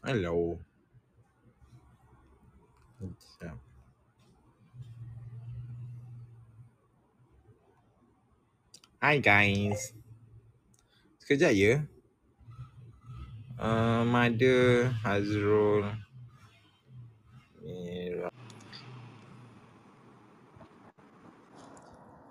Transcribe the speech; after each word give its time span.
Hello. 0.00 0.56
Hi 9.04 9.20
guys. 9.20 9.92
Sekejap 11.20 11.52
ya. 11.52 11.84
Uh, 13.60 14.08
Mother 14.08 14.88
Hazrul 15.04 15.84
Mira. 17.60 18.32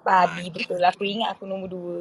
Babi 0.02 0.50
betul. 0.50 0.82
Aku 0.82 1.06
ingat 1.06 1.38
aku 1.38 1.46
nombor 1.46 1.70
dua. 1.70 2.00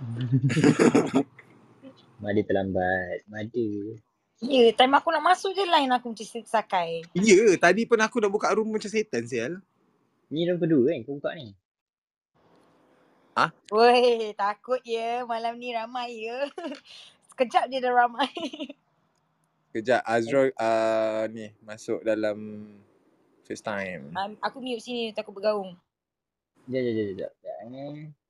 Mada 2.24 2.40
terlambat. 2.40 3.28
Mada. 3.28 3.68
Ya, 4.44 4.76
time 4.76 4.94
aku 5.00 5.08
nak 5.08 5.24
masuk 5.24 5.56
je 5.56 5.64
line 5.64 5.88
aku 5.88 6.12
macam 6.12 6.26
sakai. 6.44 7.00
Ya, 7.16 7.56
tadi 7.56 7.88
pun 7.88 7.96
aku 7.96 8.20
nak 8.20 8.28
buka 8.28 8.52
room 8.52 8.68
macam 8.68 8.92
setan 8.92 9.24
sial. 9.24 9.56
Ni 10.28 10.44
nombor 10.44 10.68
dua 10.68 10.92
kan 10.92 11.00
kau 11.04 11.16
buka 11.16 11.32
ni. 11.32 11.56
Woi, 13.72 14.36
takut 14.36 14.80
ya. 14.84 15.24
Malam 15.24 15.56
ni 15.56 15.72
ramai 15.72 16.28
ya. 16.28 16.44
Sekejap 17.32 17.72
je 17.72 17.78
dah 17.80 17.92
ramai. 17.92 18.30
Sekejap 19.72 20.04
Azrul 20.06 20.52
uh, 20.60 21.24
ni 21.32 21.50
masuk 21.64 22.04
dalam 22.04 22.68
FaceTime. 23.48 24.12
Um, 24.12 24.36
aku 24.44 24.60
mute 24.60 24.84
sini 24.84 25.10
takut 25.16 25.32
bergaung. 25.32 25.74
Sekejap, 26.68 26.82
sekejap, 26.84 27.32
sekejap. 27.32 27.32
sekejap. 27.32 28.23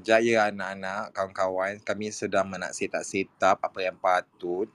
Jaya 0.00 0.48
anak-anak, 0.48 1.12
kawan-kawan, 1.12 1.76
kami 1.84 2.08
sedang 2.08 2.48
nak 2.48 2.72
set 2.72 2.96
up 2.96 3.04
set 3.04 3.28
up 3.44 3.60
apa 3.60 3.78
yang 3.84 3.96
patut. 4.00 4.72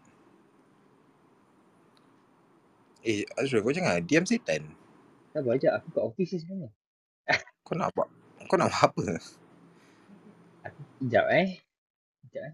Eh, 3.02 3.26
Azrul, 3.34 3.66
kau 3.66 3.74
jangan 3.74 4.04
diam 4.06 4.28
setan. 4.28 4.62
Sabar 5.34 5.58
je 5.58 5.70
aku 5.70 5.88
kat 5.94 6.04
office 6.06 6.32
ni 6.34 6.40
sebenarnya. 6.42 6.70
Kau 7.66 7.76
nak 7.76 7.92
buat 7.94 8.10
kau 8.48 8.56
nak 8.56 8.72
buat 8.72 8.90
apa? 8.90 9.06
Sekejap 10.98 11.26
eh. 11.36 11.48
Sekejap 12.24 12.44
eh. 12.48 12.54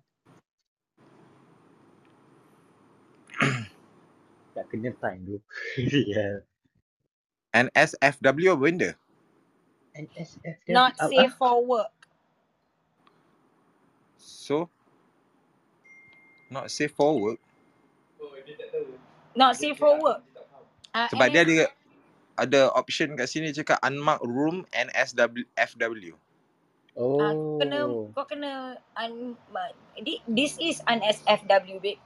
tak 4.57 4.66
kena 4.67 4.91
time 4.99 5.21
tu. 5.23 5.38
ya. 6.11 6.41
NSFW 7.53 8.57
apa 8.57 8.61
benda? 8.61 8.91
NSF 9.93 10.57
Not 10.73 10.97
safe 10.97 11.38
for 11.38 11.61
work. 11.61 11.93
So, 14.23 14.69
not 16.52 16.71
safe 16.71 16.91
for 16.95 17.19
work. 17.19 17.39
Not 19.35 19.57
safe 19.57 19.77
for 19.79 19.99
work. 20.02 20.23
Uh, 20.93 21.09
Sebab 21.11 21.27
dia 21.33 21.43
ada 21.45 21.55
ada 22.38 22.61
option 22.73 23.16
kat 23.19 23.27
sini 23.29 23.53
cakap 23.53 23.79
unmarked 23.83 24.25
room 24.27 24.66
NSW 24.73 25.45
FW. 25.57 26.16
Oh. 26.97 27.19
Uh, 27.19 27.35
kena 27.61 27.79
kau 28.13 28.25
kena 28.27 28.77
un, 28.99 29.38
thi- 30.01 30.23
this 30.29 30.57
is 30.61 30.81
an 30.89 31.01
SFW 31.05 31.79
babe. 31.81 32.01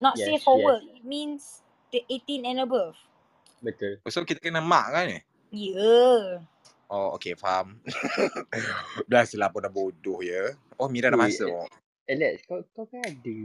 Not 0.00 0.18
Yes, 0.18 0.28
safe 0.28 0.42
for 0.44 0.58
yes. 0.58 0.62
work. 0.62 0.84
It 0.84 1.04
means 1.04 1.62
the 1.92 2.04
18 2.10 2.46
and 2.46 2.60
above. 2.60 2.96
Betul. 3.62 3.98
So 4.08 4.22
kita 4.24 4.40
kena 4.42 4.62
mark 4.62 4.92
kan 4.94 5.04
ni? 5.10 5.20
Ya. 5.50 5.74
Yeah. 5.76 6.24
Oh, 6.86 7.18
okay, 7.18 7.34
faham. 7.34 7.82
Biasalah 9.10 9.50
pun 9.50 9.66
dah 9.66 9.72
bodoh 9.72 10.22
ya. 10.22 10.54
Oh, 10.78 10.86
Mira 10.86 11.10
dah 11.10 11.18
Eh, 11.18 11.22
masuk. 11.26 11.66
Alex, 12.06 12.46
kau 12.46 12.62
kau 12.70 12.86
kan 12.86 13.02
ada 13.02 13.36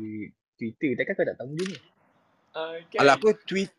Twitter. 0.62 0.94
Takkan 0.94 1.14
kau 1.18 1.26
tak 1.26 1.38
tahu 1.42 1.48
benda 1.50 1.64
ni? 1.66 1.78
Alah, 3.02 3.18
aku 3.18 3.34
tweet 3.48 3.74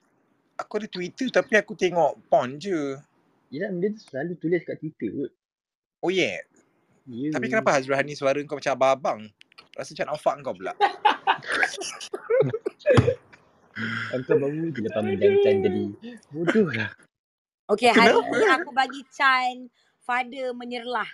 aku 0.58 0.82
ada 0.82 0.88
Twitter 0.90 1.28
tapi 1.30 1.54
aku 1.54 1.78
tengok 1.78 2.18
porn 2.26 2.58
je. 2.58 2.98
Yelah, 3.54 3.70
benda 3.70 3.94
tu 3.94 4.02
selalu 4.10 4.32
tulis 4.42 4.62
kat 4.66 4.82
Twitter 4.82 5.08
kot. 5.14 5.30
Oh 6.02 6.10
yeah. 6.10 6.42
Ya. 7.06 7.30
Tapi 7.34 7.46
kenapa 7.46 7.78
Hazrul 7.78 7.94
Hani 7.94 8.18
suara 8.18 8.38
kau 8.42 8.58
macam 8.58 8.74
abang-abang? 8.74 9.20
Rasa 9.78 9.94
macam 9.94 10.06
nak 10.10 10.18
fuck 10.18 10.36
kau 10.42 10.54
pula. 10.54 10.72
Kau 14.28 14.36
baru 14.36 14.68
je 14.68 14.80
lepas 14.84 15.00
menjantan 15.00 15.54
tadi. 15.64 15.84
Bodoh 16.28 16.68
lah. 16.76 16.92
Okay, 17.72 17.88
hari 17.88 18.12
Kenapa? 18.12 18.36
ni 18.36 18.46
aku 18.52 18.70
bagi 18.74 19.00
Chan 19.08 19.54
Father 20.04 20.52
menyerlah. 20.52 21.08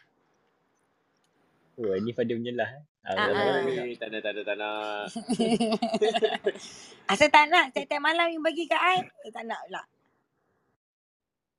Oh, 1.79 1.95
ni 2.03 2.11
pada 2.11 2.35
menyelah. 2.35 2.67
eh. 2.75 2.83
Ah, 3.07 3.15
Ah, 3.15 3.31
ah. 3.31 3.63
Tak 3.95 4.09
nak, 4.11 4.21
tak 4.21 4.33
nak, 4.35 4.45
tak 4.45 4.57
nak. 4.59 5.07
Asal 7.15 7.29
tak 7.31 7.47
nak 7.47 7.71
tiap-tiap 7.71 8.03
malam 8.03 8.27
yang 8.29 8.43
bagi 8.43 8.67
kat 8.67 8.77
I, 8.77 8.99
eh, 9.07 9.31
tak 9.31 9.47
nak 9.47 9.61
pula. 9.65 9.83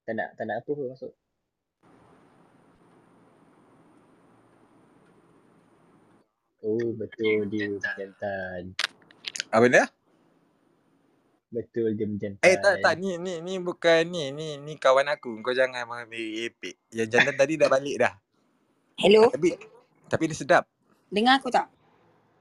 Tak 0.04 0.14
nak, 0.14 0.30
tak 0.36 0.44
nak 0.46 0.56
apa 0.60 0.70
pun 0.70 0.92
masuk. 0.92 1.14
Oh, 6.60 6.92
betul 6.92 7.48
dia 7.48 7.72
menjantan. 7.72 8.76
Apa 9.50 9.64
benda? 9.64 9.84
Betul 11.50 11.98
dia 11.98 12.06
menjantan. 12.06 12.46
Eh 12.46 12.56
tak 12.62 12.78
tak 12.86 12.94
ni 13.02 13.18
ni 13.18 13.42
ni 13.42 13.58
bukan 13.58 14.06
ni 14.06 14.30
ni 14.30 14.62
ni 14.62 14.78
kawan 14.78 15.10
aku. 15.10 15.42
Kau 15.42 15.54
jangan 15.54 15.90
mengambil 15.90 16.46
epek. 16.46 16.78
Yang 16.94 17.08
jantan 17.18 17.36
tadi 17.36 17.58
dah 17.58 17.66
balik 17.66 17.98
dah. 17.98 18.14
Hello, 19.02 19.32
Tapi 19.34 19.58
tapi 20.06 20.24
dia 20.30 20.38
sedap. 20.38 20.64
dengar 21.10 21.42
aku 21.42 21.50
tak? 21.50 21.66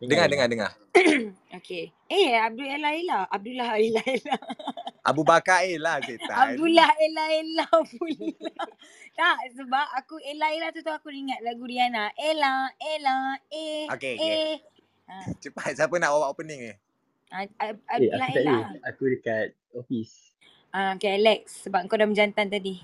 Dengar 0.03 0.29
dengar 0.29 0.47
dengar. 0.49 0.71
Okay. 1.49 1.91
Eh, 2.13 2.37
Abdul 2.37 2.69
Ella 2.69 2.93
Ella. 2.93 3.19
Abdullah 3.33 3.81
Ella 3.81 4.05
Ella. 4.05 4.37
Abu 5.09 5.25
Bakar 5.25 5.65
eh 5.65 5.81
lah 5.81 5.97
setan. 6.05 6.29
Abdullah 6.31 6.87
Ella 7.01 7.25
Ella 7.33 7.67
pula. 7.67 8.29
tak, 9.19 9.37
sebab 9.57 9.87
aku 9.97 10.21
Ella 10.21 10.53
Ella 10.53 10.69
tu 10.71 10.85
tu 10.85 10.93
aku 10.93 11.09
ingat 11.09 11.41
lagu 11.41 11.65
Rihanna. 11.65 12.13
Ella, 12.15 12.69
Ella, 12.77 13.41
eh, 13.49 13.89
Okay, 13.89 14.15
okay. 14.21 14.29
eh. 14.29 14.55
Ha, 15.09 15.33
Cepat 15.41 15.73
siapa 15.73 15.97
nak 15.97 16.13
bawa 16.13 16.29
opening 16.29 16.69
ni? 16.69 16.73
Ab- 17.28 17.56
Ab- 17.56 17.83
Eh, 17.99 18.09
Abdullah 18.09 18.25
aku 18.25 18.33
tak 18.33 18.43
Ella. 18.43 18.56
ada. 18.59 18.78
Aku 18.89 19.03
dekat 19.06 19.47
office. 19.72 20.15
Ah, 20.71 20.93
okay, 20.93 21.16
Alex. 21.16 21.65
Sebab 21.65 21.84
kau 21.87 21.97
dah 21.97 22.05
menjantan 22.05 22.49
tadi. 22.49 22.81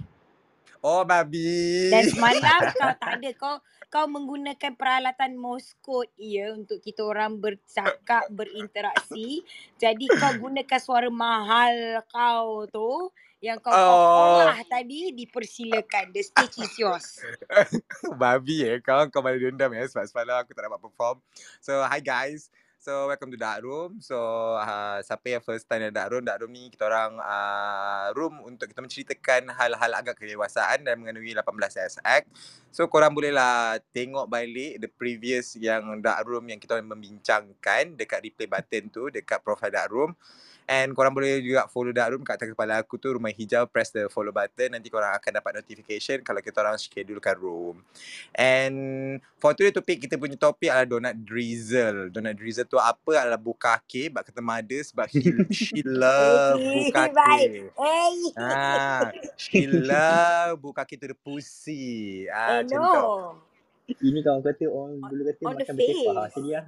Oh 0.80 1.00
babi. 1.00 1.88
Dan 1.88 2.04
semalam 2.06 2.44
kau 2.76 2.92
tak 2.92 3.12
ada. 3.18 3.30
Kau 3.34 3.56
kau 3.88 4.04
menggunakan 4.04 4.72
peralatan 4.74 5.32
Morse 5.32 5.72
code 5.78 6.12
ya 6.14 6.52
untuk 6.52 6.76
kita 6.78 7.00
orang 7.00 7.40
bercakap, 7.40 8.28
berinteraksi. 8.28 9.40
Jadi 9.76 10.04
kau 10.10 10.36
gunakan 10.38 10.76
suara 10.78 11.08
mahal 11.08 11.72
kau 12.04 12.68
tu 12.68 13.08
yang 13.40 13.60
kau, 13.60 13.72
kau 13.72 13.76
Oh. 13.76 14.40
olah 14.40 14.60
tadi 14.62 15.12
dipersilakan. 15.12 16.12
The 16.12 16.20
stage 16.20 16.56
is 16.60 16.72
yours. 16.76 17.20
babi 18.20 18.64
eh 18.66 18.80
kau 18.80 19.08
kau 19.08 19.20
malah 19.20 19.40
dendam 19.40 19.72
ya 19.72 19.84
sebab 19.84 20.04
semalam 20.04 20.36
aku 20.36 20.52
tak 20.52 20.68
dapat 20.68 20.80
perform. 20.80 21.16
So 21.60 21.80
hi 21.80 22.00
guys. 22.00 22.52
So 22.84 23.08
welcome 23.08 23.32
to 23.32 23.40
Dark 23.40 23.64
Room. 23.64 23.96
So 24.04 24.20
uh, 24.60 25.00
siapa 25.00 25.24
yang 25.32 25.40
first 25.40 25.64
time 25.64 25.88
dalam 25.88 25.96
Dark 25.96 26.12
Room, 26.12 26.20
Dark 26.20 26.44
Room 26.44 26.52
ni 26.52 26.68
kita 26.68 26.84
orang 26.84 27.16
uh, 27.16 28.12
room 28.12 28.44
untuk 28.44 28.68
kita 28.68 28.84
menceritakan 28.84 29.56
hal-hal 29.56 29.88
agak 29.96 30.20
kedewasaan 30.20 30.84
dan 30.84 31.00
mengenai 31.00 31.32
18 31.32 31.48
SX. 31.80 32.28
So 32.68 32.84
korang 32.92 33.16
bolehlah 33.16 33.80
tengok 33.96 34.28
balik 34.28 34.84
the 34.84 34.92
previous 34.92 35.56
yang 35.56 35.96
Dark 36.04 36.28
Room 36.28 36.44
yang 36.44 36.60
kita 36.60 36.76
orang 36.76 36.92
membincangkan 36.92 37.96
dekat 37.96 38.20
replay 38.20 38.52
button 38.52 38.92
tu 38.92 39.08
dekat 39.08 39.40
profile 39.40 39.72
Dark 39.72 39.88
Room. 39.88 40.12
And 40.64 40.96
korang 40.96 41.12
boleh 41.12 41.44
juga 41.44 41.68
follow 41.68 41.92
Dark 41.92 42.16
Room 42.16 42.24
kat 42.24 42.40
atas 42.40 42.56
kepala 42.56 42.80
aku 42.80 42.96
tu 42.96 43.12
rumah 43.12 43.28
hijau 43.28 43.68
press 43.68 43.92
the 43.92 44.08
follow 44.08 44.32
button 44.32 44.72
nanti 44.72 44.88
korang 44.88 45.12
akan 45.12 45.36
dapat 45.36 45.60
notification 45.60 46.24
kalau 46.24 46.40
kita 46.40 46.64
orang 46.64 46.80
schedulekan 46.80 47.36
room. 47.36 47.84
And 48.32 49.20
for 49.36 49.52
today 49.52 49.76
topik 49.76 50.08
kita 50.08 50.16
punya 50.16 50.40
topik 50.40 50.72
adalah 50.72 50.88
donut 50.88 51.20
drizzle. 51.20 52.08
Donut 52.08 52.32
drizzle 52.32 52.64
tu 52.64 52.80
apa 52.80 53.12
adalah 53.12 53.36
bukake 53.36 54.08
bab 54.08 54.24
kata 54.24 54.40
mother 54.40 54.80
sebab 54.80 55.04
she, 55.12 55.36
she 55.52 55.84
love 56.00 56.56
bukake. 56.56 57.68
Hey. 57.76 58.16
Ah, 58.40 59.12
she 59.36 59.68
love 59.68 60.64
bukake 60.64 60.96
to 60.96 61.12
the 61.12 61.16
pussy. 61.20 62.24
Ah, 62.32 62.64
eh 62.64 62.64
macam 62.64 62.80
tu. 62.80 62.88
no. 62.88 63.06
Ini 63.84 64.18
kawan 64.24 64.40
kata 64.40 64.64
orang 64.72 64.96
dulu 65.12 65.22
kata 65.28 65.42
on 65.44 65.54
makan 65.60 65.74
bersepah. 65.76 66.24
face. 66.24 66.34
Jadi 66.40 66.50
lah. 66.56 66.64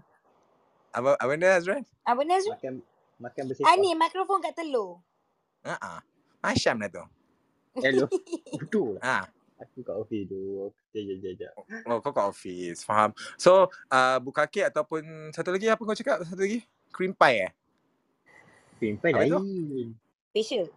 Apa 0.92 1.08
apa 1.16 1.28
benda 1.32 1.49
Azran? 1.56 1.84
Apa 2.04 2.20
Nazri? 2.28 2.52
Makan 2.52 2.75
makan 3.16 3.42
Ah 3.42 3.48
bersepah. 3.48 3.76
ni 3.76 3.90
mikrofon 3.92 4.38
kat 4.40 4.54
telur. 4.54 5.00
Ha 5.64 5.76
ah. 5.76 6.00
Macam 6.40 6.74
lah 6.78 6.88
tu. 6.88 7.04
Hello. 7.76 8.06
Bodoh 8.54 8.88
lah. 8.96 9.02
Ah. 9.02 9.24
Aku 9.56 9.80
kat 9.80 9.96
office 9.96 10.28
tu. 10.28 10.68
Sekejap, 10.92 11.16
sekejap, 11.16 11.52
sekejap. 11.56 11.88
Oh, 11.88 11.98
kau 12.04 12.12
kat 12.12 12.26
office. 12.28 12.84
Faham. 12.84 13.10
So, 13.40 13.72
uh, 13.88 14.20
bukake 14.20 14.60
ataupun 14.62 15.32
satu 15.32 15.48
lagi 15.48 15.72
apa 15.72 15.80
kau 15.80 15.96
cakap? 15.96 16.20
Satu 16.28 16.44
lagi? 16.44 16.60
Cream 16.92 17.16
pie 17.16 17.48
eh? 17.48 17.52
Cream 18.76 19.00
pie 19.00 19.12
lain. 19.16 19.96
Facial. 20.30 20.68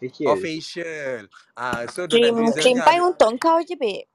Facial. 0.00 0.28
Oh, 0.32 0.36
facial. 0.40 1.28
Ah, 1.52 1.84
so 1.92 2.08
donut 2.08 2.32
Cream, 2.32 2.36
cream 2.56 2.78
pie 2.80 2.96
ada- 2.96 3.04
untuk 3.04 3.30
kau 3.36 3.60
je, 3.60 3.76
babe. 3.76 4.08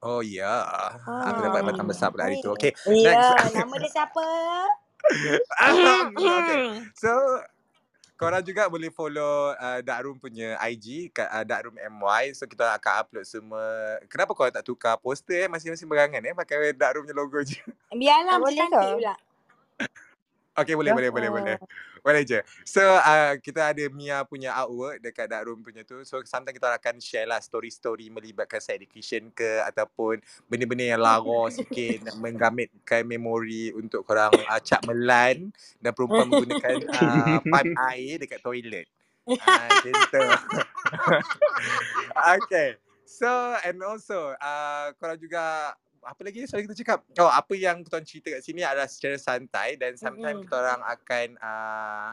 Oh 0.00 0.24
ya. 0.24 0.64
Yeah. 0.66 1.28
Aku 1.30 1.38
dapat 1.44 1.60
Ah. 1.60 1.66
batang 1.70 1.86
besar 1.86 2.08
pula 2.10 2.26
hari 2.26 2.40
tu. 2.40 2.50
Okay. 2.56 2.72
Ya, 2.88 3.14
Next. 3.14 3.54
nama 3.54 3.74
dia 3.78 3.90
siapa? 3.92 4.26
okay. 6.18 6.84
So 6.96 7.10
korang 8.20 8.44
juga 8.44 8.68
boleh 8.68 8.92
follow 8.92 9.56
uh, 9.56 9.80
Dark 9.80 10.04
Room 10.04 10.20
punya 10.20 10.60
IG 10.60 11.08
kat 11.08 11.28
uh, 11.32 11.44
Dark 11.44 11.68
Room 11.68 11.80
MY. 11.80 12.36
So 12.36 12.44
kita 12.44 12.76
akan 12.76 12.92
upload 13.04 13.24
semua. 13.24 13.96
Kenapa 14.12 14.36
korang 14.36 14.52
tak 14.52 14.66
tukar 14.68 15.00
poster 15.00 15.44
eh 15.44 15.48
masing-masing 15.48 15.88
berangan 15.88 16.20
eh 16.20 16.36
pakai 16.36 16.76
Dark 16.76 17.00
Room 17.00 17.08
punya 17.08 17.16
logo 17.16 17.40
je. 17.40 17.60
Biarlah 17.96 18.36
Tak 18.36 18.42
boleh 18.44 18.56
cantik 18.56 18.88
pula. 19.00 19.14
Okay 20.50 20.74
boleh 20.74 20.90
boleh 20.90 21.10
boleh 21.14 21.30
boleh. 21.30 21.56
Boleh 22.02 22.22
je. 22.26 22.42
So 22.66 22.82
uh, 22.82 23.38
kita 23.38 23.70
ada 23.70 23.84
Mia 23.94 24.26
punya 24.26 24.50
artwork 24.58 24.98
dekat 24.98 25.30
Dark 25.30 25.46
Room 25.46 25.62
punya 25.62 25.86
tu. 25.86 26.02
So 26.02 26.18
sometimes 26.26 26.58
kita 26.58 26.74
akan 26.74 26.98
share 26.98 27.30
lah 27.30 27.38
story-story 27.38 28.10
melibatkan 28.10 28.58
sex 28.58 28.74
education 28.74 29.30
ke 29.30 29.62
ataupun 29.70 30.18
benda-benda 30.50 30.96
yang 30.96 31.00
lara 31.00 31.48
sikit 31.54 32.02
nak 32.10 32.16
menggamitkan 32.18 33.06
memori 33.06 33.70
untuk 33.78 34.02
korang 34.02 34.34
uh, 34.50 34.60
cap 34.60 34.82
melan 34.90 35.54
dan 35.78 35.90
perempuan 35.94 36.26
menggunakan 36.26 36.76
uh, 36.98 37.38
pipe 37.46 37.74
air 37.94 38.12
dekat 38.18 38.40
toilet. 38.42 38.86
Ah, 39.38 39.70
macam 39.70 39.94
tu. 40.10 40.24
okay. 42.42 42.68
So 43.06 43.28
and 43.62 43.78
also 43.86 44.34
uh, 44.34 44.90
korang 44.98 45.18
juga 45.22 45.78
apa 46.02 46.20
lagi 46.22 46.44
soalan 46.44 46.64
kita 46.64 46.76
cakap? 46.80 46.98
Oh, 47.16 47.28
apa 47.28 47.52
yang 47.52 47.80
kita 47.80 48.00
cerita 48.00 48.28
kat 48.30 48.42
sini 48.42 48.60
adalah 48.60 48.86
secara 48.86 49.16
santai 49.16 49.76
dan 49.76 49.94
sometimes 49.94 50.40
Mm-mm. 50.40 50.44
kita 50.44 50.56
orang 50.56 50.80
akan 50.82 51.26
uh, 51.36 52.08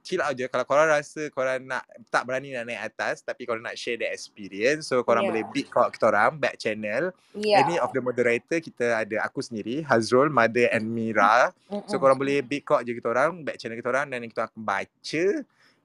chill 0.00 0.18
out 0.18 0.34
je. 0.34 0.46
Kalau 0.46 0.62
korang 0.62 0.86
rasa 0.86 1.26
korang 1.28 1.62
nak 1.62 1.82
tak 2.08 2.22
berani 2.22 2.52
nak 2.52 2.66
naik 2.66 2.90
atas 2.90 3.22
tapi 3.22 3.42
korang 3.42 3.60
nak 3.60 3.74
share 3.74 3.96
the 3.96 4.06
experience 4.06 4.86
so 4.86 5.02
korang 5.02 5.26
Yeah. 5.26 5.30
boleh 5.34 5.44
beat 5.50 5.66
call 5.66 5.88
kita 5.88 6.04
orang 6.06 6.36
back 6.36 6.56
channel. 6.56 7.10
Ya. 7.32 7.62
Any 7.62 7.76
of 7.76 7.90
the 7.90 7.98
moderator 7.98 8.58
kita 8.58 8.98
ada 8.98 9.16
aku 9.20 9.40
sendiri, 9.40 9.82
Hazrul, 9.82 10.28
Mother 10.28 10.70
and 10.70 10.86
Mira. 10.86 11.50
So 11.86 11.96
Mm-mm. 11.96 11.98
korang 11.98 12.16
boleh 12.16 12.38
beat 12.40 12.62
call 12.62 12.82
je 12.82 12.92
kita 12.92 13.08
orang, 13.08 13.42
back 13.42 13.56
channel 13.56 13.74
kita 13.74 13.88
orang 13.88 14.06
dan 14.08 14.20
kita 14.22 14.46
akan 14.46 14.60
baca 14.60 15.24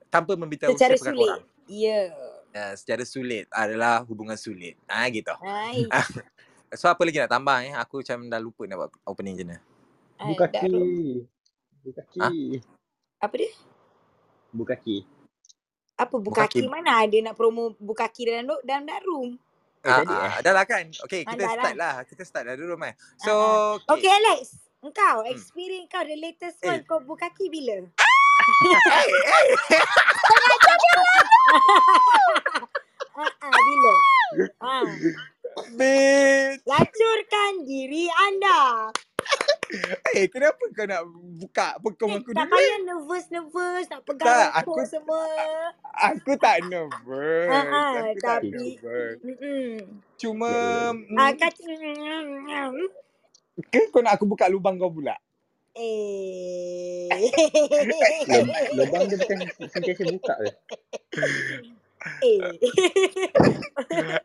tanpa 0.07 0.31
memberitahu 0.33 0.73
Secara 0.73 0.95
siapa 0.95 1.05
sulit. 1.09 1.19
korang. 1.19 1.41
Ya. 1.65 2.01
Uh, 2.55 2.71
secara 2.73 3.03
sulit 3.03 3.45
adalah 3.49 3.99
hubungan 4.01 4.33
sulit. 4.33 4.79
Ah 4.87 5.09
gitu. 5.09 5.33
Hai. 5.41 5.83
So 6.75 6.87
apa 6.87 7.01
lagi 7.01 7.17
nak 7.17 7.31
tambah 7.31 7.57
eh? 7.61 7.73
Aku 7.73 7.99
macam 7.99 8.17
dah 8.27 8.39
lupa 8.39 8.63
nak 8.63 8.77
buat 8.77 8.91
opening 9.05 9.35
je 9.35 9.43
ni. 9.43 9.57
Hai, 10.15 10.27
Buka 10.29 10.45
kaki. 10.47 10.71
Buka 11.81 12.01
Ha? 12.01 12.27
kaki. 12.27 12.39
Apa 13.19 13.33
dia? 13.35 13.51
Buka 14.51 14.73
kaki. 14.75 14.97
Apa 15.95 16.15
bukaki? 16.19 16.59
Bukaki. 16.59 16.67
Mana 16.67 16.99
ada 16.99 17.17
nak 17.21 17.35
promo 17.35 17.71
bukaki 17.77 18.27
dalam 18.27 18.45
do- 18.45 18.63
dalam 18.63 18.83
dark 18.83 19.03
room? 19.03 19.39
Eh, 19.79 19.87
Ah, 19.87 20.01
eh. 20.01 20.07
ah, 20.09 20.35
dah 20.41 20.51
lah 20.51 20.65
kan. 20.65 20.83
Okay, 20.91 21.23
Ah, 21.23 21.31
kita 21.31 21.41
dah 21.41 21.49
start 21.53 21.75
lah. 21.77 21.93
Kita 22.03 22.23
start 22.25 22.43
dah 22.45 22.55
dulu 22.55 22.75
mai. 22.75 22.91
So, 23.15 23.31
Ah, 23.31 23.79
Okay, 23.87 24.03
okay. 24.03 24.11
Alex. 24.11 24.41
Engkau, 24.81 25.23
Hmm. 25.23 25.31
experience 25.31 25.87
kau 25.87 26.03
the 26.03 26.13
latest 26.15 26.59
Eh. 26.59 26.67
one 26.67 26.83
kau 26.83 26.99
bukaki 26.99 27.47
bila? 27.47 27.79
Ah, 33.15 33.31
ah, 33.39 33.51
bila? 33.55 33.93
Ah, 34.59 34.83
Bitch. 35.71 36.61
lacurkan 36.63 37.51
diri 37.61 38.05
anda. 38.11 38.59
Eh, 40.13 40.29
kenapa 40.29 40.61
kau 40.69 40.85
nak 40.85 41.01
buka 41.35 41.75
pekong 41.81 42.11
Eh, 42.11 42.19
aku 42.21 42.29
tak 42.31 42.45
dulu? 42.45 42.53
payah 42.53 42.77
nervous-nervous 42.85 43.85
nak 43.89 44.01
pegang 44.05 44.23
Tak, 44.23 44.47
rokok 44.53 44.61
aku- 44.61 44.85
semua. 44.87 45.25
Aku 46.05 46.31
tak 46.37 46.55
nervous. 46.63 47.49
Ah, 47.49 47.65
ah, 47.65 47.91
aku 48.05 48.15
tak 48.15 48.39
tapi- 48.39 48.51
nervous. 48.53 49.17
Mm-mm. 49.19 49.69
Cuma, 50.15 50.47
Ah, 50.47 50.93
mm, 50.93 51.17
kata... 51.33 51.65
ke 53.65 53.81
kau 53.89 53.99
nak 53.99 54.15
aku 54.15 54.25
buka 54.25 54.45
lubang 54.47 54.77
kau 54.77 54.87
pula? 54.87 55.17
Eh. 55.73 57.09
Lub- 58.29 58.53
Lubang 58.71 59.03
dia 59.09 59.17
bukan 59.17 59.37
sentiasa 59.65 60.03
buka 60.05 60.33
ke? 60.37 60.51
eh. 62.21 62.39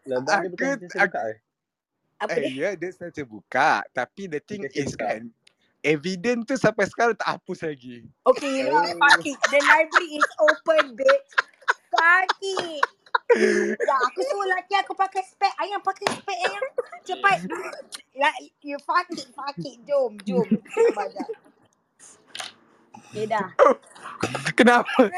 Dia 0.03 0.17
bukan 0.19 0.29
Aku- 0.29 0.47
aku- 0.47 0.87
buka? 0.87 1.23
Apa 2.21 2.37
Eh, 2.37 2.53
dia? 2.53 2.53
ya, 2.53 2.71
dia 2.77 2.91
sengaja 2.93 3.25
buka. 3.25 3.71
Tapi 3.91 4.29
the 4.29 4.41
thing 4.44 4.61
Sengaja 4.61 4.77
is 4.77 4.93
buka. 4.93 5.09
kan, 5.09 5.21
evidence 5.81 6.43
tu 6.44 6.55
sampai 6.55 6.85
sekarang 6.85 7.17
tak 7.17 7.32
hapus 7.32 7.65
lagi. 7.65 8.05
Okay, 8.29 8.50
you 8.61 8.69
know, 8.69 8.77
Oh. 8.77 8.93
fuck 9.00 9.25
it. 9.25 9.41
The 9.49 9.59
library 9.59 10.21
is 10.21 10.29
open, 10.37 10.85
bitch. 10.94 11.31
Fuck 11.88 12.31
it. 12.44 12.85
Ya, 13.81 13.97
aku 14.05 14.21
suruh 14.21 14.44
lelaki 14.44 14.75
aku 14.77 14.93
pakai 14.93 15.25
spek. 15.25 15.55
Ayang 15.56 15.81
pakai 15.81 16.06
spek, 16.12 16.38
ayang. 16.44 16.67
Cepat. 17.09 17.38
Like, 18.12 18.53
you 18.61 18.77
fuck 18.85 19.09
it, 19.11 19.27
fuck 19.32 19.56
it. 19.56 19.81
Jom, 19.87 20.21
jom. 20.23 20.47
Okay, 23.11 23.27
dah. 23.27 23.49
Kenapa? 24.59 25.09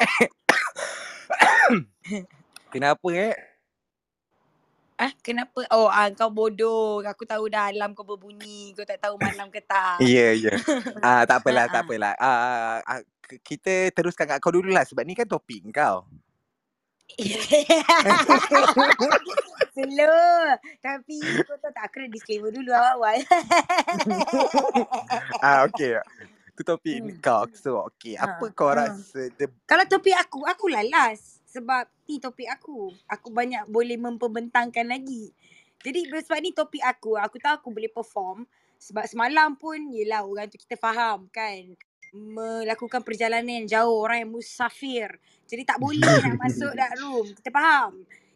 Kenapa 2.73 3.09
eh? 3.13 3.37
Ah, 4.99 5.13
kenapa? 5.21 5.67
Oh, 5.75 5.91
ah, 5.91 6.09
kau 6.15 6.31
bodoh. 6.33 7.03
Aku 7.05 7.27
tahu 7.29 7.51
dah 7.53 7.69
alam 7.73 7.93
kau 7.93 8.07
berbunyi. 8.07 8.73
Kau 8.79 8.87
tak 8.89 9.03
tahu 9.03 9.17
malam 9.21 9.51
ke 9.53 9.61
tak. 9.67 10.03
Ya, 10.03 10.33
ya. 10.37 10.55
Ah, 11.05 11.25
tak 11.29 11.43
apalah, 11.45 11.67
Ah, 11.67 11.73
tak 11.73 11.83
ah. 11.83 11.89
apalah. 11.89 12.13
Ah, 12.21 12.79
ah, 12.87 13.01
k- 13.25 13.41
kita 13.45 13.91
teruskan 13.97 14.29
kat 14.29 14.39
kau 14.43 14.53
dululah 14.55 14.85
sebab 14.87 15.05
ni 15.07 15.15
kan 15.17 15.29
topik 15.29 15.65
kau. 15.75 16.07
Slow. 19.77 20.47
Tapi 20.81 21.45
kau 21.45 21.57
tahu 21.61 21.73
tak, 21.75 21.85
aku 21.91 21.97
nak 22.05 22.13
disclaimer 22.13 22.51
dulu 22.55 22.71
awal-awal. 22.73 23.19
ah, 25.45 25.67
okey. 25.69 25.99
Tu 26.57 26.63
topik 26.65 26.99
Hmm. 27.03 27.19
kau. 27.21 27.45
So, 27.53 27.83
okey. 27.93 28.17
Ha, 28.21 28.27
Apa 28.27 28.49
kau 28.55 28.71
ha. 28.73 28.79
rasa 28.79 29.29
the 29.37 29.51
Kalau 29.67 29.85
topik 29.91 30.17
aku, 30.17 30.47
akulah 30.47 30.85
last. 30.87 31.42
Sebab 31.53 31.85
ni 32.09 32.17
topik 32.17 32.49
aku. 32.49 32.89
Aku 33.13 33.29
banyak 33.29 33.69
boleh 33.69 34.01
memperbentangkan 34.01 34.89
lagi. 34.89 35.31
Jadi 35.83 36.09
sebab 36.09 36.39
ni 36.41 36.57
topik 36.57 36.81
aku, 36.81 37.19
aku 37.21 37.37
tahu 37.37 37.55
aku 37.61 37.69
boleh 37.69 37.91
perform. 37.93 38.49
Sebab 38.81 39.05
semalam 39.07 39.55
pun, 39.55 39.79
yelah 39.93 40.25
orang 40.25 40.49
tu 40.49 40.57
kita 40.57 40.81
faham 40.81 41.29
kan. 41.29 41.77
Melakukan 42.13 43.05
perjalanan 43.05 43.63
yang 43.63 43.69
jauh, 43.69 44.01
orang 44.01 44.27
yang 44.27 44.33
musafir. 44.33 45.13
Jadi 45.45 45.63
tak 45.69 45.79
boleh 45.79 46.01
nak 46.25 46.41
masuk 46.41 46.73
dark 46.73 46.97
room. 46.99 47.27
Kita 47.37 47.51
faham. 47.53 47.93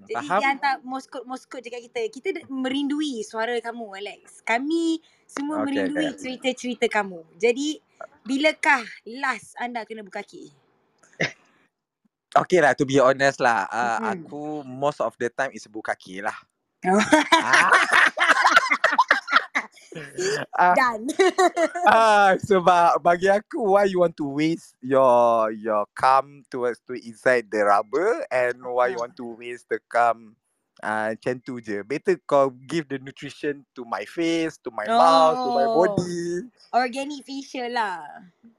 Jadi 0.06 0.26
Faham? 0.28 0.38
dia 0.38 0.48
hantar 0.52 0.74
moskot-moskot 0.84 1.60
dekat 1.64 1.88
kita. 1.88 2.00
Kita 2.12 2.28
merindui 2.52 3.24
suara 3.24 3.56
kamu 3.58 3.96
Alex. 3.96 4.44
Kami 4.44 5.00
semua 5.24 5.64
Okay, 5.64 5.72
merindui 5.72 6.12
okay. 6.12 6.18
cerita-cerita 6.20 6.86
kamu. 6.86 7.24
Jadi 7.40 7.80
bilakah 8.22 8.84
last 9.18 9.56
anda 9.58 9.82
kena 9.88 10.04
berkaki? 10.04 10.52
Okay 12.36 12.60
lah, 12.60 12.76
to 12.76 12.84
be 12.84 13.00
honest 13.00 13.40
lah. 13.40 13.64
Uh, 13.68 13.98
Mm-mm. 13.98 14.10
Aku 14.26 14.42
most 14.66 15.00
of 15.00 15.16
the 15.16 15.30
time 15.30 15.50
is 15.54 15.64
bukaki 15.66 16.20
lah. 16.20 16.36
Oh. 16.84 17.00
ah, 17.40 17.70
ah, 20.54 20.74
Dan. 20.78 21.08
ah, 21.88 22.30
sebab 22.38 23.00
bagi 23.00 23.32
aku, 23.32 23.74
why 23.74 23.88
you 23.88 24.04
want 24.04 24.14
to 24.14 24.28
waste 24.28 24.76
your 24.84 25.50
your 25.56 25.88
cum 25.96 26.44
towards 26.52 26.78
to 26.84 26.94
inside 26.94 27.48
the 27.48 27.64
rubber 27.64 28.22
and 28.28 28.60
why 28.62 28.92
you 28.92 29.00
Ah. 29.00 29.08
want 29.08 29.16
to 29.16 29.26
waste 29.34 29.66
the 29.72 29.80
cum 29.88 30.36
Ah, 30.84 31.16
macam 31.16 31.40
tu 31.40 31.56
je. 31.56 31.80
Better 31.80 32.20
kau 32.28 32.52
give 32.68 32.84
the 32.92 33.00
nutrition 33.00 33.64
to 33.72 33.84
my 33.88 34.04
face, 34.04 34.60
to 34.60 34.68
my 34.68 34.84
mouth, 34.84 35.40
to 35.40 35.50
my 35.56 35.64
Oh. 35.64 35.72
body. 35.72 36.44
Organic 36.76 37.24
facial 37.24 37.72
lah. 37.72 38.04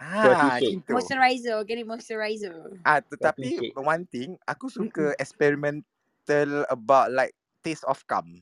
Ah, 0.01 0.57
gitu. 0.57 0.81
Moisturizer, 0.89 1.53
organic 1.61 1.85
moisturizer. 1.85 2.81
Ah, 2.81 3.01
tetapi 3.01 3.73
one 3.77 4.05
thing, 4.09 4.33
aku 4.49 4.69
suka 4.69 5.13
experimental 5.21 6.65
about 6.73 7.13
like 7.13 7.37
taste 7.61 7.85
of 7.85 8.01
cum. 8.09 8.41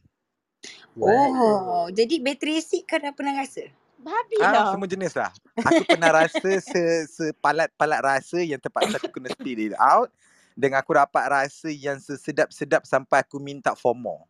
Oh, 0.96 1.92
jadi 1.92 2.24
battery 2.24 2.64
acid 2.64 2.88
kau 2.88 2.96
dah 2.96 3.12
pernah 3.12 3.36
rasa? 3.36 3.68
Babi 4.00 4.38
Ah, 4.40 4.52
lah. 4.54 4.66
semua 4.72 4.88
jenis 4.88 5.14
lah. 5.18 5.32
Aku 5.60 5.84
pernah 5.88 6.12
rasa 6.14 6.52
se 6.62 6.84
sepalat-palat 7.10 8.00
rasa 8.04 8.38
yang 8.44 8.60
terpaksa 8.62 9.02
aku 9.02 9.10
kena 9.20 9.32
spit 9.34 9.72
it 9.72 9.76
out. 9.82 10.12
Dan 10.56 10.72
aku 10.74 10.96
dapat 10.96 11.28
rasa 11.28 11.68
yang 11.68 12.00
sesedap-sedap 12.00 12.88
sampai 12.88 13.22
aku 13.22 13.38
minta 13.44 13.76
for 13.76 13.92
more. 13.92 14.24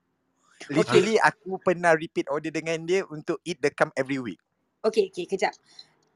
Literally 0.74 1.22
aku 1.22 1.62
pernah 1.62 1.94
repeat 1.94 2.26
order 2.34 2.50
dengan 2.50 2.82
dia 2.84 3.06
untuk 3.06 3.38
eat 3.46 3.62
the 3.62 3.70
cum 3.70 3.94
every 3.94 4.18
week. 4.18 4.42
Okay, 4.82 5.14
okay, 5.14 5.30
kejap. 5.30 5.54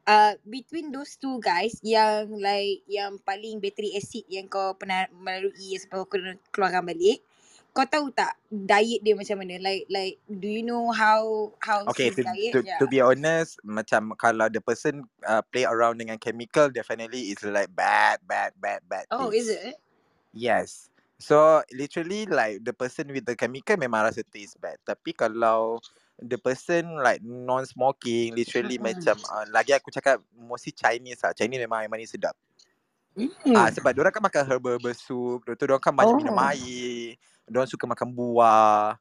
Uh, 0.09 0.33
between 0.41 0.89
those 0.89 1.21
two 1.21 1.37
guys 1.37 1.77
yang 1.85 2.25
like 2.41 2.81
yang 2.89 3.21
paling 3.21 3.61
battery 3.61 3.93
acid 3.93 4.25
yang 4.25 4.49
kau 4.49 4.73
pernah 4.73 5.05
melalui 5.13 5.77
sampai 5.77 6.01
kau 6.01 6.09
kena 6.09 6.33
keluarkan 6.49 6.81
balik 6.81 7.21
kau 7.69 7.85
tahu 7.85 8.09
tak 8.09 8.33
diet 8.49 9.05
dia 9.05 9.13
macam 9.13 9.45
mana 9.45 9.61
like 9.61 9.85
like 9.93 10.17
do 10.25 10.49
you 10.49 10.65
know 10.65 10.89
how 10.89 11.53
how 11.61 11.85
Okay, 11.93 12.09
to, 12.09 12.25
diet 12.25 12.51
to, 12.57 12.59
yeah. 12.65 12.81
to 12.81 12.89
be 12.89 12.97
honest, 12.97 13.61
macam 13.61 14.17
kalau 14.17 14.49
the 14.49 14.57
person 14.57 15.05
uh, 15.29 15.45
play 15.53 15.69
around 15.69 16.01
dengan 16.01 16.17
chemical, 16.17 16.73
definitely 16.73 17.29
it's 17.29 17.45
like 17.45 17.69
bad, 17.77 18.17
bad, 18.25 18.57
bad, 18.57 18.81
bad 18.89 19.05
oh 19.13 19.29
is 19.29 19.53
taste. 19.53 19.61
it 19.61 19.77
Yes. 20.33 20.89
So 21.19 21.59
literally 21.75 22.23
like 22.25 22.63
the 22.63 22.71
person 22.71 23.11
with 23.11 23.27
the 23.27 23.35
chemical 23.35 23.75
memang 23.75 24.07
rasa 24.07 24.23
taste 24.23 24.55
bad. 24.61 24.79
Tapi 24.87 25.11
kalau 25.11 25.83
the 26.15 26.39
person 26.39 26.99
like 27.03 27.19
non-smoking 27.23 28.35
literally 28.35 28.79
Mm-mm. 28.79 28.87
macam 28.95 29.19
uh, 29.27 29.43
lagi 29.51 29.75
aku 29.75 29.91
cakap 29.91 30.23
mostly 30.31 30.71
Chinese 30.71 31.19
lah. 31.23 31.35
Chinese 31.35 31.59
memang 31.59 31.83
air 31.83 31.91
manis 31.91 32.15
sedap. 32.15 32.35
Hmm. 33.19 33.51
Ah 33.51 33.67
sebab 33.67 33.91
diorang 33.91 34.13
kan 34.15 34.23
makan 34.23 34.43
herbal 34.47 34.79
herbal 34.79 34.95
soup, 34.95 35.43
lepas 35.43 35.57
tu 35.59 35.65
diorang 35.67 35.83
kan 35.83 35.91
banyak 35.91 36.15
minum 36.15 36.35
Oh. 36.35 36.39
air, 36.39 37.19
diorang 37.49 37.67
suka 37.67 37.83
makan 37.83 38.15
buah. 38.15 38.95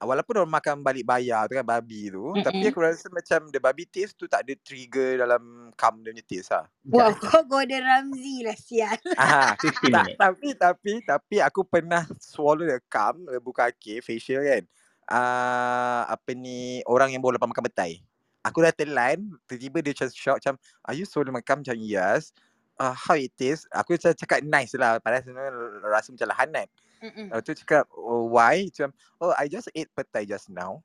Ah, 0.00 0.08
Walaupun 0.08 0.32
diorang 0.32 0.56
makan 0.56 0.80
balik 0.80 1.04
bayar 1.04 1.44
tu 1.44 1.60
kan 1.60 1.66
babi 1.68 2.08
tu, 2.08 2.32
tapi 2.40 2.64
Mm-mm. 2.64 2.72
aku 2.72 2.80
rasa 2.80 3.12
macam 3.12 3.52
the 3.52 3.60
babi 3.60 3.84
taste 3.84 4.16
tu 4.16 4.24
tak 4.24 4.48
ada 4.48 4.56
trigger 4.64 5.20
dalam 5.20 5.68
cum 5.76 5.94
dia 6.00 6.16
punya 6.16 6.24
taste 6.24 6.50
lah. 6.56 6.64
Wah, 6.88 7.12
kau 7.12 7.44
Gordon 7.44 7.84
Ramsay 7.84 8.40
lah 8.40 8.56
sial. 8.56 8.96
Ah, 9.20 9.52
15 9.60 9.92
tak, 9.92 10.06
tapi 10.16 10.48
tapi 10.56 10.92
tapi 11.04 11.36
aku 11.44 11.68
pernah 11.68 12.08
swallow 12.16 12.64
the 12.64 12.80
cum 12.88 13.28
lebu 13.28 13.52
kaki 13.52 14.00
facial 14.00 14.40
kan. 14.40 14.64
Ah 15.04 16.08
apa 16.08 16.32
ni 16.32 16.80
orang 16.88 17.12
yang 17.12 17.20
baru 17.20 17.36
lepas 17.36 17.52
makan 17.52 17.68
betai. 17.68 18.00
Aku 18.40 18.64
dah 18.64 18.72
telan, 18.72 19.36
tiba-tiba 19.44 19.84
dia 19.84 19.92
macam 19.92 20.08
shock 20.16 20.36
macam 20.40 20.56
are 20.88 20.96
you 20.96 21.04
swallow 21.04 21.28
my 21.28 21.44
cum 21.44 21.60
macam 21.60 21.76
yes. 21.76 22.32
Uh, 22.80 22.96
how 22.96 23.12
it 23.12 23.36
taste? 23.36 23.68
Aku 23.76 24.00
macam 24.00 24.16
cakap 24.16 24.40
nice 24.48 24.72
lah 24.80 24.96
padahal 24.96 25.28
sebenarnya 25.28 25.52
rasa 25.84 26.08
macam 26.08 26.28
lahanat. 26.32 26.72
Mm-mm. 27.00 27.32
Lepas 27.32 27.42
tu 27.44 27.52
cakap 27.64 27.84
oh, 27.96 28.28
why? 28.28 28.68
Macam 28.68 28.88
oh 29.18 29.32
I 29.36 29.48
just 29.48 29.72
ate 29.72 29.88
petai 29.92 30.28
just 30.28 30.52
now. 30.52 30.84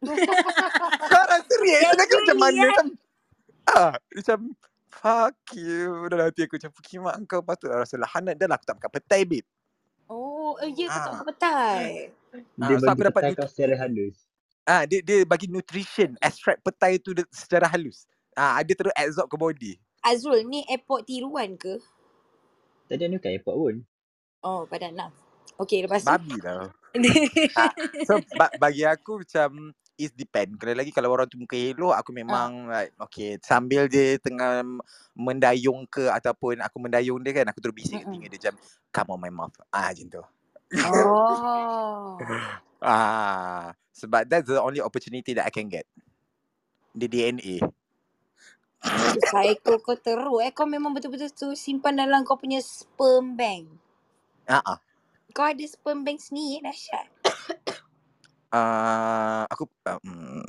Kau 1.10 1.24
rasa 1.26 1.54
real 1.60 1.82
kan? 1.84 1.98
Aku 2.06 2.14
macam 2.22 2.38
mana 2.38 2.60
macam 2.70 2.86
ah, 3.68 3.94
macam 3.98 4.38
fuck 4.90 5.36
you. 5.54 6.06
Dalam 6.10 6.30
hati 6.30 6.46
aku 6.46 6.54
macam 6.58 6.72
Pukimak 6.74 7.14
kau 7.26 7.42
patut 7.42 7.70
rasa 7.70 7.98
lahanat 7.98 8.34
dah 8.38 8.46
lah 8.46 8.56
aku 8.58 8.66
tak 8.66 8.76
makan 8.78 8.92
petai 8.94 9.22
babe. 9.26 9.46
Oh, 10.10 10.58
eh, 10.58 10.70
ya 10.74 10.86
kau 10.90 10.98
tak 10.98 11.06
Ah. 11.06 11.12
makan 11.14 11.26
petai. 11.34 11.86
Dia 12.30 12.74
Ah, 12.74 12.78
so 12.78 12.86
aku 12.86 12.94
bagi 12.94 13.08
dapat 13.10 13.22
petai 13.22 13.34
kau 13.38 13.48
secara 13.50 13.74
halus. 13.78 14.16
Ah, 14.64 14.82
dia 14.86 15.00
dia 15.02 15.26
bagi 15.26 15.50
nutrition, 15.50 16.14
extract 16.22 16.62
petai 16.62 16.98
tu 17.02 17.10
secara 17.34 17.66
halus. 17.66 18.06
Ah, 18.38 18.62
dia 18.62 18.78
terus 18.78 18.94
absorb 18.94 19.26
ke 19.26 19.36
body. 19.36 19.72
Azrul, 20.00 20.46
ni 20.46 20.64
airport 20.70 21.04
tiruan 21.04 21.58
ke? 21.58 21.76
Tadi 22.88 23.04
ni 23.06 23.18
bukan 23.18 23.30
airport 23.34 23.56
pun. 23.56 23.76
Oh, 24.40 24.64
Padang 24.64 24.96
Nam. 24.96 25.12
Okay, 25.60 25.84
lepas 25.84 26.00
tu. 26.00 26.08
Babi 26.08 26.36
lah. 26.40 26.72
Ah, 27.54 27.74
so 28.06 28.16
ba- 28.38 28.54
bagi 28.56 28.86
aku 28.86 29.20
macam 29.20 29.74
it 30.00 30.14
depend. 30.16 30.56
Kalau 30.56 30.72
lagi 30.72 30.90
kalau 30.94 31.12
orang 31.12 31.28
tu 31.28 31.36
muka 31.36 31.58
elok, 31.58 31.92
aku 31.92 32.10
memang 32.14 32.70
like 32.70 32.94
okay 32.96 33.36
sambil 33.44 33.84
dia 33.90 34.16
tengah 34.16 34.64
mendayung 35.12 35.84
ke 35.90 36.08
ataupun 36.08 36.62
aku 36.64 36.76
mendayung 36.80 37.20
dia 37.20 37.42
kan, 37.42 37.46
aku 37.52 37.60
terus 37.60 37.76
bising 37.76 38.00
telinga 38.06 38.32
dia 38.32 38.38
macam 38.40 38.54
come 38.94 39.10
on 39.12 39.20
my 39.20 39.32
mouth. 39.34 39.54
Ah 39.68 39.92
macam 39.92 40.06
tu. 40.08 40.22
oh. 40.86 42.16
Ah 42.80 43.76
sebab 43.92 44.24
that's 44.24 44.48
the 44.48 44.56
only 44.56 44.80
opportunity 44.80 45.36
that 45.36 45.44
I 45.44 45.52
can 45.52 45.68
get. 45.68 45.84
The 46.96 47.04
DNA. 47.04 47.60
Psycho 49.20 49.76
kau 49.84 50.00
teruk 50.00 50.40
eh. 50.40 50.50
Kau 50.56 50.64
memang 50.64 50.96
betul-betul 50.96 51.28
tu 51.36 51.48
simpan 51.52 51.92
dalam 52.00 52.24
kau 52.24 52.40
punya 52.40 52.58
sperm 52.64 53.36
bank. 53.36 53.68
Ah 54.48 54.64
ah. 54.64 54.78
Kau 55.30 55.46
ada 55.46 55.62
sperm 55.66 56.02
bank 56.02 56.18
sendiri 56.18 56.58
eh, 56.58 56.62
dahsyat. 56.66 57.06
Ah, 58.50 59.46
aku 59.46 59.62
uh, 59.86 59.94
mm, 60.02 60.42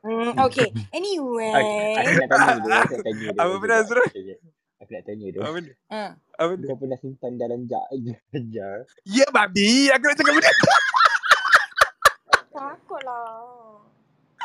Hmm, 0.00 0.32
okay. 0.40 0.72
Anyway. 0.88 1.52
Aku 1.52 2.16
nak 2.16 2.32
tanya 2.32 2.56
dia. 2.64 2.80
Aku 2.80 2.96
nak 2.96 3.04
tanya 3.04 3.28
dia. 3.28 3.36
Apa 3.36 3.60
benda? 3.60 3.84
Aku 4.80 4.88
nak 4.88 5.04
tanya 5.04 5.28
dia. 5.28 5.44
apa 5.44 5.60
ni? 5.60 5.68
Hmm. 5.92 6.16
Apa 6.40 6.52
ni? 6.56 6.64
Kau 6.64 6.80
pernah 6.80 6.96
simpan 6.96 7.36
dalam 7.36 7.68
jar, 7.68 7.84
jar. 8.48 8.88
Ya 9.04 9.28
babi, 9.28 9.92
aku 9.92 10.04
nak 10.08 10.16
cakap 10.16 10.32
benda. 10.32 10.48
Takutlah. 12.56 13.84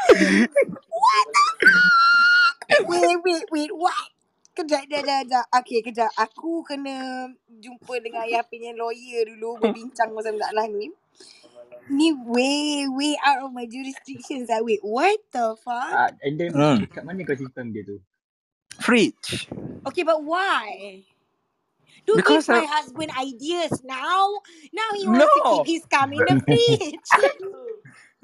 wait, 2.92 3.18
wait, 3.24 3.46
wait. 3.56 3.72
What? 3.72 4.17
Kejap, 4.58 4.90
kejap, 4.90 5.04
kejap, 5.06 5.20
kejap. 5.30 5.46
Okay, 5.62 5.82
kejap. 5.86 6.12
Aku 6.18 6.66
kena 6.66 7.30
jumpa 7.62 8.02
dengan 8.02 8.26
ayah 8.26 8.42
punya 8.42 8.74
lawyer 8.74 9.30
dulu 9.30 9.62
berbincang 9.70 10.10
pasal 10.18 10.34
masalah 10.34 10.66
ni. 10.74 10.90
Ni 11.94 12.12
way, 12.14 12.88
way 12.90 13.14
out 13.24 13.46
of 13.46 13.54
my 13.54 13.66
jurisdictions 13.70 14.50
lah. 14.50 14.62
Wait, 14.66 14.82
what 14.84 15.20
the 15.32 15.56
fuck? 15.62 16.02
Ah, 16.02 16.12
and 16.26 16.36
then 16.42 16.54
Hmm. 16.54 16.86
kat 16.92 17.04
mana 17.06 17.24
kau 17.26 17.38
simpan 17.38 17.72
dia 17.74 17.84
tu? 17.86 18.00
Fridge. 18.82 19.50
Okay, 19.88 20.04
but 20.04 20.24
why? 20.24 21.04
Don't 22.06 22.26
Because 22.26 22.28
give 22.28 22.50
my 22.50 22.64
I- 22.64 22.70
husband 22.70 23.12
ideas 23.20 23.84
now. 23.86 24.42
Now 24.74 24.90
he 24.98 25.08
wants 25.08 25.34
to 25.36 25.42
No. 25.42 25.46
keep 25.46 25.66
his 25.68 25.86
cum 25.88 26.14
in 26.14 26.26
the 26.26 26.38
fridge. 26.44 27.12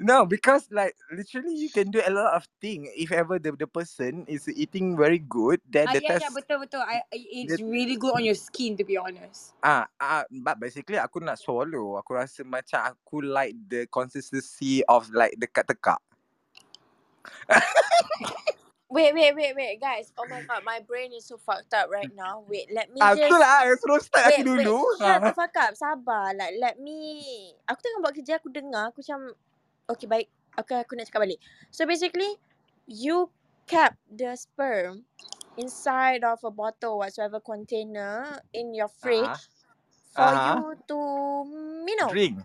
No, 0.04 0.28
because 0.28 0.68
like 0.68 0.92
literally 1.08 1.56
you 1.56 1.72
can 1.72 1.88
do 1.88 2.04
a 2.04 2.12
lot 2.12 2.36
of 2.36 2.44
things. 2.60 2.92
If 2.92 3.08
ever 3.08 3.40
the, 3.40 3.56
the 3.56 3.64
person 3.66 4.28
is 4.28 4.44
eating 4.52 5.00
very 5.00 5.16
good, 5.18 5.64
then 5.64 5.88
Ah, 5.88 5.96
the 5.96 6.04
yeah, 6.04 6.20
test 6.20 6.28
yeah, 6.28 6.32
betul 6.36 6.60
betul. 6.60 6.84
I, 6.84 7.00
it's 7.12 7.56
The- 7.56 7.64
really 7.64 7.96
good 7.96 8.12
on 8.12 8.24
your 8.28 8.36
skin 8.36 8.76
to 8.76 8.84
be 8.84 9.00
honest. 9.00 9.56
ah 9.64 9.88
ah 9.96 10.28
but 10.44 10.60
basically 10.60 11.00
aku 11.00 11.24
nak 11.24 11.40
swallow. 11.40 11.96
Aku 11.96 12.20
rasa 12.20 12.44
macam 12.44 12.84
aku 12.84 13.24
like 13.24 13.56
the 13.64 13.88
consistency 13.88 14.84
of 14.84 15.08
like 15.16 15.32
dekat 15.40 15.64
tekak. 15.72 16.00
Wait, 18.94 19.10
wait, 19.10 19.34
wait, 19.34 19.56
wait, 19.56 19.80
guys. 19.82 20.12
Oh 20.14 20.28
my 20.30 20.38
god, 20.46 20.62
my 20.62 20.78
brain 20.86 21.10
is 21.10 21.26
so 21.26 21.34
fucked 21.34 21.74
up 21.74 21.90
right 21.90 22.14
now. 22.14 22.46
Wait, 22.46 22.70
let 22.70 22.94
me 22.94 23.02
Aku 23.02 23.18
just. 23.18 23.34
lah 23.34 23.66
suruh 23.82 23.98
start 23.98 24.30
Wait, 24.30 24.38
aku 24.38 24.46
wait, 24.54 24.66
dulu. 24.70 24.78
shut 24.94 25.18
the 25.26 25.32
Ah. 25.32 25.34
fuck 25.34 25.50
up. 25.58 25.74
Sabar. 25.74 26.30
Like, 26.38 26.54
let 26.62 26.78
me... 26.78 27.50
Aku 27.66 27.82
tengah 27.82 27.98
buat 28.06 28.14
kerja, 28.14 28.38
aku 28.38 28.54
dengar. 28.54 28.94
Aku 28.94 29.02
macam... 29.02 29.34
Okay, 29.84 30.08
baik. 30.08 30.28
Okay, 30.54 30.80
aku 30.80 30.96
nak 30.96 31.10
cakap 31.10 31.28
balik. 31.28 31.40
So, 31.68 31.84
basically, 31.84 32.38
you 32.86 33.28
kept 33.66 33.98
the 34.08 34.32
sperm 34.36 35.04
inside 35.56 36.22
of 36.24 36.40
a 36.44 36.52
bottle, 36.52 37.02
whatsoever 37.02 37.40
container 37.40 38.40
in 38.52 38.74
your 38.74 38.88
fridge 38.88 39.40
for 40.14 40.30
Uh-huh. 40.30 40.62
you 40.62 40.78
to 40.86 40.98
minum. 41.82 42.10
Drink. 42.10 42.38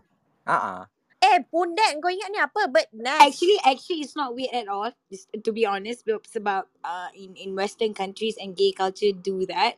Ah 0.45 0.57
ah. 0.57 0.81
Eh, 1.19 1.43
pundak 1.51 1.99
kau 1.99 2.07
ingat 2.07 2.31
ni 2.31 2.39
apa? 2.39 2.71
But 2.71 2.87
nice. 2.95 3.35
Actually, 3.35 3.59
actually, 3.67 3.99
it's 4.07 4.15
not 4.15 4.31
weird 4.31 4.55
at 4.55 4.71
all. 4.71 4.87
just 5.11 5.27
To 5.35 5.51
be 5.51 5.67
honest, 5.67 6.07
sebab 6.07 6.63
uh, 6.79 7.09
in 7.11 7.35
in 7.35 7.51
Western 7.59 7.91
countries 7.91 8.39
and 8.39 8.55
gay 8.55 8.71
culture 8.71 9.11
do 9.11 9.43
that, 9.51 9.75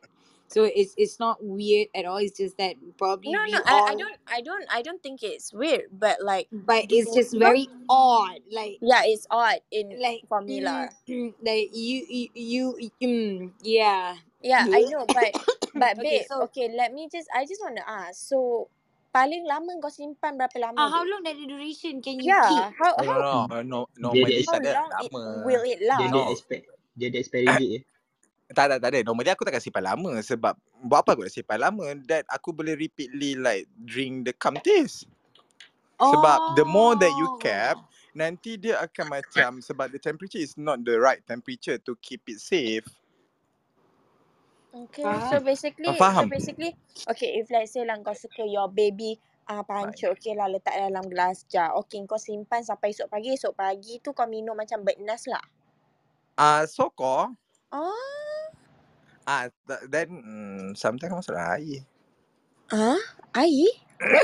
so 0.52 0.68
it's 0.68 0.92
it's 1.00 1.16
not 1.16 1.40
weird 1.40 1.88
at 1.96 2.04
all. 2.04 2.20
It's 2.20 2.36
just 2.36 2.60
that 2.60 2.76
probably 3.00 3.32
no, 3.32 3.40
no, 3.48 3.58
all, 3.64 3.88
I, 3.88 3.92
I 3.92 3.94
don't, 3.96 4.18
I 4.28 4.38
don't, 4.44 4.66
I 4.68 4.80
don't 4.84 5.02
think 5.02 5.24
it's 5.24 5.52
weird. 5.52 5.88
But 5.90 6.20
like, 6.20 6.52
But 6.52 6.92
do 6.92 6.96
it's 7.00 7.10
just 7.16 7.32
you- 7.32 7.40
very 7.40 7.66
odd. 7.88 8.44
Like 8.52 8.78
yeah, 8.84 9.02
it's 9.08 9.24
odd 9.32 9.64
in 9.72 9.96
like 9.96 10.28
for 10.28 10.44
me 10.44 10.60
lah. 10.60 10.92
mm, 11.08 11.32
like 11.40 11.72
you 11.72 12.04
you, 12.36 12.76
you 12.76 12.90
mm, 13.00 13.50
yeah. 13.64 14.20
Yeah, 14.42 14.66
I 14.66 14.82
know, 14.90 15.06
but 15.06 15.30
but 15.78 16.02
Okay, 16.02 16.26
babe, 16.26 16.26
so- 16.26 16.42
okay, 16.50 16.68
let 16.74 16.90
me 16.92 17.06
just 17.10 17.30
I 17.30 17.46
just 17.46 17.62
want 17.62 17.78
to 17.78 17.86
ask. 17.86 18.18
So 18.26 18.66
paling 19.14 19.44
lama 19.46 19.76
kau 19.78 19.92
simpan 19.92 20.34
berapa 20.34 20.56
lama? 20.58 20.82
Uh, 20.82 20.90
how 20.90 21.04
long 21.06 21.22
that 21.22 21.36
the 21.38 21.46
duration 21.46 22.02
can 22.02 22.18
you 22.18 22.26
Yeah, 22.32 22.48
keep? 22.48 22.64
how 22.80 22.92
how 22.98 23.46
no, 23.46 23.62
no, 23.62 23.78
no, 23.96 24.08
Dia 24.10 24.24
normally 24.24 24.34
ada 24.42 24.48
how 24.50 24.54
tak 24.58 24.62
ada 24.66 24.72
long 24.82 24.90
it 25.04 25.12
lama. 25.14 25.22
will 25.46 25.64
it 25.68 25.78
Dia 25.78 25.86
last? 25.94 26.10
ada 26.10 26.20
No. 26.26 26.32
expect 26.32 26.62
dia 26.98 27.06
ada 27.08 27.18
expiry 27.22 27.48
date 27.54 27.72
eh. 27.78 27.82
Tak 28.52 28.66
tak 28.68 28.78
tak 28.78 28.88
ada. 28.92 29.00
Normally 29.02 29.32
aku 29.32 29.42
takkan 29.48 29.64
simpan 29.64 29.84
lama 29.84 30.20
sebab 30.20 30.54
buat 30.84 31.00
apa 31.02 31.16
aku 31.16 31.24
nak 31.24 31.34
simpan 31.34 31.58
lama 31.58 31.84
that 32.06 32.28
aku 32.28 32.52
boleh 32.52 32.76
repeatedly 32.76 33.34
like 33.34 33.64
drink 33.82 34.28
the 34.28 34.32
cum 34.36 34.56
taste. 34.60 35.08
Sebab 35.96 36.58
the 36.58 36.66
more 36.66 36.98
that 36.98 37.12
you 37.14 37.38
kept, 37.38 37.78
Oh. 37.78 37.86
nanti 38.12 38.58
dia 38.58 38.76
akan 38.82 39.06
macam 39.08 39.50
sebab 39.62 39.88
the 39.88 39.96
temperature 40.02 40.42
is 40.42 40.58
not 40.58 40.82
the 40.82 40.98
right 40.98 41.22
temperature 41.24 41.78
to 41.78 41.94
keep 42.02 42.26
it 42.28 42.42
safe. 42.42 42.84
Okay, 44.72 45.04
Ah. 45.04 45.28
so 45.28 45.36
basically, 45.44 45.84
Ah, 45.84 45.96
faham. 46.00 46.26
so 46.26 46.32
basically, 46.32 46.72
okay, 47.04 47.36
if 47.38 47.52
let's 47.52 47.76
say 47.76 47.84
lah 47.84 48.00
kau 48.00 48.16
suka 48.16 48.40
your 48.48 48.72
baby 48.72 49.20
ah 49.44 49.60
uh, 49.60 49.62
pancut, 49.68 50.16
okay 50.16 50.32
lah 50.32 50.48
letak 50.48 50.72
dalam 50.72 51.04
gelas 51.12 51.44
jar. 51.44 51.76
Okay, 51.84 52.00
kau 52.08 52.16
simpan 52.16 52.64
sampai 52.64 52.96
esok 52.96 53.12
pagi. 53.12 53.36
Esok 53.36 53.52
pagi 53.52 54.00
tu 54.00 54.16
kau 54.16 54.24
minum 54.24 54.56
macam 54.56 54.80
bernas 54.80 55.28
lah. 55.28 55.44
Ah, 56.40 56.62
uh, 56.62 56.62
sokor. 56.64 57.36
Oh, 57.68 58.31
Ah, 59.26 59.48
then 59.88 60.08
mm, 60.10 60.68
sometimes 60.78 61.14
masuk 61.14 61.38
air. 61.38 61.84
ah, 62.72 63.00
air? 63.36 63.70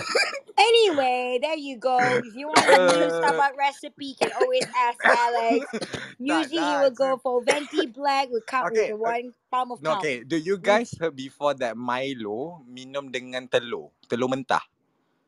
Anyway, 0.59 1.39
there 1.43 1.57
you 1.59 1.77
go. 1.79 2.19
If 2.23 2.35
you 2.37 2.49
want 2.49 2.71
a 2.71 2.79
new 2.79 3.11
Starbucks 3.11 3.59
recipe, 3.59 4.07
you 4.07 4.17
can 4.19 4.33
always 4.33 4.67
ask 4.77 5.01
Alex. 5.07 5.67
Usually 6.19 6.65
he 6.65 6.77
will 6.77 6.93
go 6.95 7.19
for 7.19 7.43
venti 7.45 7.87
black 7.87 8.29
with 8.31 8.47
cup 8.47 8.69
Okay, 8.69 8.89
with 8.89 8.99
uh, 9.07 9.15
one 9.15 9.35
palm 9.51 9.73
of 9.73 9.83
No, 9.83 9.93
palm. 9.93 10.01
okay. 10.01 10.25
Do 10.25 10.37
you 10.41 10.57
guys 10.59 10.97
heard 10.97 11.17
before 11.21 11.55
that 11.61 11.77
Milo 11.77 12.65
minum 12.65 13.13
dengan 13.13 13.45
telur? 13.47 13.93
Telur 14.09 14.33
mentah. 14.33 14.65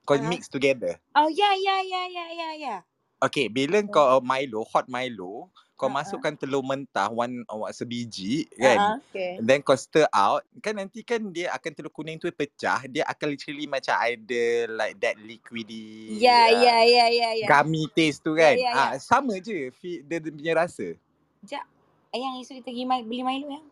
Kau 0.09 0.17
Ah. 0.17 0.25
mix 0.25 0.49
together. 0.49 0.97
Oh 1.17 1.29
yeah, 1.29 1.55
yeah, 1.59 1.83
yeah, 1.85 2.09
yeah, 2.09 2.31
yeah, 2.33 2.55
yeah. 2.57 2.81
Okay, 3.21 3.51
bila 3.51 3.83
kau 3.91 4.23
Milo, 4.25 4.65
hot 4.71 4.87
Milo, 4.89 5.51
kau 5.81 5.89
Ha, 5.89 5.95
ha. 6.05 6.17
masukkan 6.21 6.37
telur 6.37 6.61
mentah 6.61 7.09
one 7.09 7.49
uh, 7.49 7.73
sebiji 7.73 8.45
Ha, 8.61 8.69
kan. 8.69 8.81
ha. 8.81 8.89
Okay. 9.09 9.41
And 9.41 9.49
then 9.49 9.65
kau 9.65 9.75
stir 9.81 10.05
out, 10.13 10.45
kan 10.61 10.77
nanti 10.77 11.01
kan 11.03 11.33
dia 11.33 11.49
akan 11.57 11.73
telur 11.73 11.93
kuning 11.97 12.21
tu 12.21 12.29
pecah, 12.37 12.85
dia 12.85 13.09
akan 13.09 13.33
literally 13.33 13.65
macam 13.65 13.97
ada 13.97 14.45
like 14.69 15.01
that 15.01 15.17
liquidy 15.17 16.21
Ya, 16.21 16.49
uh, 16.49 16.53
ya, 16.53 16.85
ya, 16.85 17.07
ya, 17.11 17.31
ya. 17.35 17.53
gummy 17.53 17.89
taste 17.93 18.23
tu 18.25 18.37
Ya, 18.37 18.53
kan. 18.55 18.57
ya, 18.57 18.73
ya. 18.77 18.91
Ah 18.93 19.01
sama 19.01 19.39
je 19.41 19.73
dia, 20.05 20.19
dia 20.21 20.33
punya 20.33 20.55
rasa. 20.59 20.97
Sekejap. 21.45 21.67
Yang 22.15 22.35
esok 22.45 22.55
kita 22.63 22.71
pergi 22.73 22.85
beli 23.09 23.23
Milo 23.25 23.49
yang. 23.53 23.67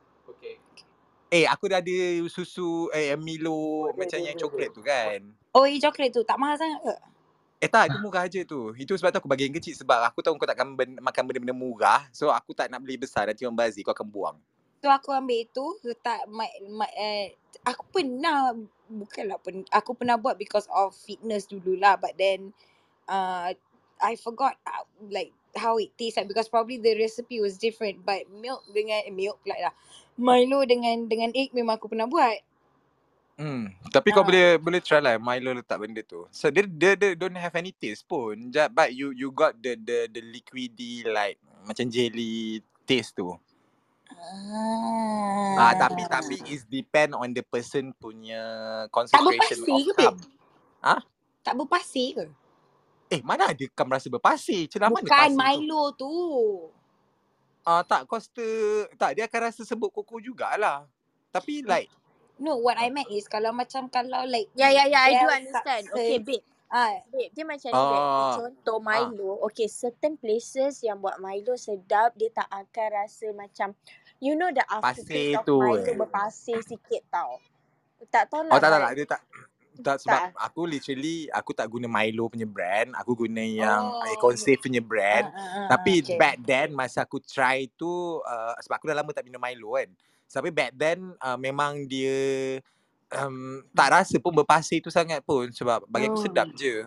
Eh 1.31 1.45
aku 1.45 1.69
dah 1.69 1.85
ada 1.85 1.99
susu 2.33 2.89
eh 2.97 3.13
Milo 3.21 3.93
macam 3.95 4.21
yang 4.23 4.37
coklat 4.39 4.73
tu 4.73 4.81
kan. 4.83 5.21
Oh, 5.57 5.67
yang 5.67 5.83
coklat 5.83 6.11
tu. 6.15 6.23
Tak 6.25 6.39
mahal 6.41 6.57
sangat 6.59 6.81
ke? 6.85 6.95
Eh 7.59 7.67
tak, 7.67 7.91
dia 7.91 7.99
murah 7.99 8.31
je 8.31 8.47
tu. 8.47 8.71
Itu 8.79 8.95
sebab 8.95 9.11
tu 9.11 9.19
aku 9.19 9.27
bagi 9.27 9.51
yang 9.51 9.57
kecil 9.59 9.75
sebab 9.75 10.07
aku 10.07 10.23
tahu 10.23 10.39
kau 10.39 10.47
takkan 10.47 10.79
ben- 10.79 11.03
makan 11.03 11.23
benda-benda 11.27 11.57
murah. 11.57 12.07
So 12.15 12.31
aku 12.31 12.55
tak 12.55 12.71
nak 12.71 12.87
beli 12.87 12.95
besar 12.95 13.27
nanti 13.27 13.43
orang 13.43 13.59
bazir 13.59 13.83
kau 13.83 13.91
akan 13.91 14.07
buang. 14.07 14.37
So 14.79 14.87
aku 14.87 15.11
ambil 15.11 15.43
itu 15.43 15.67
letak 15.83 16.23
my, 16.31 16.47
my, 16.71 16.87
eh, 16.95 17.35
aku 17.67 17.83
pernah 17.91 18.55
bukanlah 18.87 19.39
pen, 19.43 19.67
aku 19.75 19.91
pernah 19.99 20.15
buat 20.15 20.39
because 20.39 20.71
of 20.71 20.95
fitness 20.95 21.51
dululah 21.51 21.99
but 21.99 22.15
then 22.15 22.55
uh, 23.11 23.51
I 23.99 24.15
forgot 24.15 24.55
uh, 24.63 24.87
like 25.11 25.35
how 25.59 25.77
it 25.83 25.91
tastes 25.99 26.17
like 26.17 26.31
because 26.31 26.47
probably 26.47 26.79
the 26.79 26.95
recipe 26.95 27.43
was 27.43 27.59
different 27.59 28.07
but 28.07 28.31
milk 28.31 28.63
dengan 28.71 29.03
eh, 29.03 29.13
milk 29.13 29.43
pula 29.43 29.59
lah 29.59 29.75
Milo 30.15 30.63
dengan 30.63 31.11
dengan 31.11 31.35
egg 31.35 31.51
memang 31.51 31.77
aku 31.77 31.91
pernah 31.91 32.07
buat 32.07 32.39
Hmm, 33.39 33.71
tapi 33.95 34.11
kau 34.11 34.21
Ah. 34.21 34.27
boleh 34.27 34.47
boleh 34.59 34.83
try 34.83 34.99
lah 34.99 35.15
Milo 35.15 35.55
letak 35.55 35.79
benda 35.79 36.03
tu. 36.03 36.27
So 36.35 36.51
dia 36.51 36.67
dia, 36.67 36.99
dia 36.99 37.15
don't 37.15 37.39
have 37.39 37.55
any 37.55 37.71
taste 37.71 38.03
pun. 38.11 38.51
Just, 38.51 38.75
but 38.75 38.91
you 38.91 39.15
you 39.15 39.31
got 39.31 39.55
the 39.63 39.79
the 39.79 40.11
the 40.11 40.19
liquidy 40.19 41.07
like 41.07 41.39
macam 41.63 41.87
jelly 41.87 42.67
taste 42.83 43.15
tu. 43.15 43.31
Ah, 45.55 45.71
tapi 45.79 46.03
tapi 46.11 46.37
is 46.51 46.67
depend 46.67 47.15
on 47.15 47.31
the 47.31 47.47
person 47.47 47.95
punya 48.03 48.43
tak 48.91 48.91
concentration 48.91 49.63
berpasir 49.63 49.71
of 49.71 49.87
ke 49.87 49.93
babe? 49.95 50.19
Ah? 50.83 51.01
Tak 51.47 51.55
berpasir 51.55 52.09
ke? 52.19 52.25
Eh, 53.09 53.21
mana 53.23 53.55
ada 53.55 53.65
kam 53.71 53.89
rasa 53.89 54.11
berpasir? 54.11 54.67
Celah 54.67 54.91
mana 54.91 55.07
Bukan 55.07 55.15
pasir 55.15 55.31
tu? 55.31 55.39
Milo 55.39 55.85
tu. 55.95 56.15
Ah, 57.63 57.85
tak, 57.85 58.09
kau 58.09 58.19
tak, 58.97 59.11
dia 59.15 59.29
akan 59.29 59.41
rasa 59.47 59.63
sebut 59.63 59.93
koko 59.93 60.19
jugalah. 60.19 60.89
Tapi 61.29 61.61
like, 61.63 61.93
No, 62.39 62.63
what 62.63 62.79
I 62.79 62.89
meant 62.89 63.11
is 63.11 63.27
kalau 63.27 63.51
macam 63.51 63.91
kalau 63.91 64.23
like 64.25 64.47
Ya, 64.55 64.71
ya, 64.71 64.87
ya. 64.87 65.11
I 65.11 65.13
do 65.19 65.27
understand. 65.27 65.85
Okay, 65.91 66.23
success, 66.23 66.27
babe. 66.27 66.45
ah, 66.71 66.93
Babe, 67.11 67.31
dia 67.35 67.45
macam 67.45 67.71
ni. 67.75 67.79
Ah. 67.99 68.33
Contoh 68.39 68.79
Milo. 68.79 69.31
Okay, 69.51 69.67
certain 69.67 70.15
places 70.15 70.81
yang 70.87 71.03
buat 71.03 71.19
Milo 71.19 71.59
sedap, 71.59 72.15
dia 72.15 72.31
tak 72.31 72.47
akan 72.47 72.89
rasa 72.95 73.27
macam, 73.35 73.75
you 74.23 74.39
know 74.39 74.49
the 74.55 74.63
aftertaste 74.71 75.43
of 75.43 75.47
tu, 75.49 75.59
Milo 75.59 75.83
eh. 75.83 75.97
berpasir 75.99 76.63
sikit 76.63 77.03
tau. 77.11 77.43
Tak 78.07 78.31
tahu 78.31 78.47
lah. 78.47 78.55
oh 78.55 78.61
tak 78.63 78.71
tak 78.71 78.81
tak, 78.81 78.93
dia 78.95 79.07
tak. 79.07 79.23
Tak 79.79 80.03
sebab 80.03 80.35
aku 80.35 80.67
literally 80.67 81.31
aku 81.31 81.55
tak 81.55 81.71
guna 81.71 81.87
Milo 81.87 82.27
punya 82.27 82.47
brand, 82.51 82.99
aku 82.99 83.15
guna 83.15 83.43
yang 83.47 83.83
Oh. 83.87 84.03
oh. 84.03 84.11
Econ 84.11 84.35
Safe 84.35 84.59
punya 84.59 84.83
brand. 84.83 85.31
ah, 85.31 85.39
ah, 85.39 85.51
ah, 85.55 85.67
Tapi 85.71 86.03
okay. 86.03 86.19
back 86.19 86.37
then 86.43 86.75
masa 86.75 87.07
aku 87.07 87.23
try 87.23 87.71
tu 87.79 88.19
uh, 88.23 88.59
sebab 88.59 88.75
aku 88.75 88.91
dah 88.91 88.99
lama 88.99 89.11
tak 89.15 89.23
minum 89.23 89.39
Milo 89.39 89.79
kan. 89.79 89.87
Tapi 90.29 90.53
back 90.53 90.77
then 90.77 91.17
uh, 91.19 91.41
memang 91.41 91.89
dia 91.89 92.13
um, 93.17 93.65
tak 93.73 93.89
rasa 93.97 94.21
pun 94.21 94.37
berpasir 94.37 94.85
tu 94.85 94.93
sangat 94.93 95.25
pun 95.25 95.49
sebab 95.49 95.89
bagi 95.89 96.07
aku 96.13 96.21
Oh. 96.21 96.25
sedap 96.29 96.49
je. 96.53 96.85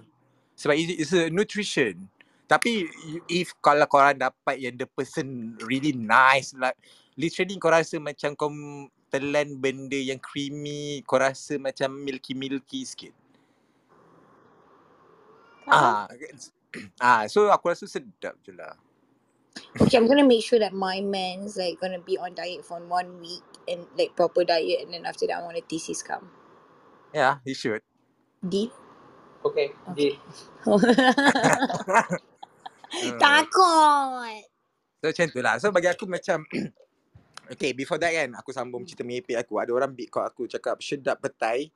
Sebab 0.56 0.76
it- 0.78 1.02
it's 1.02 1.14
a 1.14 1.28
nutrition. 1.34 2.06
Tapi 2.46 2.86
if 3.32 3.56
kalau 3.64 3.88
korang 3.88 4.20
dapat 4.20 4.60
yang 4.60 4.76
the 4.76 4.86
person 4.86 5.56
really 5.64 5.96
nice 5.96 6.52
like 6.52 6.76
literally 7.16 7.56
kau 7.56 7.72
rasa 7.72 7.96
macam 7.98 8.36
kau 8.36 8.52
telan 9.12 9.56
benda 9.60 10.00
yang 10.00 10.20
creamy, 10.20 11.04
kau 11.04 11.20
rasa 11.20 11.60
macam 11.60 11.92
milky-milky 11.92 12.88
sikit. 12.88 13.12
Ah, 15.68 16.08
ah, 17.04 17.24
so 17.28 17.48
aku 17.52 17.72
rasa 17.72 17.88
sedap 17.88 18.36
je 18.44 18.56
lah. 18.56 18.76
Okay, 19.80 19.98
I'm 19.98 20.08
gonna 20.08 20.28
make 20.28 20.44
sure 20.44 20.60
that 20.60 20.74
my 20.74 21.02
man's 21.02 21.58
like 21.58 21.80
gonna 21.80 22.00
be 22.00 22.18
on 22.18 22.36
diet 22.36 22.64
for 22.64 22.80
one 22.80 23.20
week 23.20 23.44
and 23.68 23.88
like 23.98 24.16
proper 24.16 24.44
diet, 24.44 24.84
and 24.84 24.94
then 24.94 25.06
after 25.06 25.28
that 25.28 25.40
I 25.40 25.44
want 25.44 25.58
a 25.58 25.64
thesis 25.64 26.04
come. 26.04 26.32
Yeah, 27.14 27.44
you 27.44 27.56
should. 27.56 27.84
Deal? 28.40 28.72
Okay. 29.44 29.72
Ji. 29.96 30.20
Hmm. 32.92 33.16
Takut. 33.16 34.44
So 35.00 35.08
macam 35.08 35.28
tu 35.32 35.40
lah. 35.40 35.56
So 35.64 35.72
bagi 35.72 35.88
aku 35.88 36.06
macam 36.12 36.44
Okay 37.56 37.72
before 37.76 38.00
that 38.00 38.12
kan 38.16 38.32
Aku 38.40 38.52
sambung 38.56 38.88
cerita 38.88 39.04
merepek 39.04 39.40
aku 39.40 39.60
Ada 39.60 39.72
orang 39.76 39.92
beat 39.92 40.08
call 40.08 40.28
aku 40.28 40.48
Cakap 40.48 40.80
sedap 40.80 41.20
petai 41.20 41.72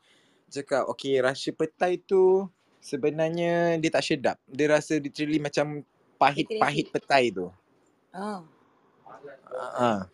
Cakap 0.47 0.87
okay 0.87 1.19
rasa 1.19 1.51
petai 1.51 1.99
tu 1.99 2.47
Sebenarnya 2.79 3.79
dia 3.79 3.91
tak 3.91 4.05
sedap 4.05 4.37
Dia 4.47 4.75
rasa 4.77 4.99
literally 4.99 5.39
macam 5.41 5.83
Pahit-pahit 6.15 6.91
petai 6.95 7.31
tu 7.31 7.51
Oh. 8.15 8.41
uh, 9.75 10.07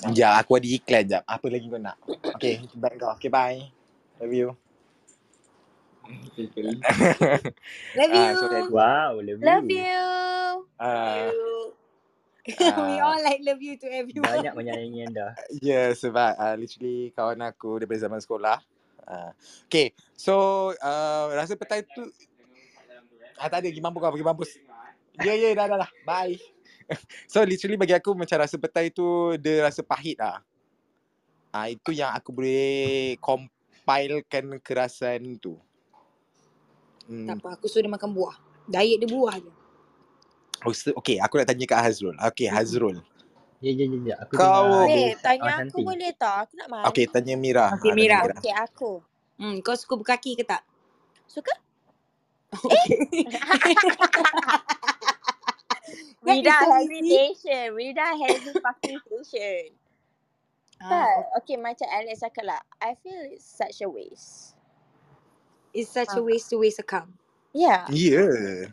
Sekejap 0.00 0.32
aku 0.40 0.56
ada 0.56 0.68
iklan 0.68 1.04
jap 1.04 1.22
Apa 1.28 1.46
lagi 1.52 1.68
kau 1.68 1.76
nak 1.76 1.96
Okay 2.40 2.64
back 2.80 2.96
kau 2.96 3.12
Okay 3.12 3.28
bye 3.28 3.60
Love 4.18 4.32
you 4.32 4.48
Love 7.96 8.12
Ah, 8.14 8.30
you. 8.30 8.38
sorry. 8.38 8.62
Wow, 8.70 9.18
love 9.18 9.40
you. 9.42 9.46
Love 9.46 9.66
you. 9.66 9.98
uh, 10.78 11.30
we 12.46 12.54
Ah. 12.62 13.10
all 13.10 13.20
like 13.26 13.42
love 13.42 13.58
you 13.58 13.74
to 13.74 13.90
everyone. 13.90 14.22
Banyak 14.22 14.54
menyayangi 14.54 15.00
anda. 15.02 15.34
Ya 15.58 15.58
yeah, 15.58 15.86
sebab 15.98 16.38
uh, 16.38 16.54
literally 16.54 17.10
kawan 17.16 17.42
aku 17.42 17.82
daripada 17.82 18.06
zaman 18.06 18.22
sekolah. 18.22 18.62
Uh, 19.06 19.30
okay, 19.66 19.94
so 20.14 20.70
uh, 20.78 21.30
rasa 21.34 21.58
petai 21.58 21.82
tu 21.82 22.06
ah, 23.38 23.46
tak 23.50 23.62
ada 23.62 23.66
pergi 23.70 23.82
mampus 23.82 23.98
kau 24.02 24.12
pergi 24.14 24.26
mampus. 24.26 24.50
Ya 25.22 25.32
yeah, 25.32 25.36
ya 25.36 25.44
yeah, 25.48 25.52
dah 25.56 25.66
dah 25.72 25.78
dah. 25.86 25.90
Bye. 26.04 26.36
so 27.32 27.40
literally 27.42 27.80
bagi 27.80 27.96
aku 27.96 28.12
macam 28.12 28.36
rasa 28.42 28.56
petai 28.60 28.92
tu 28.92 29.34
dia 29.40 29.64
rasa 29.64 29.80
pahit 29.80 30.20
lah. 30.20 30.44
Ah 31.54 31.64
uh, 31.64 31.66
itu 31.72 31.96
yang 31.96 32.12
aku 32.12 32.36
boleh 32.36 33.16
compilekan 33.22 34.60
kerasan 34.60 35.40
tu. 35.40 35.56
Hmm. 37.06 37.26
Tak 37.30 37.38
apa, 37.38 37.48
aku 37.56 37.70
suruh 37.70 37.86
dia 37.86 37.92
makan 37.92 38.10
buah. 38.12 38.36
Diet 38.66 38.98
dia 38.98 39.08
buah 39.08 39.38
je. 39.38 39.50
Oh, 40.66 40.74
se- 40.74 40.96
okay, 40.96 41.22
aku 41.22 41.38
nak 41.38 41.46
tanya 41.46 41.64
kat 41.68 41.78
Hazrul. 41.78 42.16
Okay, 42.32 42.50
Hazrul. 42.50 42.98
Ya, 43.62 43.70
ya, 43.72 43.84
ya, 43.86 43.98
ya. 44.02 44.14
Aku 44.26 44.32
Kau- 44.36 44.84
ada 44.84 45.04
tanya 45.22 45.52
aku 45.62 45.62
cantik. 45.62 45.84
boleh 45.86 46.12
tak? 46.18 46.36
Aku 46.44 46.52
nak 46.58 46.68
main. 46.68 46.84
Okay, 46.90 47.04
tanya 47.06 47.34
Mira. 47.38 47.64
Okay, 47.78 47.90
Ah, 47.92 47.94
tanya 47.94 48.16
Mira. 48.18 48.36
Okay, 48.36 48.54
aku. 48.54 48.92
Hmm, 49.36 49.56
kau 49.60 49.76
suka 49.76 49.94
berkaki 50.00 50.32
ke 50.34 50.44
tak? 50.44 50.64
Suka? 51.28 51.52
Okay. 52.64 53.24
Without 56.22 56.64
so 56.66 56.78
easy. 56.90 57.16
hesitation. 57.16 57.74
Without 57.74 58.16
hesitation. 58.18 59.70
Ah, 60.82 60.90
But, 60.90 61.40
okay, 61.42 61.56
macam 61.56 61.86
Alex 61.88 62.20
cakap 62.20 62.44
lah. 62.44 62.60
I 62.82 62.98
feel 63.00 63.16
it's 63.32 63.46
such 63.46 63.80
a 63.80 63.88
waste. 63.88 64.52
it's 65.76 65.92
such 65.92 66.08
a 66.16 66.20
Ah. 66.20 66.24
waste 66.24 66.48
to 66.50 66.56
waste 66.58 66.80
a 66.80 66.86
cum. 66.86 67.20
Yeah. 67.52 67.84
Yeah. 67.92 68.72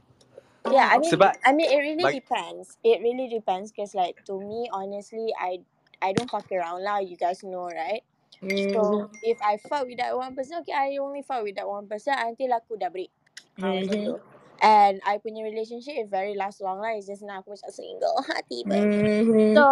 Yeah, 0.63 0.87
I 0.87 0.97
mean, 1.03 1.11
Sebab- 1.11 1.35
I 1.43 1.51
mean, 1.51 1.67
it 1.67 1.79
really 1.83 2.03
Bag- 2.07 2.23
depends. 2.23 2.79
It 2.79 3.03
really 3.03 3.27
depends 3.27 3.75
because, 3.75 3.91
like, 3.91 4.23
to 4.31 4.39
me, 4.39 4.71
honestly, 4.71 5.27
I 5.35 5.59
I 5.99 6.15
don't 6.15 6.31
fuck 6.31 6.47
around 6.51 6.83
lah. 6.83 7.03
You 7.03 7.19
guys 7.19 7.43
know, 7.43 7.67
right? 7.67 8.03
Mm-hmm. 8.39 8.71
So 8.71 9.11
if 9.23 9.35
I 9.43 9.59
fuck 9.59 9.83
with 9.87 9.99
that 9.99 10.15
one 10.15 10.31
person, 10.35 10.63
okay, 10.63 10.71
I 10.75 10.95
only 10.99 11.23
fuck 11.23 11.43
with 11.43 11.55
that 11.59 11.67
one 11.67 11.87
person 11.91 12.15
until 12.15 12.55
aku 12.55 12.79
dah 12.79 12.87
break. 12.91 13.11
Tu. 13.59 14.15
And 14.63 15.03
I 15.03 15.19
punya 15.19 15.43
relationship 15.43 15.99
is 15.99 16.07
very 16.07 16.39
last 16.39 16.63
long 16.63 16.79
lah. 16.79 16.95
It's 16.95 17.11
just 17.11 17.21
now 17.21 17.43
aku 17.43 17.51
macam 17.51 17.71
single 17.73 18.15
hati 18.31 18.63
but 18.63 18.79
Mhm. 18.79 19.53
So 19.53 19.65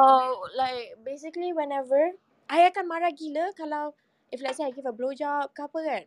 like 0.59 0.99
basically 1.07 1.55
whenever 1.55 2.13
I 2.51 2.67
akan 2.67 2.91
marah 2.91 3.15
gila 3.15 3.55
kalau 3.55 3.95
if 4.29 4.43
let's 4.43 4.59
say 4.59 4.67
I 4.67 4.75
give 4.75 4.85
a 4.85 4.93
blowjob 4.93 5.55
ke 5.55 5.61
apa 5.63 5.79
kan. 5.79 6.05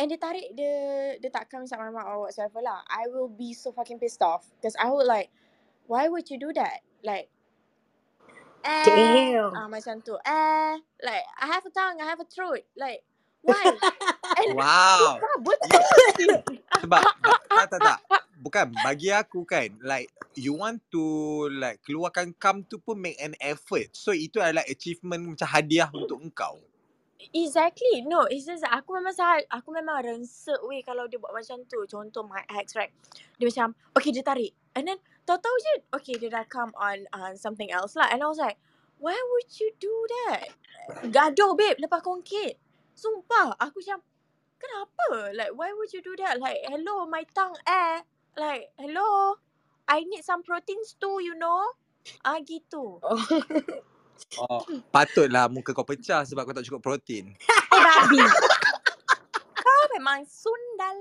And 0.00 0.08
dia 0.08 0.16
tarik 0.16 0.56
dia 0.56 0.74
dia 1.20 1.30
tak 1.34 1.50
come 1.52 1.66
inside 1.66 1.82
my 1.82 1.92
mouth 1.92 2.08
or 2.08 2.18
whatsoever 2.24 2.62
lah. 2.62 2.80
I 2.88 3.10
will 3.10 3.28
be 3.28 3.52
so 3.52 3.74
fucking 3.74 3.98
pissed 4.00 4.22
off 4.22 4.46
because 4.56 4.78
I 4.78 4.88
would 4.88 5.10
like 5.10 5.28
why 5.90 6.06
would 6.08 6.30
you 6.30 6.38
do 6.38 6.54
that? 6.54 6.86
Like 7.02 7.28
eh, 8.64 8.86
Damn. 8.86 9.52
ah 9.58 9.66
macam 9.68 10.00
tu. 10.06 10.14
Eh, 10.22 10.74
like 11.02 11.26
I 11.36 11.46
have 11.50 11.66
a 11.66 11.72
tongue, 11.74 11.98
I 12.00 12.06
have 12.06 12.22
a 12.22 12.28
throat. 12.28 12.64
Like 12.78 13.02
why? 13.42 13.64
And 14.40 14.56
Wow. 14.56 15.20
Sebab 16.80 17.02
tak 17.50 17.66
tak 17.76 17.80
tak. 17.80 17.98
Bukan 18.40 18.72
bagi 18.80 19.12
aku 19.12 19.44
kan 19.44 19.68
like 19.84 20.08
you 20.32 20.56
want 20.56 20.80
to 20.88 21.04
like 21.52 21.84
keluarkan 21.84 22.32
cum 22.40 22.64
tu 22.64 22.80
pun 22.80 22.96
make 22.96 23.20
an 23.20 23.36
effort. 23.36 23.92
So 23.92 24.16
itu 24.16 24.40
adalah 24.40 24.64
achievement 24.64 25.36
macam 25.36 25.48
hadiah 25.48 25.92
untuk 25.92 26.24
engkau. 26.24 26.56
Exactly. 27.36 28.00
No, 28.08 28.24
it's 28.24 28.48
just 28.48 28.64
that 28.64 28.72
aku 28.72 28.96
memang 28.96 29.12
sangat, 29.12 29.44
aku 29.52 29.76
memang 29.76 30.00
rensek 30.00 30.56
weh 30.64 30.80
kalau 30.80 31.04
dia 31.04 31.20
buat 31.20 31.36
macam 31.36 31.60
tu. 31.68 31.84
Contoh 31.84 32.24
my 32.24 32.40
ex, 32.56 32.72
right? 32.72 32.90
Dia 33.36 33.52
macam, 33.52 33.76
okay 33.92 34.08
dia 34.08 34.24
tarik. 34.24 34.56
And 34.72 34.88
then 34.88 34.98
tahu-tahu 35.28 35.56
je, 35.60 35.72
okay, 35.92 36.14
dia 36.16 36.32
dah 36.32 36.48
come 36.48 36.72
on 36.80 37.04
on 37.12 37.36
something 37.36 37.68
else 37.68 37.92
lah. 37.92 38.08
And 38.08 38.24
I 38.24 38.26
was 38.26 38.40
like, 38.40 38.56
why 38.96 39.14
would 39.14 39.50
you 39.60 39.68
do 39.76 39.92
that? 40.08 40.48
Gaduh, 41.12 41.54
babe, 41.54 41.76
lepas 41.76 42.00
kongkit. 42.00 42.56
Sumpah, 43.00 43.56
aku 43.56 43.80
macam, 43.80 44.04
kenapa? 44.60 45.32
Like, 45.32 45.56
why 45.56 45.72
would 45.72 45.88
you 45.96 46.04
do 46.04 46.12
that? 46.20 46.36
Like, 46.36 46.60
hello, 46.68 47.08
my 47.08 47.24
tongue 47.32 47.56
air. 47.64 48.04
Like, 48.36 48.76
hello, 48.76 49.40
I 49.88 50.04
need 50.04 50.20
some 50.20 50.44
proteins 50.44 51.00
too, 51.00 51.24
you 51.24 51.32
know? 51.40 51.64
Ah, 52.20 52.36
gitu. 52.44 53.00
Oh, 54.36 54.60
patutlah 54.94 55.48
muka 55.48 55.72
kau 55.72 55.88
pecah 55.88 56.28
sebab 56.28 56.44
kau 56.44 56.52
tak 56.52 56.68
cukup 56.68 56.84
protein. 56.84 57.32
Eh, 57.70 57.78
babi. 57.78 58.18
Kau 59.54 59.82
memang 59.94 60.26
sundal. 60.26 60.98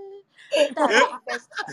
Tak, 0.78 1.18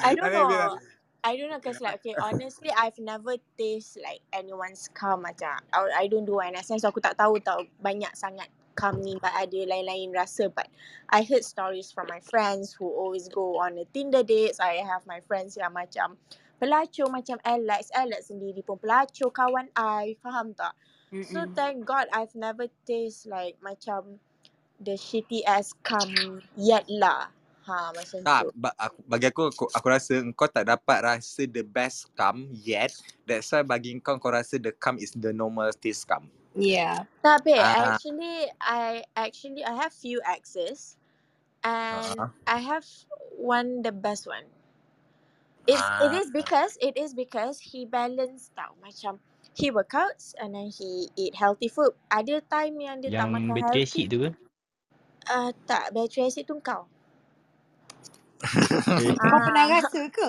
I 0.03 0.17
don't 0.17 0.33
know. 0.33 0.81
I 1.21 1.37
don't 1.37 1.53
know 1.53 1.61
because 1.61 1.85
like, 1.85 2.01
okay, 2.01 2.17
honestly, 2.17 2.73
I've 2.73 2.97
never 2.97 3.37
taste 3.61 4.01
like 4.01 4.25
anyone's 4.33 4.89
cum 4.97 5.27
macam. 5.27 5.61
I, 5.69 6.01
I 6.01 6.05
don't 6.09 6.25
do 6.25 6.41
NSN 6.41 6.81
so 6.81 6.89
aku 6.89 7.05
tak 7.05 7.21
tahu 7.21 7.37
tau 7.45 7.61
banyak 7.83 8.09
sangat 8.17 8.49
cum 8.77 9.01
ni 9.01 9.17
but 9.17 9.33
ada 9.33 9.57
lain-lain 9.65 10.13
rasa 10.13 10.53
but 10.53 10.69
I 11.09 11.25
heard 11.25 11.43
stories 11.43 11.89
from 11.91 12.13
my 12.13 12.21
friends 12.21 12.77
who 12.77 12.87
always 12.93 13.27
go 13.33 13.59
on 13.59 13.81
the 13.81 13.89
Tinder 13.91 14.23
dates. 14.23 14.61
I 14.61 14.85
have 14.85 15.09
my 15.09 15.25
friends 15.25 15.57
yang 15.57 15.73
macam 15.73 16.21
pelacur 16.61 17.09
macam 17.09 17.41
Alex. 17.43 17.89
Alex 17.97 18.29
sendiri 18.29 18.61
pun 18.61 18.77
pelacur 18.77 19.33
kawan 19.33 19.73
I. 19.73 20.21
Faham 20.21 20.53
tak? 20.53 20.77
So 21.25 21.47
Mm-mm. 21.47 21.55
thank 21.57 21.83
God 21.89 22.07
I've 22.13 22.35
never 22.37 22.69
taste 22.85 23.25
like 23.27 23.57
macam 23.65 24.21
the 24.79 24.95
shitty 24.99 25.43
ass 25.49 25.73
cum 25.81 26.43
yet 26.59 26.85
lah. 26.93 27.33
Ha 27.67 27.91
macam 27.95 28.19
Tak, 28.23 28.43
tu. 28.47 28.49
ba- 28.55 28.77
aku, 28.79 28.99
bagi 29.07 29.27
aku, 29.31 29.43
aku 29.51 29.65
aku 29.75 29.87
rasa 29.91 30.15
kau 30.35 30.47
tak 30.51 30.67
dapat 30.71 30.99
rasa 31.03 31.47
the 31.47 31.63
best 31.67 32.11
cum 32.15 32.47
yet. 32.53 32.95
That's 33.27 33.51
why 33.51 33.63
bagi 33.67 33.99
kau 34.03 34.19
kau 34.19 34.31
rasa 34.31 34.59
the 34.59 34.71
cum 34.75 34.99
is 34.99 35.15
the 35.15 35.35
normal 35.35 35.71
taste 35.75 36.07
cum. 36.07 36.27
Yeah. 36.57 37.05
Tapi 37.25 37.55
Ah. 37.57 37.99
actually 37.99 38.49
I 38.63 39.05
actually 39.17 39.65
I 39.65 39.75
have 39.77 39.93
few 39.93 40.21
exes 40.25 40.97
and 41.65 42.17
Ah. 42.19 42.33
I 42.47 42.59
have 42.63 42.87
one 43.37 43.83
the 43.83 43.93
best 43.93 44.27
one. 44.27 44.49
It's 45.67 45.91
it 46.01 46.11
Ah. 46.11 46.17
is 46.17 46.31
because 46.31 46.79
it 46.83 46.97
is 46.99 47.15
because 47.15 47.61
he 47.61 47.87
balanced 47.87 48.55
tau 48.57 48.75
macam 48.83 49.21
he 49.55 49.71
workouts 49.73 50.35
and 50.39 50.55
then 50.55 50.71
he 50.73 51.11
eat 51.17 51.37
healthy 51.39 51.69
food. 51.69 51.95
Ada 52.13 52.43
time 52.47 52.79
yang 52.83 53.03
dia 53.03 53.13
tak 53.15 53.27
Yang 53.27 53.31
makan 53.31 53.59
battery 53.59 53.83
healthy. 53.83 53.89
acid 53.89 54.07
tu 54.13 54.19
ke? 54.25 54.31
Uh, 55.27 55.51
tak, 55.67 55.91
battery 55.95 56.29
acid 56.31 56.47
tu 56.47 56.59
kau. 56.63 56.87
Kau 59.27 59.41
pernah 59.43 59.67
Ah, 59.67 59.81
rasa 59.81 60.09
ke? 60.13 60.29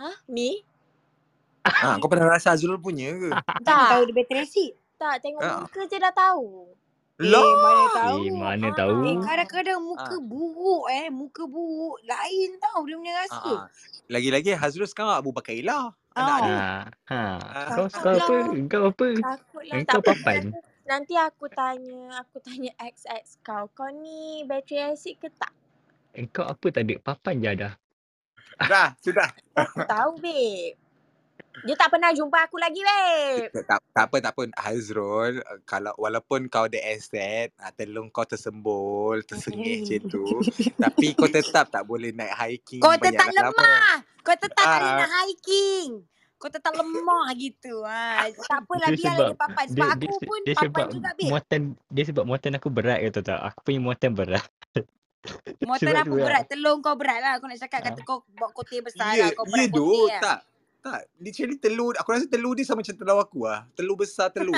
ha? 0.00 0.10
Me? 0.28 0.62
Ha, 1.64 1.96
kau 1.96 2.06
pernah 2.06 2.28
rasa 2.30 2.52
Azrul 2.52 2.76
punya 2.76 3.08
ke? 3.10 3.28
Mana 3.64 3.88
tahu 3.88 4.02
Tak, 4.04 4.06
dia 4.06 4.14
battery 4.14 4.40
acid? 4.40 4.72
tak. 4.94 5.14
Tengok 5.20 5.40
Ha. 5.40 5.60
muka 5.60 5.80
je 5.84 5.96
dah 5.96 6.12
tahu. 6.12 6.48
Eh, 7.14 7.30
Lah. 7.30 7.46
mana 7.56 7.84
tahu. 7.94 8.16
Eh, 8.20 8.32
mana 8.34 8.66
Ah, 8.66 8.74
tahu. 8.74 8.96
Eh, 9.02 9.16
kadang-kadang 9.22 9.80
muka 9.80 10.12
Ah. 10.12 10.20
buruk 10.20 10.84
eh. 10.90 11.06
Muka 11.08 11.42
buruk. 11.46 11.96
Lain 12.02 12.50
tau 12.58 12.80
dia 12.82 12.96
punya 12.96 13.12
Ha, 13.12 13.20
rasa. 13.22 13.38
ha. 13.38 13.54
Lagi-lagi 14.06 14.50
Hazrul 14.52 14.84
sekarang 14.84 15.14
Abu 15.14 15.30
Bakar 15.30 15.54
Ilah. 15.54 15.94
Anak 16.12 16.26
Ah. 16.28 16.40
dia. 16.40 16.58
Ha, 17.08 17.20
ha. 17.38 17.60
Kau 17.72 17.86
kau 17.86 18.12
apa? 18.12 18.36
Kau 18.66 18.82
apa? 18.90 19.06
Takutlah. 19.14 19.82
Tak 19.84 19.94
apa. 19.94 20.10
papan. 20.10 20.42
Nanti, 20.84 21.14
aku 21.16 21.46
tanya, 21.48 22.00
aku 22.20 22.36
tanya 22.40 22.72
ex-ex 22.78 23.40
kau. 23.40 23.70
Kau 23.72 23.88
ni 23.88 24.44
battery 24.44 24.84
acid 24.84 25.16
ke 25.16 25.32
tak? 25.32 25.48
Engkau 26.12 26.44
apa 26.44 26.66
tak 26.68 26.84
ada? 26.84 26.94
Papan 27.00 27.34
je 27.40 27.52
dah. 27.56 27.74
Dah, 28.60 28.90
sudah. 29.00 29.30
Aku 29.54 29.80
tahu, 29.82 30.10
babe. 30.18 30.76
Dia 31.56 31.74
tak 31.76 31.86
pernah 31.88 32.10
jumpa 32.10 32.34
aku 32.40 32.56
lagi, 32.56 32.80
babe. 32.80 33.46
Tak, 33.52 33.62
tak, 33.64 33.78
tak 33.88 34.04
apa, 34.04 34.16
tak 34.20 34.32
apa. 34.32 34.42
Hazrul, 34.58 35.38
uh, 35.38 35.58
kalau 35.62 35.94
walaupun 35.94 36.46
kau 36.46 36.66
ada 36.66 36.80
aset, 36.80 37.54
uh, 37.56 37.70
telung 37.70 38.10
kau 38.10 38.24
tersembul, 38.24 39.22
tersengih 39.22 39.80
macam 39.80 40.00
tu, 40.08 40.24
tapi 40.82 41.14
kau 41.14 41.28
tetap 41.28 41.70
tak 41.70 41.84
boleh 41.84 42.10
naik 42.10 42.34
hiking 42.34 42.78
Kau 42.78 42.90
tetap 42.96 43.30
lama. 43.30 43.54
lemah. 43.54 43.94
Kau 44.20 44.34
tetap 44.34 44.50
tak 44.58 44.78
boleh 44.82 44.90
Ah. 44.90 44.98
nak 45.00 45.12
hiking. 45.22 45.90
Kau 46.34 46.50
tetap 46.50 46.72
lemah 46.74 47.26
gitu. 47.34 47.74
Ha. 47.84 48.26
Tak 48.28 48.58
apalah 48.60 48.90
Dia 48.90 48.98
biarlah 48.98 49.14
sebab 49.14 49.24
dia 49.24 49.38
papan. 49.38 49.64
Sebab 49.64 49.78
dia, 49.78 49.94
aku 49.94 50.04
dia, 50.12 50.26
pun 50.26 50.40
dia 50.40 50.52
papan 50.52 50.64
sebab 50.66 50.86
juga, 50.90 51.10
babe. 51.10 51.30
muatan 51.30 51.60
dia 51.88 52.04
sebab 52.04 52.24
muatan 52.24 52.52
aku 52.54 52.68
berat 52.68 52.98
kata 53.00 53.20
tak. 53.22 53.38
Aku 53.46 53.58
punya 53.62 53.80
muatan 53.80 54.10
berat. 54.12 54.46
Muatan 55.62 55.88
tu 55.88 55.96
lah. 55.96 56.04
berat? 56.04 56.44
Telung 56.44 56.78
kau 56.80 56.92
berat 56.94 57.16
lah. 57.16 57.32
Aku 57.38 57.48
nak 57.48 57.56
cakap 57.56 57.80
Ah. 57.80 57.84
kata 57.88 58.00
kau 58.02 58.20
bawa 58.30 58.52
kotir 58.52 58.84
besar 58.84 59.16
Ya, 59.16 59.24
lah. 59.24 59.28
Kau 59.32 59.46
berat 59.46 59.70
doh, 59.70 59.88
kotir 59.88 60.04
lah. 60.10 60.20
tak. 60.20 60.38
Tak, 60.84 61.00
literally 61.16 61.56
telur, 61.56 61.96
aku 61.96 62.12
rasa 62.12 62.28
telur 62.28 62.52
dia 62.52 62.68
sama 62.68 62.84
macam 62.84 62.92
telur 62.92 63.16
aku 63.16 63.48
lah. 63.48 63.64
Telur 63.72 63.96
besar 63.96 64.28
telur. 64.28 64.52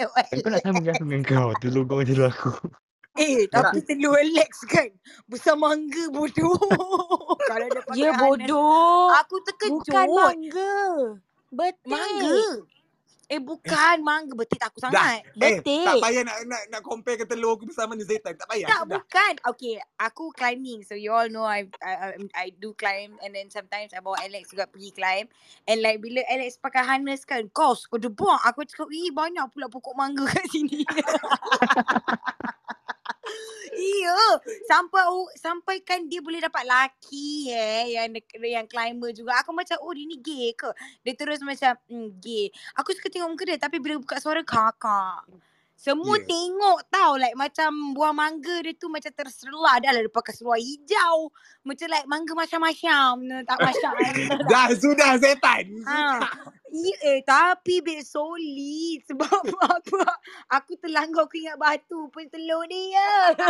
Kau 0.00 0.48
nak 0.48 0.64
sama 0.64 0.80
aku 0.80 1.04
dengan 1.04 1.22
kau. 1.28 1.48
Tolong 1.60 1.84
kau 1.84 2.00
macam 2.00 2.24
aku. 2.24 2.52
Eh, 3.18 3.50
tapi 3.50 3.82
telur 3.82 4.14
Alex 4.14 4.64
kan. 4.64 4.88
Besar 5.26 5.58
mangga 5.58 6.08
bodoh. 6.08 6.54
Kalau 7.50 7.66
dia 7.66 7.82
pakai 7.82 8.00
Ya, 8.00 8.10
bodoh. 8.14 9.10
Aku 9.20 9.36
terkejut. 9.42 9.84
Bukan 9.84 10.06
mangga. 10.08 10.76
Betik. 11.50 11.90
Mangga. 11.90 12.38
Eh, 13.28 13.36
bukan 13.36 14.00
mangga. 14.00 14.32
Betik 14.32 14.56
aku 14.64 14.80
Dah. 14.80 14.88
sangat. 14.88 15.20
Eh, 15.36 15.60
tak 15.60 15.60
Betik. 15.60 16.00
payah 16.00 16.22
nak 16.24 16.36
nak 16.48 16.62
nak 16.72 16.80
compare 16.80 17.20
ke 17.20 17.28
telur 17.28 17.60
aku 17.60 17.68
bersama 17.68 17.92
ni 17.92 18.00
Zaitan. 18.08 18.32
Tak 18.32 18.48
payah. 18.48 18.64
Tak, 18.64 18.80
Sudah. 18.88 18.92
bukan. 18.96 19.32
Okay, 19.52 19.74
aku 20.00 20.32
climbing. 20.32 20.80
So, 20.80 20.96
you 20.96 21.12
all 21.12 21.28
know 21.28 21.44
I, 21.44 21.68
I, 21.84 21.92
I, 21.92 22.10
I 22.32 22.46
do 22.56 22.72
climb. 22.72 23.20
And 23.20 23.36
then 23.36 23.52
sometimes 23.52 23.92
I 23.92 24.00
bawa 24.00 24.16
Alex 24.24 24.48
juga 24.48 24.64
pergi 24.64 24.96
climb. 24.96 25.28
And 25.68 25.84
like, 25.84 26.00
bila 26.00 26.24
Alex 26.24 26.56
pakai 26.56 26.82
harness 26.88 27.28
kan, 27.28 27.52
kos, 27.52 27.84
kau 27.84 28.00
debak. 28.00 28.40
Aku 28.48 28.64
cakap, 28.64 28.88
ih, 28.88 29.12
banyak 29.12 29.44
pula 29.52 29.68
pokok 29.68 29.92
mangga 29.92 30.24
kat 30.24 30.48
sini. 30.48 30.82
iya. 33.76 34.18
Sampai 34.70 35.02
oh, 35.08 35.28
sampai 35.36 35.80
kan 35.84 36.04
dia 36.06 36.20
boleh 36.20 36.42
dapat 36.42 36.64
laki 36.64 37.52
eh. 37.52 37.96
Yang, 37.96 38.24
yang 38.42 38.66
climber 38.66 39.10
juga. 39.14 39.40
Aku 39.42 39.54
macam, 39.54 39.78
oh, 39.80 39.92
dia 39.92 40.04
ni 40.04 40.18
gay 40.20 40.52
ke? 40.52 40.70
Dia 41.04 41.14
terus 41.16 41.40
macam, 41.40 41.76
hmm, 41.88 42.18
gay. 42.20 42.50
Aku 42.76 42.92
suka 42.92 43.08
tengok 43.08 43.30
muka 43.32 43.44
dia. 43.46 43.58
Tapi 43.60 43.76
bila 43.78 43.96
buka 44.00 44.18
suara, 44.20 44.40
kakak. 44.42 45.28
Semua 45.78 46.18
Ya. 46.18 46.26
tengok 46.26 46.90
tau 46.90 47.14
like 47.14 47.38
macam 47.38 47.94
buah 47.94 48.10
mangga 48.10 48.66
dia 48.66 48.74
tu 48.74 48.90
macam 48.90 49.14
terselah 49.14 49.78
dah 49.78 49.94
lah 49.94 50.02
dia 50.02 50.10
pakai 50.10 50.34
seluar 50.34 50.58
hijau. 50.58 51.30
Macam 51.62 51.86
like 51.86 52.08
mangga 52.10 52.34
macam-macam. 52.34 53.14
Tak 53.46 53.58
macam 53.62 53.92
Dah, 54.50 54.74
sudah 54.74 55.14
Zaitan. 55.22 55.70
Ha. 55.86 56.18
Ya, 56.68 56.96
eh, 57.00 57.20
tapi 57.24 57.80
babe 57.80 58.04
solid 58.04 59.00
sebab 59.08 59.40
apa? 59.56 60.02
Aku 60.60 60.76
terlanggar 60.76 61.24
aku 61.24 61.40
ingat 61.40 61.56
batu 61.56 62.12
pun 62.12 62.28
telur 62.28 62.68
dia. 62.68 63.32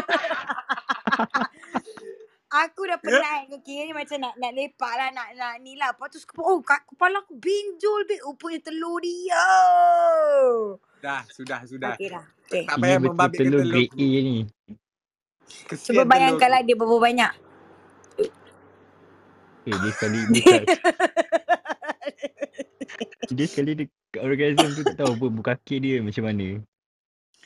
aku 2.63 2.81
dah 2.89 2.97
penat 2.97 3.53
okay, 3.53 3.85
ni 3.85 3.93
macam 3.93 4.25
nak 4.25 4.35
nak 4.41 4.53
lepak 4.57 4.93
lah 4.95 5.09
nak 5.11 5.29
nak 5.35 5.55
ni 5.61 5.75
lah. 5.75 5.93
Lepas 5.93 6.15
tu 6.15 6.19
aku, 6.23 6.43
oh 6.47 6.59
kat 6.63 6.87
kepala 6.87 7.27
aku 7.27 7.35
binjol 7.37 8.07
babe 8.07 8.23
rupanya 8.23 8.59
telur 8.71 9.03
dia. 9.03 9.47
Dah, 11.03 11.23
sudah, 11.31 11.67
sudah. 11.67 11.95
Okey 11.99 12.09
dah. 12.15 12.27
Okay. 12.49 12.65
Tak 12.65 12.77
Ini 12.79 12.83
payah 12.83 12.99
betul 13.03 13.11
membabitkan 13.13 13.45
telur 13.45 13.61
telur. 13.61 13.73
grade 13.75 13.95
A 13.99 14.09
ni. 14.23 14.37
Kesian 15.67 15.85
Cuba 15.85 16.03
telur. 16.03 16.07
bayangkanlah 16.07 16.61
dia 16.63 16.75
berapa 16.79 16.99
banyak. 17.03 17.33
Eh, 19.69 19.77
dia 19.77 19.91
sekali 19.93 20.21
dia, 20.33 20.65
kat, 20.65 20.81
dia 23.31 23.47
sekali 23.47 23.73
dia 23.75 23.87
orgasm 24.21 24.69
tu 24.73 24.83
tak 24.83 24.97
tahu 24.99 25.13
apa 25.15 25.27
buka 25.29 25.53
kaki 25.57 25.77
dia 25.81 25.97
macam 26.01 26.25
mana. 26.25 26.49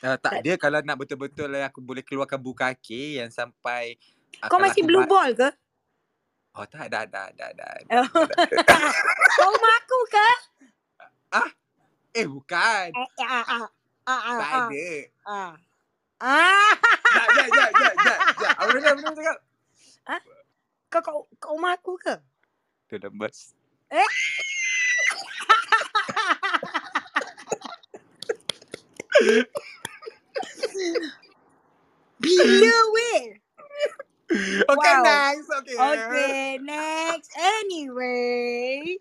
Uh, 0.03 0.17
tak, 0.19 0.43
dia 0.43 0.59
kalau 0.59 0.83
nak 0.83 0.99
betul-betul 0.99 1.47
lah 1.47 1.71
aku 1.71 1.79
boleh 1.79 2.03
keluarkan 2.03 2.39
buka 2.39 2.75
kaki 2.75 3.23
yang 3.23 3.31
sampai 3.31 3.95
uh, 4.43 4.51
Kau 4.51 4.59
masih 4.59 4.83
aku 4.83 4.89
blue 4.91 5.03
ba- 5.07 5.11
ball 5.11 5.31
ke? 5.31 5.49
Oh 6.53 6.65
tak, 6.69 6.91
dah, 6.91 7.07
dah, 7.09 7.33
dah, 7.33 7.49
dah. 7.55 7.71
Kau 9.33 9.47
rumah 9.55 9.75
aku 9.81 9.99
ke? 10.11 10.29
Eh 12.13 12.29
bukan. 12.29 12.87
Eh, 12.93 13.09
ah, 13.25 13.41
ah, 13.41 13.65
ah, 14.05 14.21
ah, 14.21 14.37
Tak 14.37 14.49
ah, 14.53 14.65
ada. 14.69 14.89
ah. 15.25 15.51
Ah, 16.23 16.73
Jap, 17.09 17.27
jap, 17.33 17.47
jap, 17.49 17.69
jap, 17.73 17.93
jap, 17.97 18.17
jap. 18.37 18.53
Apa 18.53 18.69
benda, 18.69 18.89
apa 18.93 19.01
benda 19.01 19.11
cakap? 19.17 19.37
kau 20.93 21.01
kau 21.01 21.19
kau 21.41 21.57
rumah 21.57 21.73
aku 21.73 21.97
ke? 21.97 22.15
Tu 22.85 23.01
numbers. 23.01 23.57
Bila 32.23 32.75
weh? 32.95 33.43
Okay, 34.65 34.93
Wow. 34.97 35.05
next. 35.05 35.49
Okay. 35.51 35.77
Okay, 35.77 36.57
next. 36.65 37.29
Anyway, 37.37 38.97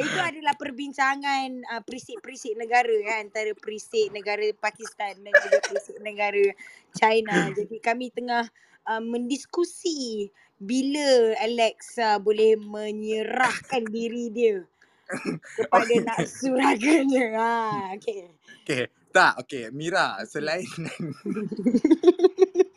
itu 0.00 0.18
adalah 0.22 0.56
perbincangan 0.56 1.60
uh, 1.68 1.82
perisik-perisik 1.84 2.56
negara 2.56 2.94
kan 3.04 3.28
antara 3.28 3.52
perisik 3.52 4.08
negara 4.16 4.48
Pakistan 4.56 5.20
dan 5.20 5.34
juga 5.44 5.60
perisik 5.68 6.00
negara 6.00 6.56
China. 6.96 7.52
Jadi 7.52 7.76
kami 7.84 8.08
tengah 8.14 8.48
uh, 8.88 9.02
mendiskusi 9.04 10.32
bila 10.56 11.36
Alexa 11.44 12.16
boleh 12.16 12.56
menyerahkan 12.56 13.84
diri 13.92 14.32
dia 14.32 14.64
kepada 15.58 15.94
Okay. 15.94 16.04
nafsu 16.06 16.54
raganya. 16.54 17.24
Ha, 17.36 17.54
okay. 17.98 18.30
Okay. 18.62 18.82
Tak, 19.10 19.42
okay. 19.42 19.68
Mira, 19.74 20.22
selain 20.26 20.64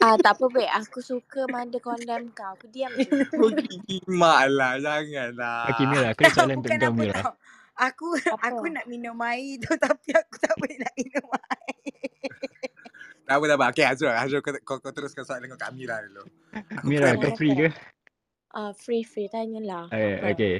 Ah 0.03 0.19
tak 0.19 0.35
apa 0.35 0.51
babe, 0.51 0.67
aku 0.67 0.99
suka 0.99 1.47
Manda 1.47 1.79
condemn 1.79 2.27
kau. 2.35 2.59
Aku 2.59 2.67
diam 2.67 2.91
je. 2.99 3.07
Okey, 3.39 4.03
mak 4.11 4.51
lah. 4.51 4.75
Janganlah. 4.81 5.71
Okay 5.71 5.85
Mira, 5.87 6.11
aku 6.11 6.27
ada 6.27 6.33
soalan 6.35 6.59
untuk 6.59 6.75
kau 6.75 6.91
Mira. 6.91 7.23
tau. 7.23 7.31
Aku 7.73 8.07
Apa? 8.29 8.53
aku 8.53 8.69
nak 8.69 8.85
minum 8.85 9.17
air 9.25 9.57
tu 9.63 9.73
tapi 9.79 10.13
aku 10.13 10.35
tak 10.37 10.53
boleh 10.59 10.77
nak 10.77 10.93
minum 10.99 11.25
air. 11.31 12.29
Tak 13.23 13.35
apa, 13.39 13.45
tak 13.47 13.57
apa. 13.57 13.65
Okay, 13.71 13.85
Azrul. 13.87 14.11
Azrul, 14.13 14.41
kau, 14.43 14.53
kau, 14.61 14.77
kau 14.83 14.91
teruskan 14.93 15.23
soalan 15.23 15.47
kau 15.55 15.59
kat 15.61 15.71
Mira 15.71 16.03
dulu. 16.03 16.27
Aku 16.53 16.89
Mira, 16.91 17.15
kau 17.15 17.31
free 17.33 17.55
ke? 17.55 17.69
Ah 18.53 18.71
free 18.77 19.01
free 19.07 19.31
tanyalah. 19.31 19.89
Eh, 19.95 20.19
Apa? 20.19 20.35
okay. 20.35 20.55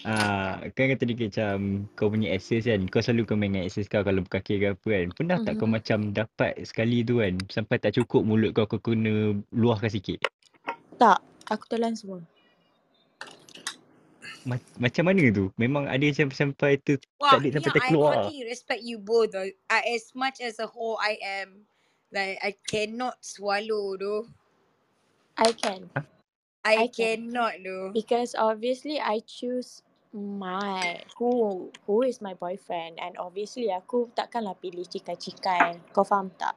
Ah, 0.00 0.64
kan 0.72 0.96
kata 0.96 1.04
dia 1.04 1.28
macam 1.28 1.84
kau 1.92 2.08
punya 2.08 2.32
access 2.32 2.64
kan, 2.64 2.88
kau 2.88 3.04
selalu 3.04 3.28
kau 3.28 3.36
main 3.36 3.52
dengan 3.52 3.68
access 3.68 3.84
kau 3.84 4.00
kalau 4.00 4.24
berkaki 4.24 4.56
ke 4.56 4.72
apa 4.72 4.88
kan. 4.88 5.06
Pernah 5.12 5.36
tak 5.44 5.60
kau 5.60 5.68
Mhm. 5.68 5.74
macam 5.76 5.98
dapat 6.16 6.52
sekali 6.64 7.04
tu 7.04 7.20
kan, 7.20 7.36
sampai 7.52 7.76
tak 7.76 8.00
cukup 8.00 8.24
mulut 8.24 8.56
kau, 8.56 8.64
kau 8.64 8.80
kena 8.80 9.36
luahkan 9.52 9.92
sikit? 9.92 10.24
Tak, 10.96 11.20
aku 11.52 11.64
telan 11.68 11.92
semua. 11.92 12.24
Ma- 14.48 14.72
macam 14.80 15.04
mana 15.04 15.28
tu? 15.28 15.52
Memang 15.60 15.84
ada 15.84 16.00
macam 16.00 16.32
sampai 16.32 16.80
tu 16.80 16.96
Wah, 17.20 17.36
tak 17.36 17.44
ada 17.44 17.60
sampai 17.60 17.70
yeah, 17.70 17.76
I 17.76 17.76
terkeluar. 17.76 18.12
fucking 18.16 18.44
respect 18.48 18.82
you 18.82 18.96
both. 18.96 19.36
though. 19.36 19.48
I, 19.68 19.80
as 20.00 20.16
much 20.16 20.40
as 20.40 20.56
a 20.58 20.66
whole 20.66 20.96
I 20.96 21.20
am, 21.20 21.68
like 22.08 22.40
I 22.40 22.56
cannot 22.64 23.20
swallow 23.20 24.00
though. 24.00 24.24
I 25.36 25.52
can. 25.52 25.92
I, 26.64 26.84
I 26.84 26.88
can. 26.88 27.16
cannot 27.16 27.54
though. 27.64 27.92
Because 27.92 28.34
obviously 28.38 29.00
I 29.00 29.20
choose 29.26 29.82
my 30.12 31.00
who 31.18 31.70
who 31.86 32.02
is 32.02 32.20
my 32.20 32.34
boyfriend 32.34 32.98
and 33.00 33.16
obviously 33.18 33.70
aku 33.72 34.10
takkanlah 34.14 34.54
pilih 34.62 34.86
cikai-cikai. 34.86 35.80
Kau 35.94 36.04
faham 36.06 36.30
tak? 36.38 36.54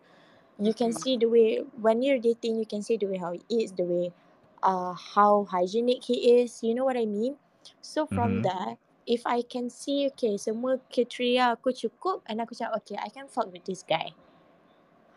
You 0.61 0.73
can 0.77 0.93
Mm. 0.93 0.97
see 0.97 1.17
the 1.17 1.27
way 1.29 1.61
when 1.81 2.01
you're 2.05 2.21
dating 2.21 2.61
you 2.61 2.67
can 2.69 2.81
see 2.85 2.97
the 3.01 3.09
way 3.09 3.17
how 3.17 3.33
he 3.33 3.41
is, 3.65 3.73
the 3.73 3.85
way 3.85 4.13
uh 4.61 4.93
how 4.93 5.45
hygienic 5.49 6.05
he 6.05 6.41
is. 6.41 6.61
You 6.61 6.75
know 6.77 6.85
what 6.85 6.97
I 6.97 7.05
mean? 7.09 7.37
So 7.81 8.05
from 8.05 8.41
Mhm. 8.41 8.45
there, 8.45 8.77
if 9.09 9.25
I 9.25 9.41
can 9.41 9.69
see 9.73 10.07
okay 10.13 10.37
semua 10.37 10.77
kriteria 10.93 11.57
aku 11.57 11.73
cukup 11.73 12.21
and 12.29 12.41
aku 12.45 12.53
cakap 12.53 12.77
okay 12.85 12.97
I 13.01 13.09
can 13.09 13.25
fuck 13.31 13.49
with 13.49 13.65
this 13.65 13.81
guy. 13.81 14.13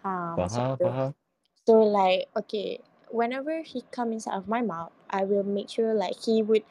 Ha 0.04 0.36
Faham, 0.36 0.78
faham. 0.80 1.14
So 1.66 1.78
like 1.84 2.28
okay, 2.36 2.80
whenever 3.16 3.64
he 3.64 3.82
come 3.90 4.12
inside 4.12 4.36
of 4.36 4.46
my 4.46 4.60
mouth, 4.60 4.92
I 5.08 5.24
will 5.24 5.42
make 5.42 5.72
sure 5.72 5.96
like 5.96 6.20
he 6.28 6.44
would 6.44 6.62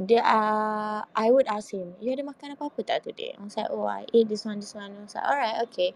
dia 0.00 0.20
uh, 0.20 1.04
I 1.16 1.28
would 1.32 1.48
ask 1.48 1.72
him, 1.72 1.96
you 2.00 2.12
ada 2.12 2.24
makan 2.24 2.56
apa-apa 2.56 2.84
tak 2.84 3.04
today? 3.04 3.32
I 3.36 3.40
was 3.44 3.56
like, 3.56 3.68
oh 3.72 3.84
I 3.88 4.04
ate 4.12 4.28
this 4.28 4.44
one, 4.44 4.60
this 4.60 4.76
one. 4.76 4.92
I 4.92 5.00
was 5.04 5.16
like, 5.16 5.24
alright, 5.24 5.58
okay. 5.68 5.92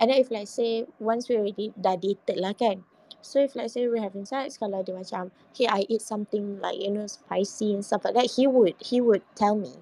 And 0.00 0.08
then 0.12 0.20
if 0.20 0.28
like 0.32 0.48
say 0.48 0.84
once 1.00 1.28
we 1.28 1.36
already 1.36 1.72
dah 1.76 1.96
dated 1.96 2.40
lah 2.40 2.52
kan. 2.56 2.84
So 3.24 3.40
if 3.40 3.56
like 3.56 3.72
say 3.72 3.88
we're 3.88 4.04
having 4.04 4.24
sex, 4.28 4.56
kalau 4.60 4.80
dia 4.84 4.96
macam, 4.96 5.32
hey 5.56 5.68
I 5.68 5.84
eat 5.88 6.04
something 6.04 6.60
like 6.60 6.76
you 6.80 6.92
know 6.92 7.08
spicy 7.08 7.72
and 7.76 7.84
stuff 7.84 8.04
like 8.04 8.16
that, 8.16 8.36
he 8.36 8.44
would 8.48 8.76
he 8.80 9.00
would 9.00 9.24
tell 9.36 9.56
me. 9.56 9.80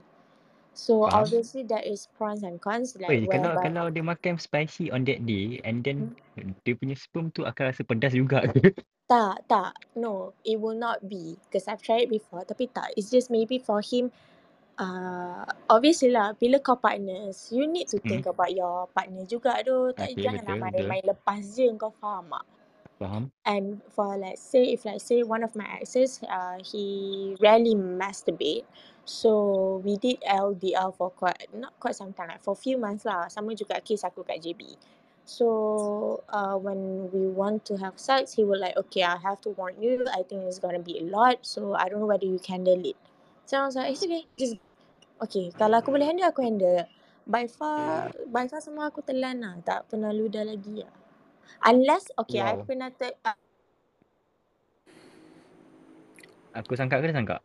So 0.76 1.08
Faham. 1.08 1.26
obviously 1.26 1.62
there 1.66 1.82
is 1.82 2.06
pros 2.14 2.46
and 2.46 2.60
cons 2.62 2.94
like 3.00 3.18
Weh, 3.18 3.26
kalau 3.26 3.50
whereby 3.50 3.66
kalau 3.66 3.86
dia 3.90 4.02
makan 4.02 4.34
spicy 4.38 4.90
on 4.94 5.02
that 5.06 5.22
day 5.26 5.58
and 5.66 5.82
then 5.82 6.10
Hmm? 6.36 6.52
dia 6.66 6.74
punya 6.78 6.94
sperm 6.98 7.30
tu 7.32 7.42
akan 7.46 7.72
rasa 7.72 7.82
pedas 7.86 8.12
juga 8.14 8.46
ke? 8.46 8.72
Tak, 9.06 9.46
tak. 9.46 9.72
No, 9.94 10.34
it 10.42 10.58
will 10.58 10.74
not 10.74 11.06
be. 11.06 11.38
Because 11.46 11.70
I've 11.70 11.82
tried 11.82 12.10
it 12.10 12.10
before. 12.10 12.42
Tapi 12.42 12.66
tak. 12.74 12.90
It's 12.98 13.06
just 13.06 13.30
maybe 13.30 13.62
for 13.62 13.78
him, 13.78 14.10
uh, 14.82 15.46
obviously 15.70 16.10
lah, 16.10 16.34
bila 16.34 16.58
kau 16.58 16.74
partners, 16.74 17.54
you 17.54 17.70
need 17.70 17.86
to 17.94 18.02
Hmm. 18.02 18.08
think 18.10 18.26
about 18.26 18.50
your 18.50 18.90
partner 18.90 19.22
juga 19.22 19.62
tu. 19.62 19.94
Tak, 19.94 20.10
Okay, 20.10 20.26
janganlah 20.26 20.58
betul, 20.58 20.62
main, 20.66 20.74
betul. 20.74 20.88
main 20.90 21.04
lepas 21.06 21.40
je, 21.54 21.66
kau 21.78 21.94
faham 22.02 22.26
tak? 22.34 22.44
Faham? 22.98 23.24
And 23.46 23.78
for 23.94 24.18
let's 24.18 24.42
say, 24.42 24.74
if 24.74 24.82
like 24.82 24.98
say 24.98 25.22
one 25.22 25.46
of 25.46 25.54
my 25.54 25.78
exes, 25.78 26.18
uh, 26.26 26.58
he 26.66 27.38
rarely 27.38 27.78
masturbate. 27.78 28.66
So 29.06 29.78
we 29.86 30.02
did 30.02 30.18
LDL 30.26 30.90
for 30.98 31.14
quite, 31.14 31.46
not 31.54 31.78
quite 31.78 31.94
some 31.94 32.10
time, 32.10 32.34
like 32.34 32.42
for 32.42 32.58
few 32.58 32.74
months 32.74 33.06
lah. 33.06 33.30
Sama 33.30 33.54
juga 33.54 33.78
case 33.78 34.02
aku 34.02 34.26
kat 34.26 34.42
JB. 34.42 34.74
So 35.26 36.22
uh, 36.30 36.56
when 36.56 37.10
we 37.12 37.26
want 37.26 37.66
to 37.66 37.76
have 37.78 37.98
sex, 37.98 38.34
he 38.34 38.44
will 38.44 38.60
like, 38.60 38.78
okay, 38.78 39.02
I 39.02 39.18
have 39.18 39.42
to 39.42 39.50
warn 39.50 39.82
you. 39.82 40.06
I 40.14 40.22
think 40.22 40.46
it's 40.46 40.58
gonna 40.62 40.80
be 40.80 41.02
a 41.02 41.04
lot. 41.04 41.42
So 41.42 41.74
I 41.74 41.90
don't 41.90 42.00
know 42.00 42.06
whether 42.10 42.26
you 42.26 42.38
can 42.38 42.64
handle 42.66 42.86
it. 42.86 42.96
So 43.46 43.58
I 43.58 43.66
was 43.66 43.76
like, 43.76 43.92
it's 43.92 44.04
okay. 44.06 44.24
Just 44.38 44.56
okay. 45.22 45.50
Kalau 45.58 45.82
aku 45.82 45.90
boleh 45.94 46.06
handle, 46.06 46.30
aku 46.30 46.46
handle. 46.46 46.86
By 47.26 47.50
far, 47.50 48.14
by 48.30 48.46
far 48.46 48.62
semua 48.62 48.88
aku 48.94 49.02
telan 49.02 49.42
lah. 49.42 49.58
Tak 49.66 49.90
pernah 49.90 50.14
ludah 50.14 50.46
lagi 50.46 50.86
lah. 50.86 50.94
Unless, 51.66 52.14
okay, 52.22 52.42
I 52.42 52.54
Wow. 52.54 52.62
pernah 52.62 52.90
te- 52.94 53.18
uh, 53.26 53.38
Aku 56.54 56.74
sangka 56.78 56.98
ke 57.02 57.10
dia 57.10 57.16
sangka? 57.16 57.38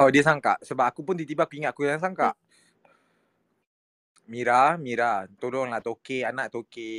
Oh, 0.00 0.08
dia 0.12 0.22
sangka. 0.24 0.56
Sebab 0.64 0.86
aku 0.88 1.02
pun 1.06 1.16
tiba-tiba 1.18 1.44
aku 1.48 1.54
ingat 1.60 1.72
aku 1.76 1.88
yang 1.88 2.00
sangka. 2.02 2.34
Mira, 4.26 4.74
Mira, 4.76 5.24
tolonglah 5.38 5.78
toke 5.78 6.20
anak 6.20 6.50
toke 6.50 6.90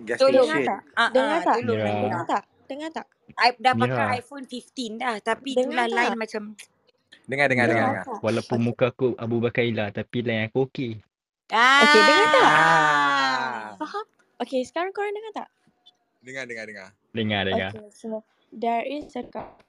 gas 0.00 0.18
Tolong 0.18 0.46
station. 0.46 0.62
tak? 0.64 0.80
Ah, 0.94 1.10
Dengar 1.10 1.34
ah, 1.34 1.42
tak? 1.42 1.54
tolong 1.58 1.76
lah 1.76 1.94
Dengar 1.98 2.24
tak? 2.24 2.42
Dengar 2.68 2.90
tak? 2.92 3.06
I 3.34 3.48
dah 3.54 3.74
pakai 3.74 3.90
Mira. 3.98 4.18
iPhone 4.18 4.44
15 4.46 4.94
dah 4.96 5.16
tapi 5.20 5.50
Dengar 5.54 5.86
itulah 5.86 5.86
line 5.90 6.08
tak? 6.08 6.18
macam 6.18 6.42
Dengar, 7.28 7.46
dengar, 7.46 7.66
dengar, 7.66 7.86
dengar. 7.92 8.04
tak? 8.06 8.20
walaupun 8.20 8.58
muka 8.58 8.86
aku 8.88 9.12
Abu 9.14 9.36
Bakar 9.38 9.60
Ila 9.62 9.90
tapi 9.90 10.22
lain 10.22 10.48
aku 10.48 10.64
okey. 10.64 10.96
Okay, 11.48 12.00
dengar 12.00 12.26
tak? 12.30 12.44
Ah. 12.44 13.64
Faham? 13.76 14.06
Okay, 14.38 14.60
sekarang 14.62 14.92
korang 14.92 15.12
dengar 15.12 15.32
tak? 15.34 15.48
Dengar, 16.20 16.44
dengar, 16.44 16.64
dengar. 16.64 16.88
Dengar, 17.10 17.40
dengar. 17.44 17.70
Okay, 17.70 17.88
so 17.90 18.20
there 18.50 18.80
is 18.82 19.10
a 19.12 19.24
couple 19.24 19.60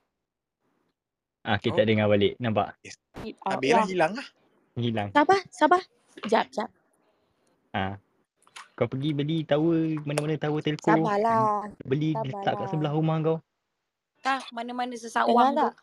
Ah, 1.42 1.56
Oh. 1.56 1.58
kita 1.58 1.82
dengar 1.82 2.06
balik. 2.06 2.36
Nampak? 2.38 2.76
it 3.24 3.34
out 3.42 3.58
Habis 3.58 3.72
lah 3.72 3.80
lah. 3.80 3.88
hilang 3.88 4.12
lah. 4.14 4.28
Hilang. 4.76 5.08
Sabar, 5.10 5.40
sabar. 5.50 5.82
Jap, 6.28 6.52
jap. 6.52 6.70
Ah. 7.74 7.96
Kau 8.74 8.88
pergi 8.88 9.12
beli 9.12 9.44
tower, 9.44 10.00
mana-mana 10.08 10.40
tower 10.40 10.64
telco. 10.64 10.96
Sabarlah. 10.96 11.70
Beli 11.84 12.16
letak 12.16 12.56
kat 12.58 12.68
Sabarlah. 12.68 12.72
sebelah 12.72 12.94
rumah 12.96 13.18
kau. 13.22 13.38
tah 14.20 14.44
mana-mana 14.52 14.96
Dengar 15.26 15.48
sesawang 15.48 15.56
tu. 15.56 15.70
tak? 15.72 15.76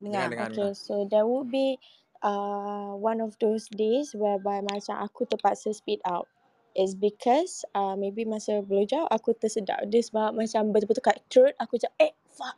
Dengar, 0.00 0.28
Dengar. 0.28 0.28
dengar, 0.28 0.48
Okay, 0.52 0.70
dengar. 0.70 0.76
so 0.76 1.08
there 1.08 1.24
would 1.24 1.48
be 1.48 1.80
uh, 2.22 2.92
one 2.92 3.20
of 3.20 3.36
those 3.40 3.68
days 3.72 4.12
whereby 4.12 4.60
macam 4.60 5.00
aku 5.00 5.24
terpaksa 5.24 5.72
speed 5.72 6.00
out. 6.04 6.28
It's 6.76 6.92
because 6.92 7.64
uh, 7.72 7.96
maybe 7.96 8.28
masa 8.28 8.60
blowjob 8.60 9.08
aku 9.08 9.32
tersedak 9.32 9.88
dia 9.88 10.04
sebab 10.04 10.36
macam 10.36 10.76
betul-betul 10.76 11.04
kat 11.08 11.18
throat 11.32 11.54
aku 11.56 11.80
macam 11.80 11.92
eh 11.98 12.12
fuck. 12.28 12.56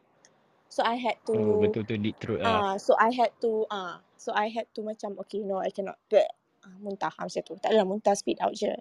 So 0.68 0.82
I 0.82 0.98
had 0.98 1.22
to 1.30 1.34
Oh, 1.38 1.62
betul-betul 1.62 1.98
deep 2.02 2.18
throat 2.18 2.42
ah 2.42 2.74
lah. 2.74 2.82
so 2.82 2.98
I 2.98 3.14
had 3.14 3.30
to 3.40 3.62
ah 3.70 4.02
so 4.18 4.34
I 4.34 4.50
had 4.50 4.66
to 4.74 4.84
macam 4.84 5.16
okay 5.22 5.40
no 5.46 5.62
I 5.62 5.70
cannot 5.70 5.96
bleh. 6.10 6.28
Ah, 6.66 6.74
muntah 6.82 7.14
macam 7.14 7.42
tu. 7.46 7.54
Tak 7.56 7.70
adalah 7.70 7.86
muntah 7.86 8.12
speed 8.18 8.42
out 8.42 8.52
je. 8.52 8.74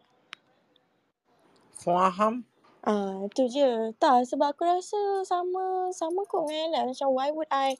Faham? 1.78 2.44
Ah 2.82 3.22
tu 3.32 3.46
je. 3.48 3.94
Tak 4.02 4.26
sebab 4.28 4.58
aku 4.58 4.66
rasa 4.66 5.24
sama 5.24 5.94
sama 5.94 6.26
kot 6.26 6.50
dengan 6.50 6.74
Ella. 6.74 6.90
Macam 6.90 7.14
why 7.14 7.30
would 7.30 7.50
I 7.54 7.78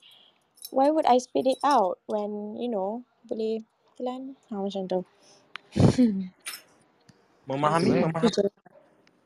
why 0.70 0.88
would 0.88 1.06
I 1.06 1.18
speed 1.18 1.50
it 1.50 1.60
out 1.66 1.98
when 2.06 2.54
you 2.56 2.70
know 2.70 3.02
boleh 3.26 3.66
telan 3.98 4.38
ha, 4.48 4.62
macam 4.62 4.86
tu. 4.86 5.00
Memahami, 7.48 7.88
eh. 7.90 8.04
Memahami. 8.06 8.28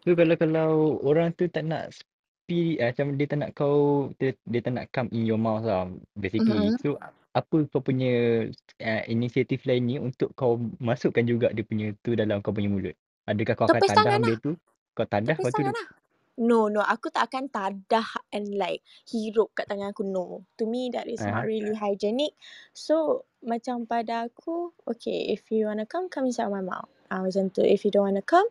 Tu 0.02 0.10
kalau 0.18 0.34
kalau 0.34 0.70
orang 1.06 1.30
tu 1.34 1.46
tak 1.46 1.62
nak 1.62 1.94
speed 1.94 2.82
ah, 2.82 2.90
macam 2.90 3.06
dia 3.14 3.26
tak 3.30 3.38
nak 3.38 3.50
kau 3.54 4.10
dia, 4.18 4.34
dia 4.46 4.60
tak 4.62 4.72
nak 4.74 4.86
come 4.90 5.10
in 5.14 5.22
your 5.22 5.38
mouth 5.38 5.62
lah 5.62 5.86
basically. 6.18 6.74
Mhm. 6.74 6.78
So 6.82 6.98
apa 7.32 7.56
kau 7.72 7.80
punya 7.80 8.44
uh, 8.80 9.02
inisiatif 9.08 9.64
lain 9.64 9.82
ni 9.88 9.96
untuk 9.96 10.36
kau 10.36 10.60
masukkan 10.76 11.24
juga 11.24 11.48
dia 11.50 11.64
punya 11.64 11.96
tu 12.04 12.12
dalam 12.12 12.44
kau 12.44 12.52
punya 12.52 12.68
mulut? 12.68 12.96
Adakah 13.24 13.54
kau 13.56 13.66
akan 13.68 13.80
Tepis 13.80 13.90
tangan 13.96 14.04
lah. 14.04 14.18
benda 14.20 14.34
tu? 14.38 14.52
Kau 14.92 15.06
tadah 15.08 15.32
Tepis 15.32 15.48
lepas 15.48 15.52
tu 15.56 15.62
tangan 15.64 15.74
lah. 15.74 15.88
No, 16.32 16.72
no. 16.72 16.80
Aku 16.80 17.12
tak 17.12 17.28
akan 17.28 17.52
tadah 17.52 18.08
and 18.32 18.56
like 18.56 18.80
hirup 19.04 19.52
kat 19.52 19.68
tangan 19.68 19.92
aku. 19.92 20.04
No. 20.04 20.48
To 20.56 20.64
me, 20.64 20.88
that 20.92 21.04
is 21.04 21.20
not 21.20 21.44
uh, 21.44 21.48
really 21.48 21.76
hygienic. 21.76 22.32
So, 22.72 23.28
macam 23.44 23.84
pada 23.84 24.32
aku, 24.32 24.72
okay, 24.88 25.28
if 25.28 25.44
you 25.52 25.68
wanna 25.68 25.84
come, 25.84 26.08
come 26.08 26.32
inside 26.32 26.48
my 26.48 26.64
mouth. 26.64 26.88
Ah, 27.12 27.20
macam 27.20 27.52
tu. 27.52 27.60
If 27.60 27.84
you 27.84 27.92
don't 27.92 28.08
wanna 28.08 28.24
come, 28.24 28.48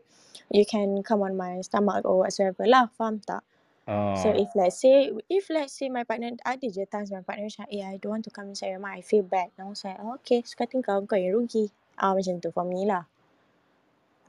you 0.53 0.61
can 0.61 1.01
come 1.01 1.25
on 1.25 1.33
my 1.33 1.65
stomach 1.65 2.05
or 2.05 2.21
whatsoever 2.21 2.69
lah. 2.69 2.93
Faham 2.93 3.17
tak? 3.25 3.41
So, 3.87 4.29
oh, 4.29 4.37
if 4.37 4.53
let's 4.53 4.77
say, 4.77 5.09
if 5.27 5.49
let's 5.49 5.73
say 5.73 5.89
my 5.89 6.05
partner, 6.05 6.37
ada 6.45 6.67
je 6.69 6.85
times 6.85 7.09
my 7.09 7.25
partner 7.25 7.49
macam, 7.49 7.65
eh, 7.71 7.81
I 7.81 7.97
don't 7.97 8.21
want 8.21 8.25
to 8.29 8.33
come 8.33 8.53
inside 8.53 8.77
your 8.77 8.83
mouth. 8.83 8.95
I 8.95 9.03
feel 9.03 9.25
bad. 9.25 9.49
And 9.57 9.65
I 9.65 9.69
was 9.73 9.81
like, 9.81 9.97
oh, 9.99 10.21
okay, 10.21 10.45
suka 10.45 10.69
hati 10.69 10.79
kau, 10.85 11.01
kau 11.09 11.17
yang 11.17 11.33
rugi. 11.33 11.73
Ah, 11.97 12.13
macam 12.13 12.37
tu 12.39 12.53
for 12.53 12.63
me 12.63 12.85
lah. 12.85 13.09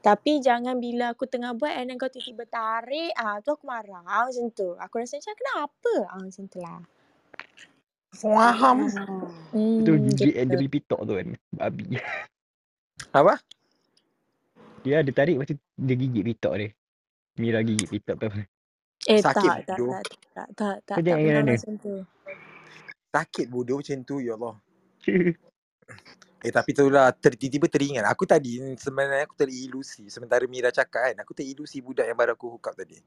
Tapi 0.03 0.43
jangan 0.43 0.83
bila 0.83 1.15
aku 1.15 1.29
tengah 1.31 1.55
buat 1.55 1.79
and 1.79 1.87
then 1.87 1.95
kau 1.95 2.11
tiba-tiba 2.11 2.43
tarik, 2.51 3.15
ah 3.15 3.39
tu 3.39 3.55
aku 3.55 3.63
marah. 3.63 4.03
Ah, 4.03 4.27
macam 4.27 4.51
tu. 4.51 4.75
Aku 4.75 4.99
rasa 4.99 5.15
macam 5.21 5.35
kenapa? 5.39 5.93
Ah 6.11 6.19
macam 6.19 6.43
tu 6.51 6.59
lah. 6.59 6.79
Faham. 8.13 8.77
Hmm, 9.55 9.81
Tu 9.85 9.91
gigit 10.11 10.33
gitu. 10.35 10.43
dia 10.43 10.57
punya 10.59 10.71
pitok 10.75 11.01
tu 11.07 11.13
kan. 11.15 11.27
Babi. 11.55 11.85
Apa? 13.15 13.33
Dia 14.83 15.01
ada 15.01 15.11
tarik 15.15 15.39
tu 15.47 15.55
dia 15.79 15.95
gigit 15.95 16.23
pitok 16.23 16.53
dia. 16.59 16.69
Mira 17.39 17.59
gigit 17.63 17.89
pitok 17.89 18.15
tu. 18.19 18.27
Eh 19.03 19.19
Sakit 19.19 19.43
tak, 19.43 19.57
tak, 19.65 19.75
bodoh. 19.75 19.91
tak, 19.91 20.03
tak, 20.03 20.15
tak, 20.31 20.47
tak, 20.53 20.75
Kau 20.85 20.95
tak 20.95 21.03
jangan 21.03 21.21
pernah 21.21 21.41
kena. 21.41 21.53
macam 21.53 21.73
tu. 21.77 21.93
Sakit 23.09 23.45
bodoh 23.47 23.77
macam 23.79 23.97
tu, 24.03 24.15
ya 24.19 24.31
Allah. 24.35 24.55
Eh 26.43 26.51
tapi 26.51 26.75
tu 26.75 26.91
lah 26.91 27.07
ter, 27.15 27.39
tiba-tiba 27.39 27.71
teringat 27.71 28.03
Aku 28.03 28.27
tadi 28.27 28.59
sebenarnya 28.75 29.23
aku 29.23 29.35
terilusi 29.39 30.11
Sementara 30.11 30.43
Mira 30.43 30.75
cakap 30.75 31.07
kan 31.07 31.15
Aku 31.23 31.31
terilusi 31.31 31.79
budak 31.79 32.03
yang 32.03 32.19
baru 32.19 32.35
aku 32.35 32.51
hook 32.51 32.67
up 32.67 32.75
tadi 32.75 32.99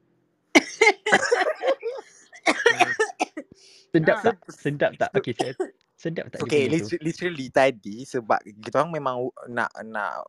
Sedap 3.93 4.17
Ah. 4.17 4.23
tak? 4.25 4.37
Sedap 4.49 4.91
tak? 4.97 5.11
Okay, 5.13 5.33
saya, 5.33 5.53
sedap 5.97 6.29
tak 6.29 6.45
Okay 6.45 6.69
literally, 6.69 7.03
literally 7.09 7.47
tadi 7.49 8.05
Sebab 8.05 8.45
kita 8.61 8.85
orang 8.85 8.93
memang 8.93 9.17
nak 9.49 9.73
nak 9.81 10.21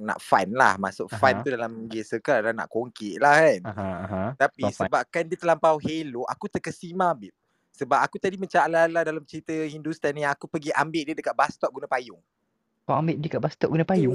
nak 0.00 0.18
fun 0.18 0.48
lah 0.56 0.80
Masuk 0.80 1.12
fun 1.12 1.36
Aha. 1.38 1.44
tu 1.44 1.48
dalam 1.52 1.84
gay 1.86 2.00
circle 2.00 2.40
adalah 2.40 2.64
nak 2.64 2.68
kongkit 2.72 3.20
lah 3.20 3.34
kan 3.36 3.60
aha. 3.68 4.22
Tapi 4.40 4.64
fun. 4.72 4.88
sebabkan 4.88 5.28
dia 5.28 5.36
terlampau 5.36 5.76
hello 5.76 6.24
Aku 6.32 6.48
terkesima 6.48 7.12
babe 7.12 7.36
Sebab 7.76 8.00
aku 8.00 8.16
tadi 8.16 8.40
macam 8.40 8.64
ala-ala 8.64 9.04
dalam 9.04 9.22
cerita 9.28 9.52
Hindustan 9.52 10.16
ni 10.16 10.24
Aku 10.24 10.48
pergi 10.48 10.72
ambil 10.72 11.12
dia 11.12 11.14
dekat 11.14 11.36
bus 11.36 11.52
stop 11.52 11.68
guna 11.68 11.84
payung 11.84 12.18
kau 12.84 13.00
ambil 13.00 13.16
dekat 13.16 13.40
bus 13.40 13.56
stop 13.56 13.72
guna 13.72 13.80
payung. 13.80 14.12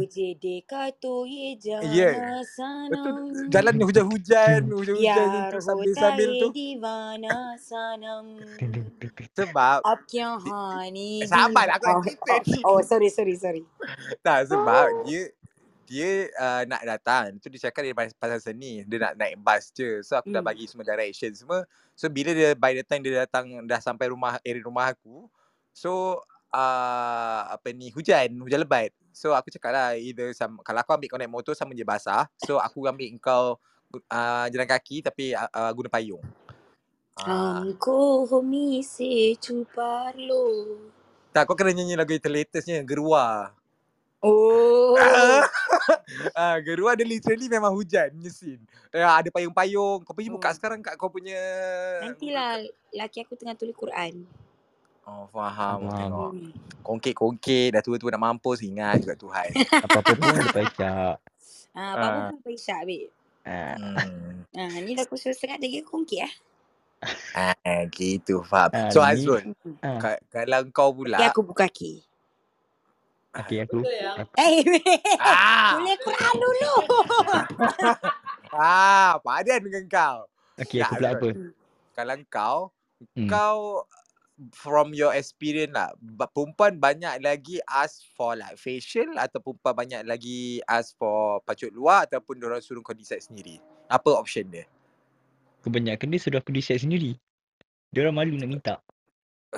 Yeah. 1.89 2.37
Betul. 2.93 3.49
Jalan 3.49 3.73
ni 3.73 3.83
hujan-hujan, 3.89 4.61
hmm. 4.69 4.77
hujan-hujan 4.77 5.49
tu 5.49 5.57
sambil-sambil 5.57 6.29
tu. 6.37 6.47
Sebab 9.33 9.81
eh, 9.81 11.25
Sabar 11.25 11.67
aku 11.81 12.13
Oh, 12.61 12.77
sorry, 12.85 13.09
sorry, 13.09 13.33
sorry. 13.41 13.65
Tak 14.21 14.53
sebab 14.53 15.01
dia 15.09 15.33
dia 15.89 16.29
uh, 16.37 16.61
nak 16.69 16.85
datang 16.85 17.41
tu 17.41 17.49
dia 17.49 17.65
cakap 17.65 17.81
dia 17.81 17.97
pasal 17.97 18.37
seni 18.37 18.85
dia 18.85 19.09
nak 19.09 19.17
naik 19.17 19.41
bus 19.41 19.73
je 19.73 20.05
so 20.05 20.13
aku 20.13 20.29
mm. 20.29 20.37
dah 20.37 20.43
bagi 20.45 20.69
semua 20.69 20.85
direction 20.85 21.33
semua 21.33 21.65
so 21.97 22.05
bila 22.05 22.29
dia 22.29 22.53
by 22.53 22.77
the 22.77 22.85
time 22.85 23.01
dia 23.01 23.25
datang 23.25 23.49
dah 23.65 23.81
sampai 23.81 24.13
rumah 24.13 24.37
area 24.45 24.61
rumah 24.61 24.93
aku 24.93 25.25
so 25.73 26.21
uh, 26.53 27.41
apa 27.53 27.73
ni 27.73 27.89
hujan 27.89 28.29
hujan 28.41 28.61
lebat 28.61 28.93
so 29.09 29.33
aku 29.33 29.49
cakap 29.49 29.73
lah 29.73 29.89
either 29.97 30.31
sama, 30.33 30.61
kalau 30.61 30.79
aku 30.81 30.91
ambil 30.95 31.07
kau 31.09 31.19
naik 31.19 31.31
motor 31.31 31.53
sama 31.57 31.73
je 31.73 31.85
basah 31.85 32.29
so 32.45 32.61
aku 32.61 32.85
ambil 32.85 33.09
kau 33.21 33.57
uh, 34.09 34.45
jalan 34.49 34.67
kaki 34.69 35.01
tapi 35.01 35.33
uh, 35.33 35.71
guna 35.73 35.89
payung 35.89 36.21
Angko 37.19 38.23
uh. 38.23 38.27
homi 38.31 38.79
se 38.79 39.35
cuparlo. 39.43 40.79
Tak, 41.35 41.51
kau 41.51 41.55
kena 41.55 41.75
nyanyi 41.75 41.99
lagu 41.99 42.15
itu 42.15 42.31
latestnya, 42.31 42.79
Gerua. 42.83 43.51
Oh. 44.23 44.95
Ah, 46.35 46.57
uh, 46.57 46.57
Gerua 46.59 46.97
dia 46.97 47.07
literally 47.07 47.47
memang 47.47 47.71
hujan 47.71 48.11
punya 48.11 48.33
scene. 48.33 48.61
Uh, 48.91 49.05
ada 49.05 49.29
payung-payung. 49.31 50.03
Kau 50.03 50.11
pergi 50.11 50.33
oh. 50.33 50.35
buka 50.35 50.51
sekarang 50.51 50.83
kat 50.83 50.97
kau 50.99 51.07
punya... 51.07 51.37
Nantilah 52.03 52.65
laki 52.91 53.23
aku 53.23 53.37
tengah 53.39 53.55
tulis 53.55 53.77
Quran. 53.77 54.25
Oh, 55.09 55.25
faham. 55.33 55.77
Faham. 55.81 55.97
Tengok. 55.97 56.31
hmm. 56.37 56.51
Kongkit-kongkit. 56.85 57.73
Dah 57.73 57.81
tua-tua 57.81 58.13
nak 58.13 58.21
mampus. 58.21 58.61
Ingat 58.61 59.01
juga 59.01 59.17
Tuhan. 59.17 59.49
Apa-apa 59.85 60.11
pun 60.13 60.29
dia 60.29 60.45
baca. 60.45 60.93
ah 61.71 61.89
apa 61.95 62.05
Ah. 62.05 62.37
pun 62.37 62.51
Isyak 62.51 62.81
babe 62.85 63.09
Ah, 63.41 63.73
hmm. 63.77 64.45
ah 64.53 64.77
ni 64.83 64.93
dah 64.93 65.05
pukul 65.05 65.33
setengah 65.33 65.57
lagi 65.57 65.81
kongki 65.81 66.21
ah 66.21 66.33
Ah, 67.33 67.81
gitu, 67.89 68.43
faham. 68.43 68.69
Ah, 68.75 68.89
So, 68.91 68.99
Azrul, 68.99 69.53
ah. 69.79 69.97
ka- 69.97 70.21
kalau 70.27 70.61
kau 70.69 70.91
pula... 70.91 71.17
Kaki 71.17 71.29
aku 71.31 71.41
buka 71.41 71.65
kaki 71.65 71.93
Okay, 73.31 73.61
aku. 73.63 73.85
aku 73.85 74.29
eh 74.35 74.59
Ah, 75.21 75.77
tulis 75.77 75.97
Quran 76.01 76.33
dulu 76.35 76.73
ah, 78.57 79.21
padan 79.21 79.59
dengan 79.63 79.85
kau. 79.87 80.17
okay, 80.57 80.81
aku 80.83 80.93
pula 80.97 81.09
Azrul. 81.13 81.21
apa? 81.21 81.29
Kalau 81.95 82.15
kau, 82.27 82.57
Hmm. 83.15 83.29
kau 83.31 83.87
from 84.55 84.95
your 84.95 85.11
experience 85.11 85.75
lah, 85.75 85.91
perempuan 86.31 86.79
banyak 86.79 87.19
lagi 87.19 87.59
ask 87.67 88.07
for 88.15 88.39
like 88.39 88.55
facial 88.55 89.11
atau 89.19 89.43
perempuan 89.43 89.75
banyak 89.75 90.01
lagi 90.07 90.63
ask 90.63 90.95
for 90.95 91.43
pacut 91.43 91.75
luar 91.75 92.07
ataupun 92.07 92.39
diorang 92.39 92.63
suruh 92.63 92.79
kau 92.79 92.95
decide 92.95 93.19
sendiri. 93.19 93.59
Apa 93.91 94.15
option 94.15 94.47
dia? 94.47 94.63
Kebanyakan 95.59 96.07
dia 96.15 96.19
sudah 96.23 96.39
aku 96.39 96.55
decide 96.55 96.79
sendiri. 96.79 97.19
Dia 97.91 98.07
orang 98.07 98.23
malu 98.23 98.39
nak 98.39 98.49
minta. 98.49 98.75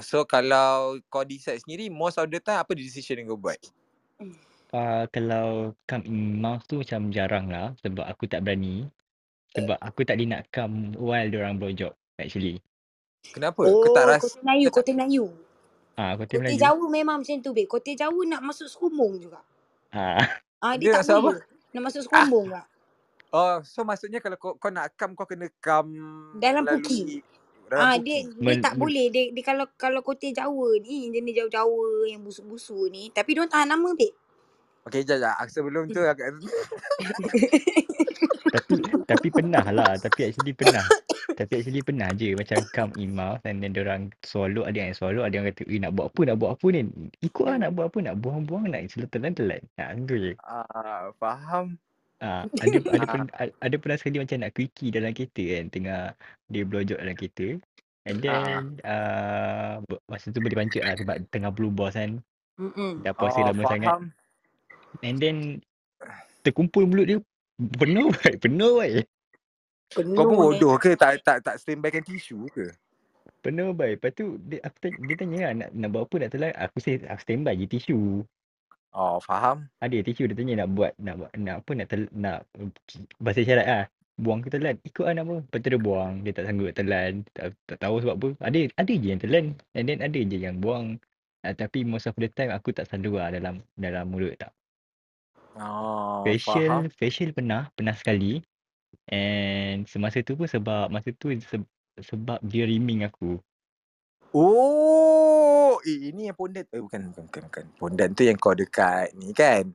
So 0.02 0.26
kalau 0.26 0.98
kau 1.12 1.22
decide 1.22 1.62
sendiri, 1.62 1.94
most 1.94 2.17
of 2.17 2.26
the 2.32 2.41
time 2.41 2.63
apa 2.63 2.74
decision 2.74 3.22
yang 3.22 3.30
kau 3.30 3.38
buat? 3.38 3.60
Uh, 4.72 5.04
kalau 5.12 5.76
come 5.86 6.08
in 6.08 6.39
mouse 6.39 6.63
tu 6.65 6.80
macam 6.80 7.12
jarang 7.13 7.52
lah 7.52 7.76
sebab 7.86 8.08
aku 8.08 8.26
tak 8.26 8.41
berani. 8.41 8.89
Sebab 9.52 9.76
aku 9.84 10.08
tak 10.08 10.15
boleh 10.15 10.32
nak 10.32 10.48
come 10.56 10.96
while 10.96 11.28
diorang 11.28 11.60
blowjob 11.60 11.91
actually. 12.17 12.63
Kenapa? 13.29 13.62
oh 13.63 13.79
kau 13.79 13.89
tak 13.93 14.05
rasa 14.10 14.25
kote 14.25 14.41
Melayu 14.41 14.65
tak, 14.67 14.73
kote 14.73 14.91
Melayu 14.91 15.25
Ah, 15.93 16.15
aku 16.17 16.23
tim 16.25 16.41
kote 16.41 16.43
Melayu. 16.49 16.60
Jawa 16.60 16.86
memang 16.89 17.17
macam 17.21 17.38
tu 17.38 17.51
babe 17.53 17.69
kote 17.69 17.91
Jawa 17.93 18.19
nak 18.25 18.41
masuk 18.41 18.67
serumbung 18.67 19.21
juga 19.21 19.39
Ah, 19.93 20.25
ah 20.60 20.73
dia 20.75 20.89
dia 20.89 20.93
tak 20.97 21.03
sebab 21.05 21.19
apa? 21.19 21.31
boleh 21.38 21.43
nak 21.71 21.84
masuk 21.86 22.01
serumbung 22.03 22.45
juga 22.49 22.63
Oh, 23.31 23.63
so 23.63 23.88
maksudnya 23.88 24.19
kalau 24.19 24.36
kau, 24.36 24.60
kau 24.60 24.67
nak 24.67 24.91
come 24.99 25.15
kau 25.15 25.23
kena 25.23 25.47
come 25.63 25.95
dalam 26.36 26.67
puki 26.67 27.07
melalui 27.07 27.23
dalam 27.71 27.79
Ah 27.79 27.95
puki. 27.95 28.03
dia 28.03 28.17
dia 28.27 28.43
Men- 28.43 28.60
tak 28.60 28.73
men- 28.75 28.81
boleh 28.84 29.05
dia, 29.07 29.23
dia 29.31 29.43
kalau 29.45 29.65
kalau 29.79 30.01
kote 30.03 30.27
Jawa 30.36 30.67
ni 30.84 31.07
jenis 31.07 31.34
Jawa-Jawa 31.39 32.12
yang 32.12 32.19
busuk-busuk 32.19 32.91
ni 32.91 33.07
tapi 33.07 33.31
dia 33.31 33.47
tahan 33.47 33.71
nama 33.71 33.95
babe. 33.95 34.12
Okay, 34.81 35.05
jap, 35.05 35.21
jap. 35.21 35.38
Sebelum 35.47 35.88
tu 35.88 36.01
agak 36.12 36.36
tapi 38.51 38.73
tapi 39.05 39.27
pernah 39.31 39.63
lah. 39.71 39.95
Tapi 39.95 40.27
actually 40.27 40.51
pernah. 40.51 40.84
Tapi 41.32 41.52
actually 41.60 41.82
pernah 41.82 42.10
je 42.13 42.36
macam 42.36 42.58
come 42.72 42.91
in 43.00 43.12
mouse 43.15 43.41
and 43.48 43.63
then 43.63 43.72
diorang 43.72 44.12
swallow 44.22 44.67
ada 44.67 44.78
yang 44.78 44.94
swallow 44.94 45.24
ada 45.24 45.39
yang 45.39 45.48
kata 45.48 45.63
eh 45.65 45.80
nak 45.80 45.96
buat 45.96 46.12
apa 46.12 46.22
nak 46.28 46.38
buat 46.38 46.52
apa 46.58 46.65
ni. 46.72 46.82
Ikut 47.22 47.46
lah 47.48 47.58
nak 47.62 47.72
buat 47.74 47.86
apa 47.89 47.98
nak 48.04 48.15
buang-buang 48.20 48.63
nak 48.70 48.82
telan-telan. 49.10 49.62
Ha, 49.80 49.96
tu 50.04 50.15
je. 50.15 50.34
ah, 50.44 51.10
faham. 51.17 51.76
Ah, 52.22 52.46
ada 52.62 52.78
ada 52.96 53.02
Ah. 53.02 53.10
pernah 53.10 53.28
ada 53.58 53.76
pernah 53.82 53.98
sekali 53.98 54.17
macam 54.22 54.38
nak 54.44 54.52
quickie 54.54 54.94
dalam 54.94 55.10
kereta 55.12 55.44
kan 55.58 55.65
tengah 55.74 56.02
dia 56.48 56.63
blowjob 56.67 56.98
dalam 57.02 57.15
kereta. 57.15 57.48
And 58.06 58.17
Ah. 58.26 58.41
then 58.46 58.63
uh, 58.82 59.74
masa 60.06 60.30
tu 60.30 60.41
boleh 60.41 60.58
pancit 60.58 60.82
lah 60.86 60.94
sebab 60.98 61.15
tengah 61.30 61.50
blue 61.50 61.70
boss 61.70 61.98
kan. 61.98 62.22
Hmm. 62.62 63.02
Dah 63.02 63.13
puasa 63.13 63.41
Oh, 63.41 63.50
lama 63.50 63.63
sangat. 63.65 63.89
faham. 63.89 64.04
And 65.02 65.17
then 65.17 65.38
terkumpul 66.41 66.86
mulut 66.86 67.06
dia 67.08 67.17
penuh 67.78 68.10
baik, 68.12 68.36
penuh 68.46 68.82
baik. 68.82 69.06
Penuh 69.91 70.15
Kau 70.15 70.25
pun 70.27 70.38
bodoh 70.39 70.75
ke? 70.80 70.95
Tak 70.95 71.23
tak 71.27 71.38
tak 71.43 71.56
standbykan 71.60 72.04
tisu 72.04 72.47
ke? 72.56 72.71
Penuh 73.43 73.73
baik. 73.73 73.99
Lepas 73.99 74.12
tu 74.15 74.38
dia, 74.47 74.62
aku 74.63 74.77
tanya, 74.80 74.97
dia 75.04 75.15
tanya 75.17 75.38
lah 75.41 75.51
nak, 75.65 75.69
nak 75.73 75.89
buat 75.91 76.04
apa 76.08 76.15
nak 76.21 76.30
telan. 76.32 76.54
Aku 76.56 76.77
say 76.80 76.95
aku 77.04 77.21
standby 77.25 77.54
je 77.58 77.65
tisu. 77.67 77.99
Oh, 78.95 79.17
faham. 79.23 79.67
Ada 79.84 79.97
tisu 80.04 80.30
dia 80.32 80.36
tanya 80.38 80.63
nak 80.63 80.69
buat 80.77 80.91
nak 81.01 81.15
buat 81.19 81.32
nak 81.36 81.56
apa 81.63 81.71
nak 81.75 81.88
tel, 81.91 82.04
nak 82.15 82.38
bahasa 83.19 83.39
isyarat 83.43 83.67
lah. 83.67 83.86
Buang 84.21 84.39
ke 84.45 84.54
telan? 84.54 84.77
Ikut 84.86 85.06
lah 85.08 85.13
nak 85.17 85.25
apa. 85.27 85.36
Lepas 85.43 85.60
tu 85.63 85.69
dia 85.73 85.82
buang. 85.82 86.13
Dia 86.21 86.32
tak 86.38 86.45
sanggup 86.47 86.71
telan. 86.77 87.12
Tak, 87.34 87.45
tak 87.65 87.77
tahu 87.82 87.95
sebab 88.06 88.15
apa. 88.21 88.27
Ada 88.45 88.60
ada 88.77 88.93
je 88.93 89.08
yang 89.10 89.21
telan. 89.21 89.45
And 89.73 89.86
then 89.89 89.99
ada 90.06 90.19
je 90.21 90.38
yang 90.38 90.62
buang. 90.62 91.01
Uh, 91.41 91.56
tapi 91.58 91.82
most 91.82 92.06
of 92.06 92.13
the 92.21 92.30
time 92.30 92.54
aku 92.54 92.69
tak 92.69 92.86
selalu 92.86 93.17
lah 93.17 93.34
dalam 93.34 93.65
dalam 93.73 94.06
mulut 94.13 94.38
tak. 94.38 94.54
Oh, 95.58 96.23
Facial 96.23 96.88
faham. 96.88 96.93
facial 96.95 97.30
pernah 97.34 97.67
pernah 97.73 97.95
sekali. 97.97 98.39
And 99.10 99.88
semasa 99.90 100.22
tu 100.22 100.36
pun 100.38 100.46
sebab 100.50 100.92
masa 100.92 101.14
tu 101.16 101.32
se, 101.40 101.58
sebab 102.04 102.42
dia 102.46 102.68
rimming 102.68 103.08
aku. 103.08 103.40
Oh, 104.36 105.82
eh, 105.84 106.10
ini 106.14 106.32
yang 106.32 106.38
pondan. 106.40 106.64
Eh, 106.72 106.80
bukan, 106.82 107.12
bukan, 107.12 107.24
bukan, 107.28 107.44
bukan. 107.52 107.66
Pondan 107.80 108.10
tu 108.16 108.24
yang 108.24 108.40
kau 108.40 108.56
dekat 108.56 109.12
ni 109.20 109.36
kan? 109.36 109.68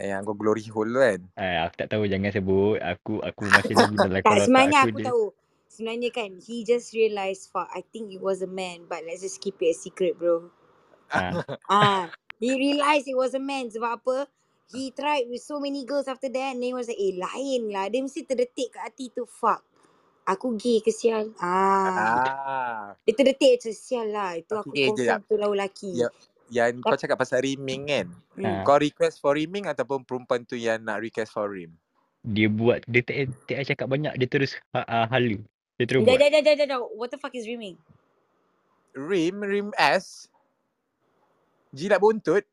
Eh, 0.00 0.10
Yang 0.12 0.32
kau 0.32 0.36
glory 0.38 0.64
hole 0.72 0.90
tu 0.92 1.00
kan? 1.00 1.20
Eh, 1.40 1.56
aku 1.64 1.74
tak 1.80 1.88
tahu 1.92 2.04
jangan 2.10 2.32
sebut. 2.34 2.78
Aku 2.82 3.12
aku 3.24 3.44
masih 3.56 3.74
lagi 3.78 3.96
dalam 3.98 4.22
tak 4.26 4.36
sebenarnya 4.42 4.78
aku 4.78 4.86
aku 4.88 4.98
dia. 4.98 5.10
tahu. 5.10 5.24
Sebenarnya 5.70 6.10
kan 6.14 6.30
he 6.42 6.62
just 6.66 6.92
realised 6.94 7.48
fuck 7.52 7.68
I 7.74 7.82
think 7.94 8.12
it 8.14 8.22
was 8.22 8.42
a 8.44 8.50
man 8.50 8.86
but 8.90 9.02
let's 9.06 9.22
just 9.24 9.40
keep 9.42 9.58
it 9.62 9.72
a 9.72 9.78
secret 9.78 10.18
bro. 10.18 10.50
Ah, 11.10 11.38
Ah, 11.68 12.12
he 12.40 12.56
realised 12.58 13.08
it 13.08 13.18
was 13.18 13.34
a 13.34 13.42
man 13.42 13.70
sebab 13.72 14.02
apa? 14.02 14.28
He 14.70 14.94
tried 14.94 15.26
with 15.26 15.42
so 15.42 15.58
many 15.58 15.82
girls 15.82 16.06
after 16.06 16.30
that 16.30 16.54
and 16.54 16.62
then 16.62 16.70
he 16.70 16.76
was 16.76 16.86
like 16.86 17.00
eh 17.00 17.14
lain 17.18 17.74
lah. 17.74 17.90
Dia 17.90 18.00
mesti 18.06 18.22
terdetik 18.22 18.74
kat 18.74 18.90
hati 18.90 19.10
tu 19.10 19.26
fuck. 19.26 19.66
Aku 20.30 20.54
gay 20.54 20.78
ke 20.78 20.94
sial? 20.94 21.34
Ah. 21.42 22.22
Ah. 22.22 22.84
Dia 23.02 23.14
terdetik 23.18 23.58
macam 23.58 23.74
sial 23.74 24.06
lah. 24.14 24.30
Itu 24.38 24.54
aku 24.54 24.70
Okay, 24.70 24.94
confirm 24.94 25.22
tu 25.26 25.34
lah 25.34 25.48
lelaki. 25.50 25.90
Ya, 25.98 26.08
yang 26.50 26.82
kau 26.82 26.94
cakap 26.94 27.18
pasal 27.18 27.42
rimming 27.42 27.90
kan. 27.90 28.06
Hmm. 28.38 28.46
Ah. 28.46 28.62
Kau 28.62 28.78
request 28.78 29.18
for 29.18 29.34
rimming 29.34 29.66
ataupun 29.66 30.06
perempuan 30.06 30.46
tu 30.46 30.54
yang 30.54 30.82
nak 30.82 31.02
request 31.02 31.34
for 31.34 31.50
rim? 31.50 31.74
Dia 32.20 32.52
buat, 32.52 32.84
dia 32.84 33.00
tak, 33.00 33.32
tak 33.48 33.64
cakap 33.64 33.86
banyak, 33.88 34.12
dia 34.20 34.28
terus 34.28 34.52
ha, 34.76 34.84
uh, 34.84 35.06
halu. 35.08 35.40
Dia 35.80 35.88
terus 35.88 36.04
Dah, 36.04 36.12
buat. 36.12 36.20
dah, 36.20 36.28
dah, 36.28 36.42
dah, 36.44 36.54
dah, 36.58 36.66
dah. 36.68 36.80
What 36.92 37.08
the 37.08 37.16
fuck 37.16 37.32
is 37.32 37.48
rimming? 37.48 37.80
Rim, 38.92 39.40
rim 39.40 39.70
S. 39.78 40.28
Jilat 41.72 42.02
buntut. 42.02 42.44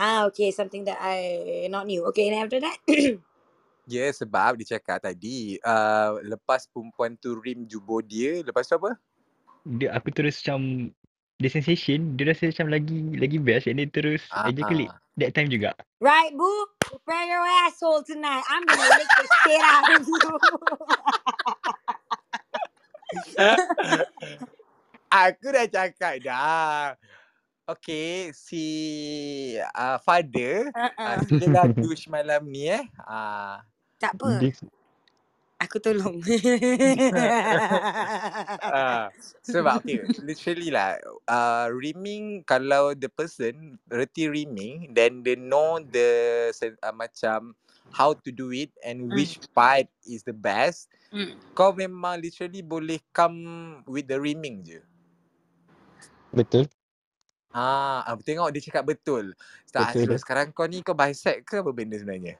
Ah, 0.00 0.24
okay. 0.24 0.48
Something 0.48 0.88
that 0.88 0.96
I 0.96 1.68
not 1.68 1.84
knew. 1.84 2.08
Okay, 2.08 2.32
and 2.32 2.40
after 2.40 2.56
that? 2.64 2.80
Ya 3.90 4.06
yeah, 4.06 4.10
sebab 4.14 4.54
dia 4.54 4.78
cakap 4.78 5.02
tadi 5.02 5.58
uh, 5.66 6.14
lepas 6.22 6.62
perempuan 6.70 7.18
tu 7.18 7.34
rim 7.42 7.66
jubur 7.66 8.06
dia, 8.06 8.38
lepas 8.46 8.62
tu 8.62 8.78
apa? 8.78 8.94
Dia, 9.66 9.90
aku 9.98 10.14
terus 10.14 10.38
macam, 10.38 10.94
dia 11.42 11.50
sensation, 11.50 12.14
dia 12.14 12.30
rasa 12.30 12.54
macam 12.54 12.70
lagi 12.70 13.18
lagi 13.18 13.42
best 13.42 13.66
and 13.66 13.82
dia 13.82 13.90
terus 13.90 14.22
ejaculate. 14.46 14.94
ah. 14.94 15.02
That 15.18 15.34
time 15.34 15.50
juga. 15.50 15.74
right, 15.98 16.30
boo? 16.30 16.70
Prepare 16.78 17.34
your 17.34 17.42
asshole 17.66 18.06
tonight. 18.06 18.46
I'm 18.46 18.62
gonna 18.62 18.88
lick 18.94 19.10
the 19.10 19.26
shit 19.42 19.58
out 19.58 19.90
of 19.90 20.06
you. 20.06 20.22
Aku 25.26 25.46
dah 25.50 25.66
cakap 25.66 26.22
dah. 26.22 26.94
Okay, 27.70 28.34
si 28.34 28.64
uh, 29.62 29.94
father 30.02 30.74
uh, 30.74 30.90
uh-uh. 30.90 31.22
sila 31.22 31.46
dah 31.46 31.66
douche 31.78 32.10
malam 32.10 32.42
ni 32.50 32.66
eh. 32.66 32.82
Uh, 33.06 33.62
Tak 34.02 34.18
apa. 34.18 34.42
Dia, 34.42 34.50
Aku 35.60 35.76
tolong. 35.78 36.18
uh, 38.64 39.06
sebab 39.46 39.84
okay, 39.84 40.02
literally 40.24 40.72
lah 40.72 40.96
uh, 41.28 41.68
rimming 41.70 42.42
kalau 42.48 42.96
the 42.96 43.06
person 43.12 43.76
reti 43.92 44.26
rimming 44.26 44.90
then 44.96 45.20
they 45.22 45.36
know 45.36 45.78
the 45.78 46.48
uh, 46.80 46.94
macam 46.96 47.52
how 47.92 48.16
to 48.16 48.32
do 48.32 48.50
it 48.50 48.72
and 48.82 49.04
Hmm. 49.04 49.14
which 49.14 49.36
part 49.52 49.86
is 50.08 50.24
the 50.24 50.34
best 50.34 50.88
Hmm. 51.12 51.36
kau 51.52 51.76
memang 51.76 52.24
literally 52.24 52.64
boleh 52.64 52.98
come 53.12 53.82
with 53.84 54.08
the 54.08 54.16
rimming 54.16 54.64
je. 54.64 54.80
betul. 56.32 56.70
Ah, 57.50 58.06
ah, 58.06 58.14
tengok 58.14 58.54
dia 58.54 58.62
cakap 58.62 58.86
betul. 58.86 59.34
Tak 59.74 59.98
Betul 59.98 60.14
dah. 60.14 60.20
sekarang 60.22 60.54
kau 60.54 60.70
ni 60.70 60.86
kau 60.86 60.94
bisect 60.94 61.42
ke 61.42 61.58
apa 61.58 61.70
benda 61.74 61.98
sebenarnya? 61.98 62.38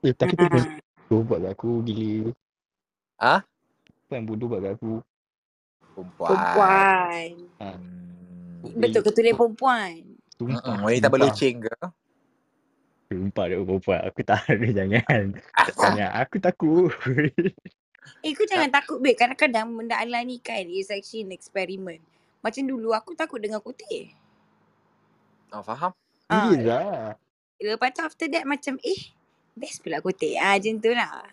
Eh, 0.00 0.12
tapi 0.16 0.32
tu 0.36 0.48
bodoh 1.12 1.20
buat 1.28 1.38
kat 1.44 1.52
aku 1.52 1.70
gila. 1.84 2.32
Ah? 3.20 3.44
Apa 4.08 4.12
yang 4.16 4.24
bodoh 4.24 4.48
buat 4.48 4.64
kat 4.64 4.72
aku? 4.80 5.04
Perempuan. 5.92 6.28
Perempuan. 6.32 7.28
Ha, 7.60 7.68
Hmm. 8.62 8.78
Betul 8.78 9.02
ke 9.02 9.10
tulis 9.10 9.34
perempuan? 9.34 10.06
Mm-mm, 10.38 10.76
wanita 10.86 11.10
sumpah. 11.10 11.12
berloceng 11.12 11.56
ke? 11.66 11.76
Sumpah 13.10 13.44
dia 13.50 13.58
perempuan. 13.58 14.00
Aku 14.06 14.20
tak 14.22 14.38
ada 14.54 14.68
jangan. 14.70 15.22
Jangan. 15.76 16.10
Aku 16.24 16.36
takut. 16.40 16.88
Eh, 18.22 18.34
kau 18.34 18.46
jangan 18.46 18.70
takut, 18.70 18.98
babe. 18.98 19.14
Kadang-kadang 19.14 19.66
benda 19.70 19.98
Allah 19.98 20.22
ni 20.26 20.38
kan 20.42 20.66
is 20.66 20.90
actually 20.90 21.26
an 21.26 21.34
experiment. 21.34 22.02
Macam 22.42 22.62
dulu 22.66 22.94
aku 22.94 23.14
takut 23.14 23.38
dengan 23.38 23.62
kutih. 23.62 24.10
Oh, 25.52 25.62
faham? 25.62 25.92
Ah, 26.26 26.48
Serius 26.48 26.64
lah. 26.64 27.12
lepas 27.60 27.92
tu 27.92 28.00
after 28.02 28.26
that 28.26 28.42
macam 28.42 28.74
eh 28.82 29.00
best 29.52 29.84
pula 29.84 30.00
kutih. 30.00 30.34
Ah 30.40 30.56
macam 30.56 30.80
tu 30.80 30.90
lah. 30.90 31.28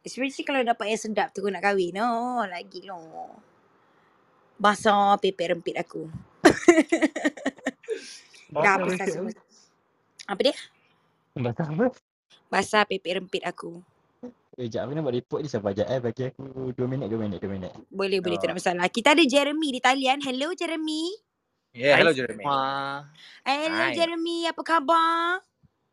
Especially 0.00 0.44
kalau 0.44 0.62
dapat 0.62 0.94
yang 0.94 1.00
sedap 1.00 1.28
tu 1.34 1.42
aku 1.42 1.50
nak 1.50 1.60
kahwin. 1.60 1.96
Oh, 1.98 2.44
lagi 2.44 2.84
loh. 2.84 3.34
Basah 4.54 5.18
pepek 5.18 5.50
rempit 5.50 5.74
aku. 5.74 6.06
Dah 8.54 8.78
Basah 8.78 8.78
apa 8.78 9.10
semua. 9.10 9.32
apa? 10.24 10.40
Dia? 10.40 10.54
Basah 11.34 11.66
apa? 11.66 11.86
Basah 12.46 12.82
pepek 12.86 13.18
rempit 13.18 13.42
aku. 13.42 13.82
Eh, 14.54 14.70
sekejap. 14.70 14.86
Aku 14.86 14.92
nak 14.94 15.02
buat 15.02 15.16
report 15.18 15.40
ni 15.42 15.48
sampai 15.50 15.74
sekejap 15.74 15.88
eh. 15.90 16.00
Bagi 16.00 16.22
aku 16.30 16.44
2 16.70 16.86
minit, 16.86 17.06
2 17.10 17.18
minit, 17.18 17.38
2 17.42 17.50
minit. 17.50 17.72
Boleh, 17.90 18.22
boleh. 18.22 18.38
Tak 18.38 18.46
Oh. 18.46 18.50
ada 18.54 18.56
masalah. 18.56 18.86
Kita 18.86 19.18
ada 19.18 19.24
Jeremy 19.26 19.68
di 19.74 19.80
talian. 19.82 20.22
Hello, 20.22 20.54
Jeremy. 20.54 21.33
Yeah, 21.74 21.98
hello 21.98 22.14
Jeremy. 22.14 22.46
Hello, 23.42 23.82
Hai. 23.90 23.98
Jeremy. 23.98 24.46
Apa 24.46 24.62
khabar? 24.62 25.42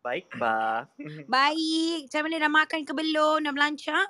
Baik, 0.06 0.30
ba. 0.38 0.86
Baik. 1.34 2.06
Macam 2.06 2.22
mana 2.30 2.38
dah 2.38 2.52
makan 2.54 2.80
ke 2.86 2.94
belum? 2.94 3.38
Dah 3.42 3.50
melancap? 3.50 4.10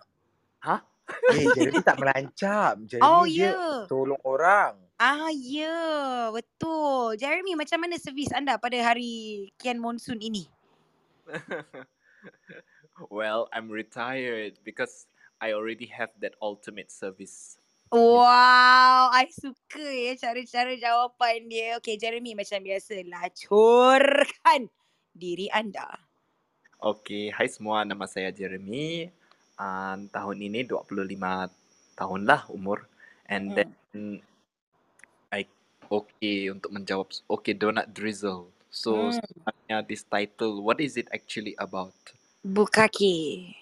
Hah? 0.68 0.84
Eh, 1.32 1.48
Jeremy 1.56 1.80
tak 1.80 1.96
merancap. 1.96 2.76
Jeremy 2.84 3.08
Oh, 3.08 3.24
dia 3.24 3.56
ya. 3.56 3.88
tolong 3.88 4.20
orang. 4.28 4.76
Ah, 5.00 5.32
ya. 5.32 6.28
Betul. 6.36 7.16
Jeremy, 7.16 7.56
macam 7.56 7.88
mana 7.88 7.96
servis 7.96 8.36
anda 8.36 8.60
pada 8.60 8.76
hari 8.84 9.48
Kian 9.56 9.80
Monsoon 9.80 10.20
ini? 10.20 10.52
well, 13.08 13.48
I'm 13.56 13.72
retired 13.72 14.60
because 14.68 15.08
I 15.40 15.56
already 15.56 15.88
have 15.88 16.12
that 16.20 16.36
ultimate 16.44 16.92
service. 16.92 17.61
Wow, 17.92 19.12
I 19.12 19.28
suka 19.36 19.84
ya 19.84 20.16
cara-cara 20.16 20.80
jawapan 20.80 21.44
dia. 21.52 21.76
Okay, 21.84 22.00
Jeremy 22.00 22.40
macam 22.40 22.64
biasa 22.64 23.04
lacurkan 23.04 24.72
diri 25.12 25.52
anda. 25.52 26.00
Okay, 26.80 27.36
hai 27.36 27.52
semua. 27.52 27.84
Nama 27.84 28.08
saya 28.08 28.32
Jeremy. 28.32 29.12
Um, 29.60 30.08
tahun 30.08 30.38
ini 30.40 30.64
25 30.64 31.52
tahun 32.00 32.22
lah 32.24 32.48
umur. 32.48 32.88
And 33.28 33.52
Hmm. 33.52 33.60
then 33.60 34.24
I 35.36 35.46
okay 35.92 36.48
untuk 36.48 36.72
menjawab. 36.72 37.12
Okay, 37.28 37.54
donut 37.54 37.92
drizzle. 37.92 38.56
So 38.72 39.12
Hmm. 39.12 39.20
sebenarnya 39.20 39.84
this 39.84 40.08
title, 40.08 40.64
what 40.64 40.80
is 40.80 40.96
it 40.96 41.12
actually 41.12 41.60
about? 41.60 41.94
Bukake. 42.42 43.54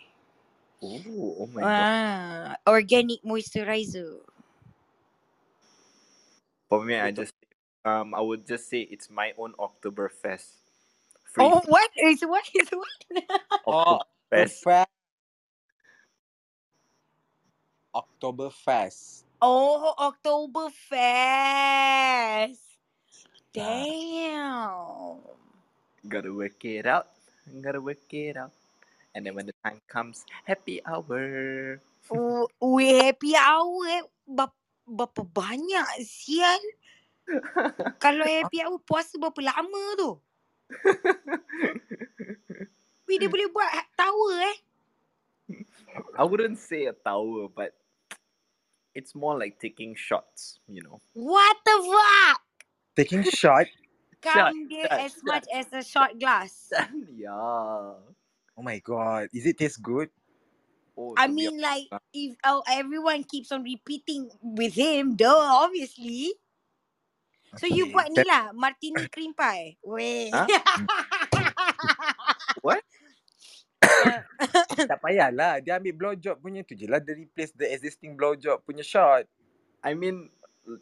Oh, 0.81 1.35
oh 1.39 1.49
my 1.53 1.61
god. 1.61 1.73
Ah, 1.75 2.55
organic 2.67 3.21
moisturizer. 3.23 4.19
For 6.69 6.83
me, 6.85 6.95
I 6.95 7.11
just 7.11 7.33
um 7.85 8.13
I 8.15 8.21
would 8.21 8.47
just 8.47 8.69
say 8.69 8.81
it's 8.81 9.09
my 9.09 9.33
own 9.37 9.53
Oktoberfest. 9.59 10.47
Free 11.25 11.43
Oh, 11.45 11.61
what? 11.67 11.91
Is 11.97 12.21
what? 12.21 12.43
Is 12.55 12.69
what? 12.71 12.87
Oh, 13.67 13.99
Oktoberfest. 14.31 14.71
Oktoberfest. 14.71 14.85
Oktoberfest. 17.95 19.23
Oh, 19.41 19.93
Oktoberfest. 19.99 22.59
Damn. 23.53 25.19
Gotta 26.07 26.33
work 26.33 26.63
it 26.65 26.85
out. 26.85 27.07
Gotta 27.61 27.81
work 27.81 28.13
it 28.13 28.37
out. 28.37 28.51
And 29.15 29.25
then 29.25 29.33
when 29.33 29.47
the 29.49 29.57
time 29.65 29.81
comes, 29.89 30.23
happy 30.45 30.81
hour. 30.85 31.81
Oh, 32.13 32.45
we 32.61 32.93
happy 33.01 33.33
hour 33.35 33.81
eh. 33.89 34.05
Bap, 34.29 34.53
berapa 34.85 35.25
banyak 35.25 36.05
sial. 36.05 36.61
Kalau 37.97 38.25
happy 38.41 38.61
hour 38.61 38.77
puasa 38.85 39.17
berapa 39.17 39.41
lama 39.41 39.83
tu? 39.97 40.11
Weh, 43.09 43.17
dia 43.17 43.25
boleh 43.25 43.49
buat 43.49 43.65
ha- 43.65 43.89
tower 43.97 44.37
eh. 44.45 44.57
I 46.13 46.21
wouldn't 46.21 46.61
say 46.61 46.85
a 46.85 46.93
tower, 46.93 47.49
but 47.49 47.73
it's 48.93 49.17
more 49.17 49.33
like 49.33 49.57
taking 49.57 49.97
shots, 49.97 50.61
you 50.69 50.85
know. 50.85 51.01
What 51.17 51.57
the 51.65 51.77
fuck? 51.89 52.41
Taking 52.93 53.25
shot. 53.25 53.65
Shot, 54.21 54.53
Count 54.53 54.69
dia 54.69 54.85
shot, 54.85 54.99
as 54.99 55.15
much 55.23 55.45
as 55.49 55.67
a 55.73 55.81
shot 55.81 56.11
glass. 56.19 56.69
yeah. 57.17 57.97
Oh 58.59 58.61
my 58.61 58.83
god. 58.83 59.31
Is 59.31 59.47
it 59.47 59.55
taste 59.55 59.79
good? 59.79 60.11
Oh, 60.99 61.15
I 61.15 61.31
mean 61.31 61.63
like 61.63 61.87
if 62.11 62.35
oh, 62.43 62.59
everyone 62.67 63.23
keeps 63.23 63.55
on 63.55 63.63
repeating 63.63 64.27
with 64.43 64.75
him, 64.75 65.15
duh, 65.15 65.63
obviously. 65.63 66.35
So 67.55 67.71
you 67.71 67.87
Okay. 67.87 67.95
buat 67.95 68.11
ni 68.11 68.19
lah, 68.27 68.51
martini 68.51 69.07
cream 69.15 69.31
pie. 69.31 69.79
Weh. 69.79 70.35
Huh? 70.35 70.43
What? 72.67 72.83
tak 74.91 74.99
payahlah. 74.99 75.63
Dia 75.63 75.79
ambil 75.79 75.95
blowjob 75.95 76.43
punya 76.43 76.59
tu 76.67 76.75
je 76.75 76.83
lah. 76.83 76.99
Dia 76.99 77.15
replace 77.15 77.55
the 77.55 77.63
existing 77.63 78.19
blowjob 78.19 78.59
punya 78.67 78.83
shot. 78.83 79.23
I 79.79 79.95
mean, 79.95 80.27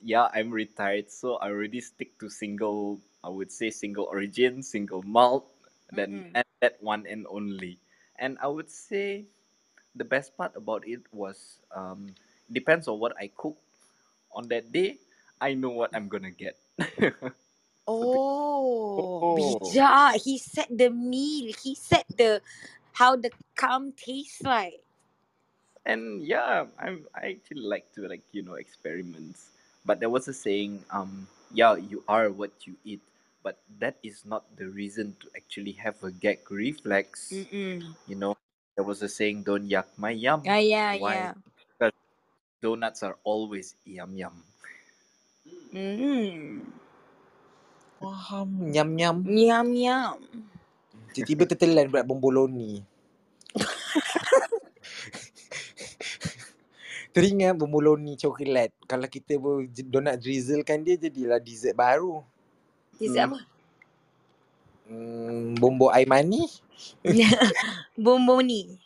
yeah, 0.02 0.34
I'm 0.34 0.50
retired, 0.50 1.14
so 1.14 1.38
I 1.38 1.54
already 1.54 1.86
stick 1.86 2.18
to 2.26 2.34
single. 2.34 2.98
I 3.22 3.30
would 3.30 3.54
say 3.54 3.70
single 3.70 4.10
origin, 4.10 4.66
single 4.66 5.06
malt, 5.06 5.46
then 5.92 6.26
Mm-mm. 6.26 6.36
and 6.36 6.46
that 6.62 6.78
one 6.82 7.06
and 7.08 7.26
only. 7.30 7.78
And 8.18 8.38
I 8.42 8.48
would 8.48 8.70
say 8.72 9.26
the 9.96 10.06
best 10.06 10.36
part 10.38 10.56
about 10.56 10.88
it 10.88 11.02
was 11.12 11.60
um 11.76 12.14
depends 12.52 12.88
on 12.88 13.00
what 13.00 13.14
I 13.20 13.30
cook 13.36 13.58
on 14.34 14.48
that 14.50 14.72
day. 14.72 14.98
I 15.42 15.54
know 15.54 15.72
what 15.72 15.92
I'm 15.96 16.08
gonna 16.10 16.32
get. 16.34 16.58
Oh, 17.88 19.10
Oh. 19.22 19.36
bijak. 19.36 20.16
He 20.26 20.38
set 20.38 20.70
the 20.70 20.90
meal. 20.90 21.54
He 21.64 21.76
set 21.76 22.06
the 22.18 22.42
how 23.00 23.16
the 23.16 23.32
cum 23.56 23.92
tastes 23.94 24.44
like. 24.44 24.82
and 25.86 26.22
yeah, 26.24 26.66
I'm 26.80 27.06
I 27.16 27.38
actually 27.38 27.62
like 27.66 27.92
to 27.96 28.08
like 28.08 28.24
you 28.32 28.44
know 28.44 28.56
experiments. 28.56 29.52
But 29.86 30.00
there 30.00 30.10
was 30.10 30.28
a 30.28 30.34
saying, 30.34 30.84
um, 30.92 31.28
yeah, 31.54 31.76
you 31.76 32.04
are 32.08 32.30
what 32.30 32.52
you 32.68 32.76
eat. 32.84 33.02
But 33.48 33.64
that 33.80 33.96
is 34.04 34.28
not 34.28 34.44
the 34.60 34.68
reason 34.68 35.16
to 35.24 35.32
actually 35.32 35.72
have 35.80 35.96
a 36.04 36.12
gag 36.12 36.44
reflex. 36.52 37.32
Mm-mm. 37.32 37.80
You 38.04 38.20
know, 38.20 38.36
there 38.76 38.84
was 38.84 39.00
a 39.00 39.08
saying, 39.08 39.48
"Don't 39.48 39.64
yuck 39.64 39.88
my 39.96 40.12
yum." 40.12 40.44
Ah, 40.44 40.60
yeah, 40.60 41.00
Why? 41.00 41.32
yeah. 41.32 41.34
Because 41.56 41.96
donuts 42.60 43.08
are 43.08 43.16
always 43.24 43.80
yum 43.88 44.20
yum. 44.20 44.36
Mm. 45.72 46.68
Faham. 48.04 48.68
Nyam-nyam. 48.68 49.24
Yum, 49.24 49.68
yum. 49.72 50.20
Tiba-tiba 51.16 51.48
tertelan 51.48 51.88
pula 51.88 52.04
bomboloni. 52.04 52.84
Teringat 57.16 57.56
bomboloni 57.56 58.20
coklat. 58.20 58.76
Kalau 58.92 59.08
kita 59.08 59.40
donat 59.88 60.20
drizzlekan 60.20 60.84
dia 60.84 61.00
jadilah 61.00 61.40
dessert 61.40 61.80
baru. 61.80 62.28
Dessert 62.98 63.30
Hmm. 63.30 63.34
apa? 63.34 63.40
Hmm, 64.88 65.56
bombo 65.60 65.92
air 65.92 66.08
manis. 66.08 66.64
Bomboni. 67.98 68.78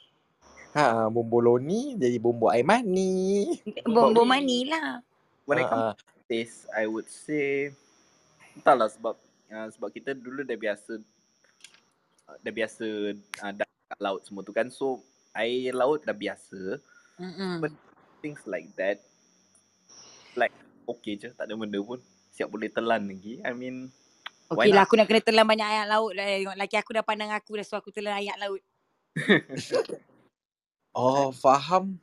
Ha, 0.71 1.11
bomboloni 1.11 1.99
jadi 1.99 2.17
bombo 2.17 2.47
air 2.49 2.63
manis. 2.63 3.59
Bombo 3.83 4.23
me, 4.23 4.39
mani 4.39 4.59
lah. 4.71 5.03
When 5.45 5.59
it 5.59 5.67
Ha, 5.67 5.69
comes 5.69 5.99
to 5.99 6.21
taste, 6.25 6.65
I 6.71 6.87
would 6.87 7.11
say 7.11 7.75
entahlah 8.55 8.87
sebab 8.87 9.15
uh, 9.51 9.67
sebab 9.71 9.89
kita 9.91 10.15
dulu 10.15 10.41
dah 10.47 10.55
biasa 10.55 10.97
uh, 12.27 12.37
dah 12.39 12.53
biasa 12.55 12.85
uh, 13.43 13.51
dah 13.53 13.67
kat 13.67 13.99
laut 13.99 14.21
semua 14.23 14.41
tu 14.41 14.55
kan. 14.55 14.71
So 14.71 15.03
air 15.35 15.75
laut 15.75 16.01
dah 16.07 16.15
biasa. 16.15 16.79
Mm-mm. 17.19 17.61
But 17.61 17.75
things 18.23 18.41
like 18.47 18.71
that 18.79 19.03
like 20.33 20.55
okay 20.87 21.19
je 21.19 21.29
tak 21.35 21.45
ada 21.45 21.53
benda 21.59 21.77
pun 21.83 21.99
siap 22.31 22.47
boleh 22.47 22.71
telan 22.71 23.05
lagi. 23.11 23.43
I 23.43 23.51
mean 23.51 23.91
Okey 24.51 24.75
lah 24.75 24.83
aku 24.85 24.99
nak 24.99 25.07
kena 25.07 25.23
telan 25.23 25.47
banyak 25.47 25.67
ayat 25.67 25.87
laut 25.87 26.13
lah. 26.13 26.27
Tengok 26.27 26.57
laki 26.59 26.75
aku 26.77 26.91
dah 26.93 27.05
pandang 27.07 27.31
aku 27.31 27.55
dah 27.57 27.65
suruh 27.65 27.79
aku 27.81 27.91
telan 27.95 28.15
ayat 28.19 28.37
laut. 28.39 28.61
Oh, 30.95 31.31
faham. 31.31 31.99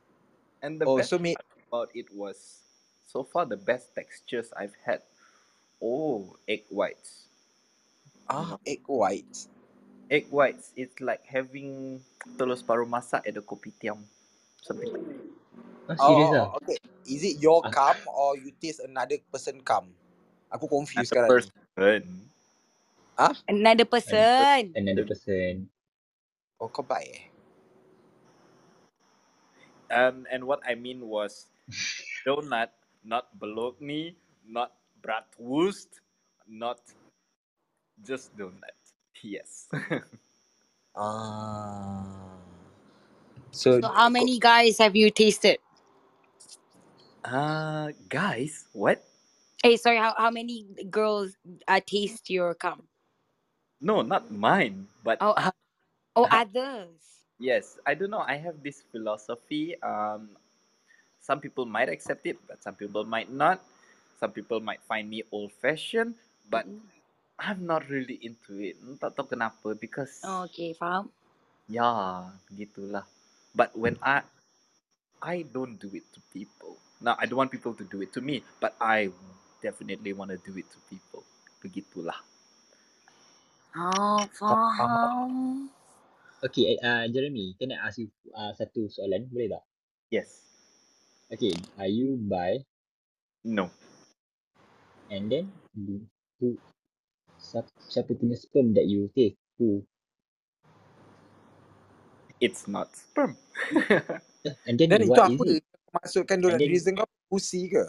And 0.61 0.81
the 0.81 0.85
Oh, 0.85 0.97
best 0.97 1.13
so 1.13 1.19
me 1.19 1.35
about 1.69 1.89
it 1.93 2.07
was 2.13 2.61
so 3.05 3.23
far 3.23 3.45
the 3.45 3.57
best 3.57 3.93
textures 3.95 4.51
I've 4.57 4.75
had. 4.85 5.01
Oh, 5.81 6.37
egg 6.47 6.65
whites. 6.69 7.27
Ah 8.29 8.57
egg 8.65 8.83
whites. 8.87 9.47
egg 10.11 10.27
whites. 10.31 10.73
It's 10.75 10.97
like 11.01 11.23
having 11.25 12.01
telur 12.37 12.57
separuh 12.57 12.89
masak 12.89 13.23
at 13.27 13.33
the 13.37 13.43
kopitiam. 13.45 14.03
Something 14.61 14.89
like 14.91 15.05
that. 15.05 15.21
Oh, 15.89 15.95
Oh, 15.99 16.05
serius 16.05 16.31
oh, 16.33 16.57
okay. 16.61 16.77
Is 17.07 17.23
it 17.23 17.39
your 17.41 17.65
Ah, 17.65 17.73
cum 17.73 17.97
or 18.09 18.37
you 18.37 18.51
taste 18.57 18.81
another 18.83 19.17
person 19.31 19.61
cum? 19.63 19.91
Aku 20.51 20.67
confused 20.69 21.13
sekarang 21.13 21.39
ni. 21.39 21.43
person. 21.77 22.28
Ah? 23.19 23.35
Another 23.51 23.85
person. 23.85 24.31
another 24.75 25.03
person. 25.03 25.67
Oh, 26.59 26.71
kau 26.71 26.83
baik 26.87 27.11
eh? 27.11 27.25
Um, 29.91 30.25
and 30.31 30.45
what 30.47 30.61
I 30.63 30.75
mean 30.75 31.07
was 31.07 31.47
donut, 32.27 32.71
not 33.03 33.31
bologna, 33.39 34.15
not 34.47 34.73
bratwurst, 35.03 35.99
not 36.47 36.79
just 38.05 38.31
donut. 38.37 38.75
Yes. 39.23 39.67
Ah. 40.97 42.35
So, 43.51 43.81
So 43.81 43.89
how 43.89 44.09
many 44.09 44.39
guys 44.39 44.77
have 44.79 44.95
you 44.95 45.11
tasted? 45.11 45.59
uh 47.25 47.91
guys, 48.09 48.65
what? 48.73 49.03
Hey, 49.63 49.77
sorry, 49.77 49.97
how, 49.97 50.15
how 50.17 50.31
many 50.31 50.67
girls 50.89 51.35
uh, 51.67 51.81
taste 51.85 52.29
your 52.29 52.55
cum? 52.55 52.83
No, 53.81 54.01
not 54.03 54.31
mine, 54.31 54.87
but 55.03 55.21
Oh, 55.21 55.33
uh, 55.37 55.51
oh, 56.15 56.27
others. 56.31 57.25
yes, 57.39 57.79
I 57.85 57.95
don't 57.95 58.11
know. 58.11 58.23
I 58.25 58.37
have 58.37 58.63
this 58.63 58.83
philosophy. 58.91 59.75
Um, 59.81 60.37
some 61.21 61.39
people 61.41 61.65
might 61.65 61.89
accept 61.89 62.25
it, 62.27 62.37
but 62.47 62.63
some 62.63 62.75
people 62.75 63.05
might 63.05 63.31
not. 63.31 63.61
Some 64.19 64.31
people 64.31 64.59
might 64.61 64.81
find 64.83 65.09
me 65.09 65.23
old-fashioned, 65.31 66.15
but 66.49 66.67
Mm-mm. 66.67 66.81
I'm 67.39 67.65
not 67.65 67.89
really 67.89 68.19
into 68.21 68.59
it. 68.61 68.77
Tak 69.01 69.15
tahu 69.17 69.35
kenapa 69.35 69.75
because 69.75 70.13
Oh, 70.23 70.43
okay, 70.45 70.73
faham. 70.73 71.09
yeah, 71.69 72.31
gitulah. 72.53 73.05
But 73.55 73.73
when 73.77 73.97
I 74.03 74.23
I 75.21 75.43
don't 75.43 75.79
do 75.79 75.89
it 75.93 76.05
to 76.15 76.21
people. 76.33 76.77
Now 77.01 77.17
I 77.19 77.25
don't 77.27 77.37
want 77.39 77.51
people 77.51 77.73
to 77.75 77.85
do 77.85 78.01
it 78.01 78.13
to 78.13 78.21
me, 78.21 78.43
but 78.61 78.75
I 78.81 79.11
definitely 79.63 80.13
want 80.13 80.31
to 80.31 80.39
do 80.39 80.57
it 80.57 80.69
to 80.71 80.79
people. 80.89 81.23
Begitulah. 81.63 82.19
Oh, 83.77 84.25
faham. 84.33 85.69
Okay, 86.41 86.79
uh, 86.79 87.05
Jeremy, 87.11 87.53
can 87.59 87.75
I 87.75 87.85
ask 87.85 87.99
you 87.99 88.09
uh, 88.33 88.55
satu 88.55 88.87
soalan? 88.87 89.27
Boleh 89.29 89.51
tak? 89.51 89.63
Yes. 90.09 90.41
Okay, 91.29 91.53
are 91.77 91.91
you 91.91 92.17
bi 92.17 92.63
No. 93.45 93.69
and 95.09 95.29
then 95.29 95.45
you, 95.75 96.05
who, 96.39 96.57
siapa, 97.37 97.69
siapa 97.89 98.13
punya 98.17 98.37
sperm 98.37 98.73
that 98.73 98.85
you 98.89 99.09
taste? 99.13 99.37
Who? 99.61 99.83
It's 102.39 102.65
not 102.71 102.89
sperm. 102.95 103.35
Eh, 104.47 104.55
And 104.69 104.79
then 104.79 104.95
itu 104.95 105.11
what 105.11 105.27
apa? 105.27 105.43
is 105.43 105.59
it? 105.59 105.65
Maksudkan 105.89 106.39
then, 106.39 106.55
drizzle 106.61 106.95
kau 107.01 107.09
pussy 107.27 107.67
ke? 107.67 107.83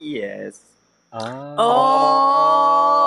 yes. 0.00 0.64
ah, 1.10 1.58
Oh, 1.58 3.03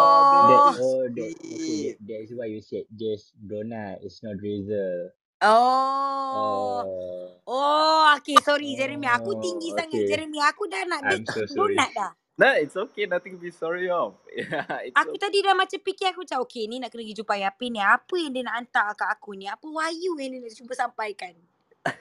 that, 0.48 0.62
Oh, 0.64 0.74
oh, 0.80 1.04
that, 1.12 1.32
okay, 1.44 1.96
that, 2.08 2.20
is 2.24 2.32
why 2.34 2.48
you 2.48 2.62
said 2.64 2.88
just 2.96 3.36
donut, 3.44 4.00
it's 4.04 4.24
not 4.24 4.38
drizzle. 4.40 5.12
oh. 5.42 6.84
Oh, 6.84 7.30
Oh, 7.48 8.04
okay, 8.20 8.36
sorry 8.44 8.76
Jeremy. 8.76 9.08
Aku 9.08 9.40
tinggi 9.40 9.72
oh, 9.72 9.78
sangat 9.80 10.04
okay. 10.04 10.08
Jeremy. 10.10 10.40
Aku 10.44 10.68
dah 10.68 10.84
nak 10.88 11.02
I'm 11.08 11.24
so 11.28 11.44
sorry. 11.52 11.76
donat 11.76 11.92
dah. 11.96 12.12
No, 12.38 12.54
it's 12.54 12.78
okay. 12.78 13.10
Nothing 13.10 13.40
to 13.40 13.42
be 13.42 13.50
sorry 13.50 13.90
of. 13.90 14.14
Yeah, 14.38 14.68
it's 14.86 14.94
Aku 14.94 15.18
okay. 15.18 15.22
tadi 15.26 15.38
dah 15.42 15.58
macam 15.58 15.80
fikir 15.82 16.14
aku 16.14 16.22
macam 16.22 16.40
okay 16.46 16.70
ni 16.70 16.78
nak 16.78 16.94
kena 16.94 17.02
pergi 17.02 17.18
jumpa 17.18 17.36
Yapin 17.40 17.70
ni. 17.74 17.82
Apa 17.82 18.14
yang 18.20 18.32
dia 18.36 18.44
nak 18.46 18.56
hantar 18.62 18.88
kat 18.94 19.10
aku 19.10 19.34
ni? 19.34 19.50
Apa 19.50 19.66
wahyu 19.66 20.20
yang 20.22 20.30
dia 20.38 20.40
nak 20.46 20.54
cuba 20.54 20.74
sampaikan? 20.78 21.34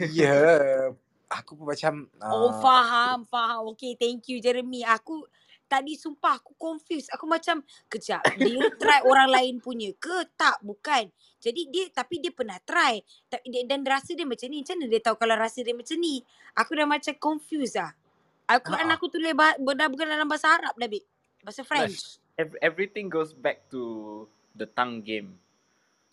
Ya. 0.02 0.34
Yeah. 0.34 0.98
Aku 1.26 1.58
pun 1.58 1.66
macam 1.66 2.06
Oh 2.22 2.50
uh, 2.50 2.58
faham, 2.62 3.26
faham. 3.26 3.74
Okay, 3.74 3.98
thank 3.98 4.28
you 4.30 4.38
Jeremy. 4.38 4.86
Aku 4.86 5.26
tadi 5.66 5.98
sumpah 5.98 6.38
aku 6.40 6.54
confused. 6.56 7.10
Aku 7.12 7.26
macam 7.26 7.60
kejap. 7.90 8.22
Dia 8.38 8.70
try 8.80 9.02
orang 9.02 9.30
lain 9.30 9.54
punya 9.58 9.92
ke? 9.98 10.26
Tak, 10.34 10.62
bukan. 10.62 11.10
Jadi 11.42 11.70
dia 11.70 11.86
tapi 11.90 12.18
dia 12.22 12.32
pernah 12.32 12.58
try. 12.62 13.02
Dan 13.66 13.82
rasa 13.86 14.14
dia 14.14 14.26
macam 14.26 14.46
ni. 14.48 14.62
Macam 14.62 14.74
mana 14.78 14.90
dia 14.90 15.02
tahu 15.02 15.16
kalau 15.18 15.34
rasa 15.36 15.58
dia 15.60 15.74
macam 15.74 15.96
ni? 15.98 16.22
Aku 16.54 16.70
dah 16.74 16.86
macam 16.88 17.14
confused 17.18 17.76
lah. 17.76 17.92
Al-Quran 18.46 18.86
uh, 18.86 18.94
aku 18.94 19.10
tulis 19.10 19.34
bah- 19.34 19.58
dah 19.58 19.88
bukan 19.90 20.06
dalam 20.06 20.30
bahasa 20.30 20.54
Arab 20.54 20.74
dah, 20.78 20.86
Bik. 20.86 21.02
Bahasa 21.42 21.62
French. 21.66 22.22
ev- 22.38 22.58
everything 22.62 23.10
goes 23.10 23.34
back 23.34 23.66
to 23.68 24.24
the 24.54 24.70
tongue 24.70 25.02
game. 25.02 25.34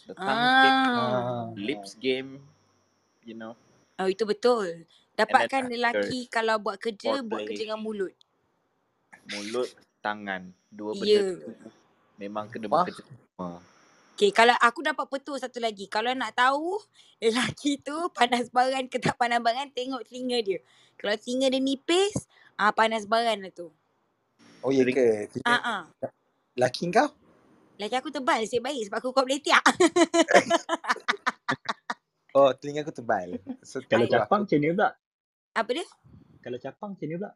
The 0.04 0.18
tongue 0.18 0.50
game, 0.60 0.78
Ah. 0.84 1.00
Ah, 1.00 1.44
lips 1.56 1.96
game, 1.96 2.44
you 3.24 3.38
know, 3.38 3.56
Oh, 4.02 4.10
itu 4.10 4.26
betul. 4.26 4.90
Dapatkan 5.14 5.70
lelaki 5.70 6.26
kalau 6.28 6.58
buat 6.58 6.82
kerja, 6.82 7.22
buat 7.22 7.46
kerja 7.46 7.70
dengan 7.70 7.80
mulut. 7.80 8.12
Mulut, 9.32 9.70
tangan, 10.04 10.52
dua 10.68 10.92
benda 10.98 11.22
Ya. 11.22 11.22
tu 11.40 11.52
memang 12.18 12.46
kena 12.52 12.68
Fah. 12.70 12.86
bekerja 12.86 13.02
sama. 13.04 13.60
Okay, 14.14 14.30
kalau 14.30 14.54
aku 14.62 14.86
dapat 14.86 15.10
petua 15.10 15.42
satu 15.42 15.58
lagi. 15.58 15.90
Kalau 15.90 16.14
nak 16.14 16.38
tahu 16.38 16.78
lelaki 17.24 17.82
tu 17.82 17.96
panas 18.14 18.48
baran 18.54 18.86
ke 18.86 19.02
tak 19.02 19.18
panas 19.18 19.42
baran, 19.42 19.74
tengok 19.74 20.06
telinga 20.06 20.38
dia. 20.46 20.60
Kalau 21.00 21.18
telinga 21.18 21.50
dia 21.50 21.62
nipis, 21.62 22.30
ah 22.56 22.70
panas 22.70 23.10
baran 23.10 23.42
lah 23.42 23.52
tu. 23.52 23.74
Oh 24.64 24.72
ya 24.72 24.86
ke? 24.86 25.28
Ah 25.44 25.60
ah. 25.60 25.82
laki 26.56 26.88
kau? 26.94 27.10
Lelaki 27.82 27.96
aku 27.98 28.14
tebal, 28.14 28.46
nasib 28.46 28.62
baik 28.62 28.86
sebab 28.88 28.98
aku 29.02 29.10
kuat 29.12 29.26
boleh 29.26 29.42
tiak. 29.42 29.64
Oh, 32.34 32.50
telinga 32.50 32.82
aku 32.82 32.90
tebal. 32.90 33.38
So 33.62 33.78
Kalau 33.86 34.10
capang 34.10 34.50
macam 34.50 34.58
mana 34.58 34.74
pula? 34.74 34.90
apa 35.54 35.70
dia? 35.70 35.86
Kalau 36.42 36.58
capang 36.58 36.98
macam 36.98 37.06
mana 37.06 37.18
pula? 37.22 37.32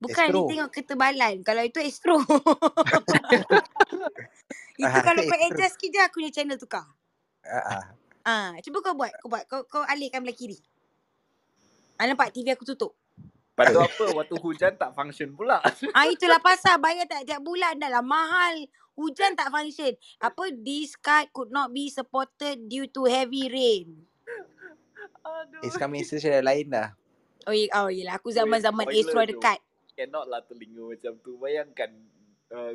Bukan, 0.00 0.26
dia 0.32 0.32
estro. 0.32 0.48
tengok 0.48 0.70
ketebalan. 0.72 1.34
Kalau 1.44 1.62
itu 1.62 1.78
estro. 1.84 2.16
itu 4.80 4.88
Ah, 4.88 5.04
kalau 5.04 5.20
kau 5.28 5.36
adjust 5.36 5.76
sikit 5.76 5.88
je, 5.92 6.00
aku 6.00 6.24
punya 6.24 6.32
channel 6.32 6.56
tukar. 6.56 6.88
Ah, 7.44 7.60
ah. 7.60 7.84
Ah, 8.24 8.50
cuba 8.64 8.80
kau 8.80 8.96
buat, 8.96 9.12
kau 9.20 9.28
buat. 9.28 9.44
Kau 9.44 9.60
kau 9.68 9.84
alihkan 9.84 10.24
belah 10.24 10.32
kiri. 10.32 10.56
Ah, 12.00 12.08
nampak 12.08 12.32
TV 12.32 12.56
aku 12.56 12.64
tutup. 12.64 12.96
Lepas 13.60 13.76
tu 13.76 13.80
apa? 13.84 14.04
Waktu 14.16 14.34
hujan 14.40 14.72
tak 14.80 14.96
function 14.96 15.36
pula. 15.36 15.60
Ah 15.96 16.08
itulah 16.08 16.40
pasal 16.40 16.80
bayar 16.80 17.04
tak 17.04 17.28
tiap 17.28 17.44
bulan 17.44 17.76
dah 17.76 17.92
lah 17.92 18.00
mahal. 18.00 18.56
Hujan 18.96 19.36
tak 19.36 19.52
function. 19.52 19.92
Apa 20.16 20.48
this 20.64 20.96
card 20.96 21.28
could 21.36 21.52
not 21.52 21.68
be 21.68 21.92
supported 21.92 22.56
due 22.72 22.88
to 22.88 23.04
heavy 23.04 23.52
rain. 23.52 24.08
Aduh. 25.20 25.60
Eh, 25.60 25.68
sekarang 25.68 26.00
message 26.00 26.24
dah 26.24 26.40
lain 26.40 26.72
dah. 26.72 26.88
Oh 27.44 27.52
oh 27.52 27.88
yelah 27.92 28.16
aku 28.16 28.32
zaman-zaman 28.32 28.88
Astro 28.88 29.20
ada 29.20 29.32
tu. 29.32 29.40
Cannot 30.00 30.32
lah 30.32 30.40
telinga 30.40 30.96
macam 30.96 31.12
tu. 31.20 31.36
Bayangkan 31.36 31.92
uh, 32.56 32.72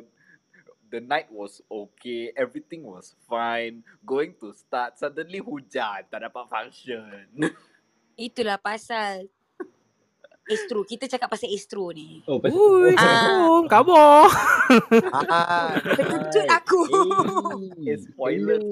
the 0.94 1.02
night 1.02 1.26
was 1.34 1.58
okay, 1.66 2.30
everything 2.38 2.86
was 2.86 3.18
fine. 3.26 3.82
Going 4.06 4.38
to 4.38 4.54
start, 4.54 4.94
suddenly 4.94 5.42
hujan, 5.42 6.06
tak 6.06 6.22
dapat 6.22 6.46
function. 6.46 7.26
Itulah 8.30 8.62
pasal 8.62 9.26
Astro. 10.46 10.86
Kita 10.86 11.10
cakap 11.10 11.26
pasal 11.26 11.50
Astro 11.50 11.90
ni. 11.90 12.22
Oh, 12.30 12.38
pasal 12.38 12.54
Ui, 12.54 12.94
oh, 12.94 13.66
Ah. 13.74 14.30
Ah, 15.26 15.74
Terkejut 15.98 16.46
aku. 16.46 16.80
It's 17.82 18.06
spoiler. 18.06 18.62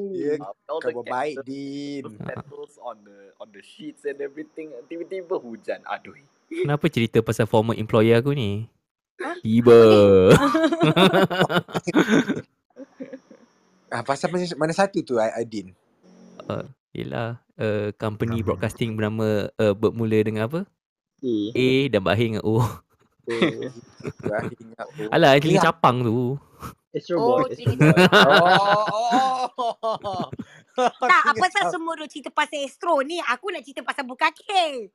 All 0.70 0.78
the 0.78 0.94
kau 0.94 1.02
baik, 1.02 1.42
Din. 1.42 2.06
petals 2.22 2.78
on 2.78 3.02
the 3.02 3.34
on 3.42 3.50
the 3.50 3.58
sheets 3.58 4.06
and 4.06 4.22
everything. 4.22 4.70
Tiba-tiba 4.86 5.34
hujan. 5.42 5.82
Aduh. 5.90 6.14
Kenapa 6.54 6.86
cerita 6.86 7.18
pasal 7.18 7.46
former 7.46 7.74
employer 7.74 8.20
aku 8.20 8.30
ni? 8.30 8.70
Hah? 9.18 9.34
Tiba. 9.40 9.78
Ah, 13.90 14.02
pasal 14.02 14.30
mana, 14.30 14.44
mana 14.58 14.72
satu 14.74 15.02
tu, 15.02 15.18
I- 15.18 15.34
Adin? 15.38 15.70
Yelah, 16.94 17.42
uh, 17.58 17.90
company 17.98 18.42
broadcasting 18.42 18.94
bernama 18.94 19.50
uh, 19.58 19.74
bermula 19.74 20.18
dengan 20.22 20.46
apa? 20.46 20.60
Eh, 21.22 21.50
A 21.54 21.68
dan 21.90 22.00
berakhir 22.02 22.26
dengan 22.30 22.44
O. 22.46 22.58
oh. 22.58 22.70
Alah, 25.14 25.34
telinga 25.40 25.62
Ni- 25.62 25.66
capang 25.66 26.04
tu. 26.04 26.38
Astro 26.94 27.16
Oh, 27.18 27.42
Boy, 27.42 27.50
Astro. 27.50 27.74
Oh, 29.54 29.78
oh. 29.82 30.26
Tak, 31.02 31.22
apa 31.30 31.36
pasal 31.38 31.70
semua 31.70 31.94
duk 31.94 32.10
cerita 32.10 32.30
pasal 32.30 32.62
Astro 32.66 33.02
ni? 33.02 33.18
Aku 33.22 33.50
nak 33.50 33.62
cerita 33.62 33.82
pasal 33.82 34.06
Bukake. 34.06 34.90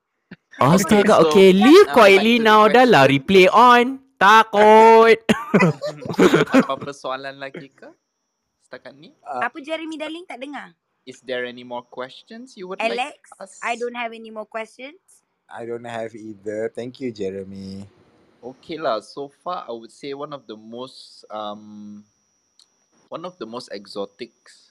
Astaga, 0.60 1.24
so- 1.24 1.32
okay. 1.32 1.56
Leave 1.56 1.88
Now 1.88 1.94
quietly 1.96 2.36
now. 2.38 2.68
Dah 2.68 2.84
lah, 2.84 3.08
replay 3.08 3.48
on. 3.48 4.00
Takut. 4.20 5.16
Apa 6.76 6.90
soalan 6.92 7.40
lagi 7.40 7.72
ke? 7.72 7.88
Setakat 8.68 8.92
ni? 8.92 9.16
Apa 9.24 9.56
Jeremy 9.64 9.96
Darling 9.96 10.28
tak 10.28 10.44
dengar? 10.44 10.76
Is 11.08 11.24
there 11.24 11.48
any 11.48 11.64
more 11.64 11.80
questions 11.80 12.52
you 12.60 12.68
would 12.68 12.78
Alex, 12.78 13.00
like 13.00 13.18
to 13.24 13.32
ask? 13.40 13.56
I 13.64 13.80
don't 13.80 13.96
have 13.96 14.12
any 14.12 14.28
more 14.28 14.44
questions. 14.44 15.00
I 15.48 15.64
don't 15.64 15.88
have 15.88 16.14
either. 16.14 16.68
Thank 16.70 17.00
you, 17.00 17.10
Jeremy. 17.10 17.88
Okay 18.44 18.76
lah. 18.76 19.00
So 19.00 19.32
far, 19.42 19.64
I 19.66 19.72
would 19.72 19.90
say 19.90 20.12
one 20.12 20.36
of 20.36 20.44
the 20.46 20.54
most 20.54 21.24
um, 21.32 22.04
one 23.08 23.24
of 23.24 23.40
the 23.40 23.48
most 23.48 23.72
exotics. 23.72 24.69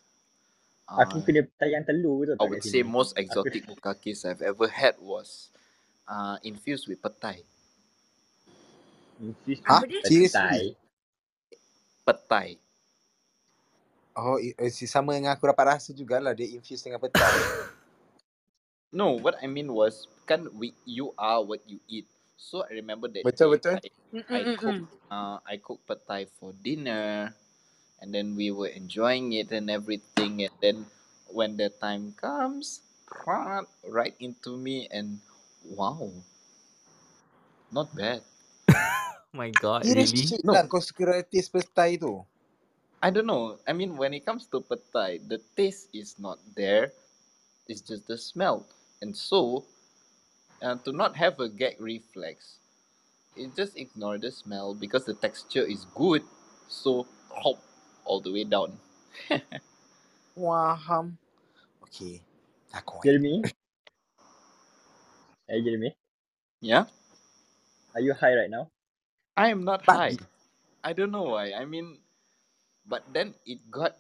Uh, 0.92 1.06
Aku 1.06 1.26
kena 1.26 1.46
tayang 1.62 1.86
telur 1.88 2.26
tu 2.26 2.36
I 2.40 2.46
would 2.46 2.64
say 2.64 2.84
sini. 2.84 2.86
most 2.86 3.18
exotic 3.18 3.66
bukakis 3.68 4.26
I've 4.26 4.42
ever 4.44 4.68
had 4.68 4.96
was 5.00 5.50
uh, 6.08 6.38
infused 6.44 6.88
with 6.88 7.02
petai. 7.02 7.44
Infused 9.20 9.64
Seriously? 10.04 10.20
petai. 10.20 10.76
Petai. 12.08 12.58
Oh, 14.18 14.38
i- 14.38 14.56
eh, 14.60 14.70
sama 14.86 15.18
dengan 15.18 15.34
aku 15.34 15.50
dapat 15.50 15.78
rasa 15.80 15.90
jugalah 15.96 16.34
dia 16.38 16.50
infuse 16.54 16.86
dengan 16.86 17.02
petai. 17.02 17.50
No, 18.92 19.14
what 19.22 19.38
I 19.44 19.48
mean 19.48 19.70
was, 19.74 20.10
kan 20.26 20.50
we 20.58 20.74
you 20.86 21.14
are 21.18 21.46
what 21.46 21.62
you 21.70 21.78
eat. 21.90 22.10
So 22.38 22.66
I 22.66 22.74
remember 22.74 23.08
that 23.14 23.26
Betul, 23.26 23.48
day 23.48 23.60
betul. 23.60 23.78
I, 23.78 23.90
I 24.34 24.42
cooked 24.58 24.82
uh, 25.14 25.38
I 25.46 25.62
cooked 25.62 25.86
pad 25.86 26.02
thai 26.10 26.26
for 26.40 26.54
dinner, 26.58 27.30
and 28.02 28.14
then 28.14 28.36
we 28.36 28.52
were 28.52 28.68
enjoying 28.72 29.34
it 29.34 29.52
and 29.52 29.70
everything. 29.70 30.44
And 30.44 30.56
then 30.62 30.86
when 31.28 31.58
the 31.58 31.70
time 31.70 32.14
comes, 32.20 32.82
prat, 33.08 33.66
right 33.88 34.16
into 34.20 34.58
me, 34.58 34.88
and 34.92 35.20
wow, 35.64 36.12
not 37.72 37.96
bad. 37.96 38.22
Oh 39.34 39.34
my 39.38 39.52
god, 39.52 39.86
really? 39.86 40.18
shit 40.18 40.42
No. 40.44 40.54
lah 40.54 40.66
kau 40.66 40.82
suka 40.82 41.24
taste 41.28 41.52
petai 41.54 42.00
tu. 42.00 42.24
I 43.02 43.10
don't 43.12 43.28
know. 43.28 43.60
I 43.68 43.74
mean, 43.74 43.96
when 43.96 44.14
it 44.14 44.26
comes 44.26 44.48
to 44.52 44.60
pad 44.60 44.84
thai, 44.92 45.12
the 45.24 45.40
taste 45.56 45.88
is 45.94 46.20
not 46.20 46.40
there. 46.56 46.92
It's 47.68 47.82
just 47.82 48.08
the 48.08 48.18
smell. 48.18 48.66
And 49.02 49.16
so, 49.16 49.64
uh, 50.62 50.76
to 50.84 50.92
not 50.92 51.16
have 51.16 51.40
a 51.40 51.48
gag 51.48 51.80
reflex, 51.80 52.60
you 53.38 53.48
just 53.56 53.78
ignore 53.78 54.18
the 54.20 54.32
smell 54.32 54.76
because 54.76 55.06
the 55.06 55.16
texture 55.16 55.64
is 55.64 55.88
good. 55.96 56.24
So, 56.68 57.08
hop 57.32 57.62
all 58.10 58.18
the 58.20 58.34
way 58.34 58.42
down. 58.44 58.74
Waham. 60.34 61.14
Okay. 61.86 62.26
Aku. 62.74 63.06
Jeremy? 63.06 63.46
Hey 65.50 65.62
Jeremy, 65.66 65.90
Yeah? 66.62 66.86
are 67.98 68.02
you 68.02 68.14
high 68.14 68.38
right 68.38 68.50
now? 68.54 68.70
I 69.34 69.50
am 69.50 69.66
not 69.66 69.82
But- 69.86 69.98
high. 69.98 70.18
I 70.86 70.94
don't 70.94 71.12
know 71.12 71.36
why. 71.36 71.52
I 71.58 71.66
mean, 71.66 71.98
but 72.86 73.04
then 73.12 73.34
it 73.46 73.60
got... 73.68 73.98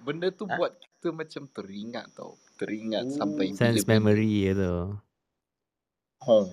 Benda 0.00 0.32
tu 0.32 0.48
Huh? 0.48 0.56
buat 0.56 0.72
kita 0.80 1.12
macam 1.12 1.44
teringat 1.52 2.08
tau. 2.16 2.40
Teringat 2.56 3.12
sampai 3.12 3.52
Sense 3.52 3.84
memory 3.84 4.48
tu. 4.56 4.96
Oh. 6.24 6.48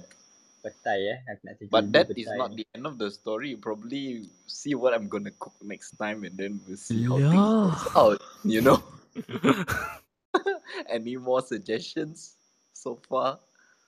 Petai 0.61 0.99
eh. 1.13 1.19
Aku 1.29 1.41
nak 1.45 1.53
cakap 1.61 1.71
But 1.71 1.85
that 1.93 2.07
petai. 2.11 2.21
is 2.25 2.29
not 2.35 2.51
the 2.57 2.65
end 2.73 2.85
of 2.89 2.97
the 2.97 3.09
story. 3.13 3.53
You 3.53 3.59
probably 3.61 4.25
see 4.49 4.73
what 4.73 4.91
I'm 4.97 5.05
gonna 5.07 5.31
cook 5.37 5.53
next 5.61 5.95
time, 6.01 6.25
and 6.25 6.33
then 6.35 6.59
we'll 6.65 6.79
see 6.81 7.05
how 7.05 7.21
Yeah. 7.21 7.31
things 7.31 7.53
out. 7.95 8.19
You 8.43 8.61
know. 8.65 8.79
Any 10.89 11.17
more 11.17 11.41
suggestions 11.41 12.37
so 12.73 12.97
far? 13.09 13.39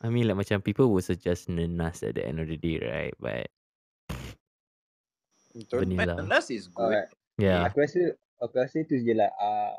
I 0.02 0.08
mean 0.08 0.26
like 0.32 0.40
macam 0.40 0.64
people 0.64 0.90
would 0.96 1.04
suggest 1.04 1.52
nenas 1.52 2.02
at 2.08 2.16
the 2.16 2.24
end 2.24 2.40
of 2.40 2.48
the 2.48 2.56
day, 2.56 2.80
right? 2.80 3.14
But 3.20 3.52
Betul. 5.52 5.84
Vanilla. 5.84 6.24
nurse 6.24 6.54
is 6.54 6.70
good. 6.70 6.94
Alright. 6.94 7.10
Yeah. 7.36 7.68
Aku 7.68 7.84
rasa 7.84 8.16
aku 8.40 8.54
rasa 8.64 8.86
tu 8.88 8.96
je 9.02 9.12
lah. 9.12 9.28
Uh, 9.36 9.74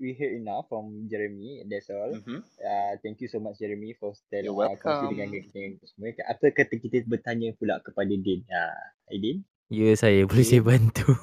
we 0.00 0.16
heard 0.16 0.32
enough 0.40 0.66
from 0.72 1.06
Jeremy. 1.06 1.62
That's 1.68 1.92
all. 1.92 2.16
Mm-hmm. 2.16 2.40
Uh, 2.40 2.92
thank 3.04 3.20
you 3.20 3.28
so 3.28 3.38
much 3.38 3.60
Jeremy 3.60 3.92
for 4.00 4.16
tell 4.32 4.42
You're 4.42 4.56
uh, 4.56 5.12
dengan, 5.12 5.28
dengan 5.52 5.76
semua. 5.84 6.16
Apa 6.26 6.48
kata 6.50 6.80
kita 6.80 7.04
bertanya 7.04 7.52
pula 7.54 7.78
kepada 7.84 8.10
Din? 8.16 8.40
Ah, 8.48 8.72
uh, 9.12 9.18
Din? 9.20 9.44
Ya 9.68 9.92
saya 9.94 10.24
boleh 10.24 10.42
saya 10.42 10.64
bantu. 10.64 11.12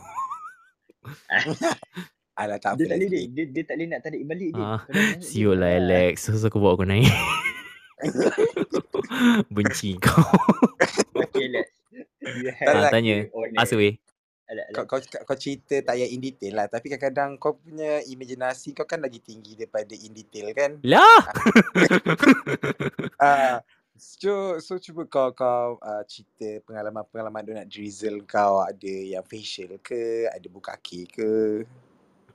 Alah 2.37 2.61
tak 2.61 2.77
Dia 2.77 2.85
tak 2.85 3.01
boleh. 3.01 3.09
Din. 3.09 3.27
Dia, 3.33 3.45
dia 3.49 3.63
tak 3.65 3.75
boleh 3.81 3.87
nak 3.89 4.01
tarik 4.05 4.23
balik 4.29 4.49
Din. 4.53 4.63
Ah, 4.63 4.81
Siul 5.19 5.57
Din. 5.57 5.61
lah 5.65 5.71
Ah. 5.73 5.79
Alex. 5.81 6.29
Terus 6.29 6.45
aku 6.45 6.61
bawa 6.61 6.77
aku 6.77 6.85
naik. 6.85 7.09
Benci 9.55 9.97
kau. 9.97 10.21
Okay, 11.17 11.49
let's. 11.49 11.73
Ah, 12.61 12.87
lah. 12.87 12.91
tanya. 12.93 13.25
honor. 13.33 13.97
Kau, 14.71 14.87
kau, 14.87 14.99
kau 15.03 15.35
cerita 15.35 15.75
tak 15.83 15.99
payah 15.99 16.07
in 16.07 16.23
detail 16.23 16.63
lah. 16.63 16.71
Tapi 16.71 16.87
kadang-kadang 16.87 17.35
kau 17.35 17.59
punya 17.59 17.99
imaginasi 18.07 18.71
kau 18.71 18.87
kan 18.87 19.03
lagi 19.03 19.19
tinggi 19.19 19.59
daripada 19.59 19.91
in 19.91 20.15
detail 20.15 20.55
kan? 20.55 20.79
Lah. 20.87 21.19
Ah, 23.19 23.59
so, 23.99 24.55
so 24.63 24.79
cuba 24.79 25.03
kau 25.03 25.35
kau 25.35 25.75
uh, 25.83 26.03
cerita 26.07 26.63
pengalaman-pengalaman 26.63 27.43
donat 27.43 27.67
drizzle 27.67 28.23
kau. 28.23 28.63
Ada 28.63 29.19
yang 29.19 29.25
facial 29.27 29.75
ke, 29.83 30.31
ada 30.31 30.47
buka 30.47 30.79
kaki 30.79 31.11
ke? 31.11 31.33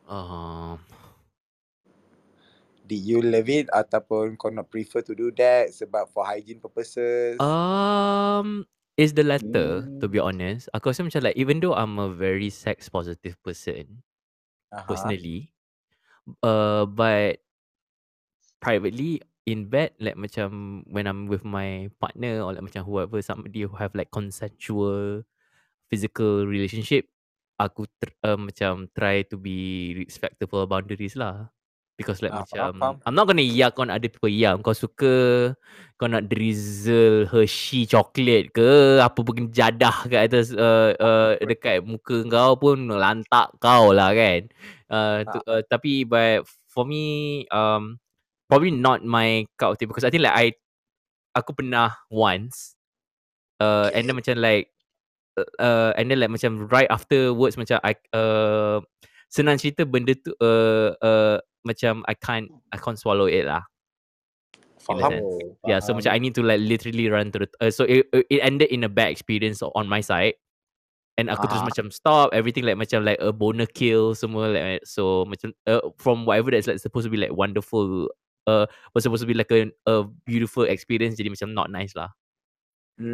Um, 0.05 0.77
Did 2.85 3.09
you 3.09 3.25
love 3.25 3.49
it? 3.49 3.73
Ataupun 3.73 4.37
kau 4.37 4.53
not 4.53 4.69
prefer 4.69 5.01
to 5.01 5.17
do 5.17 5.33
that 5.41 5.73
sebab 5.73 6.13
for 6.13 6.29
hygiene 6.29 6.61
purposes? 6.61 7.41
um, 7.41 8.69
is 8.97 9.15
the 9.15 9.25
latter 9.25 9.89
to 10.01 10.07
be 10.09 10.19
Hmm. 10.19 10.23
honest. 10.23 10.69
Aku 10.77 10.93
rasa 10.93 11.05
macam 11.07 11.25
like 11.25 11.37
even 11.39 11.61
though 11.61 11.75
I'm 11.75 11.99
a 11.99 12.11
very 12.13 12.51
sex 12.51 12.89
positive 12.89 13.37
person 13.43 14.03
Aha. 14.73 15.13
personally, 15.13 15.55
uh, 16.43 16.87
but 16.87 17.41
privately 18.63 19.21
in 19.45 19.67
bed 19.67 19.91
like 19.99 20.15
macam 20.15 20.83
when 20.87 21.07
I'm 21.11 21.27
with 21.27 21.43
my 21.43 21.91
partner 21.99 22.41
or 22.47 22.55
like 22.55 22.63
macam 22.63 22.87
whoever 22.87 23.19
somebody 23.23 23.67
who 23.67 23.75
have 23.77 23.95
like 23.99 24.11
consensual 24.15 25.27
physical 25.91 26.47
relationship, 26.47 27.09
aku 27.61 27.87
tr- 28.01 28.19
uh, 28.27 28.39
macam 28.39 28.89
try 28.97 29.23
to 29.29 29.37
be 29.39 29.93
respectful 29.99 30.67
boundaries 30.67 31.17
lah. 31.19 31.51
Because 31.97 32.25
like 32.25 32.33
Ah, 32.33 32.43
macam 32.43 32.73
faham. 32.81 32.95
I'm 33.05 33.15
not 33.15 33.29
gonna 33.29 33.45
yak 33.45 33.77
on 33.79 33.93
other 33.93 34.09
people 34.09 34.33
yam. 34.33 34.65
Kau 34.65 34.73
suka 34.75 35.15
kau 36.01 36.09
nak 36.11 36.27
drizzle 36.27 37.29
Hershey 37.31 37.87
chocolate 37.87 38.51
ke 38.51 38.99
apa 38.99 39.19
pun 39.23 39.53
jadah 39.53 40.09
kat 40.11 40.21
atas 40.27 40.51
uh, 40.57 40.97
uh, 40.99 41.39
dekat 41.39 41.85
muka 41.85 42.25
kau 42.27 42.59
pun 42.59 42.91
lantak 42.91 43.55
kau 43.63 43.93
lah 43.95 44.11
kan. 44.17 44.49
Uh, 44.91 45.19
tu, 45.31 45.39
uh, 45.47 45.63
tapi 45.69 46.03
but 46.09 46.43
for 46.73 46.89
me 46.89 47.45
um 47.53 48.01
probably 48.49 48.73
not 48.73 49.05
my 49.05 49.45
cup 49.61 49.73
of 49.73 49.77
tea 49.79 49.87
because 49.89 50.05
I 50.05 50.11
think 50.11 50.25
like 50.25 50.37
I 50.37 50.47
aku 51.37 51.57
pernah 51.57 51.97
once 52.13 52.77
uh, 53.61 53.89
and 53.93 54.09
then 54.09 54.17
macam 54.17 54.41
like 54.41 54.69
uh, 55.39 55.49
uh, 55.61 55.91
and 55.97 56.09
then 56.11 56.21
like 56.21 56.33
macam 56.33 56.69
right 56.69 56.89
afterwards 56.93 57.57
macam 57.57 57.81
I 57.85 57.97
uh, 58.13 58.81
senang 59.33 59.57
cerita 59.57 59.89
benda 59.89 60.13
tu 60.13 60.33
uh, 60.41 60.93
uh, 61.01 61.39
macam 61.67 62.03
I 62.09 62.15
can't 62.15 62.51
I 62.73 62.79
can't 62.79 62.99
swallow 62.99 63.27
it 63.27 63.47
lah. 63.47 63.63
Faham. 64.83 65.13
Oh, 65.23 65.55
Yeah, 65.63 65.79
so 65.79 65.95
macam 65.95 66.11
I 66.11 66.19
need 66.19 66.35
to 66.35 66.43
like 66.43 66.59
literally 66.59 67.07
run 67.09 67.31
through. 67.31 67.47
Uh, 67.63 67.71
so 67.71 67.87
it 67.87 68.11
it 68.13 68.43
ended 68.43 68.71
in 68.75 68.83
a 68.83 68.91
bad 68.91 69.15
experience 69.15 69.63
on 69.63 69.87
my 69.87 70.03
side. 70.03 70.35
And 71.21 71.29
aku 71.31 71.47
terus 71.47 71.63
Ah. 71.63 71.69
macam 71.69 71.93
stop 71.93 72.33
everything 72.33 72.65
like 72.65 72.81
macam 72.81 73.05
like 73.05 73.21
a 73.21 73.31
boner 73.37 73.69
kill 73.69 74.17
semua 74.17 74.49
like 74.49 74.83
so 74.89 75.29
macam 75.29 75.53
uh, 75.69 75.85
from 76.01 76.25
whatever 76.25 76.51
that's 76.51 76.67
like 76.67 76.81
supposed 76.81 77.05
to 77.07 77.13
be 77.13 77.21
like 77.21 77.31
wonderful 77.37 78.09
uh 78.49 78.65
was 78.97 79.05
supposed 79.05 79.21
to 79.23 79.29
be 79.29 79.37
like 79.37 79.53
a, 79.53 79.69
a 79.87 80.09
beautiful 80.25 80.65
experience 80.65 81.21
jadi 81.21 81.29
macam 81.29 81.53
not 81.53 81.69
nice 81.69 81.93
lah 81.93 82.11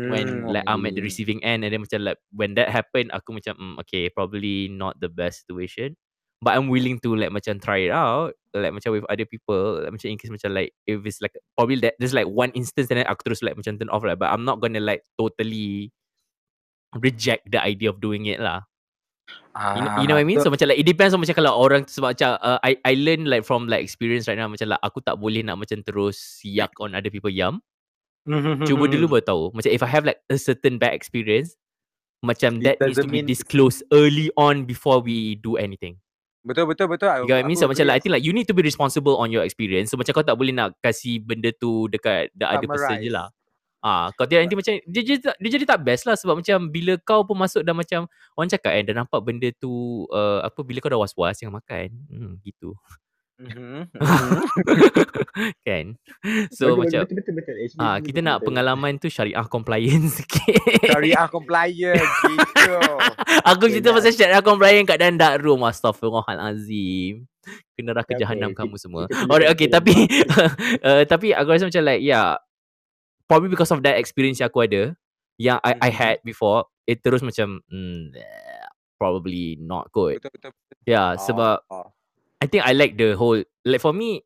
when 0.09 0.27
Hmm, 0.29 0.49
like 0.49 0.65
I'm 0.67 0.87
at 0.87 0.95
the 0.95 1.03
receiving 1.03 1.45
end 1.45 1.65
and 1.65 1.73
then 1.73 1.85
macam 1.85 2.01
like 2.05 2.19
when 2.33 2.55
that 2.57 2.71
happened 2.73 3.13
aku 3.13 3.37
macam 3.37 3.55
mm, 3.59 3.75
okay 3.85 4.09
probably 4.09 4.69
not 4.73 4.97
the 5.01 5.09
best 5.13 5.45
situation 5.45 5.97
but 6.41 6.55
I'm 6.55 6.71
willing 6.71 7.03
to 7.03 7.15
like 7.19 7.35
macam 7.35 7.59
try 7.59 7.91
it 7.91 7.95
out 7.95 8.35
like 8.55 8.73
macam 8.75 8.95
with 8.95 9.07
other 9.11 9.27
people 9.27 9.83
like 9.83 9.93
macam 9.93 10.15
in 10.15 10.19
case 10.19 10.31
macam 10.31 10.55
like 10.55 10.71
if 10.87 11.03
it's 11.05 11.21
like 11.21 11.35
probably 11.59 11.79
that 11.83 11.95
there's 11.99 12.15
like 12.15 12.27
one 12.27 12.51
instance 12.55 12.89
and 12.91 12.99
then 13.03 13.07
aku 13.07 13.27
terus 13.27 13.43
like 13.43 13.59
macam 13.59 13.79
turn 13.79 13.91
off 13.91 14.03
like 14.07 14.19
but 14.19 14.31
I'm 14.31 14.47
not 14.47 14.63
gonna 14.63 14.81
like 14.83 15.03
totally 15.19 15.91
reject 16.97 17.51
the 17.51 17.61
idea 17.61 17.91
of 17.91 18.01
doing 18.01 18.27
it 18.27 18.41
lah 18.41 18.65
You 19.77 19.83
know, 19.83 19.93
you 20.01 20.07
know 20.09 20.17
what 20.17 20.25
I 20.25 20.29
mean? 20.29 20.41
So 20.41 20.49
macam 20.55 20.71
like 20.71 20.81
it 20.81 20.87
depends 20.89 21.13
on 21.13 21.21
macam 21.21 21.35
kalau 21.37 21.53
orang 21.53 21.85
tu 21.85 21.99
sebab 21.99 22.15
macam 22.15 22.31
uh, 22.41 22.63
I 22.63 22.79
I 22.87 22.95
learn 22.95 23.27
like 23.27 23.43
from 23.45 23.67
like 23.67 23.83
experience 23.83 24.25
right 24.31 24.39
now 24.39 24.47
macam 24.47 24.71
like 24.71 24.81
aku 24.81 25.03
tak 25.03 25.19
boleh 25.19 25.43
nak 25.43 25.59
macam 25.61 25.83
terus 25.83 26.41
yak 26.47 26.73
on 26.79 26.95
other 26.95 27.11
people 27.11 27.29
yam. 27.29 27.61
Cuba 28.65 28.87
dulu 28.89 29.19
baru 29.19 29.25
tahu. 29.27 29.45
Macam 29.53 29.69
if 29.69 29.83
I 29.83 29.91
have 29.91 30.07
like 30.07 30.23
a 30.31 30.39
certain 30.39 30.79
bad 30.79 30.95
experience 30.95 31.59
macam 32.23 32.63
It 32.63 32.65
that 32.65 32.77
needs 32.81 33.03
to 33.03 33.11
be 33.11 33.21
disclosed 33.21 33.83
early 33.91 34.31
on 34.39 34.65
before 34.65 35.03
we 35.03 35.37
do 35.39 35.59
anything. 35.59 35.99
Betul 36.49 36.65
betul 36.65 36.89
betul. 36.89 37.29
You 37.29 37.37
I 37.37 37.45
mean? 37.45 37.61
So 37.61 37.69
macam 37.69 37.85
like 37.85 38.01
I 38.01 38.03
think 38.03 38.13
like 38.17 38.25
you 38.25 38.33
need 38.33 38.49
to 38.49 38.57
be 38.57 38.65
responsible 38.65 39.21
on 39.21 39.29
your 39.29 39.45
experience. 39.45 39.93
So 39.93 40.01
macam 40.01 40.17
kau 40.17 40.25
tak 40.25 40.41
boleh 40.41 40.57
nak 40.57 40.81
kasih 40.81 41.21
benda 41.21 41.53
tu 41.53 41.93
dekat 41.93 42.33
the 42.33 42.49
other 42.49 42.65
person 42.65 43.05
je 43.05 43.13
lah. 43.13 43.29
Ah, 43.79 44.11
kau 44.19 44.27
tidak 44.27 44.43
nanti 44.43 44.59
macam 44.59 44.75
dia, 44.91 45.03
dia, 45.07 45.17
dia 45.23 45.51
jadi 45.55 45.63
tak 45.63 45.87
best 45.87 46.03
lah 46.03 46.19
sebab 46.19 46.43
macam 46.43 46.67
bila 46.67 46.99
kau 46.99 47.23
pun 47.23 47.39
masuk 47.39 47.63
dah 47.63 47.71
macam 47.71 48.11
orang 48.35 48.51
cakap 48.51 48.75
kan 48.75 48.83
dah 48.83 48.97
nampak 49.05 49.21
benda 49.23 49.55
tu 49.55 50.03
uh, 50.11 50.43
apa 50.43 50.67
bila 50.67 50.83
kau 50.83 50.91
dah 50.91 50.99
was-was 50.99 51.39
jangan 51.39 51.63
makan. 51.63 51.95
Hmm, 52.11 52.33
gitu. 52.43 52.75
Mhm, 53.39 53.87
kan? 55.63 55.85
So 56.51 56.75
Betul, 56.75 56.77
macam 56.77 57.01
betul, 57.07 57.17
betul, 57.23 57.35
betul. 57.39 57.55
Ah 57.79 57.95
betul, 57.95 58.05
kita 58.05 58.19
betul, 58.19 58.27
nak 58.27 58.37
betul. 58.37 58.47
pengalaman 58.51 58.93
tu 58.97 59.07
syariah 59.07 59.47
compliance 59.47 60.11
sikit. 60.19 60.59
Syariah 60.85 61.27
compliance 61.29 62.13
gitu. 62.27 62.75
Aku 63.45 63.65
cerita 63.67 63.89
Yelah. 63.89 63.97
pasal 63.97 64.13
syariah 64.13 64.43
compliance 64.43 64.87
kat 64.87 64.99
dalam 64.99 65.17
dark 65.17 65.39
room. 65.39 65.63
Astaghfirullahalazim. 65.63 67.23
Kena 67.73 67.95
neraka 67.95 68.11
Okay, 68.11 68.21
jahanam 68.21 68.51
kita- 68.51 68.59
kamu 68.61 68.77
semua. 68.77 69.03
Alright, 69.25 69.49
okay. 69.49 69.71
betul. 69.71 69.77
Tapi 69.79 69.95
uh, 70.83 71.03
tapi 71.07 71.27
aku 71.31 71.49
rasa 71.49 71.65
macam 71.65 71.83
like 71.85 72.03
yeah, 72.03 72.35
probably 73.25 73.49
because 73.49 73.71
of 73.71 73.81
that 73.81 73.97
experience 73.97 74.39
yang 74.39 74.51
aku 74.51 74.67
ada, 74.67 74.99
yang 75.39 75.63
I, 75.63 75.79
I 75.79 75.91
Mhm. 75.91 75.95
had 75.95 76.17
before, 76.23 76.67
it 76.85 76.99
terus 77.01 77.23
macam 77.23 77.63
mm, 77.71 78.19
probably 78.97 79.55
not 79.63 79.95
good. 79.95 80.19
Betul 80.19 80.35
betul. 80.35 80.51
betul. 80.51 80.77
Yeah, 80.85 81.15
sebab 81.17 81.63
Oh, 81.71 81.95
I 82.39 82.47
think 82.47 82.63
I 82.63 82.73
like 82.73 82.95
the 82.95 83.19
whole 83.19 83.43
like 83.67 83.83
for 83.83 83.91
me 83.93 84.23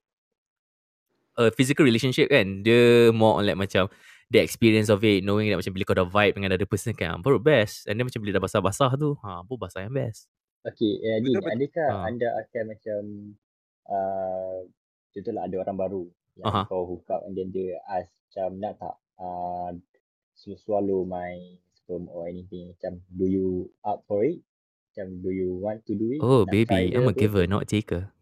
a 1.41 1.49
physical 1.49 1.89
relationship 1.89 2.29
kan 2.29 2.61
dia 2.61 3.09
more 3.09 3.41
on 3.41 3.49
like 3.49 3.57
macam 3.57 3.89
the 4.29 4.41
experience 4.41 4.93
of 4.93 5.01
it 5.05 5.25
knowing 5.25 5.49
that 5.49 5.57
macam 5.57 5.73
bila 5.73 5.85
kau 5.89 5.97
dah 5.97 6.09
vibe 6.09 6.37
dengan 6.37 6.53
other 6.53 6.69
person 6.69 6.93
kan 6.93 7.21
baru 7.25 7.41
best 7.41 7.89
and 7.89 7.97
then 7.97 8.05
macam 8.05 8.21
bila 8.21 8.37
dah 8.37 8.43
basah-basah 8.45 8.93
tu 9.01 9.17
ha 9.25 9.41
pun 9.45 9.57
basah 9.57 9.85
yang 9.85 9.93
best 9.93 10.29
Okay, 10.63 11.03
eh, 11.03 11.19
Adin, 11.19 11.35
Betul, 11.35 11.43
betul. 11.43 11.55
adakah 11.59 11.91
Ha. 11.91 12.07
anda 12.07 12.29
akan 12.39 12.65
macam 12.71 13.01
uh, 13.91 14.59
contohlah 15.11 15.43
ada 15.51 15.57
orang 15.59 15.79
baru 15.79 16.05
yang 16.39 16.47
Aha. 16.47 16.63
kau 16.71 16.87
hook 16.87 17.09
up 17.11 17.27
and 17.27 17.35
then 17.35 17.51
dia 17.51 17.83
ask 17.91 18.15
macam 18.31 18.49
nak 18.63 18.79
tak 18.79 18.95
uh, 19.19 19.75
sw- 20.39 20.61
swallow 20.63 21.03
my 21.03 21.35
sperm 21.75 22.07
or 22.09 22.31
anything 22.31 22.71
macam 22.79 23.03
do 23.11 23.27
you 23.27 23.49
up 23.83 24.07
for 24.07 24.23
it? 24.23 24.39
Macam 24.93 25.09
do 25.19 25.33
you 25.33 25.57
want 25.57 25.81
to 25.83 25.97
do 25.97 26.13
it? 26.13 26.21
oh 26.21 26.45
Nak 26.45 26.53
try 26.53 26.69
baby 26.69 26.93
I'm 26.93 27.09
a 27.09 27.17
giver 27.17 27.49
not 27.49 27.65
a 27.65 27.69
taker 27.71 28.13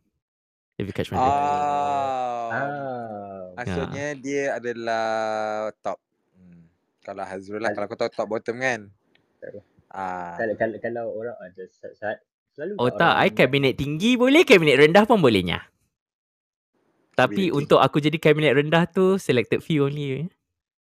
if 0.79 0.87
you 0.87 0.95
catch 0.95 1.11
my 1.11 1.19
drift 1.19 1.35
Ah. 1.35 2.47
Ah. 2.49 3.43
Maksudnya 3.53 4.07
dia 4.17 4.55
adalah 4.55 5.07
top. 5.81 5.99
Hmm. 6.33 6.63
Kalau 7.01 7.23
Hazrul 7.23 7.59
lah, 7.59 7.69
Haz- 7.69 7.77
kalau 7.77 7.87
kau 7.87 7.99
tahu 7.99 8.11
top 8.11 8.27
bottom 8.29 8.57
kan. 8.57 8.81
Tak. 9.39 9.61
Ah. 9.87 10.35
Kalau, 10.35 10.55
kalau, 10.57 10.77
kalau 10.79 11.05
orang 11.13 11.35
uh, 11.37 11.51
just, 11.53 11.83
saat, 11.93 12.23
selalu 12.51 12.79
oh 12.79 12.89
tak 12.89 13.15
I 13.17 13.31
kabinet 13.31 13.75
tinggi 13.75 14.15
boleh 14.15 14.43
kabinet 14.43 14.79
rendah 14.79 15.03
pun 15.05 15.19
bolehnya 15.19 15.67
tapi 17.13 17.47
Kabinet 17.47 17.57
untuk 17.57 17.79
aku 17.79 17.99
jadi 17.99 18.17
kabinet 18.17 18.55
rendah 18.55 18.87
tu 18.87 19.15
selected 19.17 19.61
few 19.61 19.85
only 19.85 20.31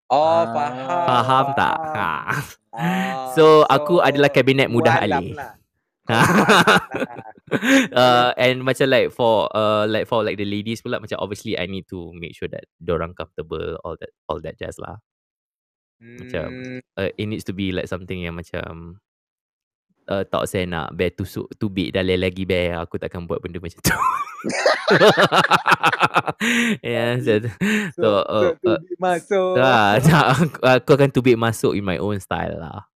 Oh, 0.07 0.17
Ah. 0.17 0.45
faham. 0.47 1.05
faham 1.07 1.45
tak 1.53 1.75
ha 1.93 2.11
Ah, 2.71 3.29
so 3.35 3.65
aku 3.65 3.99
adalah 3.99 4.27
kabinet 4.27 4.67
mudah 4.67 4.99
walam 4.99 5.21
alih 5.21 5.33
lah. 5.33 5.53
Uh, 7.91 8.31
and 8.39 8.63
macam 8.63 8.87
like 8.87 9.11
for 9.11 9.51
uh 9.51 9.83
like 9.83 10.07
for 10.07 10.23
like 10.23 10.39
the 10.39 10.47
ladies 10.47 10.79
pula 10.79 11.03
macam 11.03 11.19
obviously 11.19 11.59
I 11.59 11.67
need 11.67 11.83
to 11.91 12.15
make 12.15 12.31
sure 12.31 12.47
that 12.47 12.63
dorang 12.79 13.11
comfortable 13.11 13.75
all 13.83 13.99
that 13.99 14.15
all 14.31 14.39
that 14.39 14.55
jazz 14.55 14.79
lah. 14.79 15.03
Macam 15.99 16.47
Hmm, 16.47 16.79
uh, 16.95 17.11
it 17.11 17.27
needs 17.27 17.43
to 17.43 17.53
be 17.53 17.75
like 17.75 17.91
something 17.91 18.23
yang 18.23 18.39
macam 18.39 19.03
uh, 20.07 20.23
tak 20.23 20.47
saya 20.47 20.63
nak 20.63 20.95
bear 20.95 21.11
tusuk 21.11 21.51
tubik 21.59 21.91
dah 21.91 22.01
lagi 22.07 22.47
bear 22.47 22.79
aku 22.79 22.95
takkan 22.95 23.27
buat 23.27 23.43
benda 23.43 23.59
macam 23.59 23.79
tu. 23.83 23.91
yeah, 26.87 27.19
so, 27.21 27.37
so 27.93 28.07
uh, 28.25 28.55
so, 28.57 28.69
uh, 28.71 28.79
masuk. 28.97 29.53
tak, 29.59 29.99
aku, 30.39 30.59
aku 30.63 30.91
akan 30.97 31.09
tubik 31.13 31.37
masuk 31.37 31.75
in 31.77 31.85
my 31.85 31.99
own 31.99 32.17
style 32.17 32.57
lah. 32.57 32.87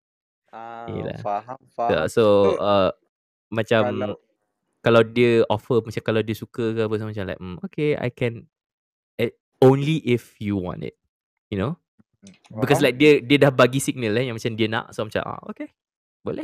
Ah, 0.54 0.86
Yelah. 0.86 1.18
faham, 1.20 1.58
So, 1.74 1.74
faham. 1.74 2.06
so 2.08 2.24
uh, 2.62 2.90
macam 3.55 3.82
kalau- 3.86 4.20
kalau 4.84 5.00
dia 5.00 5.40
offer 5.48 5.80
macam 5.80 6.02
kalau 6.05 6.20
dia 6.20 6.36
suka 6.36 6.76
ke 6.76 6.80
apa 6.84 6.94
macam 7.00 7.24
like 7.24 7.40
mm, 7.40 7.57
okay 7.64 7.96
I 7.96 8.12
can 8.12 8.44
eh, 9.16 9.32
only 9.64 10.05
if 10.05 10.36
you 10.36 10.61
want 10.61 10.84
it 10.84 10.92
you 11.48 11.57
know? 11.57 11.80
Because 12.52 12.80
Faham? 12.80 12.92
like 12.92 12.96
dia 13.00 13.20
dia 13.20 13.36
dah 13.36 13.52
bagi 13.52 13.80
signal 13.80 14.16
eh 14.16 14.28
yang 14.28 14.36
macam 14.36 14.52
dia 14.57 14.68
nak 14.68 14.92
so 14.92 15.05
macam 15.05 15.24
ah 15.24 15.40
okay 15.48 15.72
boleh. 16.24 16.40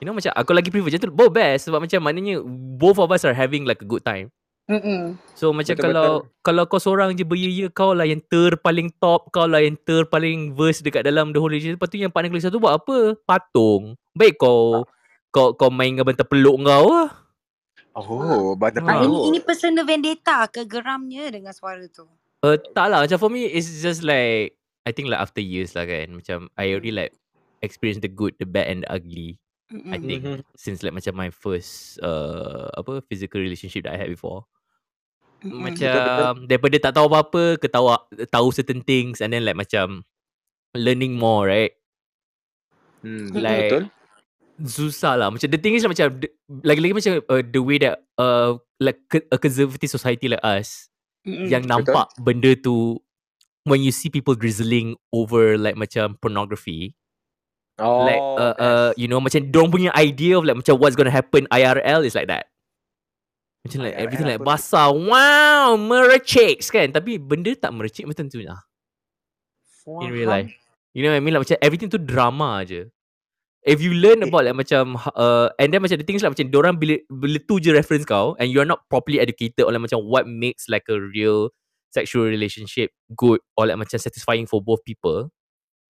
You 0.00 0.08
know 0.08 0.16
macam 0.16 0.32
aku 0.32 0.52
lagi 0.56 0.72
prefer 0.72 0.88
macam 0.88 1.00
tu 1.04 1.12
both 1.12 1.32
best 1.36 1.68
sebab 1.68 1.84
macam 1.84 2.00
maknanya 2.00 2.40
both 2.80 2.96
of 2.96 3.12
us 3.12 3.28
are 3.28 3.36
having 3.36 3.68
like 3.68 3.80
a 3.84 3.88
good 3.88 4.04
time. 4.04 4.32
Mm-mm. 4.70 5.18
so 5.34 5.50
macam 5.50 5.74
Betul, 5.74 5.90
kalau 5.90 6.08
kalau 6.46 6.62
kau 6.70 6.78
seorang 6.78 7.10
je 7.18 7.26
beria 7.26 7.66
kau 7.74 7.90
lah 7.90 8.06
yang 8.06 8.22
ter 8.22 8.54
paling 8.54 8.86
top 9.02 9.26
kau 9.34 9.42
lah 9.42 9.58
yang 9.58 9.74
ter 9.74 10.06
paling 10.06 10.54
verse 10.54 10.78
dekat 10.78 11.02
dalam 11.02 11.34
the 11.34 11.42
whole 11.42 11.50
relationship 11.50 11.74
lepas 11.74 11.90
tu 11.90 11.98
yang 11.98 12.14
partner 12.14 12.30
kau 12.30 12.38
lagi 12.38 12.46
satu 12.46 12.62
buat 12.62 12.78
apa? 12.78 13.18
Patung. 13.26 13.98
Baik 14.14 14.38
kau 14.38 14.86
kau 15.30 15.54
kau 15.54 15.70
main 15.70 15.94
dengan 15.94 16.06
bantal 16.06 16.26
peluk 16.26 16.56
kau 16.62 16.86
lah 16.90 17.10
Oh, 17.90 18.54
banyak 18.54 18.82
Ah, 18.82 18.86
Ah, 18.86 18.94
ini 19.02 19.06
peluk. 19.10 19.24
ini 19.34 19.38
personal 19.42 19.82
vendetta 19.82 20.46
ke 20.46 20.62
geramnya 20.62 21.26
dengan 21.30 21.50
suara 21.50 21.82
tu? 21.90 22.06
Uh, 22.40 22.56
tak 22.72 22.88
lah 22.88 23.04
macam 23.04 23.18
for 23.20 23.28
me 23.28 23.44
it's 23.44 23.82
just 23.82 24.00
like 24.00 24.56
I 24.88 24.90
think 24.94 25.12
like 25.12 25.20
after 25.20 25.44
years 25.44 25.76
lah 25.76 25.84
kan 25.84 26.08
macam 26.16 26.48
I 26.56 26.72
already 26.72 26.88
like 26.88 27.12
experience 27.60 28.00
the 28.00 28.08
good 28.08 28.32
the 28.40 28.48
bad 28.48 28.70
and 28.72 28.80
the 28.82 28.88
ugly 28.88 29.36
I 29.70 29.76
Mm-mm. 29.76 30.00
think 30.00 30.22
since 30.56 30.80
like 30.80 30.96
macam 30.96 31.12
my 31.14 31.28
first 31.28 32.00
uh, 32.00 32.72
apa 32.72 33.04
physical 33.04 33.44
relationship 33.44 33.84
that 33.84 33.92
I 33.92 34.00
had 34.00 34.08
before 34.08 34.48
Mm-mm. 35.44 35.60
macam 35.60 36.48
daripada 36.48 36.76
tak 36.80 36.92
tahu 36.96 37.06
apa-apa 37.12 37.60
ke 37.60 37.68
tahu 37.68 37.92
tahu 38.24 38.48
certain 38.56 38.80
things 38.80 39.20
and 39.20 39.36
then 39.36 39.44
like 39.44 39.58
macam 39.58 40.02
learning 40.72 41.18
more 41.20 41.44
right 41.44 41.76
Hmm, 43.00 43.32
Like- 43.32 43.68
betul. 43.68 43.84
Susah 44.64 45.16
lah. 45.16 45.28
Macam 45.32 45.48
the 45.48 45.60
thing 45.60 45.74
is 45.76 45.84
macam 45.84 46.20
the- 46.20 46.32
lagi-lagi 46.64 46.94
macam 46.96 47.12
uh, 47.28 47.42
the 47.44 47.62
way 47.62 47.80
that 47.80 48.04
uh, 48.20 48.60
like 48.80 49.00
ke- 49.08 49.28
a 49.32 49.38
conservative 49.40 49.88
society 49.88 50.28
like 50.28 50.42
us 50.44 50.88
Mm-mm. 51.24 51.48
yang 51.48 51.64
Betul. 51.64 51.84
nampak 51.84 52.06
benda 52.20 52.52
tu 52.56 53.00
when 53.68 53.84
you 53.84 53.92
see 53.92 54.08
people 54.08 54.32
drizzling 54.32 54.96
over 55.12 55.56
like 55.60 55.76
macam 55.76 56.16
pornography 56.20 56.96
Oh, 57.80 58.04
like 58.04 58.20
uh, 58.20 58.54
uh 58.60 58.90
you 59.00 59.08
know 59.08 59.24
macam 59.24 59.48
dong 59.48 59.72
punya 59.72 59.88
idea 59.96 60.36
of 60.36 60.44
like 60.44 60.52
macam 60.52 60.76
what's 60.76 60.92
gonna 60.92 61.08
happen 61.08 61.48
IRL 61.48 62.04
is 62.04 62.12
like 62.12 62.28
that. 62.28 62.52
Macam 63.64 63.88
like 63.88 63.96
IRL 63.96 64.04
everything 64.04 64.28
like 64.28 64.44
basah. 64.44 64.92
Wow 64.92 65.80
mereciks 65.80 66.68
kan. 66.68 66.92
Tapi 66.92 67.16
benda 67.16 67.56
tak 67.56 67.72
merecik 67.72 68.04
macam 68.04 68.28
tu 68.28 68.44
lah 68.44 68.60
in 70.04 70.12
real 70.12 70.28
life. 70.28 70.52
You 70.92 71.06
know 71.06 71.16
what 71.16 71.18
I 71.18 71.24
mean? 71.24 71.32
Like 71.32 71.48
macam 71.48 71.58
everything 71.64 71.88
tu 71.88 71.96
drama 71.96 72.60
je 72.68 72.92
if 73.64 73.80
you 73.80 73.92
learn 73.92 74.24
about 74.24 74.48
like 74.48 74.56
macam 74.56 74.96
uh, 75.16 75.52
and 75.60 75.72
then 75.72 75.84
macam 75.84 76.00
the 76.00 76.06
things 76.06 76.24
like 76.24 76.32
macam 76.32 76.48
orang 76.56 76.80
bila 76.80 76.96
bila 77.12 77.38
tu 77.44 77.60
je 77.60 77.72
reference 77.72 78.08
kau 78.08 78.32
and 78.40 78.48
you're 78.48 78.68
not 78.68 78.88
properly 78.88 79.20
educated 79.20 79.64
on 79.68 79.76
like 79.76 79.84
macam 79.84 80.00
what 80.04 80.24
makes 80.24 80.68
like 80.72 80.88
a 80.88 80.96
real 80.96 81.52
sexual 81.92 82.24
relationship 82.24 82.94
good 83.12 83.42
or 83.58 83.68
like 83.68 83.76
macam 83.76 84.00
satisfying 84.00 84.48
for 84.48 84.64
both 84.64 84.80
people 84.88 85.28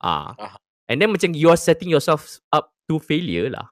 ah 0.03 0.35
Aha. 0.35 0.59
and 0.91 0.99
then 0.99 1.13
macam 1.13 1.31
you're 1.37 1.59
setting 1.59 1.87
yourself 1.87 2.43
up 2.51 2.75
to 2.91 2.99
failure 2.99 3.47
lah 3.53 3.71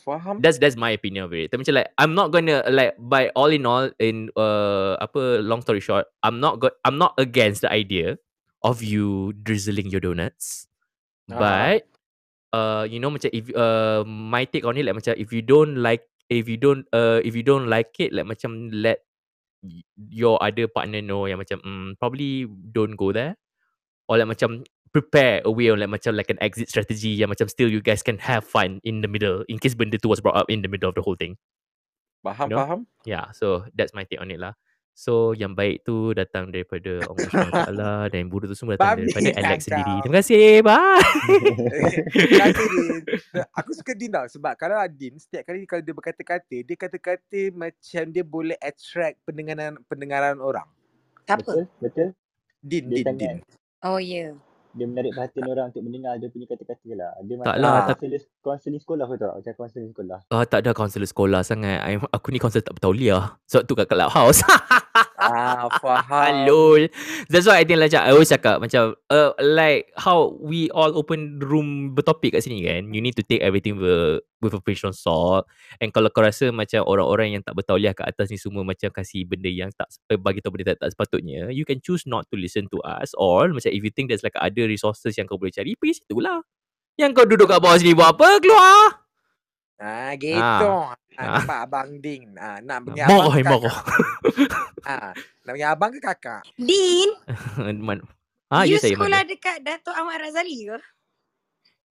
Faham? 0.00 0.40
that's 0.40 0.56
that's 0.56 0.80
my 0.80 0.90
opinion 0.96 1.28
of 1.28 1.32
it. 1.36 1.52
Tapi 1.52 1.60
macam 1.60 1.76
like 1.76 1.92
I'm 2.00 2.16
not 2.16 2.32
gonna 2.32 2.64
like 2.72 2.96
by 2.96 3.28
all 3.36 3.52
in 3.52 3.68
all 3.68 3.92
in 4.00 4.32
uh 4.32 4.96
apa 4.96 5.44
long 5.44 5.60
story 5.60 5.84
short, 5.84 6.08
I'm 6.24 6.40
not 6.40 6.56
go- 6.56 6.74
I'm 6.88 6.96
not 6.96 7.14
against 7.20 7.60
the 7.60 7.70
idea 7.70 8.16
of 8.64 8.80
you 8.80 9.36
drizzling 9.36 9.92
your 9.92 10.00
donuts. 10.00 10.66
Ah. 11.28 11.36
But 11.36 11.84
uh, 12.52 12.84
you 12.88 12.98
know 12.98 13.10
macam 13.10 13.30
if 13.32 13.50
uh, 13.54 14.02
my 14.06 14.44
take 14.44 14.64
on 14.66 14.76
it 14.76 14.84
like 14.86 14.96
macam 14.98 15.14
if 15.16 15.32
you 15.32 15.42
don't 15.42 15.78
like 15.78 16.06
if 16.30 16.46
you 16.46 16.56
don't 16.56 16.86
uh, 16.94 17.18
if 17.22 17.34
you 17.34 17.42
don't 17.42 17.66
like 17.66 17.94
it 17.98 18.14
like 18.14 18.26
macam 18.26 18.70
let 18.70 19.02
your 20.08 20.40
other 20.40 20.66
partner 20.70 21.04
know 21.04 21.26
yang 21.28 21.36
macam 21.36 21.60
mm, 21.60 21.98
probably 22.00 22.48
don't 22.72 22.96
go 22.96 23.12
there 23.12 23.36
or 24.08 24.16
like 24.16 24.30
macam 24.30 24.64
prepare 24.90 25.38
a 25.44 25.50
way 25.52 25.70
or 25.70 25.76
like 25.78 25.90
macam 25.90 26.16
like 26.16 26.30
an 26.30 26.40
exit 26.42 26.66
strategy 26.66 27.14
yang 27.14 27.30
macam 27.30 27.46
still 27.46 27.70
you 27.70 27.78
guys 27.78 28.02
can 28.02 28.18
have 28.18 28.42
fun 28.42 28.82
in 28.82 29.02
the 29.04 29.10
middle 29.10 29.46
in 29.46 29.58
case 29.58 29.76
benda 29.76 29.98
tu 29.98 30.10
was 30.10 30.18
brought 30.18 30.34
up 30.34 30.50
in 30.50 30.62
the 30.62 30.70
middle 30.70 30.90
of 30.90 30.96
the 30.98 31.04
whole 31.04 31.14
thing. 31.14 31.38
Faham, 32.24 32.50
You 32.50 32.56
know? 32.56 32.60
faham. 32.60 32.80
Yeah, 33.06 33.32
so 33.32 33.64
that's 33.72 33.94
my 33.94 34.04
take 34.04 34.20
on 34.20 34.28
it 34.34 34.40
lah. 34.40 34.52
So 34.92 35.32
yang 35.32 35.56
baik 35.56 35.86
tu 35.86 36.12
datang 36.12 36.52
daripada 36.52 37.00
Allah 37.08 37.24
SWT 37.24 37.72
dan 38.12 38.18
yang 38.20 38.30
buruk 38.30 38.52
tu 38.52 38.56
semua 38.58 38.76
datang 38.76 39.00
Babi 39.00 39.08
daripada 39.08 39.30
Alex 39.40 39.60
kau. 39.64 39.66
sendiri. 39.72 39.94
Terima 40.04 40.16
kasih. 40.20 40.46
Bye. 40.60 41.04
Terima 42.12 42.46
kasih 42.52 42.66
Din. 42.68 43.00
Aku 43.56 43.70
suka 43.72 43.92
Din 43.96 44.10
tau 44.12 44.26
sebab 44.28 44.52
kalau 44.60 44.76
Din 44.92 45.14
setiap 45.16 45.48
kali 45.48 45.64
kalau 45.64 45.80
dia 45.80 45.94
berkata-kata, 45.96 46.56
dia 46.60 46.76
kata-kata 46.76 47.40
macam 47.54 48.04
dia 48.12 48.24
boleh 48.26 48.58
attract 48.60 49.16
pendengaran 49.24 49.78
pendengaran 49.88 50.36
orang. 50.42 50.68
Siapa? 51.24 51.46
Betul, 51.46 51.64
betul. 51.80 52.08
Din, 52.60 52.84
Dia 52.92 53.04
Din, 53.08 53.16
Din. 53.16 53.36
Oh 53.80 53.96
ya. 53.96 54.36
Yeah. 54.36 54.49
Dia 54.70 54.86
menarik 54.86 55.12
perhatian 55.12 55.44
orang 55.46 55.66
untuk 55.68 55.82
mendengar 55.82 56.14
dia 56.16 56.28
punya 56.28 56.46
kata-kata 56.46 56.90
lah. 56.94 57.10
Dia 57.20 57.34
Tak 57.34 57.40
macam 57.40 57.58
lah, 57.58 57.70
Ah. 57.70 57.86
tak, 57.90 57.96
konseling 58.40 58.78
sekolah 58.78 59.04
kau 59.04 59.18
tahu 59.18 59.32
macam 59.36 59.52
konseling 59.56 59.90
sekolah. 59.90 60.18
uh, 60.30 60.44
tak 60.46 60.58
ada 60.62 60.70
kaunselor 60.70 61.08
sekolah 61.08 61.40
sangat. 61.42 61.78
I, 61.82 61.98
aku 61.98 62.30
ni 62.30 62.38
kaunselor 62.38 62.62
tak 62.62 62.78
bertauliah. 62.78 63.34
Sebab 63.46 63.62
tu 63.66 63.74
kat 63.74 63.86
clubhouse. 63.86 64.40
Ah, 65.20 65.68
faham. 65.84 66.48
Lol. 66.48 66.88
That's 67.28 67.44
why 67.44 67.60
I 67.60 67.64
think 67.68 67.76
like, 67.76 67.92
macam 67.92 68.08
I 68.08 68.10
always 68.16 68.32
cakap 68.32 68.56
macam 68.64 68.96
uh, 69.12 69.36
like 69.44 69.92
how 70.00 70.32
we 70.40 70.72
all 70.72 70.96
open 70.96 71.36
room 71.44 71.92
bertopik 71.92 72.32
kat 72.32 72.48
sini 72.48 72.64
kan. 72.64 72.96
You 72.96 73.04
need 73.04 73.20
to 73.20 73.24
take 73.24 73.44
everything 73.44 73.76
with 73.76 74.24
with 74.40 74.56
a 74.56 74.60
pinch 74.64 74.80
of 74.88 74.96
salt. 74.96 75.44
And 75.78 75.92
kalau 75.92 76.08
kau 76.08 76.24
rasa 76.24 76.48
macam 76.48 76.88
orang-orang 76.88 77.36
yang 77.36 77.42
tak 77.44 77.52
bertauliah 77.52 77.92
kat 77.92 78.08
atas 78.08 78.32
ni 78.32 78.40
semua 78.40 78.64
macam 78.64 78.88
kasih 78.88 79.28
benda 79.28 79.52
yang 79.52 79.68
tak 79.76 79.92
eh, 80.08 80.16
bagi 80.16 80.40
tahu 80.40 80.56
benda 80.56 80.72
tak, 80.72 80.88
tak 80.88 80.90
sepatutnya, 80.96 81.52
you 81.52 81.68
can 81.68 81.78
choose 81.84 82.08
not 82.08 82.24
to 82.32 82.40
listen 82.40 82.64
to 82.72 82.80
us 82.80 83.12
or 83.20 83.52
macam 83.52 83.68
if 83.68 83.84
you 83.84 83.92
think 83.92 84.08
there's 84.08 84.24
like 84.24 84.36
other 84.40 84.64
resources 84.64 85.14
yang 85.20 85.28
kau 85.28 85.36
boleh 85.36 85.52
cari, 85.52 85.76
pergi 85.76 86.00
situ 86.00 86.16
lah. 86.24 86.40
Yang 86.96 87.10
kau 87.20 87.26
duduk 87.28 87.48
kat 87.48 87.60
bawah 87.60 87.76
sini 87.76 87.92
buat 87.92 88.16
apa? 88.16 88.40
Keluar. 88.40 88.80
Ah, 89.80 90.12
gitu. 90.20 90.36
Ah. 90.36 90.99
Ah, 91.14 91.22
Ah. 91.22 91.34
nampak 91.38 91.58
abang 91.66 91.90
Din. 91.98 92.22
Ah, 92.34 92.58
nak 92.60 92.78
punya 92.84 93.04
Marah, 93.04 93.34
abang 93.34 93.60
ke 93.60 93.66
kakak? 93.66 93.76
Ah, 94.82 95.12
nak 95.42 95.52
punya 95.52 95.68
abang 95.70 95.90
ke 95.90 96.00
kakak? 96.00 96.42
Din, 96.54 97.08
ah, 98.52 98.62
you 98.64 98.76
ya 98.76 98.82
saya 98.82 98.94
sekolah 98.94 99.20
mana? 99.20 99.28
dekat 99.28 99.56
Dato' 99.62 99.92
Ahmad 99.92 100.22
Razali 100.22 100.66
ke? 100.66 100.78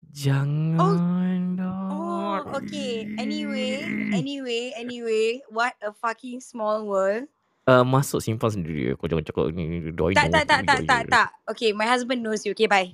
Jangan 0.10 1.60
Oh, 1.90 2.42
dah. 2.42 2.58
okay. 2.58 3.06
Anyway, 3.16 3.84
anyway, 4.10 4.74
anyway, 4.74 5.44
what 5.52 5.76
a 5.82 5.92
fucking 5.92 6.40
small 6.40 6.82
world. 6.84 7.30
Uh, 7.70 7.86
masuk 7.86 8.18
simpan 8.18 8.50
sendiri. 8.50 8.98
Kau 8.98 9.06
jangan 9.06 9.22
cakap 9.22 9.54
ni. 9.54 9.94
Tak, 10.18 10.34
tak, 10.34 10.46
tak, 10.50 10.62
tak, 10.66 10.80
tak, 10.88 11.02
tak. 11.06 11.28
Okay, 11.46 11.70
my 11.70 11.86
husband 11.86 12.26
knows 12.26 12.42
you. 12.42 12.58
Okay, 12.58 12.66
bye. 12.66 12.90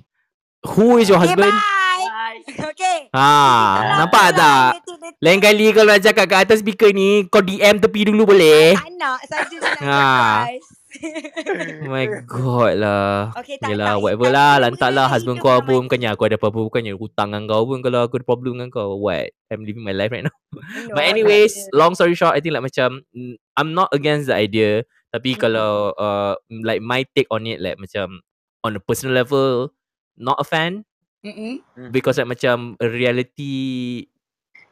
Who 0.76 1.00
is 1.00 1.08
your 1.08 1.16
Okay, 1.16 1.32
husband? 1.32 1.54
bye. 1.54 1.85
Okay. 2.70 2.98
Ha, 3.10 3.30
nampak 3.98 4.26
tak? 4.32 4.82
Lain 5.18 5.38
kali 5.38 5.72
kalau 5.72 5.90
nak 5.90 6.02
cakap 6.02 6.26
kat 6.26 6.40
atas 6.44 6.60
speaker 6.60 6.90
ni, 6.90 7.24
kau 7.26 7.40
DM 7.40 7.78
tepi 7.78 8.06
dulu 8.06 8.28
boleh? 8.28 8.74
Tak 8.74 8.90
nak 8.94 9.18
saja 9.24 9.56
nak 9.56 9.78
Ha. 9.80 10.04
guys. 10.44 10.66
Oh 10.96 11.92
my 11.92 12.08
god 12.24 12.72
lah. 12.74 13.28
Okay, 13.36 13.60
tak, 13.60 13.68
Yelah, 13.68 13.94
tak. 13.94 14.00
whatever 14.00 14.26
Tak, 14.26 14.32
lah. 14.32 14.52
Lantak 14.58 14.90
lah 14.90 15.06
husband 15.06 15.36
kau 15.36 15.52
apa. 15.52 15.68
mati. 15.68 15.84
Bukannya 15.84 16.08
aku 16.08 16.22
ada 16.24 16.36
apa-apa. 16.36 16.60
Bukannya 16.62 16.92
hutang 16.94 17.28
dengan 17.28 17.44
kau 17.46 17.68
pun 17.68 17.84
kalau 17.84 18.00
aku 18.00 18.16
ada 18.16 18.24
problem 18.24 18.56
dengan 18.56 18.72
kau. 18.72 18.96
What? 18.96 19.28
I'm 19.52 19.68
living 19.68 19.84
my 19.84 19.92
life 19.92 20.08
right 20.08 20.24
now. 20.24 20.32
No, 20.56 20.96
But 20.96 21.04
tak 21.04 21.12
anyways, 21.12 21.52
long 21.70 21.92
story 21.92 22.16
short, 22.16 22.32
I 22.32 22.40
think 22.40 22.56
like 22.56 22.64
macam 22.64 23.04
mm, 23.12 23.36
I'm 23.54 23.76
not 23.76 23.92
against 23.92 24.32
the 24.32 24.36
idea. 24.36 24.88
Tapi 25.12 25.36
Mm. 25.36 25.38
kalau 25.38 25.92
uh, 25.92 26.32
like 26.48 26.80
my 26.80 27.04
take 27.12 27.28
on 27.28 27.44
it 27.44 27.60
like 27.60 27.76
macam 27.76 28.24
on 28.64 28.72
a 28.72 28.80
personal 28.80 29.12
level, 29.14 29.76
not 30.16 30.40
a 30.40 30.48
fan 30.48 30.80
Mm-mm. 31.24 31.60
because 31.90 32.18
like 32.18 32.28
macam 32.28 32.76
reality 32.78 34.04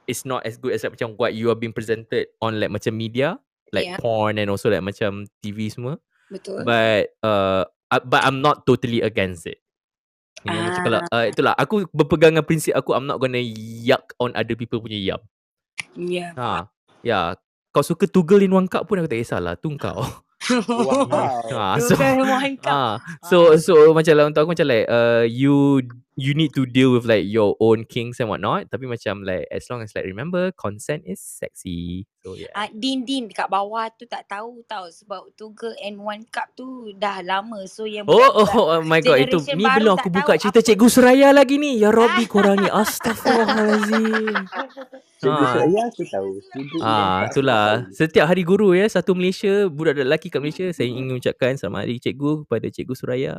is 0.04 0.22
not 0.24 0.44
as 0.44 0.60
good 0.60 0.76
as 0.76 0.84
like 0.84 0.94
macam 0.94 1.16
what 1.16 1.32
you 1.32 1.48
are 1.48 1.56
being 1.58 1.72
presented 1.72 2.28
on 2.38 2.60
like 2.60 2.68
macam 2.68 2.92
media, 2.92 3.40
like 3.72 3.88
Yeah. 3.88 3.98
porn 3.98 4.36
and 4.36 4.52
also 4.52 4.68
like 4.68 4.84
macam 4.84 5.24
TV 5.40 5.72
semua. 5.72 5.96
Betul. 6.28 6.62
But 6.62 7.16
uh, 7.24 7.64
uh, 7.88 8.02
but 8.04 8.20
I'm 8.22 8.38
not 8.38 8.68
totally 8.68 9.00
against 9.00 9.48
it. 9.48 9.64
You 10.44 10.52
know, 10.52 10.60
macam 10.60 10.82
kalau 10.84 11.00
uh, 11.08 11.24
itulah 11.24 11.54
aku 11.56 11.88
berpegang 11.88 12.36
dengan 12.36 12.44
prinsip 12.44 12.76
aku 12.76 12.92
I'm 12.92 13.08
not 13.08 13.16
gonna 13.16 13.40
yuck 13.80 14.12
on 14.20 14.36
other 14.36 14.52
people 14.54 14.76
punya 14.78 15.00
yum. 15.00 15.20
Yeah. 15.96 16.36
Ha. 16.36 16.68
Ya, 17.00 17.40
kau 17.72 17.80
suka 17.80 18.04
tuggle 18.04 18.44
in 18.44 18.52
one 18.52 18.68
cup 18.68 18.84
pun 18.84 19.00
aku 19.00 19.08
tak 19.08 19.24
kisahlah. 19.24 19.56
Tu 19.56 19.72
kau. 19.80 20.04
Wow. 20.68 21.08
ha, 21.56 21.80
so 21.80 21.96
Bukan 21.96 22.28
one 22.28 22.56
cup. 22.60 22.68
ah 22.68 22.94
so 23.24 23.56
so 23.56 23.96
macam 23.96 24.12
lah 24.12 24.28
untuk 24.28 24.44
aku 24.44 24.52
macam 24.52 24.68
like 24.68 24.84
uh, 24.84 25.24
you 25.24 25.80
you 26.14 26.30
need 26.32 26.54
to 26.54 26.62
deal 26.62 26.94
with 26.94 27.02
like 27.04 27.26
your 27.26 27.58
own 27.58 27.82
kinks 27.82 28.22
and 28.22 28.30
whatnot 28.30 28.70
tapi 28.70 28.86
macam 28.86 29.26
like 29.26 29.50
as 29.50 29.66
long 29.66 29.82
as 29.82 29.90
like 29.98 30.06
remember 30.06 30.54
consent 30.54 31.02
is 31.06 31.18
sexy 31.18 32.06
so 32.22 32.38
yeah 32.38 32.46
Ah, 32.54 32.70
Din 32.70 33.02
Din 33.02 33.26
dekat 33.26 33.50
bawah 33.50 33.90
tu 33.90 34.06
tak 34.06 34.30
tahu 34.30 34.62
tau 34.64 34.86
sebab 34.86 35.34
Tuggle 35.34 35.74
and 35.82 35.98
One 35.98 36.22
Cup 36.30 36.54
tu 36.54 36.94
dah 36.94 37.18
lama 37.18 37.66
so 37.66 37.82
yang 37.82 38.06
Oh, 38.06 38.14
budak-budak 38.14 38.54
oh, 38.54 38.66
oh 38.78 38.82
my 38.86 39.00
god 39.02 39.18
itu 39.26 39.38
ni 39.58 39.66
belum 39.66 39.98
aku 39.98 40.08
buka 40.08 40.38
cerita 40.38 40.62
apa 40.62 40.66
cikgu. 40.70 40.86
Suraya 40.86 41.34
lagi 41.34 41.58
ni 41.58 41.82
ya 41.82 41.90
Rabbi 41.90 42.24
korang 42.32 42.62
ni 42.62 42.70
astaghfirullahalazim 42.70 44.46
Cikgu 45.24 45.44
Ah. 45.44 45.88
aku 45.88 46.02
tahu. 46.04 46.30
Ah, 46.84 47.24
aku 47.24 47.40
itulah. 47.40 47.88
Setiap 47.96 48.28
hari 48.28 48.44
guru 48.44 48.76
ya, 48.76 48.84
satu 48.84 49.16
Malaysia, 49.16 49.72
budak 49.72 49.96
lelaki 49.96 50.28
kat 50.28 50.36
Malaysia, 50.36 50.68
saya 50.68 50.84
ingin 50.84 51.16
ucapkan 51.16 51.56
selamat 51.56 51.88
hari 51.88 51.96
cikgu 51.96 52.44
kepada 52.44 52.66
cikgu 52.68 52.94
Suraya 52.94 53.34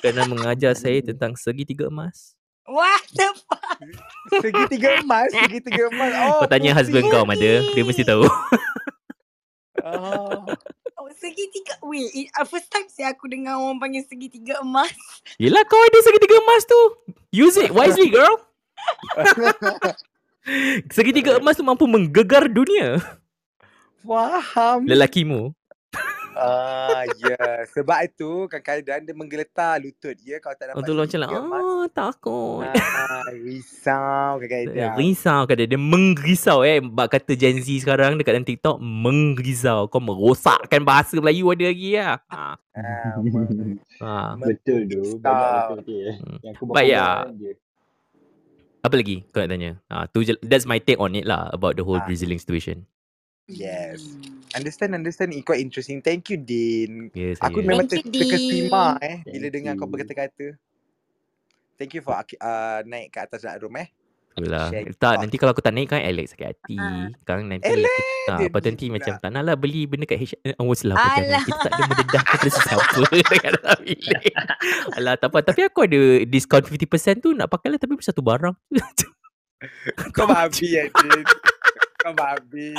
kerana 0.00 0.24
mengajar 0.28 0.72
saya 0.74 1.00
tentang 1.04 1.36
segitiga 1.36 1.88
emas. 1.88 2.38
What 2.68 3.04
the 3.16 3.28
fuck? 3.48 3.80
Segitiga 4.44 5.00
emas, 5.00 5.32
segitiga 5.32 5.88
emas. 5.88 6.12
Oh, 6.20 6.44
Kau 6.44 6.48
tanya 6.52 6.76
husband 6.76 7.08
kau 7.08 7.24
ada, 7.24 7.52
dia 7.64 7.80
mesti 7.80 8.04
tahu. 8.04 8.28
Oh. 9.88 10.44
Oh, 11.00 11.08
segitiga. 11.16 11.80
Wait, 11.80 12.12
it, 12.12 12.28
uh, 12.36 12.44
first 12.44 12.68
time 12.68 12.84
saya 12.92 13.16
aku 13.16 13.30
dengar 13.30 13.56
orang 13.56 13.80
panggil 13.80 14.04
segitiga 14.04 14.60
emas. 14.60 14.92
Yelah 15.42 15.64
kau 15.64 15.80
ada 15.80 15.98
segitiga 16.04 16.36
emas 16.44 16.62
tu. 16.68 16.80
Use 17.32 17.56
it 17.56 17.72
wisely 17.72 18.12
girl. 18.12 18.36
segitiga 20.96 21.40
emas 21.40 21.56
tu 21.56 21.64
mampu 21.64 21.88
menggegar 21.88 22.52
dunia. 22.52 23.00
Faham. 24.04 24.84
Lelakimu. 24.84 25.56
Ah, 26.38 27.02
ya. 27.18 27.34
Yeah. 27.34 27.56
Sebab 27.68 27.98
itu 28.00 28.30
kadang-kadang 28.46 29.02
dia 29.02 29.12
menggeletar 29.12 29.74
lutut 29.76 30.14
dia 30.14 30.38
kalau 30.38 30.54
tak 30.54 30.70
Oh 30.70 30.72
dapat 30.72 30.86
tu 30.86 30.92
lah 30.92 31.02
macam 31.02 31.18
like, 31.18 31.26
segitiga 31.26 31.42
emas. 31.44 31.62
ah 31.64 31.86
takut. 31.90 32.62
Ah, 32.70 33.28
risau 33.34 34.30
kadang-kadang. 34.38 34.92
Risau 34.94 35.40
kata 35.44 35.62
dia 35.64 35.76
mengrisau 35.76 36.58
eh 36.62 36.78
bab 36.78 37.06
kata 37.08 37.32
Gen 37.32 37.58
Z 37.58 37.66
sekarang 37.78 38.14
dekat 38.14 38.32
dalam 38.32 38.46
TikTok 38.46 38.76
mengrisau 38.78 39.86
kau 39.86 39.98
merosakkan 39.98 40.80
bahasa 40.80 41.18
Melayu 41.18 41.50
ada 41.50 41.66
lagi 41.66 41.90
lah. 41.92 42.16
Ha. 42.28 42.54
Ah, 42.72 43.12
meng- 43.18 43.82
Ha. 43.98 44.38
Betul 44.38 44.80
tu. 44.86 45.02
Banyak 45.18 45.34
Risau. 45.34 45.68
betul 45.74 45.80
dia. 45.84 46.08
Hmm. 46.14 46.38
Yang 46.40 46.52
aku 46.54 46.64
But 46.64 46.74
bawa 46.76 46.86
yeah. 46.86 47.16
dia. 47.34 47.52
Apa 48.78 48.94
lagi 48.94 49.16
kau 49.28 49.42
nak 49.42 49.50
tanya? 49.50 49.70
Ha, 49.86 50.06
tu 50.06 50.22
je, 50.22 50.38
that's 50.40 50.62
my 50.62 50.78
take 50.78 50.96
on 50.96 51.12
it 51.12 51.26
lah 51.26 51.50
about 51.50 51.74
the 51.74 51.82
whole 51.82 51.98
Ah. 51.98 52.06
drizzling 52.06 52.38
situation. 52.38 52.86
Yes. 53.44 54.06
Understand, 54.56 54.96
understand. 54.96 55.36
It 55.36 55.44
quite 55.44 55.60
interesting. 55.60 56.00
Thank 56.00 56.32
you, 56.32 56.38
Din. 56.40 57.12
Yes, 57.12 57.36
Aku 57.44 57.60
yes. 57.60 57.66
memang 57.68 57.86
Thank 57.88 58.08
ter- 58.08 58.12
you, 58.12 58.20
terkesima 58.24 58.96
eh 59.02 59.20
Thank 59.20 59.32
bila 59.34 59.46
dengar 59.52 59.72
kau 59.76 59.84
you. 59.84 59.92
berkata-kata. 59.92 60.46
Thank 61.78 61.92
you 61.94 62.02
for 62.02 62.16
uh, 62.16 62.80
naik 62.88 63.14
ke 63.14 63.18
atas 63.22 63.46
nak 63.46 63.60
room 63.62 63.78
eh. 63.78 63.88
Itulah. 64.38 64.70
Tak, 64.98 65.14
nanti 65.18 65.34
kalau 65.34 65.50
aku 65.50 65.62
tak 65.62 65.74
naik 65.74 65.90
kan 65.90 65.98
Alex 65.98 66.34
sakit 66.34 66.46
hati. 66.46 66.76
Ah. 66.78 67.10
Sekarang 67.10 67.50
nanti 67.50 67.66
Alex, 67.66 67.90
kita, 67.90 68.30
ha, 68.30 68.38
dia 68.38 68.46
lepas 68.46 68.60
tu 68.62 68.68
nanti 68.70 68.86
macam 68.86 69.12
tak 69.18 69.30
nak 69.34 69.42
lah 69.42 69.54
beli 69.58 69.82
benda 69.90 70.04
kat 70.06 70.18
H 70.22 70.32
eh, 70.46 70.54
Oh 70.62 70.70
lah 70.70 70.94
apa 70.94 71.08
jangan 71.18 71.26
Alah. 71.26 71.42
Kita 71.42 71.58
tak 71.58 71.72
ada 71.74 71.82
mendedah 71.90 72.22
kepada 72.22 72.48
sesiapa 72.54 73.00
Dekat 73.34 73.50
dalam 73.58 73.78
bilik 73.82 74.32
Alah 74.94 75.14
tak 75.18 75.28
apa 75.34 75.38
Tapi 75.42 75.60
aku 75.66 75.80
ada 75.90 76.00
Diskaun 76.22 76.64
50% 76.70 77.24
tu 77.24 77.30
Nak 77.34 77.48
pakai 77.50 77.68
lah 77.74 77.78
Tapi 77.82 77.92
satu 77.98 78.22
barang 78.22 78.54
Kau 80.14 80.26
babi 80.30 80.66
ya. 80.70 80.86
Kau 81.98 82.14
babi. 82.14 82.78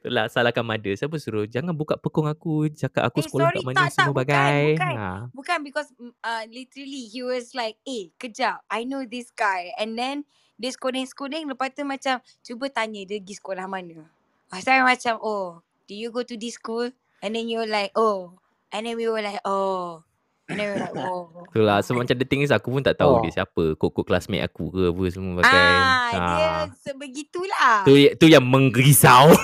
Itulah 0.00 0.32
salahkan 0.32 0.64
mother 0.64 0.96
Siapa 0.96 1.20
suruh 1.20 1.44
Jangan 1.44 1.76
buka 1.76 2.00
pekong 2.00 2.24
aku 2.24 2.72
Cakap 2.72 3.04
aku 3.12 3.20
Eh, 3.20 3.28
sekolah 3.28 3.52
sorry, 3.52 3.60
kat 3.60 3.66
mana 3.68 3.76
tak, 3.76 3.84
tak, 3.84 3.92
Semua 3.92 4.14
bukan, 4.16 4.24
bagai 4.24 4.64
bukan. 4.64 4.94
ha. 4.96 5.12
Bukan 5.28 5.58
because 5.60 5.88
mm, 6.00 6.12
uh, 6.24 6.44
literally 6.48 7.04
he 7.12 7.20
was 7.20 7.52
like, 7.52 7.76
eh 7.84 8.08
kejap, 8.16 8.64
I 8.72 8.88
know 8.88 9.04
this 9.04 9.28
guy. 9.28 9.76
And 9.76 9.92
then 9.92 10.24
dia 10.56 10.72
skodeng-skodeng 10.72 11.50
lepas 11.50 11.74
tu 11.74 11.84
macam 11.84 12.22
cuba 12.40 12.66
tanya 12.72 13.04
dia 13.04 13.20
pergi 13.20 13.34
sekolah 13.36 13.66
mana. 13.68 14.08
Ah, 14.54 14.62
saya 14.62 14.86
macam, 14.86 15.18
oh, 15.18 15.60
do 15.84 15.92
you 15.92 16.14
go 16.14 16.22
to 16.22 16.38
this 16.38 16.56
school? 16.56 16.88
And 17.20 17.34
then 17.34 17.50
you 17.50 17.60
were 17.60 17.68
like, 17.68 17.90
oh. 17.98 18.38
And 18.70 18.86
then 18.86 18.96
we 18.96 19.10
were 19.10 19.20
like, 19.20 19.42
oh. 19.44 20.06
And 20.46 20.54
then 20.54 20.66
we're 20.68 20.82
like, 20.82 20.92
oh. 20.94 21.48
Tu 21.48 21.60
lah. 21.60 21.80
So 21.80 21.94
macam 21.94 22.14
the 22.14 22.24
thing 22.24 22.40
is 22.40 22.50
aku 22.50 22.68
pun 22.68 22.80
tak 22.80 22.96
tahu 22.96 23.16
Oh. 23.16 23.20
dia 23.20 23.32
siapa. 23.34 23.74
Kok-kok 23.74 24.04
classmate 24.04 24.42
aku 24.42 24.68
ke 24.68 24.82
apa 24.88 25.04
semua 25.08 25.32
pakai. 25.40 25.56
Ah, 25.56 26.08
dia 26.12 26.20
Ah. 26.20 26.64
sebegitulah. 26.78 27.80
Tu 27.82 27.92
tu 28.14 28.26
yang 28.26 28.44
menggerisau. 28.44 29.32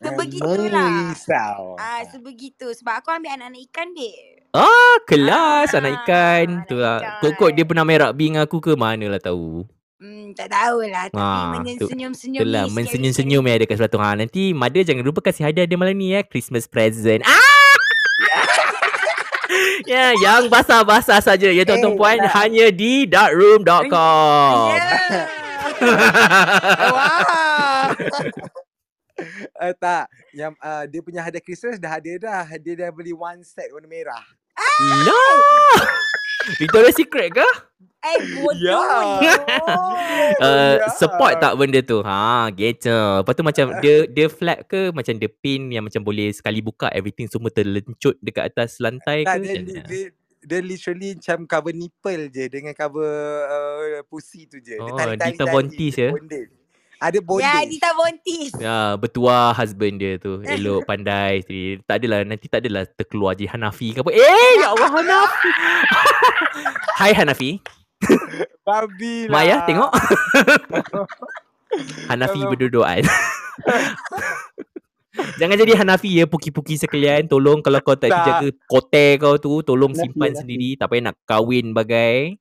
Sebegitulah. 0.00 1.12
Merisau. 1.12 1.76
Ah, 1.76 2.00
sebegitu. 2.08 2.72
Sebab 2.72 3.04
aku 3.04 3.12
ambil 3.12 3.36
anak-anak 3.36 3.68
ikan, 3.68 3.92
dek. 3.92 4.16
Ah, 4.50 4.96
kelas 5.04 5.76
anak 5.76 5.92
Ah, 5.92 5.96
ikan. 6.00 6.46
Tu 6.64 6.72
anak 6.72 6.80
lah. 6.80 6.96
ikan. 6.96 7.20
Kok-kok 7.20 7.50
dia 7.52 7.64
pernah 7.68 7.84
main 7.84 8.00
rugby 8.00 8.24
dengan 8.26 8.48
aku 8.48 8.58
ke 8.58 8.72
mana 8.74 9.04
lah 9.06 9.20
tahu. 9.20 9.68
Hmm, 10.00 10.32
tak 10.32 10.48
tahulah. 10.48 11.12
Tapi 11.12 11.20
Ah, 11.20 11.20
ah, 11.20 11.48
menyenyum-senyum 11.52 12.40
Tu 12.40 12.48
lah 12.48 12.64
ni 12.64 12.72
mensenyum-senyum 12.72 13.44
yang 13.44 13.56
ada 13.60 13.68
kat 13.68 13.76
sebelah 13.76 13.92
tu. 13.92 14.00
Ha, 14.00 14.08
nanti 14.16 14.42
mother 14.56 14.80
jangan 14.80 15.04
lupa 15.04 15.20
kasih 15.20 15.44
hadiah 15.44 15.68
dia 15.68 15.76
malam 15.76 15.92
ni 15.92 16.16
ya. 16.16 16.24
Christmas 16.24 16.64
present. 16.64 17.20
Ah! 17.22 17.49
Ya, 19.86 20.12
yang 20.18 20.48
basah-basah 20.50 21.20
saja 21.22 21.48
ya 21.48 21.62
tuan-tuan 21.64 21.94
Eh, 21.94 21.98
puan 21.98 22.18
tak. 22.18 22.32
hanya 22.40 22.66
di 22.72 23.06
darkroom.com. 23.06 24.54
Ya. 24.74 25.22
Wah. 26.90 27.88
Eh 29.60 29.76
tak, 29.76 30.08
yang 30.32 30.56
uh, 30.64 30.88
dia 30.88 31.04
punya 31.04 31.20
hadiah 31.20 31.44
Christmas 31.44 31.76
dah 31.76 32.00
ada 32.00 32.08
dah. 32.16 32.48
Dia 32.56 32.72
dah 32.72 32.88
beli 32.88 33.12
one 33.12 33.44
set 33.44 33.68
warna 33.68 33.84
merah. 33.84 34.24
Lah. 34.80 35.84
Victoria's 36.60 36.96
Secret 36.96 37.28
ke? 37.28 37.44
Eh, 38.00 38.16
bodoh. 38.34 39.20
Ya. 39.20 39.34
Uh, 40.40 40.74
Ya. 40.80 40.88
support 40.90 41.36
tak 41.36 41.52
benda 41.54 41.80
tu? 41.80 42.00
Ha, 42.00 42.48
gitu. 42.50 42.88
Lepas 43.20 43.34
tu 43.34 43.44
macam 43.44 43.66
dia 43.78 43.96
dia 44.16 44.26
flat 44.26 44.64
ke 44.64 44.88
macam 44.88 45.12
dia 45.12 45.28
pin 45.30 45.68
yang 45.68 45.84
macam 45.84 46.00
boleh 46.00 46.32
sekali 46.32 46.60
buka 46.60 46.88
everything 46.90 47.28
semua 47.28 47.48
terlencut 47.48 48.16
dekat 48.18 48.48
atas 48.48 48.80
lantai 48.80 49.22
Tak, 49.22 49.36
ke? 49.36 49.40
dia, 49.40 49.48
Macam 49.50 49.62
dia, 49.62 49.74
mana? 49.76 49.84
dia, 49.86 50.02
dia 50.40 50.60
literally 50.62 51.10
macam 51.14 51.38
cover 51.44 51.74
nipple 51.74 52.24
je 52.28 52.44
dengan 52.46 52.72
cover 52.72 53.12
uh, 53.44 54.00
pussy 54.06 54.48
tu 54.48 54.56
je. 54.58 54.74
Dia 54.74 54.82
Oh, 54.82 54.96
tali-tali 54.96 55.36
Dita 55.36 55.44
Bontis 55.46 55.94
ya? 55.94 56.10
Bondage. 56.10 56.50
Ada 56.98 57.16
Ya, 57.16 57.22
bondage. 57.22 57.68
Dita 57.70 57.90
Bontis. 57.92 58.50
Ya, 58.56 58.78
bertuah 58.96 59.52
husband 59.52 59.96
dia 59.96 60.16
tu. 60.16 60.40
Elok, 60.50 60.84
pandai. 60.84 61.44
Jadi, 61.44 61.60
tak 61.82 62.00
adalah, 62.00 62.24
nanti 62.24 62.46
tak 62.46 62.60
adalah 62.60 62.84
terkeluar 62.86 63.32
je 63.34 63.44
Hanafi 63.44 63.92
ke 63.92 64.00
apa. 64.00 64.08
Eh, 64.10 64.52
ya 64.56 64.68
Allah 64.70 64.88
Hanafi. 64.90 65.48
Hai 66.96 67.12
Hanafi. 67.12 67.60
Babi 68.66 69.26
lah. 69.26 69.32
Maya, 69.32 69.56
tengok. 69.64 69.90
Hanafi 72.10 72.38
Kalau- 72.38 72.50
berduduan. 72.50 73.02
Jangan 75.36 75.56
jadi 75.58 75.72
Hanafi 75.76 76.10
ya, 76.16 76.24
puki-puki 76.24 76.78
sekalian. 76.78 77.28
Tolong 77.28 77.60
kalau 77.60 77.82
kau 77.82 77.92
tak, 77.92 78.08
Tak. 78.08 78.24
jaga 78.24 78.48
kote 78.64 79.06
kau 79.18 79.36
tu, 79.36 79.60
tolong 79.60 79.92
Hanafi, 79.92 80.02
simpan 80.06 80.30
Hanafi. 80.32 80.40
sendiri. 80.40 80.68
Tak 80.74 80.86
payah 80.88 81.02
nak 81.02 81.16
kahwin 81.24 81.66
bagai. 81.70 82.40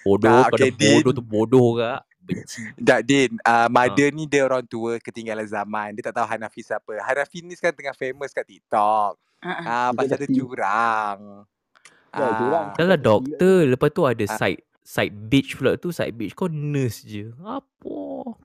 Bodoh, 0.00 0.40
Tak, 0.40 0.48
kau 0.48 0.58
dah 0.58 0.68
okay, 0.68 0.72
Din. 0.72 0.88
bodoh 0.94 1.12
tu 1.12 1.22
bodoh 1.22 1.68
kak. 1.76 2.00
Benci. 2.18 2.60
Tak 2.80 3.00
Din, 3.04 3.30
uh, 3.38 3.66
Ha. 3.66 3.68
mother 3.68 4.08
ni 4.08 4.24
dia 4.24 4.42
orang 4.42 4.64
tua 4.64 4.96
ketinggalan 4.96 5.44
zaman. 5.44 5.92
Dia 5.92 6.08
tak 6.08 6.16
tahu 6.16 6.26
Hanafi 6.26 6.64
siapa. 6.64 6.92
Hanafi 6.98 7.44
ni 7.44 7.52
sekarang 7.52 7.76
tengah 7.76 7.92
famous 7.94 8.32
kat 8.32 8.46
TikTok. 8.46 9.20
Ah. 9.38 9.50
Ah, 9.60 9.88
Dia 9.90 9.96
pasal 9.98 10.16
dia 10.18 10.28
curang. 10.32 11.18
Ya. 12.08 12.24
Ah, 12.24 12.72
Dah 12.72 12.86
lah 12.86 12.96
doktor. 12.96 13.66
Lepas 13.66 13.90
tu 13.90 14.02
ada 14.02 14.24
Ah. 14.24 14.32
side 14.32 14.64
side 14.84 15.16
bitch 15.16 15.56
pula 15.56 15.74
tu. 15.74 15.90
Side 15.90 16.12
bitch 16.12 16.36
kau 16.36 16.46
nurse 16.46 17.02
je. 17.02 17.32
Apa? 17.40 18.36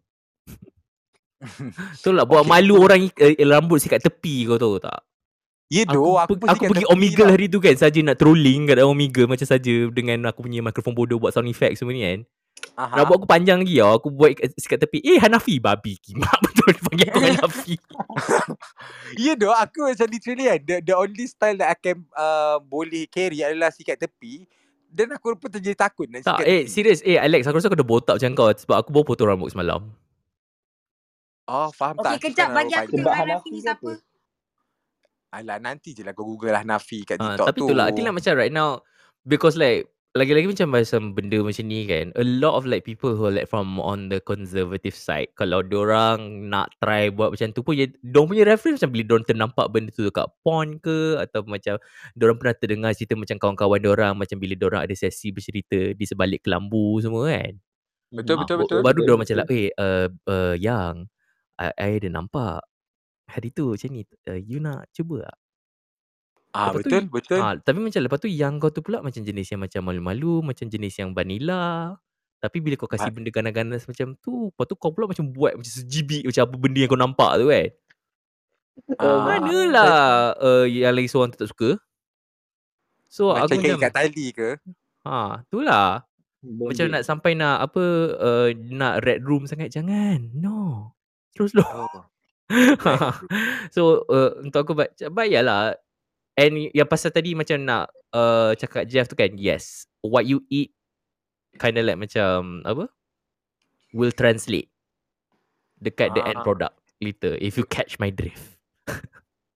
tu 2.04 2.12
lah 2.12 2.28
buat 2.28 2.44
Okay. 2.44 2.52
malu 2.52 2.76
orang 2.80 3.08
eh, 3.16 3.40
rambut 3.46 3.80
sikat 3.80 4.04
tepi 4.04 4.44
kau 4.44 4.60
tahu 4.60 4.80
tak? 4.80 5.00
Ya 5.70 5.86
doh, 5.86 6.18
aku, 6.18 6.34
aku, 6.34 6.50
aku 6.50 6.64
pergi 6.66 6.90
Omegle 6.90 7.30
lah. 7.30 7.34
hari 7.38 7.46
tu 7.46 7.62
kan 7.62 7.78
saja 7.78 8.02
nak 8.02 8.18
trolling 8.18 8.66
kat 8.66 8.82
Omegle 8.82 9.30
macam 9.30 9.46
saja 9.46 9.74
dengan 9.94 10.26
aku 10.26 10.42
punya 10.42 10.66
mikrofon 10.66 10.98
bodoh 10.98 11.22
buat 11.22 11.30
sound 11.30 11.46
effect 11.46 11.78
semua 11.78 11.94
ni 11.94 12.02
kan. 12.02 12.20
Aha. 12.74 13.06
Rambut 13.06 13.22
aku 13.22 13.28
panjang 13.30 13.62
lagi 13.62 13.78
tau. 13.78 13.92
Aku 14.02 14.08
buat 14.10 14.34
kat- 14.34 14.58
sikat 14.58 14.82
tepi. 14.82 14.98
Eh 15.06 15.22
Hanafi 15.22 15.62
babi 15.62 16.02
kimak 16.02 16.34
betul 16.44 16.74
dia 16.74 16.82
panggil 16.82 17.08
aku 17.08 17.22
Hanafi. 17.22 17.76
Ya 19.30 19.34
doh, 19.38 19.54
aku 19.54 19.90
macam 19.90 20.08
literally 20.10 20.46
kan, 20.50 20.60
the, 20.66 20.76
the 20.82 20.96
only 20.98 21.26
style 21.30 21.58
that 21.58 21.70
I 21.70 21.78
can 21.78 22.02
uh, 22.14 22.58
boleh 22.62 23.06
carry 23.06 23.46
adalah 23.46 23.70
sikat 23.70 24.02
tepi. 24.02 24.50
Dan 24.90 25.14
aku 25.14 25.38
pun 25.38 25.50
terjadi 25.50 25.78
takut 25.78 26.10
nak 26.10 26.26
tak 26.26 26.42
eh 26.44 26.66
serius 26.66 27.06
eh 27.06 27.16
Alex 27.16 27.46
aku 27.46 27.62
rasa 27.62 27.70
aku 27.70 27.78
dah 27.78 27.86
botak 27.86 28.16
macam 28.18 28.34
kau 28.34 28.50
sebab 28.50 28.76
aku 28.82 28.90
baru 28.90 29.06
potong 29.06 29.30
rambut 29.30 29.50
semalam. 29.54 29.86
Oh, 31.46 31.70
faham 31.74 31.98
Okey, 31.98 32.06
tak? 32.06 32.14
Aku 32.14 32.24
kejap 32.26 32.48
bagi 32.54 32.74
aku 32.74 32.92
tengok 32.94 33.10
Hanafi 33.10 33.30
Hanafi 33.30 33.50
ni 33.50 33.60
siapa. 33.62 33.90
apa? 33.90 33.94
Alah, 35.30 35.58
nanti 35.62 35.90
je 35.94 36.02
lah 36.02 36.14
kau 36.14 36.26
google 36.26 36.50
lah 36.50 36.66
Nafi 36.66 37.06
kat 37.06 37.18
Ah, 37.18 37.38
TikTok 37.38 37.46
tapi 37.48 37.60
tu. 37.62 37.68
tu 37.70 37.74
lah 37.74 37.86
I 37.86 37.94
think 37.94 38.06
like 38.06 38.18
macam 38.18 38.34
right 38.34 38.50
now 38.50 38.82
because 39.26 39.54
like 39.54 39.86
lagi-lagi 40.18 40.50
macam 40.50 40.74
macam 40.74 41.02
benda 41.14 41.38
macam 41.46 41.66
ni 41.70 41.86
kan 41.86 42.10
a 42.18 42.26
lot 42.26 42.58
of 42.58 42.66
like 42.66 42.82
people 42.82 43.14
who 43.14 43.30
are 43.30 43.36
like 43.36 43.46
from 43.46 43.78
on 43.78 44.10
the 44.10 44.18
conservative 44.26 44.98
side 44.98 45.30
kalau 45.38 45.62
orang 45.62 46.50
nak 46.50 46.74
try 46.82 47.14
buat 47.14 47.30
macam 47.30 47.54
tu 47.54 47.62
pun 47.62 47.78
ya 47.78 47.86
diorang 48.02 48.26
punya 48.34 48.42
reference 48.50 48.82
macam 48.82 48.92
bila 48.98 49.04
diorang 49.06 49.28
ternampak 49.30 49.68
benda 49.70 49.94
tu 49.94 50.02
dekat 50.10 50.26
porn 50.42 50.82
ke 50.82 51.22
atau 51.22 51.46
macam 51.46 51.78
diorang 52.18 52.38
pernah 52.42 52.56
terdengar 52.58 52.92
cerita 52.98 53.14
macam 53.14 53.38
kawan-kawan 53.38 53.80
diorang 53.86 54.14
macam 54.18 54.38
bila 54.42 54.58
diorang 54.58 54.82
ada 54.90 54.96
sesi 54.98 55.30
bercerita 55.30 55.94
di 55.94 56.06
sebalik 56.10 56.42
kelambu 56.42 56.98
semua 57.06 57.30
kan 57.30 57.54
Betul, 58.10 58.42
Ah, 58.42 58.42
betul, 58.42 58.58
betul. 58.66 58.80
baru 58.82 59.00
Betul, 59.02 59.06
diorang 59.06 59.22
betul. 59.22 59.38
macam 59.38 59.50
like 59.54 59.54
eh 59.54 59.68
uh, 59.78 60.08
uh, 60.26 60.56
yang 60.58 60.94
I, 61.62 61.70
I 61.78 61.90
ada 62.02 62.10
nampak 62.10 62.66
hari 63.30 63.50
tu 63.54 63.78
macam 63.78 63.90
ni 63.94 64.02
uh, 64.26 64.40
you 64.42 64.58
nak 64.58 64.90
cuba 64.94 65.30
tak 65.30 65.38
Ah, 66.50 66.74
Lepas 66.74 66.82
tu 66.82 66.90
betul, 66.90 67.04
betul. 67.14 67.38
Ah, 67.38 67.54
tapi 67.62 67.78
macam 67.78 68.02
lepas 68.02 68.18
tu 68.18 68.30
yang 68.30 68.58
kau 68.58 68.74
tu 68.74 68.82
pula 68.82 69.06
macam 69.06 69.22
jenis 69.22 69.54
yang 69.54 69.62
macam 69.62 69.86
malu-malu, 69.86 70.42
macam 70.42 70.66
jenis 70.66 70.98
yang 70.98 71.14
vanilla. 71.14 71.94
Tapi 72.40 72.58
bila 72.58 72.74
kau 72.80 72.90
kasih 72.90 73.12
Ah. 73.12 73.14
benda 73.14 73.30
ganas-ganas 73.30 73.86
macam 73.86 74.18
tu, 74.18 74.50
lepas 74.50 74.66
tu 74.66 74.74
kau 74.80 74.90
pula 74.90 75.06
macam 75.06 75.30
buat 75.30 75.54
macam 75.60 75.70
sejibik 75.70 76.26
macam 76.26 76.42
apa 76.50 76.56
benda 76.58 76.80
yang 76.82 76.90
kau 76.90 76.98
nampak 76.98 77.32
tu 77.38 77.48
kan. 77.52 77.68
Ah, 78.98 79.20
Manalah 79.28 80.00
uh, 80.40 80.66
yang 80.66 80.96
lagi 80.96 81.12
seorang 81.12 81.36
tu 81.36 81.44
tak 81.44 81.52
suka. 81.52 81.70
So 83.12 83.34
Macam 83.34 83.46
aku 83.46 83.62
macam 83.62 83.82
kat 83.84 83.94
tali 83.94 84.26
ke? 84.32 84.50
ha, 85.04 85.44
itulah. 85.44 86.08
Macam 86.40 86.86
nak 86.88 87.04
sampai 87.04 87.36
nak 87.36 87.60
apa 87.60 87.84
uh, 88.16 88.48
nak 88.56 89.04
red 89.04 89.20
room 89.22 89.44
sangat 89.46 89.70
jangan. 89.70 90.32
No. 90.32 90.94
Terus 91.36 91.52
lo. 91.52 91.66
Oh. 91.68 92.02
so 93.76 94.08
uh, 94.08 94.40
untuk 94.42 94.64
aku 94.64 94.74
baca 94.74 95.06
bayarlah 95.12 95.76
and 96.40 96.72
yang 96.72 96.88
pasal 96.88 97.12
tadi 97.12 97.36
macam 97.36 97.60
nak 97.60 97.84
uh, 98.12 98.56
cakap 98.56 98.88
Jeff 98.88 99.06
tu 99.06 99.14
kan 99.14 99.36
yes 99.36 99.84
what 100.00 100.24
you 100.24 100.40
eat 100.48 100.72
kind 101.60 101.76
of 101.76 101.84
like 101.84 102.00
macam 102.00 102.64
apa 102.64 102.88
will 103.92 104.14
translate 104.14 104.72
dekat 105.78 106.12
the 106.12 106.24
end 106.24 106.40
Ah. 106.40 106.46
product 106.46 106.76
later 107.00 107.36
if 107.40 107.56
you 107.56 107.66
catch 107.66 108.00
my 108.00 108.08
drift 108.10 108.56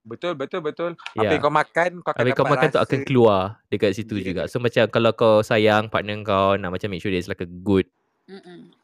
Betul, 0.03 0.35
betul, 0.35 0.59
betul. 0.59 0.91
Apa 1.15 1.15
yeah 1.15 1.31
yang 1.31 1.39
kau 1.39 1.47
makan, 1.47 1.89
kau 2.03 2.11
akan 2.11 2.19
Habis 2.19 2.31
kau 2.35 2.43
makan 2.43 2.67
tu 2.67 2.75
rasa. 2.75 2.83
akan 2.83 2.99
keluar 3.07 3.39
dekat 3.71 3.95
situ 3.95 4.19
Yeah. 4.19 4.25
juga. 4.27 4.41
So 4.51 4.59
macam 4.59 4.83
kalau 4.91 5.15
kau 5.15 5.39
sayang 5.39 5.87
partner 5.87 6.19
kau 6.21 6.59
nak 6.59 6.75
macam 6.75 6.91
make 6.91 6.99
sure 6.99 7.07
there's 7.07 7.31
like 7.31 7.39
a 7.39 7.47
good 7.47 7.87
Mm-mm. 8.27 8.75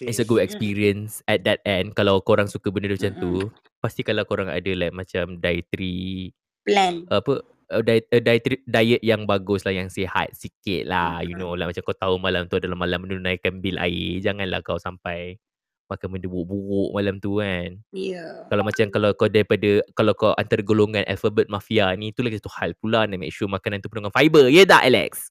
It's 0.00 0.16
a 0.16 0.24
good 0.24 0.40
Mm. 0.40 0.48
experience 0.48 1.20
at 1.28 1.44
that 1.44 1.60
end 1.62 1.92
kalau 1.92 2.24
korang 2.24 2.48
suka 2.48 2.72
benda 2.72 2.88
macam 2.88 3.12
tu. 3.14 3.52
Pasti 3.78 4.00
kalau 4.00 4.24
korang 4.24 4.48
ada 4.48 4.72
like 4.72 4.90
macam 4.90 5.36
dietary 5.36 6.32
Plan. 6.62 7.02
apa 7.08 7.42
uh, 7.68 7.82
diet, 7.82 8.06
uh, 8.08 8.18
dietary, 8.18 8.62
diet 8.62 9.02
yang 9.02 9.24
bagus 9.24 9.62
lah 9.62 9.72
yang 9.72 9.88
sihat 9.88 10.30
sikit 10.30 10.86
lah 10.86 11.20
you 11.20 11.34
know 11.34 11.52
lah 11.52 11.66
macam 11.66 11.82
kau 11.82 11.92
tahu 11.92 12.14
malam 12.16 12.46
tu 12.46 12.54
adalah 12.54 12.76
malam 12.76 13.02
menunaikan 13.02 13.58
bil 13.58 13.76
air 13.76 14.18
janganlah 14.18 14.62
kau 14.62 14.76
sampai 14.76 15.42
makan 15.84 16.08
benda 16.08 16.24
buruk-buruk 16.24 16.88
malam 16.90 17.18
tu 17.18 17.36
kan 17.36 17.76
Ya. 17.90 18.46
kalau 18.46 18.62
macam 18.62 18.86
kalau 18.88 19.12
kau 19.12 19.28
daripada 19.28 19.82
kalau 19.92 20.14
kau 20.14 20.32
antara 20.32 20.62
golongan 20.62 21.04
alphabet 21.04 21.46
mafia 21.46 21.92
ni 21.92 22.10
tu 22.10 22.22
lagi 22.22 22.38
satu 22.38 22.48
hal 22.54 22.72
pula 22.74 23.04
nak 23.04 23.18
make 23.18 23.28
sure 23.28 23.44
makanan 23.44 23.82
tu 23.82 23.90
penuh 23.90 24.06
dengan 24.06 24.14
fiber 24.14 24.48
ya 24.48 24.64
tak 24.64 24.86
Alex 24.86 25.28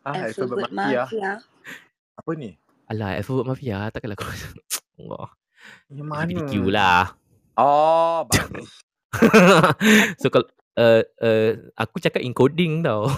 Ah, 0.00 0.26
alphabet 0.26 0.66
Alphabet 0.66 0.70
mafia. 0.72 1.02
Mafia. 1.04 1.30
Apa 2.14 2.30
ni? 2.34 2.50
alah 2.88 3.20
alphabet 3.20 3.44
mafia 3.46 3.78
takkanlah 3.92 4.16
kau 4.16 4.26
Allah 4.98 5.26
Yang 5.92 6.06
mana? 6.06 6.22
LGBTQ 6.24 6.54
lah 6.72 7.04
Oh, 7.54 8.22
bagus. 8.24 8.70
so 10.20 10.28
kalau 10.28 10.46
uh, 10.76 11.02
uh, 11.20 11.50
aku 11.74 11.96
cakap 11.98 12.20
encoding 12.20 12.84
tau 12.84 13.08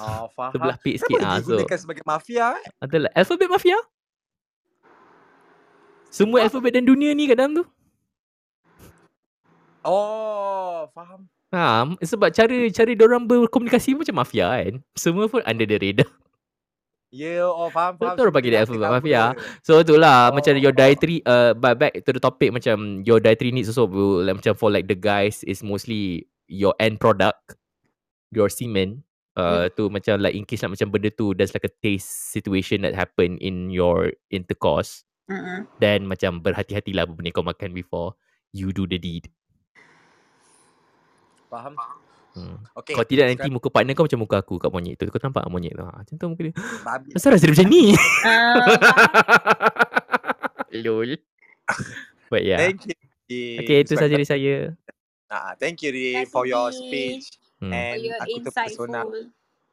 Oh, 0.00 0.26
faham. 0.38 0.52
sebelah 0.54 0.76
page 0.80 1.02
sikit 1.02 1.18
Kenapa 1.20 1.34
ah 1.34 1.38
so 1.42 1.52
digunakan 1.52 1.78
sebagai 1.78 2.04
mafia 2.06 2.46
eh? 2.56 2.64
adalah 2.80 3.10
alphabet 3.12 3.48
mafia 3.50 3.78
semua 6.10 6.42
alphabet 6.42 6.74
dan 6.74 6.84
dunia 6.88 7.12
ni 7.12 7.28
kat 7.28 7.36
dalam 7.38 7.60
tu 7.60 7.64
Oh, 9.80 10.84
faham. 10.92 11.24
Ha, 11.56 11.88
sebab 12.04 12.28
cara 12.36 12.52
cara 12.68 12.92
orang 13.00 13.24
berkomunikasi 13.24 13.96
macam 13.96 14.20
mafia 14.20 14.52
kan. 14.52 14.84
Semua 14.92 15.24
pun 15.24 15.40
under 15.48 15.64
the 15.64 15.80
radar. 15.80 16.04
Ya, 17.10 17.42
yeah, 17.42 17.50
oh 17.50 17.66
faham, 17.74 17.98
faham. 17.98 18.14
Betul 18.14 18.30
bagi 18.30 18.54
dia 18.54 18.62
alphabet 18.62 18.86
nak 18.86 18.94
mafia. 19.02 19.34
cover. 19.34 19.42
So 19.66 19.72
itulah 19.82 20.30
oh. 20.30 20.38
macam 20.38 20.54
your 20.62 20.70
dietary 20.70 21.18
uh 21.26 21.58
but 21.58 21.74
back 21.74 21.98
to 22.06 22.10
the 22.14 22.22
topic 22.22 22.54
macam 22.54 23.02
your 23.02 23.18
dietary 23.18 23.50
needs 23.50 23.66
also 23.66 23.90
will, 23.90 24.22
like, 24.22 24.38
macam 24.38 24.54
for 24.54 24.70
like 24.70 24.86
the 24.86 24.94
guys 24.94 25.42
is 25.42 25.66
mostly 25.66 26.30
your 26.46 26.70
end 26.78 27.02
product, 27.02 27.58
your 28.30 28.46
semen. 28.46 29.02
Uh, 29.40 29.72
tu 29.72 29.88
macam 29.88 30.20
like 30.20 30.36
in 30.36 30.44
case 30.44 30.60
like 30.60 30.76
macam 30.76 30.92
benda 30.92 31.08
tu 31.08 31.32
there's 31.32 31.56
like 31.56 31.64
a 31.64 31.72
taste 31.80 32.28
situation 32.28 32.84
that 32.84 32.92
happen 32.92 33.40
in 33.40 33.72
your 33.72 34.12
intercourse 34.28 35.06
Mm-mm. 35.32 35.64
then 35.80 36.04
macam 36.04 36.44
berhati-hatilah 36.44 37.08
apa 37.08 37.14
benda 37.16 37.32
kau 37.32 37.46
makan 37.46 37.72
before 37.72 38.20
you 38.52 38.68
do 38.68 38.84
the 38.84 39.00
deed. 39.00 39.32
Faham? 41.48 41.72
Hmm. 42.30 42.62
Okay. 42.78 42.94
Kalau 42.94 43.04
tidak 43.04 43.26
nanti 43.26 43.50
muka 43.50 43.68
partner 43.68 43.92
kau 43.92 44.06
macam 44.06 44.22
muka 44.22 44.36
aku 44.38 44.54
kat 44.56 44.70
monyet 44.70 44.94
tu. 44.94 45.04
Kau 45.10 45.18
nampak 45.18 45.44
monyet 45.50 45.74
tu? 45.74 45.82
Ha, 45.82 45.98
macam 45.98 46.14
tu 46.14 46.26
muka 46.30 46.42
dia. 46.46 46.54
Babi. 46.86 47.10
Asal 47.12 47.34
rasa 47.34 47.44
dia 47.44 47.54
macam 47.58 47.68
ni? 47.68 47.84
Ah, 48.22 48.54
Lol. 50.84 51.18
But 52.30 52.42
yeah. 52.46 52.58
Thank 52.62 52.86
you. 52.86 52.94
Okay, 53.62 53.82
itu 53.82 53.94
saja 53.94 54.10
dari 54.10 54.26
saya. 54.26 54.74
Ah, 55.26 55.54
thank 55.54 55.82
you 55.82 55.90
Ri 55.90 56.18
Terima 56.18 56.26
for 56.26 56.42
your 56.42 56.70
speech 56.70 57.38
Hmm. 57.60 57.70
for 57.70 57.76
and 57.76 58.00
your 58.00 58.16
aku 58.16 58.36
terpesona. 58.40 59.00
insightful. 59.04 59.22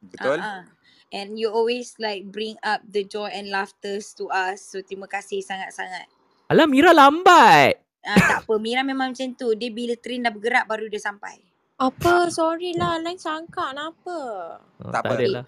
Betul? 0.04 0.38
Ah, 0.38 0.44
ah. 0.44 0.62
And 1.08 1.34
you 1.34 1.48
always 1.48 1.96
like 1.96 2.28
bring 2.28 2.60
up 2.60 2.84
the 2.84 3.00
joy 3.00 3.32
and 3.32 3.48
laughter 3.48 3.96
to 3.96 4.24
us. 4.28 4.60
So 4.60 4.84
terima 4.84 5.08
kasih 5.08 5.40
sangat-sangat. 5.40 6.04
Alah, 6.46 6.68
Mira 6.68 6.92
lambat. 6.92 7.80
Ah, 8.04 8.14
tak 8.14 8.38
apa, 8.44 8.54
Mira 8.60 8.84
memang 8.84 9.10
macam 9.10 9.32
tu. 9.32 9.56
Dia 9.56 9.72
bila 9.72 9.96
train 9.96 10.20
dah 10.20 10.28
bergerak 10.28 10.68
baru 10.68 10.84
dia 10.86 11.00
sampai. 11.00 11.47
Apa? 11.78 12.26
Sorry 12.28 12.74
lah. 12.74 12.98
Lain 12.98 13.16
sangka. 13.16 13.70
Kenapa? 13.70 14.18
Oh, 14.82 14.90
Tak 14.90 14.92
tak, 14.92 15.02
apa. 15.04 15.14
ada 15.14 15.26
lah. 15.30 15.44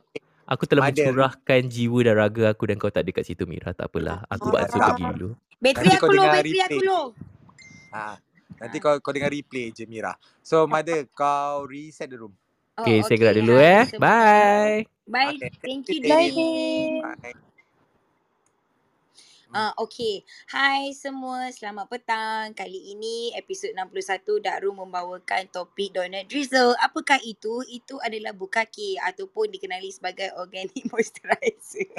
Aku 0.46 0.66
telah 0.66 0.90
Ada. 0.90 1.06
mencurahkan 1.06 1.62
jiwa 1.70 1.98
dan 2.02 2.14
raga 2.18 2.44
aku 2.50 2.66
dan 2.66 2.74
kau 2.74 2.90
tak 2.90 3.06
ada 3.06 3.10
kat 3.14 3.22
situ 3.22 3.46
Mira. 3.46 3.70
Tak 3.70 3.86
apalah. 3.86 4.26
Aku 4.26 4.50
Oh. 4.50 4.52
bakso 4.52 4.78
pergi 4.78 5.04
dulu. 5.14 5.28
Bateri 5.60 5.88
aku 5.92 6.10
low, 6.10 6.26
bateri 6.26 6.58
aku 6.58 6.80
low. 6.82 7.04
Ah, 7.90 8.16
nanti 8.58 8.76
kau 8.78 8.98
kau 8.98 9.14
dengar 9.14 9.30
replay 9.30 9.70
je 9.70 9.86
Mira. 9.86 10.14
So 10.42 10.66
Mother, 10.66 11.06
kau 11.12 11.66
reset 11.66 12.10
the 12.10 12.18
room. 12.18 12.34
Oh, 12.74 12.82
Okay, 12.82 12.98
saya 13.04 13.16
gerak 13.20 13.34
dulu 13.38 13.54
hai 13.60 13.66
eh. 13.68 13.84
Bye. 13.94 14.78
Bye. 15.06 15.36
Okay, 15.36 15.50
Thank 15.60 15.86
you, 15.92 16.00
Bye, 16.02 16.30
babe. 16.32 17.02
Bye. 17.22 17.49
Ah, 19.50 19.74
okay. 19.82 20.22
Hai 20.46 20.94
semua, 20.94 21.50
selamat 21.50 21.90
petang. 21.90 22.54
Kali 22.54 22.94
ini 22.94 23.34
episod 23.34 23.74
61 23.74 24.38
Darul 24.38 24.78
membawakan 24.78 25.50
topik 25.50 25.90
donut 25.90 26.22
drizzle. 26.30 26.78
Apakah 26.78 27.18
itu? 27.26 27.58
Itu 27.66 27.98
adalah 27.98 28.30
bukake 28.30 28.94
ataupun 29.02 29.50
dikenali 29.50 29.90
sebagai 29.90 30.30
organic 30.38 30.86
moisturizer. 30.94 31.90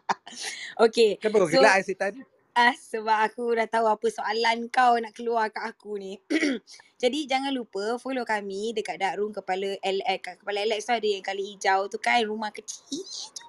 okay. 0.88 1.20
Kenapa 1.20 1.44
kau 1.44 1.48
So- 1.52 1.60
gelak 1.60 1.84
setan? 1.84 2.24
Ah, 2.56 2.72
sebab 2.72 3.20
aku 3.20 3.54
dah 3.54 3.68
tahu 3.68 3.86
apa 3.86 4.08
soalan 4.08 4.72
kau 4.72 4.96
nak 4.96 5.12
keluar 5.12 5.52
kat 5.52 5.68
aku 5.68 6.00
ni. 6.00 6.16
Jadi 7.04 7.28
jangan 7.28 7.52
lupa 7.52 8.00
follow 8.00 8.24
kami 8.24 8.72
dekat 8.72 8.96
dark 8.96 9.20
room 9.20 9.30
kepala. 9.30 9.76
Kat 10.24 10.40
kepala 10.40 10.64
Alex 10.64 10.88
tu 10.88 10.96
ada 10.96 11.04
yang 11.04 11.22
kali 11.22 11.52
hijau 11.52 11.86
tu 11.92 12.00
kan 12.00 12.18
rumah 12.24 12.48
kecil 12.48 13.04
tu. 13.36 13.47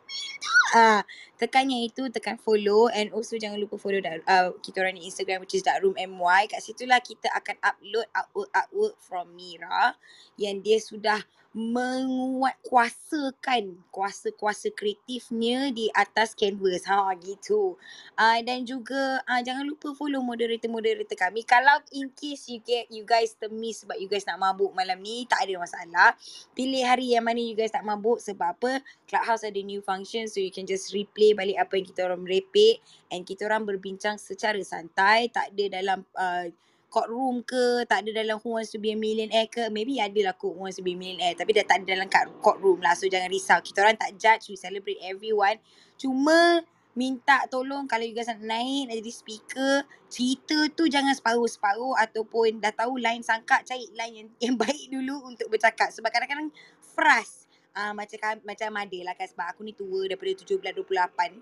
Ah, 0.69 1.01
tekan 1.41 1.65
yang 1.65 1.81
itu, 1.81 2.13
tekan 2.13 2.37
follow 2.37 2.93
and 2.93 3.09
also 3.09 3.35
jangan 3.41 3.57
lupa 3.57 3.75
follow 3.81 3.97
dark, 3.97 4.21
uh, 4.29 4.53
kita 4.61 4.85
orang 4.85 5.01
di 5.01 5.09
Instagram 5.09 5.41
which 5.41 5.57
is 5.57 5.65
dark 5.65 5.81
room 5.81 5.97
MY. 5.97 6.45
Kat 6.45 6.61
situlah 6.61 7.01
kita 7.01 7.25
akan 7.33 7.57
upload 7.63 8.05
artwork 8.13 8.49
artwork 8.53 8.95
from 9.01 9.33
Mira 9.33 9.97
yang 10.37 10.61
dia 10.61 10.77
sudah 10.77 11.25
menguat 11.49 12.53
kuasakan 12.61 13.81
kuasa-kuasa 13.89 14.69
kreatifnya 14.69 15.73
di 15.73 15.89
atas 15.97 16.37
canvas. 16.37 16.85
Ha 16.85 17.09
gitu. 17.17 17.73
Uh, 18.13 18.39
dan 18.45 18.61
juga 18.69 19.17
uh, 19.25 19.41
jangan 19.41 19.65
lupa 19.65 19.97
follow 19.97 20.21
moderator-moderator 20.21 21.17
kami. 21.17 21.41
Kalau 21.41 21.81
in 21.97 22.13
case 22.13 22.53
you 22.53 22.61
get 22.61 22.85
you 22.93 23.01
guys 23.01 23.33
termiss 23.33 23.81
sebab 23.81 23.97
you 23.97 24.05
guys 24.05 24.29
nak 24.29 24.37
mabuk 24.37 24.69
malam 24.77 25.01
ni, 25.01 25.25
tak 25.25 25.49
ada 25.49 25.57
masalah. 25.57 26.13
Pilih 26.53 26.85
hari 26.85 27.17
yang 27.17 27.25
mana 27.25 27.41
you 27.41 27.57
guys 27.57 27.73
tak 27.73 27.81
mabuk 27.81 28.21
sebab 28.21 28.53
apa? 28.53 28.85
Clubhouse 29.09 29.41
ada 29.41 29.57
new 29.65 29.81
function 29.81 30.29
so 30.29 30.37
you 30.37 30.53
can 30.53 30.69
just 30.69 30.93
replay 30.93 31.33
balik 31.33 31.57
apa 31.57 31.81
yang 31.81 31.85
kita 31.89 32.05
orang 32.05 32.21
merepek 32.21 32.77
and 33.09 33.25
kita 33.25 33.49
orang 33.49 33.65
berbincang 33.65 34.21
secara 34.21 34.61
santai, 34.61 35.33
tak 35.33 35.49
ada 35.57 35.81
dalam 35.81 36.05
uh, 36.13 36.45
courtroom 36.89 37.45
ke, 37.45 37.85
tak 37.85 38.03
ada 38.03 38.25
dalam 38.25 38.41
Who 38.41 38.57
Wants 38.57 38.73
to 38.73 38.81
be 38.81 38.91
a 38.91 38.97
Millionaire 38.97 39.45
ke. 39.45 39.69
Maybe 39.69 40.01
ada 40.01 40.33
lah 40.33 40.35
Who 40.41 40.57
Wants 40.57 40.81
to 40.81 40.83
be 40.83 40.93
a 40.93 40.99
Millionaire 40.99 41.37
tapi 41.37 41.53
dah 41.53 41.63
tak 41.63 41.85
ada 41.85 41.95
dalam 41.95 42.09
kat 42.09 42.25
courtroom 42.41 42.81
lah. 42.81 42.97
So 42.97 43.05
jangan 43.05 43.29
risau. 43.29 43.61
Kita 43.61 43.85
orang 43.85 43.95
tak 43.95 44.17
judge, 44.17 44.49
we 44.49 44.57
celebrate 44.57 44.97
everyone. 45.05 45.61
Cuma 45.95 46.65
minta 46.97 47.45
tolong 47.47 47.85
kalau 47.85 48.03
you 48.03 48.11
guys 48.11 48.27
nak 48.27 48.43
naik, 48.43 48.89
nak 48.89 48.97
jadi 48.99 49.13
speaker, 49.13 49.73
cerita 50.09 50.67
tu 50.73 50.89
jangan 50.89 51.13
separuh-separuh 51.13 51.95
ataupun 51.95 52.59
dah 52.59 52.73
tahu 52.73 52.99
line 52.99 53.21
sangka, 53.23 53.61
cari 53.63 53.87
line 53.93 54.13
yang, 54.25 54.29
yang 54.41 54.55
baik 54.65 54.89
dulu 54.89 55.29
untuk 55.29 55.47
bercakap. 55.47 55.93
Sebab 55.93 56.09
kadang-kadang 56.09 56.51
frust. 56.81 57.47
Uh, 57.69 57.93
macam 57.93 58.41
macam 58.43 58.81
ada 58.81 58.99
lah 59.05 59.13
kan 59.13 59.29
sebab 59.29 59.45
aku 59.55 59.61
ni 59.61 59.77
tua 59.77 60.09
daripada 60.09 60.33
17-28. 60.35 61.37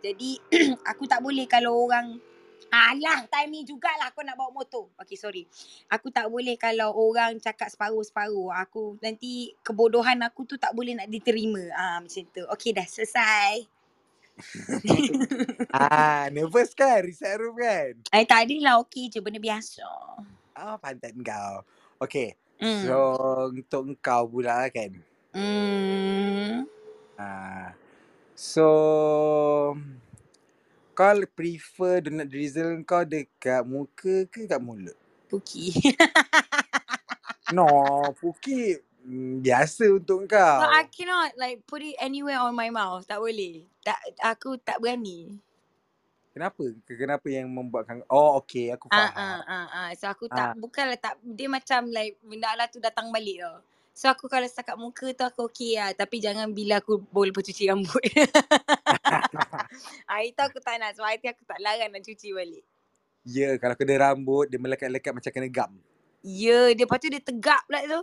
Jadi 0.00 0.30
aku 0.94 1.04
tak 1.10 1.20
boleh 1.20 1.44
kalau 1.50 1.74
orang 1.84 2.22
Alah, 2.72 3.28
time 3.28 3.52
ni 3.52 3.60
jugalah 3.68 4.08
aku 4.08 4.24
nak 4.24 4.32
bawa 4.32 4.48
motor. 4.48 4.88
Okay, 4.96 5.20
sorry. 5.20 5.44
Aku 5.92 6.08
tak 6.08 6.32
boleh 6.32 6.56
kalau 6.56 6.88
orang 6.96 7.36
cakap 7.36 7.68
separuh-separuh. 7.68 8.48
Aku 8.64 8.96
nanti 9.04 9.52
kebodohan 9.60 10.16
aku 10.24 10.48
tu 10.48 10.56
tak 10.56 10.72
boleh 10.72 10.96
nak 10.96 11.12
diterima. 11.12 11.60
Ah 11.76 12.00
macam 12.00 12.24
tu. 12.32 12.42
Okay, 12.48 12.72
dah 12.72 12.88
selesai. 12.88 13.68
Ah, 15.72 16.32
nervous 16.32 16.72
kan 16.72 17.04
reset 17.04 17.36
room 17.36 17.56
kan? 17.60 17.92
Eh, 18.12 18.24
tak 18.24 18.48
adalah. 18.48 18.80
Okay 18.84 19.12
je. 19.12 19.20
Benda 19.20 19.36
biasa. 19.36 19.84
Ah, 20.56 20.76
pantat 20.80 21.12
kau. 21.20 21.64
Okay. 22.00 22.36
Hmm. 22.56 22.88
So, 22.88 22.96
untuk 23.52 24.00
kau 24.00 24.24
pula 24.28 24.68
kan. 24.72 24.96
Hmm. 25.36 26.64
Ah. 27.20 27.76
So, 28.32 28.68
kau 30.92 31.16
prefer 31.32 32.04
donut 32.04 32.28
drizzle 32.28 32.80
kau 32.84 33.02
dekat 33.04 33.64
muka 33.64 34.28
ke 34.28 34.44
kat 34.44 34.60
mulut? 34.60 34.96
Puki. 35.32 35.72
No, 37.52 37.68
Puki 38.16 38.80
mm, 39.04 39.44
biasa 39.44 39.88
untuk 39.92 40.24
kau. 40.28 40.60
But 40.60 40.72
I 40.72 40.84
cannot 40.88 41.36
like 41.36 41.64
put 41.68 41.84
it 41.84 41.96
anywhere 42.00 42.40
on 42.40 42.56
my 42.56 42.68
mouth. 42.72 43.04
Tak 43.04 43.20
boleh. 43.20 43.64
Tak, 43.84 43.98
aku 44.20 44.56
tak 44.60 44.80
berani. 44.80 45.36
Kenapa? 46.32 46.64
Kenapa 46.88 47.28
yang 47.28 47.52
membuatkan 47.52 48.00
Oh, 48.08 48.40
okay, 48.40 48.72
aku 48.72 48.88
Ah, 48.88 49.12
faham. 49.12 49.20
ah, 49.20 49.40
ah, 49.44 49.66
ah. 49.68 49.88
So 49.92 50.08
aku 50.08 50.32
Ah. 50.32 50.56
tak, 50.56 50.64
bukanlah 50.64 50.96
tak, 50.96 51.20
dia 51.20 51.44
macam 51.44 51.92
like 51.92 52.16
benda 52.24 52.56
lah 52.56 52.72
tu 52.72 52.80
datang 52.80 53.12
balik 53.12 53.44
tau. 53.44 53.60
So 53.92 54.08
aku 54.08 54.24
kalau 54.32 54.48
setakat 54.48 54.80
muka 54.80 55.12
tu 55.12 55.28
aku 55.28 55.52
okay 55.52 55.76
lah. 55.76 55.92
Tapi 55.92 56.24
jangan 56.24 56.48
bila 56.56 56.80
aku 56.80 57.04
boleh 57.12 57.28
cuci 57.36 57.68
rambut. 57.68 58.00
ah, 60.04 60.20
itu 60.20 60.36
aku 60.36 60.58
tak 60.58 60.76
nak. 60.76 60.92
Sebab 60.92 61.10
itu 61.12 61.26
aku 61.26 61.42
tak 61.42 61.58
larang 61.58 61.88
nak 61.88 62.02
cuci 62.02 62.28
balik. 62.30 62.64
Ya, 63.22 63.54
kalau 63.56 63.74
kena 63.74 63.94
rambut, 64.02 64.46
dia 64.46 64.58
melekat-lekat 64.58 65.12
macam 65.12 65.30
kena 65.30 65.46
gam. 65.46 65.70
Ya, 66.20 66.70
dia 66.70 66.82
lepas 66.82 66.98
tu 66.98 67.06
dia 67.06 67.18
tegak 67.18 67.62
pula 67.64 67.80
tu. 67.82 68.00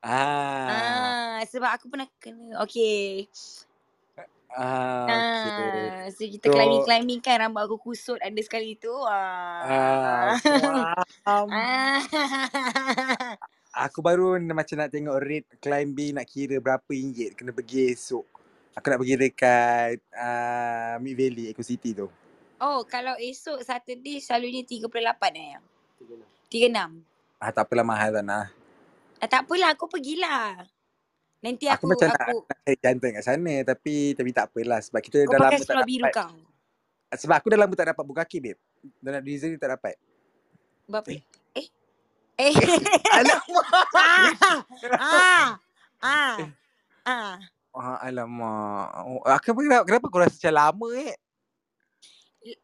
Ah. 0.00 0.66
Ah, 0.66 1.38
sebab 1.44 1.70
aku 1.70 1.86
pernah 1.86 2.08
kena. 2.18 2.58
Okay. 2.62 3.26
Ah, 4.50 5.06
okay. 5.06 5.86
Ah, 5.86 6.06
so 6.10 6.26
kita 6.26 6.46
So- 6.46 6.54
climbing-climbing 6.56 7.20
kan 7.20 7.38
rambut 7.38 7.62
aku 7.62 7.78
kusut 7.80 8.18
ada 8.18 8.40
sekali 8.42 8.74
tu. 8.74 8.90
Ah, 9.06 10.34
Ah. 10.34 10.98
faham. 11.22 11.46
ah. 11.48 11.98
Aku 13.70 14.02
baru 14.02 14.34
macam 14.42 14.76
nak 14.76 14.90
tengok 14.90 15.14
rate 15.22 15.46
climbing 15.62 16.18
nak 16.18 16.26
kira 16.26 16.58
berapa 16.58 16.82
ringgit 16.84 17.38
kena 17.38 17.54
pergi 17.54 17.94
esok. 17.94 18.26
Aku 18.78 18.86
nak 18.86 18.98
pergi 19.02 19.16
dekat 19.18 19.98
uh, 20.14 20.94
Mid 21.02 21.14
Valley 21.18 21.50
Eco 21.50 21.62
City 21.66 21.90
tu. 21.90 22.06
Oh, 22.60 22.84
kalau 22.86 23.16
esok 23.16 23.64
Saturday 23.64 24.20
selalunya 24.22 24.62
38 24.62 24.86
eh. 25.34 25.58
36. 26.52 26.76
Ah 27.40 27.50
tak 27.50 27.64
apalah 27.66 27.86
mahal 27.86 28.10
tak 28.20 28.24
nak. 28.24 28.52
Ah, 29.20 29.28
tak 29.28 29.48
apalah, 29.48 29.72
aku 29.72 29.88
pergilah. 29.88 30.64
Nanti 31.40 31.68
Aku, 31.72 31.88
aku, 31.88 31.96
macam 31.96 32.08
aku, 32.12 32.36
nak, 32.44 32.52
nak 32.52 32.58
cari 32.60 32.76
jantan 32.84 33.10
kat 33.16 33.24
sana 33.24 33.54
tapi 33.64 34.12
tapi 34.12 34.28
tak 34.28 34.52
apalah 34.52 34.80
sebab 34.84 35.00
kita 35.00 35.24
kau 35.24 35.32
dah 35.32 35.48
lama 35.48 35.62
tak 35.64 35.88
biru 35.88 36.04
dapat. 36.04 36.14
kau. 36.20 36.32
Sebab 37.16 37.36
aku 37.40 37.48
dah 37.48 37.58
lama 37.58 37.74
tak 37.74 37.88
dapat 37.96 38.04
buka 38.04 38.22
babe. 38.28 38.60
Donut 39.00 39.22
drizzle 39.24 39.56
ni 39.56 39.58
tak 39.58 39.72
dapat. 39.72 39.96
Berapa? 40.84 41.08
Eh. 41.16 41.22
Eh? 41.56 41.66
Eh? 42.38 42.52
Alamak. 43.16 43.44
ah! 43.96 44.28
Ah! 45.00 45.48
Ah! 46.00 46.36
Ah! 47.08 47.34
Ah, 47.70 48.02
alamak. 48.02 48.90
Oh, 49.06 49.22
kenapa, 49.38 49.86
kenapa 49.86 50.06
kau 50.10 50.18
rasa 50.18 50.34
macam 50.42 50.54
lama 50.58 50.88
eh? 50.98 51.14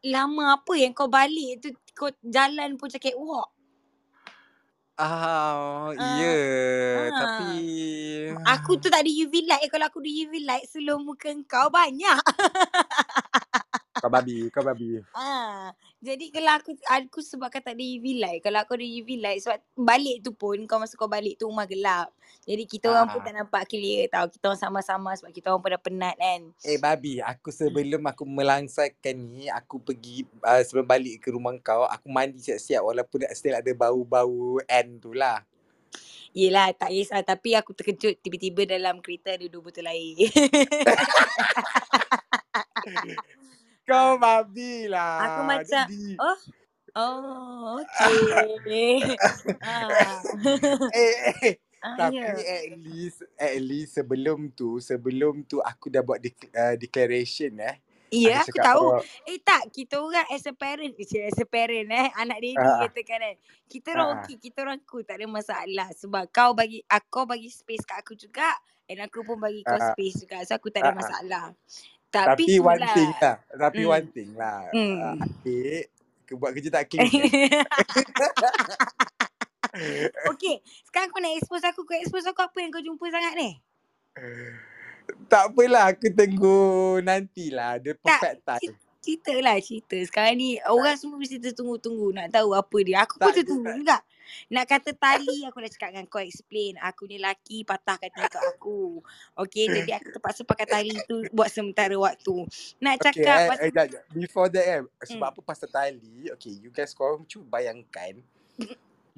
Lama 0.03 0.57
apa 0.59 0.73
yang 0.75 0.91
kau 0.91 1.07
balik 1.07 1.63
tu 1.63 1.69
kau 1.95 2.11
jalan 2.25 2.75
pun 2.75 2.91
cakap 2.91 3.15
walk. 3.15 3.47
Ah, 4.97 5.93
Ah, 5.93 5.93
ya. 5.93 6.33
ah. 6.33 7.09
Tapi 7.13 7.49
Aku 8.57 8.81
tu 8.81 8.89
tak 8.89 9.05
ada 9.05 9.11
UV 9.11 9.45
light. 9.45 9.69
Kalau 9.69 9.85
aku 9.87 10.01
ada 10.03 10.11
UV 10.11 10.33
light 10.43 10.65
seluruh 10.67 10.99
muka 10.99 11.31
kau 11.47 11.69
banyak. 11.71 12.17
Kau 13.97 14.13
babi, 14.13 14.45
kau 14.53 14.61
babi. 14.61 15.01
Ah, 15.11 15.73
jadi 15.97 16.29
kalau 16.29 16.61
aku 16.61 16.77
aku 16.85 17.19
sebabkan 17.25 17.65
tak 17.65 17.73
ada 17.73 17.81
UV 17.81 18.21
light. 18.21 18.45
Kalau 18.45 18.61
aku 18.61 18.77
ada 18.77 18.85
UV 18.85 19.17
light 19.17 19.41
sebab 19.41 19.57
balik 19.73 20.21
tu 20.21 20.31
pun 20.37 20.53
kau 20.69 20.77
masa 20.77 20.93
kau 20.93 21.09
balik 21.09 21.41
tu 21.41 21.49
rumah 21.49 21.65
gelap. 21.65 22.13
Jadi 22.45 22.63
kita 22.69 22.93
orang 22.93 23.09
pun 23.09 23.19
Ah. 23.19 23.25
tak 23.25 23.33
nampak 23.33 23.63
clear 23.65 24.05
tau. 24.07 24.29
Kita 24.29 24.53
orang 24.53 24.61
sama-sama 24.61 25.17
sebab 25.17 25.33
kita 25.33 25.49
orang 25.49 25.61
pun 25.65 25.71
dah 25.73 25.81
penat 25.81 26.15
kan. 26.15 26.41
Eh 26.61 26.77
babi, 26.77 27.17
aku 27.19 27.49
sebelum 27.49 28.05
aku 28.05 28.23
melangsaikan 28.23 29.17
ni, 29.17 29.49
aku 29.49 29.81
pergi 29.81 30.23
uh, 30.45 30.61
sebelum 30.61 30.85
balik 30.85 31.17
ke 31.19 31.33
rumah 31.33 31.57
kau, 31.59 31.89
aku 31.89 32.07
mandi 32.07 32.37
siap-siap 32.37 32.85
walaupun 32.85 33.25
still 33.33 33.57
ada 33.57 33.71
bau-bau 33.73 34.61
end 34.69 35.01
tu 35.01 35.11
lah. 35.11 35.41
Yelah 36.37 36.69
tak 36.77 36.93
kisah 36.93 37.25
tapi 37.25 37.57
aku 37.57 37.73
terkejut 37.73 38.21
tiba-tiba 38.21 38.69
dalam 38.69 39.01
kereta 39.01 39.33
ada 39.33 39.49
dua 39.49 39.63
botol 39.63 39.89
air. 39.89 40.21
Kau 43.87 44.19
babi 44.19 44.91
lah. 44.91 45.23
Aku 45.31 45.41
macam, 45.47 45.87
Jadi, 45.87 46.19
oh 46.19 46.39
Oh, 46.97 47.77
okay. 47.85 48.99
ah. 49.61 50.17
eh, 50.97 51.13
eh, 51.45 51.53
ah, 51.85 51.93
tapi 51.93 52.17
ya. 52.17 52.33
at 52.41 52.65
least, 52.81 53.21
at 53.37 53.57
least 53.61 54.01
sebelum 54.01 54.49
tu, 54.57 54.81
sebelum 54.81 55.45
tu 55.45 55.61
aku 55.61 55.93
dah 55.93 56.01
buat 56.01 56.17
dec- 56.17 56.49
uh, 56.57 56.73
declaration 56.73 57.53
eh. 57.61 57.77
Ya, 58.09 58.41
Aku 58.41 58.49
aku 58.49 58.57
cakap, 58.57 58.65
tahu. 58.73 58.85
oh, 58.97 59.03
Eh 59.29 59.39
tak, 59.43 59.63
kita 59.69 59.99
orang 60.01 60.25
as 60.31 60.47
a 60.47 60.55
parent, 60.55 60.95
eh, 60.97 61.27
as 61.27 61.37
a 61.37 61.45
parent 61.45 61.91
eh, 61.91 62.07
anak 62.17 62.39
daddy 62.41 62.57
Ah. 62.57 62.87
katakan 62.87 63.19
kan. 63.19 63.35
Kita 63.67 63.87
orang 63.93 64.09
Ah. 64.09 64.15
okey, 64.23 64.35
kita 64.41 64.57
orang 64.63 64.79
cool, 64.87 65.03
tak 65.03 65.19
ada 65.21 65.27
masalah. 65.29 65.87
Sebab 65.93 66.23
kau 66.31 66.55
bagi, 66.55 66.81
aku 66.87 67.27
bagi 67.27 67.51
space 67.51 67.83
kat 67.85 67.99
aku 68.01 68.15
juga. 68.17 68.47
And 68.87 69.03
aku 69.03 69.27
pun 69.27 69.37
bagi 69.37 69.61
kau 69.67 69.75
Ah. 69.75 69.91
space 69.93 70.23
juga. 70.23 70.39
So 70.47 70.55
aku 70.55 70.71
tak 70.71 70.87
ada 70.87 70.95
ah. 70.95 70.97
masalah. 70.97 71.45
Tapi, 72.23 72.43
tapi 72.47 72.53
one 72.57 72.77
itulah. 72.77 72.93
thing 72.93 73.11
lah. 73.13 73.35
Tapi 73.51 73.81
Hmm. 73.81 73.91
one 73.91 74.07
thing 74.09 74.29
lah. 74.33 74.59
Uh, 74.67 74.77
Hmm. 74.77 75.21
adik, 75.21 75.83
ke 76.23 76.33
buat 76.33 76.51
kerja 76.51 76.69
tak 76.69 76.83
clean 76.87 77.07
okay, 80.31 80.55
sekarang 80.83 81.09
kau 81.11 81.21
nak 81.21 81.33
expose 81.35 81.63
aku. 81.63 81.81
Kau 81.83 81.93
expose 81.93 82.25
aku 82.25 82.41
apa 82.41 82.57
yang 82.57 82.71
kau 82.71 82.81
jumpa 82.81 83.05
sangat 83.07 83.33
ni? 83.35 83.49
tak 85.29 85.53
apalah, 85.53 85.93
aku 85.93 86.09
tunggu 86.09 86.57
nantilah. 86.99 87.79
The 87.79 87.95
perfect 87.95 88.43
Tak, 88.43 88.59
time. 88.59 88.75
cerita 88.99 89.31
lah 89.39 89.55
cerita. 89.61 89.95
Sekarang 90.03 90.35
ni 90.35 90.59
orang 90.59 90.99
semua 90.99 91.15
mesti 91.15 91.39
tertunggu-tunggu 91.39 92.11
nak 92.11 92.27
tahu 92.27 92.51
apa 92.51 92.77
dia. 92.83 93.07
Aku 93.07 93.15
pun 93.15 93.31
Tak, 93.31 93.39
tertunggu 93.39 93.71
tak. 93.71 93.77
juga. 93.77 93.97
Nak 94.51 94.65
kata 94.67 94.91
tali 94.95 95.43
aku 95.47 95.59
dah 95.63 95.71
cakap 95.71 95.89
dengan 95.95 96.07
kau 96.07 96.21
explain. 96.23 96.75
Aku 96.81 97.07
ni 97.07 97.17
laki 97.19 97.63
patahkan 97.67 98.09
tingkap 98.11 98.41
aku. 98.55 99.03
Okay 99.35 99.67
jadi 99.75 99.91
aku 99.99 100.07
terpaksa 100.17 100.43
pakai 100.47 100.65
tali 100.67 100.95
tu 101.07 101.23
buat 101.33 101.49
sementara 101.51 101.95
waktu. 101.97 102.45
Nak 102.81 102.95
Okay, 102.97 103.03
cakap 103.11 103.37
eh, 103.37 103.47
pasal 103.49 103.67
eh, 103.67 103.71
jap. 103.71 103.87
before 104.13 104.49
that 104.49 104.65
eh, 104.65 104.81
sebab 105.07 105.27
Hmm. 105.27 105.33
apa 105.33 105.41
pasal 105.43 105.69
tali, 105.71 106.29
okay, 106.33 106.51
you 106.57 106.71
guys 106.71 106.93
korang 106.93 107.25
cuba 107.25 107.59
bayangkan. 107.59 108.21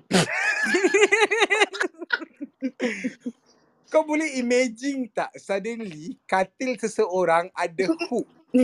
Kau 3.89 4.05
boleh 4.05 4.37
imagine 4.37 5.09
tak 5.09 5.33
suddenly 5.37 6.17
katil 6.29 6.77
seseorang 6.77 7.49
ada 7.57 7.87
hook. 8.09 8.27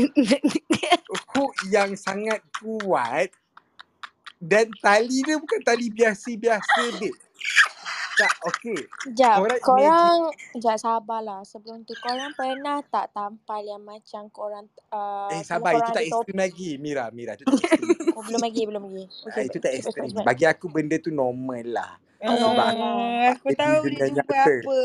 Hook 1.36 1.54
yang 1.70 1.94
sangat 1.94 2.42
kuat 2.58 3.30
dan 4.46 4.70
tali 4.78 5.20
dia 5.22 5.36
bukan 5.36 5.60
tali 5.60 5.90
biasa-biasa 5.90 6.84
babe. 6.94 7.12
Tak, 8.16 8.32
okay. 8.48 8.80
Sekejap, 9.04 9.36
Korang 9.36 9.60
korang, 9.60 10.20
sekejap 10.56 10.78
sabarlah. 10.80 11.44
Sebelum 11.44 11.84
tu, 11.84 11.92
korang 12.00 12.32
pernah 12.32 12.80
tak 12.82 13.12
tampal 13.12 13.60
yang 13.60 13.84
macam 13.84 14.32
korang, 14.32 14.64
uh, 14.88 15.28
Eh 15.30 15.44
sabar, 15.44 15.76
itu 15.76 15.84
korang 15.84 15.92
tak 15.92 16.00
ada 16.00 16.08
topi? 16.08 16.12
ekstrim 16.24 16.38
lagi. 16.40 16.70
Mira, 16.80 17.12
Mira, 17.12 17.36
itu 17.36 17.44
tak 17.44 17.60
ekstrim. 17.60 18.16
Oh, 18.16 18.24
belum 18.24 18.40
lagi, 18.40 18.62
belum 18.64 18.84
lagi. 18.88 19.04
Ah, 19.04 19.28
Okay, 19.28 19.44
itu 19.46 19.58
tak 19.60 19.72
ekstrim. 19.76 20.08
Bagi 20.24 20.46
aku 20.48 20.66
benda 20.72 20.96
tu 20.96 21.12
normal 21.12 21.66
lah. 21.68 21.92
Oh, 22.24 22.32
Sebab 22.32 22.56
normal 22.56 22.68
aku. 22.72 22.88
Ah, 22.88 23.30
aku 23.36 23.48
tahu 23.52 23.82
dia 23.92 24.08
jumpa 24.08 24.16
nyata. 24.16 24.44
apa. 24.64 24.80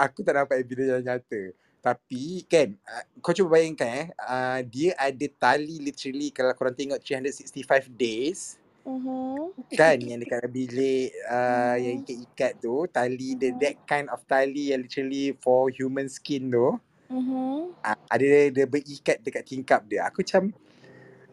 Aku 0.00 0.18
tak 0.20 0.34
nampak 0.34 0.56
evidence 0.58 0.90
yang 0.90 1.04
nyata. 1.06 1.42
Tapi 1.78 2.42
kan, 2.50 2.74
uh, 2.84 3.04
kau 3.22 3.30
cuba 3.32 3.58
bayangkan 3.58 3.88
eh, 3.88 4.08
uh, 4.18 4.60
dia 4.66 4.92
ada 4.98 5.26
tali 5.38 5.78
literally 5.78 6.34
kalau 6.34 6.52
korang 6.58 6.74
tengok 6.74 6.98
365 7.00 7.88
days, 7.94 8.58
Mhm, 8.88 9.52
kan 9.76 10.00
yang 10.00 10.16
dekat 10.16 10.48
bilik 10.48 11.12
uh, 11.28 11.76
yang 11.76 12.00
mhm, 12.00 12.08
ikat-ikat 12.08 12.52
tu, 12.56 12.88
tali 12.88 13.36
the 13.36 13.52
mhm, 13.52 13.60
that 13.60 13.76
kind 13.84 14.08
of 14.08 14.24
tali 14.24 14.72
yang 14.72 14.80
literally 14.80 15.36
for 15.44 15.68
human 15.68 16.08
skin 16.08 16.48
tu, 16.48 16.80
mhm. 17.12 17.76
uh, 17.84 17.98
ada 18.08 18.48
dia 18.48 18.64
berikat 18.64 19.20
dekat 19.20 19.44
tingkap 19.44 19.84
dia. 19.84 20.08
Aku 20.08 20.24
macam, 20.24 20.56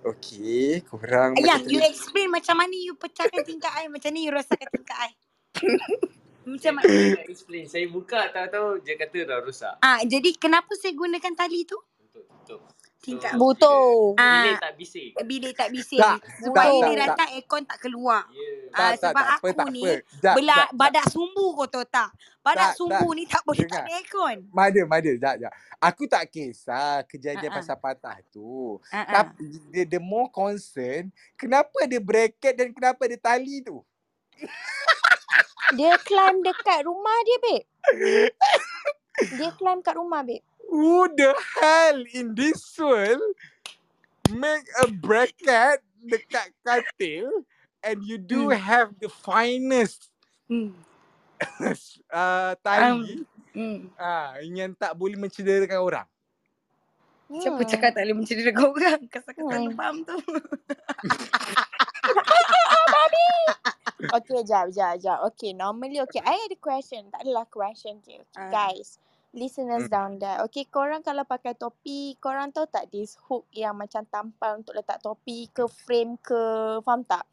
okay, 0.03 0.83
korang 0.83 1.39
macam 1.39 1.47
Yang 1.47 1.63
you 1.71 1.79
explain 1.79 2.27
macam 2.27 2.59
mana 2.59 2.75
you 2.75 2.91
pecahkan 2.99 3.39
tingkap 3.47 3.71
I. 3.71 3.87
Macam 3.87 4.11
ni 4.11 4.27
you 4.27 4.35
rosakkan 4.35 4.67
tingkap 4.75 4.97
I. 4.99 5.11
Macam 6.45 6.71
mana? 6.73 6.85
Saya 6.85 7.25
explain. 7.33 7.65
Saya 7.65 7.85
buka 7.87 8.29
tahu-tahu 8.29 8.79
dia 8.81 8.95
kata 8.95 9.17
dah 9.25 9.37
rosak. 9.39 9.75
Ah, 9.79 9.99
jadi 10.01 10.29
kenapa 10.35 10.71
saya 10.73 10.93
gunakan 10.93 11.33
tali 11.33 11.65
tu? 11.65 11.77
Tutup. 12.11 12.61
Tingkap. 13.01 13.33
So, 13.33 13.37
Butuh. 13.37 14.17
bila 14.17 14.25
bilik 14.41 14.49
Ah, 14.49 14.57
tak 14.59 14.73
bising. 14.75 15.11
bilik 15.25 15.53
tak 15.53 15.69
bising. 15.69 16.01
Tak, 16.01 16.17
tak, 16.25 16.49
tak, 16.49 16.65
dia 16.65 16.89
tak. 16.89 16.97
datang 17.05 17.29
aircon 17.31 17.61
tak 17.61 17.77
keluar. 17.79 18.21
Yeah. 18.27 18.65
Tak, 18.65 18.81
Ah, 18.81 18.89
tak, 18.89 18.97
sebab 18.97 19.13
tak 19.15 19.29
aku 19.35 19.47
tak 19.53 19.67
ni. 19.69 19.83
Jap, 20.17 20.33
bela, 20.33 20.57
jap. 20.57 20.67
badak 20.73 21.05
sumbu 21.07 21.45
kau 21.53 21.67
tahu 21.67 21.85
tak? 21.85 22.09
Badak 22.41 22.57
Tak, 22.57 22.65
tak. 22.65 22.77
sumbu 22.77 23.07
ni 23.13 23.23
tak 23.25 23.41
boleh 23.45 23.65
tak 23.67 23.77
ada 23.79 23.91
aircon. 23.93 24.37
Mada, 24.49 24.81
mada. 24.83 25.11
Jap, 25.13 25.35
jap. 25.37 25.51
Aku 25.77 26.03
tak 26.05 26.23
kisah 26.27 27.05
kejadian 27.05 27.49
ah. 27.49 27.55
pasal 27.55 27.77
patah 27.77 28.17
tu. 28.27 28.81
Ah. 28.89 29.21
Tapi 29.21 29.37
the, 29.69 29.81
the 29.85 30.01
more 30.01 30.25
concern, 30.27 31.09
kenapa 31.35 31.85
ada 31.85 31.97
bracket 31.99 32.57
dan 32.57 32.73
kenapa 32.73 33.05
ada 33.05 33.17
tali 33.19 33.61
tu? 33.61 33.85
Dia 35.75 35.97
climb 36.03 36.45
dekat 36.45 36.85
rumah 36.85 37.17
dia, 37.25 37.37
babe. 37.41 37.65
Dia 39.39 39.49
climb 39.55 39.81
kat 39.81 39.95
rumah, 39.97 40.21
babe. 40.21 40.43
Who 40.69 41.09
the 41.13 41.33
hell 41.57 42.03
in 42.13 42.35
this 42.35 42.61
world 42.77 43.21
make 44.33 44.65
a 44.81 44.89
bracket 44.89 45.85
dekat 46.01 46.49
katil 46.65 47.29
and 47.85 48.01
you 48.01 48.17
do 48.17 48.49
Hmm. 48.49 48.51
have 48.53 48.89
the 48.97 49.09
finest 49.09 50.09
Hmm. 50.49 50.73
uh, 52.13 52.53
Um, 52.65 52.65
tali 52.65 53.25
hmm. 53.53 53.77
ah 53.97 54.37
yang 54.41 54.73
tak 54.77 54.93
boleh 54.97 55.17
mencederakan 55.17 55.81
orang? 55.81 56.07
Siapa 57.41 57.61
Hmm. 57.61 57.69
cakap 57.69 57.89
tak 57.97 58.05
boleh 58.05 58.17
mencederakan 58.21 58.65
orang? 58.69 58.99
Kasar-kasar 59.09 59.65
Hmm. 59.65 60.05
tu. 60.05 60.17
Okay, 64.15 64.43
jap, 64.43 64.69
jap, 64.75 64.99
jap. 64.99 65.23
Okay, 65.33 65.55
normally, 65.55 66.03
okay. 66.03 66.19
I 66.19 66.35
ada 66.35 66.57
question. 66.59 67.07
Tak 67.09 67.23
adalah 67.23 67.47
question. 67.47 68.03
Okay, 68.03 68.21
okay. 68.21 68.37
Ah. 68.37 68.51
Guys, 68.51 68.99
listeners 69.31 69.87
Hmm. 69.87 69.93
down 69.93 70.11
there. 70.19 70.39
Okay, 70.47 70.67
korang 70.67 71.03
kalau 71.03 71.23
pakai 71.23 71.55
topi, 71.55 72.15
korang 72.19 72.51
tahu 72.51 72.67
tak 72.67 72.91
this 72.91 73.15
hook 73.27 73.47
yang 73.55 73.75
macam 73.75 74.03
tampal 74.07 74.59
untuk 74.59 74.75
letak 74.75 74.99
topi 74.99 75.47
ke 75.51 75.67
frame 75.67 76.19
ke, 76.19 76.41
faham 76.83 77.07
tak? 77.07 77.23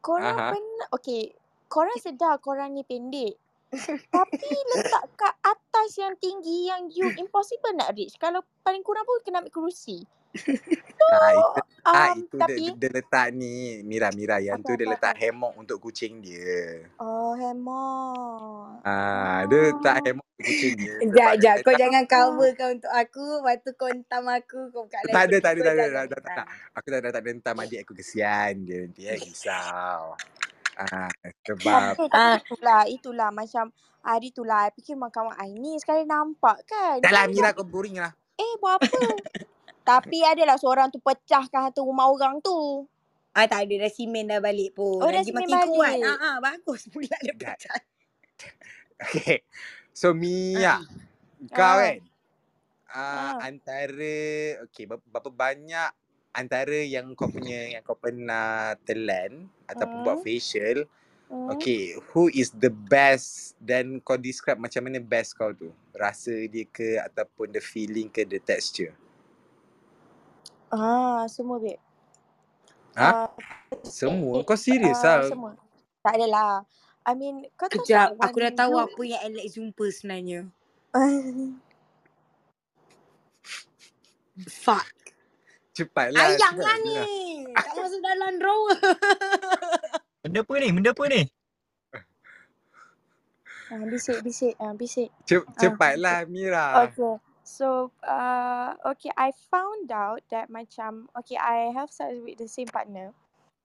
Korang 0.00 0.36
Aha. 0.40 0.50
pernah, 0.56 0.88
okay, 0.96 1.36
korang 1.68 1.96
sedar 2.00 2.40
korang 2.40 2.72
ni 2.72 2.82
pendek. 2.82 3.36
Tapi 4.16 4.50
letak 4.74 5.04
kat 5.14 5.34
atas 5.46 5.94
yang 5.94 6.18
tinggi 6.18 6.66
yang 6.66 6.90
you 6.90 7.06
impossible 7.20 7.70
nak 7.76 7.94
reach. 7.94 8.18
Kalau 8.18 8.42
paling 8.66 8.82
kurang 8.82 9.06
pun 9.06 9.22
kena 9.22 9.38
ambil 9.44 9.54
kerusi. 9.54 10.02
Ah, 11.10 11.32
itu, 11.32 11.60
ah, 11.82 12.06
Um, 12.06 12.22
itu 12.22 12.36
tapi, 12.38 12.54
dia, 12.54 12.70
dia 12.78 12.90
letak 12.92 13.26
ni 13.34 13.82
Mira 13.82 14.14
Mira 14.14 14.38
yang 14.38 14.62
tu 14.62 14.70
apa, 14.70 14.78
dia 14.78 14.86
apa, 14.86 14.94
letak 14.94 15.12
apa. 15.12 15.20
hammock 15.20 15.54
untuk 15.58 15.78
kucing 15.80 16.22
dia. 16.22 16.86
Oh, 16.96 17.34
hemok. 17.34 18.78
Ah, 18.82 19.42
dia 19.44 19.58
letak 19.66 19.96
Oh. 19.96 20.04
hammock 20.06 20.28
untuk 20.28 20.46
kucing 20.46 20.74
dia 20.76 20.94
sekejap. 21.02 21.34
dia 21.34 21.52
Kau 21.58 21.72
tak 21.72 21.80
jangan 21.82 22.02
Oh. 22.02 22.10
cover 22.12 22.50
kau 22.54 22.70
untuk 22.70 22.92
aku. 22.92 23.26
Lepas 23.40 23.56
tu 23.58 23.70
kau 23.74 23.88
hentam 23.90 24.24
aku. 24.24 24.60
Kau 24.70 24.82
buka 24.84 24.98
tak 25.02 25.02
live 25.02 25.10
ada, 25.10 25.36
tak 25.36 25.50
ada, 25.50 25.60
tak 25.60 25.72
ada, 25.72 25.82
jangan. 25.82 25.90
tak, 25.90 26.06
tak, 26.06 26.20
tak, 26.20 26.30
Ah. 26.30 26.36
tak. 26.36 26.46
Aku 26.70 26.86
tak 26.86 26.98
ada, 27.00 27.08
tak 27.10 27.20
ada 27.20 27.28
hentam 27.28 27.56
adik 27.58 27.80
aku 27.80 27.92
kesian 27.92 28.52
dia 28.62 28.76
nanti 28.80 29.02
eh, 29.04 29.18
risau. 29.18 30.00
Ah, 30.76 31.10
sebab 31.42 31.92
Ah. 32.14 32.38
itulah, 32.38 32.80
itulah 32.86 33.30
macam 33.30 33.64
hari 34.00 34.30
tu 34.30 34.44
lah, 34.44 34.64
I 34.64 34.70
fikir 34.70 34.94
kawan 34.94 35.34
I 35.34 35.52
ni 35.52 35.74
sekali 35.76 36.06
nampak 36.06 36.62
kan. 36.64 37.02
dah 37.02 37.10
lah 37.10 37.24
Mira 37.26 37.50
kau 37.50 37.66
boring 37.66 37.98
lah. 37.98 38.14
eh 38.36 38.52
buat 38.56 38.78
apa? 38.78 39.00
Tapi 39.82 40.22
adalah 40.22 40.56
seorang 40.56 40.88
tu 40.88 40.98
pecahkan 40.98 41.68
harta 41.68 41.80
rumah 41.80 42.06
orang 42.06 42.38
tu. 42.40 42.84
Ah 43.30 43.46
tak 43.46 43.66
ada 43.66 43.86
dah 43.86 43.92
simen 43.92 44.26
dah 44.26 44.38
balik 44.38 44.74
pun. 44.74 44.98
Oh, 44.98 45.06
dah 45.06 45.22
Lagi 45.22 45.30
simen 45.30 45.46
makin 45.46 45.68
kuat. 45.70 45.90
balik. 45.94 46.10
Ah, 46.10 46.18
ah 46.18 46.36
bagus 46.40 46.82
pula 46.88 47.14
dia 47.20 47.32
pecah. 47.32 47.78
Okay. 49.00 49.40
So 49.92 50.12
Mia, 50.12 50.76
Ah. 50.76 50.80
kau 51.48 51.64
Ah. 51.72 51.76
kan 51.80 51.96
uh, 52.86 52.98
Ah. 53.32 53.34
antara 53.42 54.16
okay 54.60 54.84
berapa, 54.84 55.30
banyak 55.30 55.90
antara 56.30 56.78
yang 56.78 57.10
kau 57.14 57.26
punya 57.26 57.70
yang 57.70 57.82
kau 57.82 57.96
pernah 57.96 58.76
telan 58.84 59.48
ataupun 59.64 59.98
buat 60.02 60.18
Hmm. 60.20 60.26
facial 60.26 60.78
Hmm. 61.26 61.46
Okay, 61.48 61.94
who 62.10 62.26
is 62.28 62.50
the 62.50 62.66
best 62.68 63.54
dan 63.56 64.02
kau 64.02 64.18
describe 64.18 64.58
macam 64.58 64.82
mana 64.82 64.98
best 64.98 65.32
kau 65.32 65.54
tu? 65.54 65.70
Rasa 65.94 66.34
dia 66.44 66.66
ke 66.66 66.98
ataupun 66.98 67.54
the 67.54 67.62
feeling 67.62 68.10
ke 68.10 68.26
the 68.26 68.42
texture? 68.42 68.90
Ah, 70.70 71.26
semua 71.26 71.58
babe. 71.58 71.78
Ha? 72.94 73.26
Uh, 73.26 73.30
Semua? 73.86 74.42
Kau 74.42 74.58
serius 74.58 74.98
uh, 75.02 75.22
lah? 75.22 75.26
semua. 75.26 75.50
Tak 76.02 76.14
adalah. 76.18 76.66
I 77.06 77.14
mean, 77.16 77.46
kau 77.54 77.66
tahu 77.66 77.82
Kejap, 77.86 78.18
tak 78.18 78.30
aku 78.30 78.36
dah 78.44 78.52
tahu 78.54 78.72
group 78.76 78.86
apa 78.92 79.02
yang 79.06 79.20
Alex 79.24 79.46
jumpa 79.56 79.84
sebenarnya. 79.90 80.40
Fuck. 84.64 84.88
Cepatlah. 85.74 86.18
Ayang 86.34 86.58
cepat, 86.58 86.66
lah 86.66 86.76
ni. 86.82 86.98
Tak 87.54 87.72
masuk 87.78 88.00
dalam 88.02 88.32
drawer. 88.36 88.76
Benda 90.26 90.40
apa 90.44 90.54
ni? 90.60 90.68
Benda 90.74 90.90
apa 90.92 91.04
ni? 91.08 91.22
Ah, 93.70 93.86
bisik, 93.86 94.18
bisik, 94.26 94.54
ah, 94.58 94.74
bisik. 94.74 95.08
Cep- 95.24 95.46
Ah. 95.46 95.54
Cepatlah 95.56 96.18
Mira. 96.26 96.90
Okay. 96.90 97.29
So, 97.50 97.90
uh, 98.06 98.78
okay, 98.94 99.10
I 99.18 99.34
found 99.50 99.90
out 99.90 100.22
that 100.30 100.46
macam, 100.54 101.10
okay, 101.18 101.34
I 101.34 101.74
have 101.74 101.90
sex 101.90 102.14
with 102.22 102.38
the 102.38 102.46
same 102.46 102.70
partner. 102.70 103.10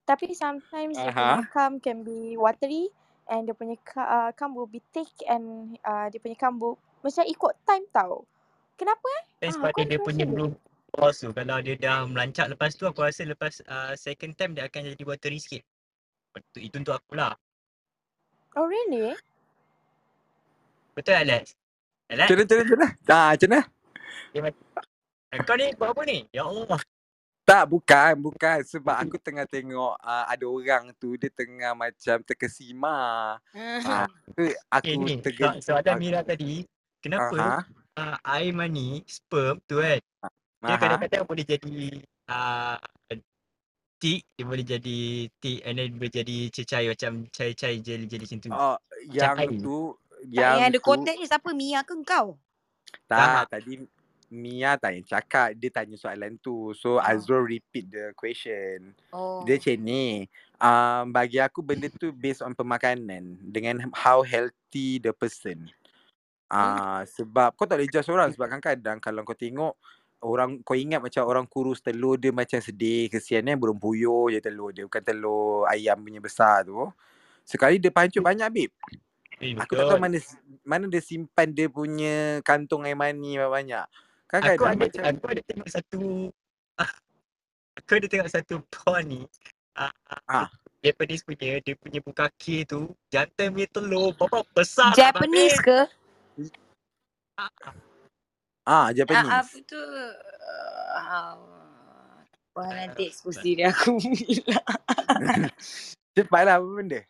Tapi 0.09 0.33
sometimes 0.33 0.97
dia 0.97 1.13
punya 1.13 1.45
Aha. 1.45 1.53
cum 1.53 1.77
can 1.77 2.01
be 2.01 2.33
watery 2.33 2.89
and 3.29 3.45
dia 3.45 3.53
punya 3.53 3.77
uh, 3.97 4.33
cum 4.33 4.57
will 4.57 4.69
be 4.69 4.81
thick 4.89 5.09
and 5.29 5.77
uh, 5.85 6.09
dia 6.09 6.17
punya 6.17 6.37
cum 6.37 6.57
will 6.57 6.81
macam 7.05 7.25
ikut 7.29 7.53
time 7.65 7.85
tau. 7.93 8.25
Kenapa 8.73 9.05
eh? 9.05 9.23
Depends 9.37 9.57
Ah, 9.61 9.69
pada 9.69 9.77
kau 9.77 9.85
dia 9.85 9.99
punya 10.01 10.25
belum 10.25 10.49
pause 10.93 11.17
tu. 11.21 11.29
Kalau 11.29 11.57
dia 11.61 11.75
dah 11.77 12.09
melancap 12.09 12.45
lepas 12.49 12.73
tu 12.73 12.89
aku 12.89 13.05
rasa 13.05 13.21
lepas 13.25 13.61
uh, 13.69 13.93
second 13.93 14.33
time 14.33 14.57
dia 14.57 14.65
akan 14.65 14.97
jadi 14.97 15.03
watery 15.05 15.37
sikit. 15.37 15.61
Itu, 16.33 16.57
itu 16.57 16.75
untuk 16.81 16.97
aku 16.97 17.17
lah. 17.17 17.37
Oh, 18.57 18.65
really? 18.65 19.13
Betul 20.97 21.21
Alex? 21.21 21.53
Macam 22.05 22.37
mana, 22.37 22.43
macam 22.45 22.55
mana, 22.55 22.61
macam 22.61 22.77
mana? 22.77 22.87
Ah, 23.09 23.29
macam 23.33 23.49
mana? 23.49 23.61
Dia 24.29 24.39
macam, 24.45 24.63
"Eh, 25.33 25.39
kau 25.41 25.55
ni 25.57 25.67
buat 25.73 25.89
apa 25.89 26.01
ni? 26.05 26.19
Ya 26.29 26.43
Allah. 26.45 26.79
Tak, 27.45 27.63
bukan, 27.69 28.13
bukan. 28.25 28.57
Sebab 28.65 28.95
aku 29.05 29.21
tengah 29.21 29.45
tengok 29.45 29.93
uh, 30.01 30.25
ada 30.25 30.45
orang 30.49 30.89
tu 30.97 31.13
dia 31.13 31.29
tengah 31.29 31.77
macam 31.77 32.17
terkesima. 32.25 32.97
Tu 34.33 34.49
Eh 34.49 34.57
aku 34.69 34.91
ni, 35.05 35.21
terge 35.21 35.45
so, 35.61 35.73
soalan 35.73 35.93
aku, 35.93 36.01
Mira 36.01 36.21
tadi, 36.25 36.65
kenapa 37.05 37.37
aha, 37.37 37.61
uh, 38.01 38.17
air 38.33 38.49
mani, 38.49 39.05
sperm 39.05 39.61
tu 39.69 39.77
kan, 39.77 40.01
dia 40.01 40.73
aha. 40.73 40.81
kadang-kadang 40.81 41.23
boleh 41.29 41.45
jadi 41.45 41.77
uh, 42.33 42.77
thick, 44.01 44.25
dia 44.33 44.45
boleh 44.45 44.65
jadi 44.65 44.99
thick 45.37 45.59
and 45.69 45.77
then 45.77 45.89
boleh 46.01 46.13
jadi 46.13 46.37
cecair 46.49 46.89
macam 46.97 47.29
cair-cair 47.29 47.77
jelly-jelly 47.77 48.25
macam 48.25 48.39
tu. 48.41 48.49
Oh, 48.51 48.77
yang 49.13 49.37
air. 49.37 49.53
tu 49.61 49.93
yang 50.31 50.55
yang 50.61 50.69
ada 50.73 50.79
kontak 50.81 51.15
ni 51.17 51.25
siapa? 51.25 51.49
Mia 51.53 51.81
ke 51.85 51.93
kau? 52.05 52.39
tak 53.05 53.59
tadi 53.59 53.85
Mia 54.33 54.73
tak 54.75 54.97
yang 54.97 55.05
cakap 55.05 55.53
dia 55.53 55.69
tanya 55.69 55.95
soalan 55.95 56.35
tu. 56.41 56.73
So 56.73 56.97
Oh. 56.97 57.03
Azrul 57.03 57.45
repeat 57.45 57.87
the 57.93 58.11
question. 58.17 58.97
Oh. 59.13 59.45
Dia 59.45 59.61
macam 59.61 59.77
ni. 59.85 60.25
Um, 60.55 61.03
bagi 61.11 61.37
aku 61.37 61.59
benda 61.61 61.91
tu 61.91 62.09
based 62.15 62.41
on 62.41 62.57
pemakanan 62.57 63.37
dengan 63.43 63.85
how 63.93 64.25
healthy 64.25 64.97
the 64.97 65.13
person. 65.13 65.69
Ah 66.49 66.57
uh, 66.57 67.01
sebab 67.05 67.53
kau 67.53 67.65
tak 67.69 67.81
boleh 67.81 67.91
judge 67.91 68.09
orang 68.09 68.29
sebab 68.33 68.49
kadang-kadang 68.49 68.97
kalau 69.01 69.21
kau 69.25 69.37
tengok 69.37 69.73
orang 70.25 70.61
kau 70.65 70.77
ingat 70.77 71.01
macam 71.01 71.21
orang 71.25 71.45
kurus 71.45 71.81
telur 71.81 72.17
dia 72.17 72.33
macam 72.33 72.57
sedih 72.57 73.09
kesian 73.13 73.45
eh 73.49 73.57
burung 73.57 73.77
puyuh 73.77 74.33
je 74.33 74.41
telur 74.41 74.73
dia 74.73 74.85
bukan 74.89 75.03
telur 75.05 75.69
ayam 75.69 76.01
punya 76.01 76.21
besar 76.21 76.65
tu. 76.65 76.89
Sekali 77.45 77.77
dia 77.77 77.93
pancuk 77.93 78.25
banyak 78.25 78.49
babe. 78.49 78.73
Eh, 79.43 79.51
Aku 79.59 79.75
tak 79.75 79.91
tahu 79.91 79.99
mana 79.99 80.17
mana 80.63 80.85
dia 80.87 81.03
simpan 81.03 81.51
dia 81.51 81.67
punya 81.67 82.39
kantung 82.41 82.87
air 82.87 82.95
mani 82.95 83.35
banyak. 83.35 83.83
Aku 84.31 84.41
Kadang-kadang 84.41 84.73
ada, 84.73 84.79
macam 84.79 85.03
aku 85.05 85.25
ada 85.31 85.41
tengok 85.43 85.69
satu, 85.69 86.01
aku 87.79 87.91
ada 87.99 88.07
tengok 88.07 88.31
satu 88.31 88.53
porn 88.71 89.03
ni. 89.05 89.21
Uh, 89.75 89.91
Ah. 90.25 90.47
Japanese 90.85 91.25
punya, 91.25 91.57
dia 91.65 91.73
punya 91.73 91.97
buka 91.97 92.29
kaki 92.29 92.61
tu, 92.69 92.93
jantan 93.09 93.49
punya 93.49 93.65
telur, 93.73 94.13
berapa 94.13 94.45
besar 94.53 94.93
Japanese 94.93 95.57
ke? 95.57 95.89
Ah, 97.41 97.49
ah 97.65 97.73
Ah, 98.65 98.87
Japanese. 98.93 99.29
apa 99.29 99.57
tu? 99.65 99.77
Uh, 99.77 101.37
Wah 102.55 102.71
nanti 102.71 103.11
expose 103.11 103.43
diri 103.43 103.67
aku. 103.67 103.99
Cepatlah 106.15 106.57
apa 106.57 106.65
benda? 106.65 107.03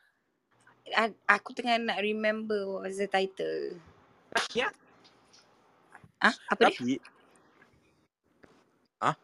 Aku 1.26 1.56
tengah 1.58 1.82
nak 1.82 1.98
remember 1.98 2.82
what's 2.82 3.02
the 3.02 3.10
title. 3.10 3.74
Ya, 4.54 4.70
Ah, 6.26 6.34
apa 6.50 6.62
dia? 6.66 6.70
Tapi 6.74 6.92
ah 9.04 9.16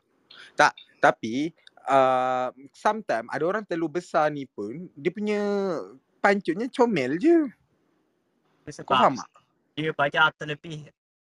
tak 0.53 0.73
tapi 0.99 1.55
uh, 1.87 2.53
sometimes 2.75 3.25
ada 3.31 3.43
orang 3.47 3.63
telur 3.65 3.89
besar 3.89 4.29
ni 4.29 4.45
pun 4.45 4.85
dia 4.93 5.09
punya 5.09 5.41
pancutnya 6.21 6.67
comel 6.69 7.17
je. 7.17 7.49
Kau 8.61 8.71
sebab 8.71 8.93
faham 8.93 9.13
tak? 9.17 9.29
dia 9.73 9.91
banyak 9.95 10.23
terlebih 10.37 10.79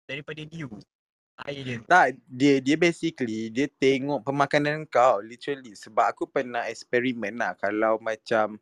daripada 0.10 0.42
you. 0.52 0.68
Air 1.48 1.62
dia. 1.64 1.78
Tak, 1.88 2.20
dia 2.28 2.60
dia 2.60 2.76
basically 2.76 3.48
dia 3.50 3.66
tengok 3.72 4.28
pemakanan 4.28 4.84
kau 4.92 5.24
literally 5.24 5.74
sebab 5.74 6.12
aku 6.12 6.28
pernah 6.28 6.68
eksperimen 6.68 7.40
lah 7.40 7.56
kalau 7.56 7.98
macam 7.98 8.60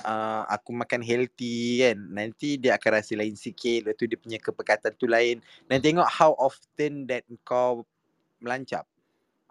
uh, 0.00 0.42
aku 0.48 0.72
makan 0.72 1.04
healthy 1.04 1.84
kan 1.84 1.98
nanti 2.08 2.56
dia 2.56 2.80
akan 2.80 2.90
rasa 2.96 3.12
lain 3.14 3.36
sikit 3.36 3.84
lepas 3.84 3.96
tu 4.00 4.08
dia 4.08 4.16
punya 4.16 4.38
kepekatan 4.40 4.92
tu 4.96 5.04
lain 5.04 5.44
dan 5.68 5.78
tengok 5.84 6.08
how 6.08 6.32
often 6.40 7.04
that 7.04 7.22
kau 7.44 7.84
melancap. 8.42 8.88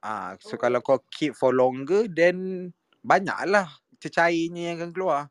Ah, 0.01 0.33
so 0.41 0.57
kalau 0.57 0.81
kau 0.81 0.97
keep 1.13 1.37
for 1.37 1.53
longer 1.53 2.09
then 2.09 2.69
banyaklah 3.05 3.69
cecairnya 4.01 4.73
yang 4.73 4.77
akan 4.81 4.91
keluar. 4.91 5.21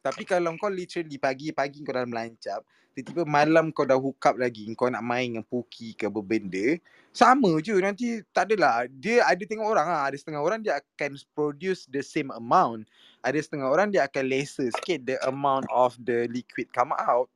Tapi 0.00 0.24
kalau 0.24 0.52
kau 0.56 0.72
literally 0.72 1.16
pagi-pagi 1.20 1.84
kau 1.84 1.92
dah 1.92 2.08
melancap, 2.08 2.60
tiba-tiba 3.00 3.24
malam 3.24 3.72
kau 3.72 3.88
dah 3.88 3.96
hook 3.96 4.20
up 4.28 4.36
lagi, 4.36 4.68
kau 4.76 4.92
nak 4.92 5.00
main 5.00 5.32
dengan 5.32 5.44
Puki 5.48 5.96
ke 5.96 6.06
apa 6.06 6.20
benda, 6.20 6.76
sama 7.10 7.56
je 7.64 7.74
nanti 7.80 8.20
tak 8.30 8.52
adalah. 8.52 8.84
Dia 8.86 9.24
ada 9.24 9.40
tengok 9.40 9.64
orang 9.64 9.88
ah, 9.88 10.04
ada 10.06 10.16
setengah 10.16 10.44
orang 10.44 10.60
dia 10.60 10.78
akan 10.78 11.16
produce 11.32 11.88
the 11.88 12.04
same 12.04 12.28
amount. 12.36 12.84
Ada 13.24 13.40
setengah 13.40 13.72
orang 13.72 13.88
dia 13.90 14.04
akan 14.04 14.24
lesser 14.28 14.68
sikit 14.80 15.08
the 15.08 15.16
amount 15.24 15.64
of 15.72 15.96
the 16.04 16.28
liquid 16.28 16.68
come 16.76 16.92
out. 16.94 17.26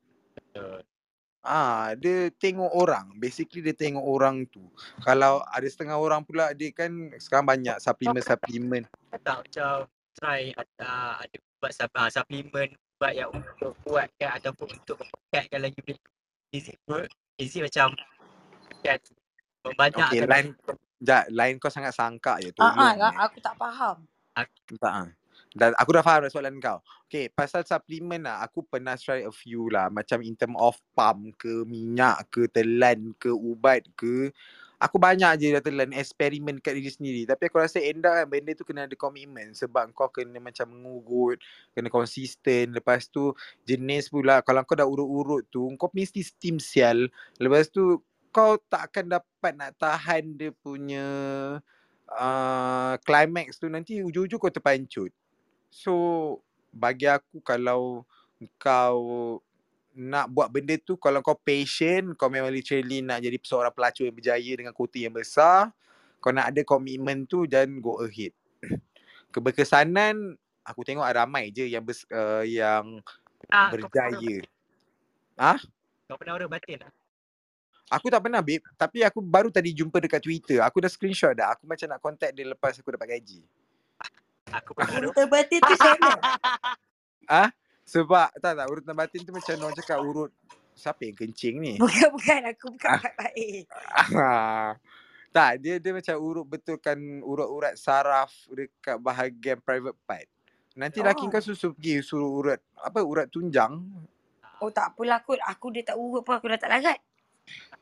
Ah, 1.45 1.93
dia 1.97 2.32
tengok 2.41 2.73
orang. 2.73 3.16
Basically 3.20 3.61
dia 3.61 3.77
tengok 3.77 4.05
orang 4.05 4.49
tu. 4.49 4.65
Kalau 5.05 5.45
ada 5.49 5.66
setengah 5.69 5.97
orang 5.97 6.24
pula 6.24 6.53
dia 6.53 6.73
kan 6.73 7.12
sekarang 7.20 7.45
banyak 7.45 7.77
suplemen-suplemen. 7.81 8.89
Kau 9.12 9.20
tak 9.20 9.39
macam 9.49 9.89
try 10.15 10.55
ada 10.55 11.20
ada 11.27 11.36
buat 11.59 11.73
sup, 11.74 11.91
uh, 11.97 12.09
suplemen 12.12 12.77
buat 12.99 13.12
yang 13.12 13.31
untuk 13.35 13.75
kuatkan 13.83 14.39
ataupun 14.39 14.69
untuk 14.71 14.97
mengekatkan 15.03 15.61
lagi 15.61 15.79
tu. 15.83 15.95
Is 16.55 16.71
it 17.55 17.62
macam 17.62 17.91
kan 18.85 19.01
membanyak 19.65 20.07
Okay, 20.12 20.23
line 20.23 20.51
Jat, 21.05 21.29
line 21.29 21.61
kau 21.61 21.69
sangat 21.69 21.93
sangka 21.93 22.41
je. 22.41 22.55
Ah, 22.57 22.73
ah, 22.73 22.93
Tolong. 22.97 23.16
aku 23.29 23.37
tak 23.43 23.55
faham. 23.61 23.97
Tak 24.81 24.93
ah. 24.93 25.09
Dan 25.55 25.71
aku 25.77 25.91
dah 25.95 26.03
faham 26.03 26.25
dah 26.25 26.33
soalan 26.33 26.57
kau. 26.62 26.81
Okay, 27.07 27.29
pasal 27.29 27.66
suplemen 27.66 28.25
lah, 28.25 28.41
aku 28.41 28.65
pernah 28.65 28.97
try 28.97 29.23
a 29.27 29.33
few 29.35 29.69
lah. 29.69 29.93
Macam 29.93 30.25
in 30.25 30.33
term 30.35 30.57
of 30.57 30.79
pump 30.97 31.35
ke, 31.37 31.66
minyak 31.69 32.25
ke, 32.33 32.49
telan 32.49 33.12
ke, 33.21 33.31
ubat 33.31 33.85
ke. 33.99 34.33
Aku 34.85 35.01
banyak 35.01 35.40
je 35.40 35.56
dah 35.56 35.65
telan 35.65 35.97
eksperimen 35.97 36.61
kat 36.61 36.77
diri 36.77 36.93
sendiri. 36.93 37.23
Tapi 37.24 37.48
aku 37.48 37.56
rasa 37.56 37.81
end 37.81 38.05
up 38.05 38.12
kan 38.20 38.27
benda 38.28 38.52
tu 38.52 38.69
kena 38.69 38.85
ada 38.85 38.93
komitmen. 38.93 39.56
Sebab 39.56 39.97
kau 39.97 40.12
kena 40.12 40.36
macam 40.36 40.69
mengugut, 40.69 41.40
kena 41.73 41.89
konsisten. 41.89 42.77
Lepas 42.77 43.09
tu 43.09 43.32
jenis 43.65 44.12
pula, 44.12 44.44
kalau 44.44 44.61
kau 44.69 44.77
dah 44.77 44.85
urut-urut 44.85 45.48
tu, 45.48 45.73
kau 45.81 45.89
mesti 45.97 46.20
steam 46.20 46.61
sial. 46.61 47.09
Lepas 47.40 47.73
tu 47.73 48.05
kau 48.28 48.61
tak 48.69 48.93
akan 48.93 49.16
dapat 49.16 49.52
nak 49.56 49.73
tahan 49.81 50.36
dia 50.36 50.51
punya 50.51 51.06
uh, 52.11 52.94
climax 53.06 53.56
tu 53.62 53.70
nanti 53.73 54.05
ujung-ujung 54.05 54.43
kau 54.43 54.52
terpancut. 54.52 55.15
So 55.73 55.94
bagi 56.74 57.06
aku 57.06 57.40
kalau 57.40 58.02
kau 58.59 59.39
nak 59.95 60.27
buat 60.31 60.51
benda 60.51 60.75
tu 60.83 60.99
kalau 60.99 61.23
kau 61.23 61.39
patient 61.39 62.19
kau 62.19 62.27
memang 62.27 62.51
literally 62.51 62.99
nak 62.99 63.23
jadi 63.23 63.39
seorang 63.39 63.71
pelacur 63.71 64.11
yang 64.11 64.16
berjaya 64.19 64.53
dengan 64.59 64.75
kota 64.75 64.99
yang 64.99 65.15
besar 65.15 65.71
kau 66.19 66.35
nak 66.35 66.51
ada 66.51 66.61
komitmen 66.66 67.25
tu 67.25 67.47
dan 67.47 67.79
go 67.79 68.03
ahead 68.03 68.35
keberkesanan 69.35 70.35
aku 70.66 70.83
tengok 70.83 71.07
ramai 71.07 71.55
je 71.55 71.69
yang 71.71 71.87
bers, 71.87 72.03
uh, 72.11 72.43
yang 72.43 72.99
Ah, 73.53 73.69
berjaya? 73.69 74.37
Ah? 75.37 75.59
Kau 76.09 76.16
pernah 76.16 76.39
orang 76.39 76.49
batin 76.49 76.81
tak? 76.81 76.93
Aku 77.93 78.09
tak 78.09 78.25
pernah 78.25 78.41
babe 78.41 78.65
Tapi 78.81 79.05
aku 79.05 79.21
baru 79.21 79.53
tadi 79.53 79.77
jumpa 79.77 80.01
dekat 80.01 80.25
Twitter 80.25 80.65
Aku 80.65 80.81
dah 80.81 80.89
screenshot 80.89 81.37
dah 81.37 81.53
Aku 81.53 81.69
macam 81.69 81.85
nak 81.93 82.01
contact 82.01 82.33
dia 82.33 82.49
lepas 82.49 82.73
aku 82.81 82.97
dapat 82.97 83.21
gaji 83.21 83.45
Aku 84.49 84.73
pernah 84.73 85.05
orang 85.05 85.29
batin 85.29 85.61
tu 85.61 85.75
macam 85.75 85.93
mana? 86.01 86.21
Ah, 87.25 87.49
Sebab 87.85 88.32
tak 88.40 88.56
tak 88.56 88.66
urutan 88.66 88.97
batin 88.97 89.20
tu 89.23 89.32
macam 89.32 89.55
orang 89.61 89.77
cakap 89.77 89.98
urut 90.01 90.32
Siapa 90.74 91.06
yang 91.06 91.15
kencing 91.15 91.55
ni 91.62 91.73
Bukan, 91.78 92.09
bukan. 92.11 92.40
Aku 92.51 92.66
bukan 92.74 92.90
baik. 92.98 93.65
Ah, 93.94 94.74
Tak, 95.35 95.59
dia 95.59 95.82
dia 95.82 95.90
macam 95.90 96.15
urut 96.23 96.47
betulkan 96.47 96.94
urat-urat 97.27 97.74
saraf 97.74 98.31
dekat 98.55 99.02
bahagian 99.02 99.59
private 99.59 99.98
part. 100.06 100.31
Nanti 100.78 101.02
laki 101.02 101.27
Oh. 101.27 101.31
kau 101.31 101.43
susu 101.43 101.74
pergi 101.74 102.06
suruh 102.06 102.31
urat 102.31 102.62
apa 102.78 103.02
urat 103.02 103.27
tunjang. 103.27 103.82
Oh 104.62 104.70
tak 104.70 104.94
apalah 104.94 105.19
kot. 105.27 105.43
Aku 105.43 105.74
dia 105.74 105.82
tak 105.82 105.98
urut 105.98 106.23
pun 106.23 106.39
aku 106.39 106.55
dah 106.55 106.59
tak 106.62 106.70
larat. 106.70 107.02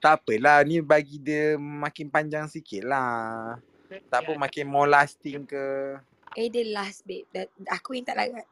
Tak 0.00 0.24
apalah 0.24 0.64
ni 0.64 0.80
bagi 0.80 1.20
dia 1.20 1.60
makin 1.60 2.08
panjang 2.08 2.48
sikit 2.48 2.88
lah. 2.88 3.60
Tak 4.08 4.24
apa 4.24 4.32
makin 4.32 4.64
more 4.64 4.88
lasting 4.88 5.44
ke. 5.44 5.96
Eh 6.32 6.48
dia 6.48 6.64
last 6.72 7.04
babe. 7.04 7.28
Aku 7.68 7.92
yang 7.92 8.08
tak 8.08 8.16
larat. 8.16 8.48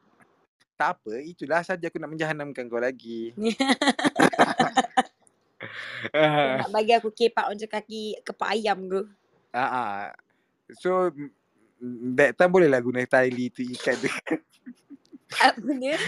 Tak 0.80 0.96
apa, 0.96 1.12
itulah 1.20 1.60
saja 1.60 1.92
aku 1.92 2.00
nak 2.00 2.08
menjahanamkan 2.08 2.64
kau 2.64 2.80
lagi. 2.80 3.36
Nak 6.16 6.72
bagi 6.72 6.96
aku 6.96 7.12
kepak 7.12 7.52
macam 7.52 7.68
kaki 7.68 8.24
kepak 8.24 8.48
ayam 8.56 8.88
ke? 8.88 9.04
Ah, 9.52 9.68
ah. 9.68 10.00
So 10.80 11.12
that 12.16 12.32
time 12.40 12.48
bolehlah 12.48 12.80
guna 12.80 13.04
tali 13.04 13.52
tu 13.52 13.60
ikat 13.60 13.96
dekat. 14.00 14.40
Apa 15.44 15.70
dia? 15.76 16.00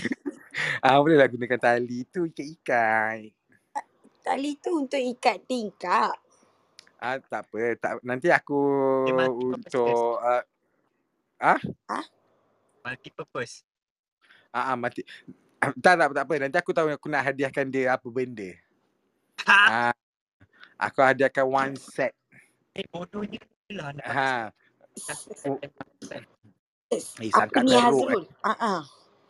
Ah 0.84 1.00
bolehlah 1.00 1.32
gunakan 1.32 1.56
tali 1.56 2.04
tu 2.12 2.28
ikat-ikat. 2.28 3.32
Tali 4.20 4.52
tu 4.60 4.84
untuk 4.84 5.00
ikat 5.00 5.40
tingkap. 5.48 6.12
Ah 7.00 7.16
tak 7.16 7.48
apa, 7.48 7.72
tak 7.80 8.04
nanti 8.04 8.28
aku 8.28 8.60
Dia 9.08 9.16
multi-purpose 9.16 9.72
untuk 9.72 10.20
uh, 10.20 10.44
Multi 12.84 13.10
purpose. 13.16 13.64
Ah, 14.52 14.72
ah 14.72 14.76
mati. 14.76 15.02
tak 15.84 15.94
tak 15.98 16.06
tak 16.12 16.24
apa, 16.24 16.34
nanti 16.38 16.56
aku 16.60 16.72
tahu 16.76 16.88
aku 16.92 17.08
nak 17.08 17.32
hadiahkan 17.32 17.66
dia 17.68 17.96
apa 17.96 18.06
benda. 18.12 18.54
Ha! 19.48 19.90
Ah 19.90 19.94
aku 20.82 20.98
hadiahkan 21.00 21.46
one 21.46 21.74
set. 21.78 22.12
Eh 22.74 22.84
bodohnya 22.90 23.38
lah 23.70 23.94
nak 23.94 24.06
Ha. 24.10 24.32
Oh. 25.48 25.56
Eh 25.62 25.70
Apa 26.92 27.24
sangka 27.32 27.60
ni 27.64 27.72
teruk. 27.72 27.80
Hazrul? 27.80 28.24
Ah 28.44 28.56
ah. 28.58 28.80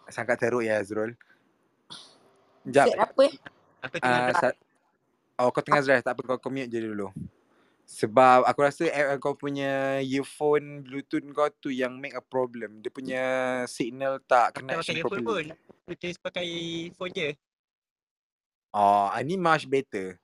Eh. 0.08 0.12
Sangka 0.12 0.34
teruk 0.34 0.62
ya 0.64 0.80
Azrul. 0.80 1.12
Jap. 2.66 2.86
Set 2.90 2.98
apa? 2.98 3.24
Aku 3.82 3.96
tengah 3.98 4.20
Ah, 4.22 4.30
uh, 4.30 4.34
sa- 4.38 4.58
oh 5.42 5.50
kau 5.50 5.62
tengah 5.62 5.82
drive 5.82 6.02
tak 6.06 6.14
apa 6.14 6.20
kau, 6.22 6.38
kau 6.38 6.50
mute 6.50 6.70
je 6.70 6.78
dulu. 6.80 7.10
Sebab 7.92 8.48
aku 8.48 8.64
rasa 8.64 8.88
eh, 8.88 9.20
kau 9.20 9.36
punya 9.36 10.00
earphone 10.00 10.80
bluetooth 10.80 11.28
kau 11.36 11.52
tu 11.60 11.68
yang 11.68 12.00
make 12.00 12.16
a 12.16 12.24
problem. 12.24 12.80
Dia 12.80 12.88
punya 12.88 13.24
signal 13.68 14.16
tak 14.24 14.56
tak 14.56 14.80
pakai 14.80 15.04
earphone 15.04 15.20
pun. 15.20 15.44
Aku 15.52 15.92
just 16.00 16.16
pakai 16.24 16.48
phone 16.96 17.12
je. 17.12 17.36
Oh, 18.72 19.12
ini 19.20 19.36
much 19.36 19.68
better. 19.68 20.16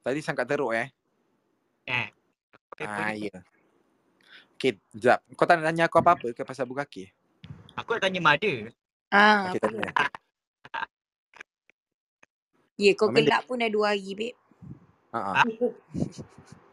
Tadi 0.00 0.24
sangka 0.24 0.48
teruk 0.48 0.72
eh. 0.72 0.88
Eh. 1.84 2.08
Ah, 2.80 3.12
ya. 3.12 3.44
Okay, 4.56 4.80
sekejap. 4.80 5.20
Kau 5.36 5.44
tak 5.44 5.60
nak 5.60 5.68
tanya 5.68 5.84
aku 5.84 6.00
apa-apa 6.00 6.32
ke 6.32 6.40
pasal 6.48 6.64
buka 6.64 6.88
kaki? 6.88 7.12
Aku 7.76 7.92
nak 7.92 8.08
tanya 8.08 8.20
Mada. 8.24 8.52
Ah, 9.12 9.52
Okay, 9.52 9.60
tanya. 9.60 9.92
Ya, 12.80 12.96
kau 12.96 13.12
Amin, 13.12 13.28
gelap 13.28 13.44
pun 13.44 13.60
dah 13.60 13.68
dua 13.68 13.92
hari, 13.92 14.16
babe. 14.16 14.36
Ha 15.12 15.44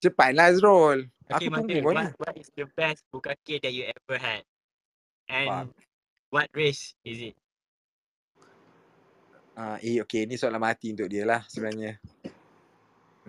Cepatlah 0.00 0.48
Azrul. 0.48 1.12
Okay, 1.28 1.46
Aku 1.52 1.60
tunggu 1.60 1.84
what, 1.92 2.10
what 2.16 2.34
is 2.40 2.48
the 2.56 2.64
best 2.72 3.04
bukake 3.12 3.60
that 3.60 3.70
you 3.70 3.84
ever 3.84 4.16
had? 4.16 4.42
And 5.28 5.70
Fuck. 5.70 5.76
what 6.32 6.48
race 6.56 6.96
is 7.04 7.30
it? 7.30 7.36
Ah, 9.54 9.76
eh, 9.84 10.00
okay. 10.00 10.24
Ni 10.24 10.40
soalan 10.40 10.58
mati 10.58 10.90
untuk 10.90 11.06
dia 11.12 11.28
lah 11.28 11.44
sebenarnya. 11.46 12.00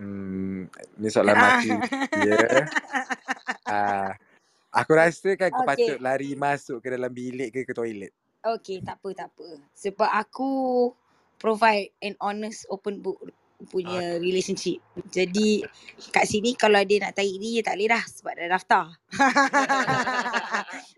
Hmm, 0.00 0.66
ni 0.96 1.08
soalan 1.12 1.36
mati 1.44 1.76
dia. 2.16 2.40
Ah, 3.68 4.16
aku 4.72 4.96
rasa 4.96 5.36
kan 5.36 5.52
kau 5.52 5.62
Okay. 5.62 5.92
patut 5.92 5.98
lari 6.00 6.32
masuk 6.32 6.80
ke 6.80 6.88
dalam 6.88 7.12
bilik 7.12 7.52
ke 7.52 7.68
ke 7.68 7.76
toilet. 7.76 8.16
Okay, 8.42 8.82
tak 8.82 8.98
apa, 8.98 9.08
tak 9.14 9.28
apa. 9.30 9.48
Sebab 9.76 10.10
aku 10.10 10.50
provide 11.38 11.92
an 12.02 12.16
honest 12.18 12.66
open 12.72 12.98
book 12.98 13.20
punya 13.64 14.16
relationship. 14.16 14.80
Jadi 15.06 15.60
kat 16.08 16.24
sini 16.24 16.52
kalau 16.52 16.80
dia 16.80 17.00
nak 17.00 17.12
tarik 17.12 17.36
ni, 17.36 17.56
dia 17.56 17.62
tak 17.62 17.76
boleh 17.76 17.88
dah 17.90 18.04
sebab 18.04 18.32
dah 18.32 18.48
daftar. 18.50 18.84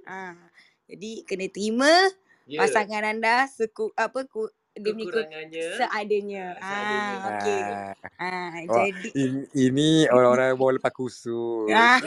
ha. 0.04 0.20
Jadi 0.84 1.24
kena 1.24 1.48
terima 1.48 1.90
Ya. 2.44 2.60
pasangan 2.60 3.02
anda 3.02 3.48
seku, 3.48 3.88
apa 3.94 4.24
ku, 4.24 4.48
dia 4.70 4.92
punya 4.92 5.04
ku, 5.08 5.16
Kekurangannya. 5.16 5.64
seadanya. 5.74 6.44
Ah, 6.52 6.60
Ah, 6.60 6.68
seadanya. 6.68 7.16
okey. 7.26 7.56
Ah, 7.56 7.92
Ah, 8.14 8.50
Wah, 8.68 8.84
jadi 8.84 9.08
ini, 9.16 9.40
ini 9.54 9.88
orang-orang 10.06 10.46
yang 10.52 10.58
bawa 10.58 10.72
lepas 10.76 10.92
kusut. 10.92 11.72
Ah. 11.72 11.98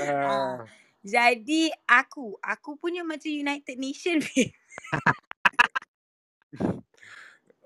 Ah. 0.00 0.64
Jadi 1.00 1.72
aku, 1.84 2.36
aku 2.38 2.76
punya 2.76 3.00
macam 3.00 3.28
United 3.28 3.76
Nation. 3.76 4.20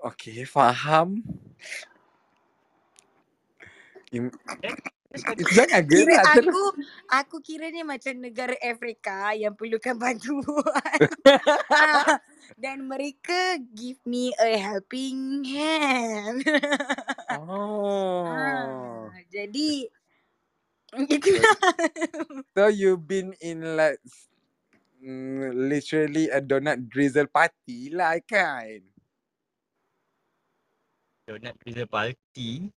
Okay, 0.05 0.45
faham. 0.45 1.25
Im- 4.13 4.35
Jangan 5.49 5.83
Kira 5.89 6.15
gerak 6.15 6.25
terus. 6.33 6.53
aku, 6.53 6.63
aku 7.11 7.37
kira 7.43 7.71
ni 7.71 7.83
macam 7.83 8.15
negara 8.19 8.55
Afrika 8.63 9.33
yang 9.35 9.55
perlukan 9.57 9.95
bantuan. 9.97 10.99
Dan 12.61 12.87
mereka 12.87 13.59
give 13.75 13.99
me 14.07 14.31
a 14.39 14.55
helping 14.59 15.43
hand. 15.47 16.45
Oh. 17.29 19.11
Ah, 19.11 19.21
Jadi 19.33 19.89
itulah. 21.09 21.57
So 22.57 22.67
you've 22.71 23.05
been 23.07 23.33
in 23.41 23.63
like 23.77 23.99
mm, 25.03 25.51
literally 25.55 26.29
a 26.31 26.41
donut 26.41 26.87
drizzle 26.89 27.27
party 27.29 27.91
lah 27.91 28.17
kan? 28.23 28.81
Donut 31.25 31.57
pizza 31.57 31.89
party. 31.89 32.69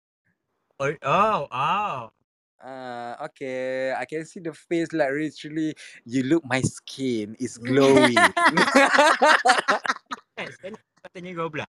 Or, 0.79 0.95
oh, 1.03 1.51
oh. 1.51 2.15
Uh, 2.63 3.13
okay, 3.27 3.91
I 3.93 4.07
can 4.07 4.25
see 4.25 4.39
the 4.39 4.55
face 4.55 4.95
like 4.95 5.11
literally 5.13 5.75
you 6.07 6.23
look 6.25 6.47
my 6.47 6.63
skin 6.63 7.35
is 7.43 7.59
glowing. 7.67 8.17
Aku 10.39 11.09
tanya 11.13 11.31
kau 11.37 11.51
pula. 11.51 11.67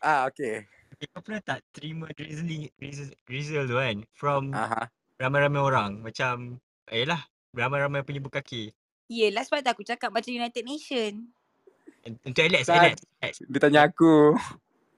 ah, 0.00 0.24
okay. 0.26 0.64
Kau 1.12 1.20
pernah 1.20 1.44
tak 1.44 1.60
terima 1.76 2.08
drizzling, 2.16 2.72
drizzle, 2.80 3.12
drizzle 3.28 3.68
tu 3.68 3.76
kan? 3.76 3.96
From 4.16 4.56
Aha. 4.56 4.88
ramai-ramai 5.20 5.60
orang. 5.60 5.92
Macam, 6.00 6.56
eh 6.88 7.04
lah, 7.04 7.20
ramai-ramai 7.52 8.00
punya 8.00 8.24
bukake. 8.24 8.72
Yelah 9.12 9.44
sebab 9.44 9.60
tu 9.60 9.70
aku 9.70 9.84
cakap 9.84 10.08
macam 10.08 10.32
United 10.32 10.64
Nation. 10.64 11.28
Untuk 12.24 12.48
Alex, 12.48 12.68
Tak. 12.68 12.80
Alex, 12.80 12.96
Alex. 13.20 13.34
Dia 13.44 13.60
tanya 13.60 13.80
aku. 13.84 14.32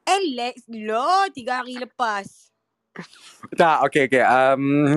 Alex 0.06 0.62
lo 0.70 1.26
tiga 1.34 1.60
hari 1.60 1.76
lepas. 1.76 2.48
Tak, 3.52 3.84
okay, 3.84 4.08
okay. 4.08 4.24
Um, 4.24 4.62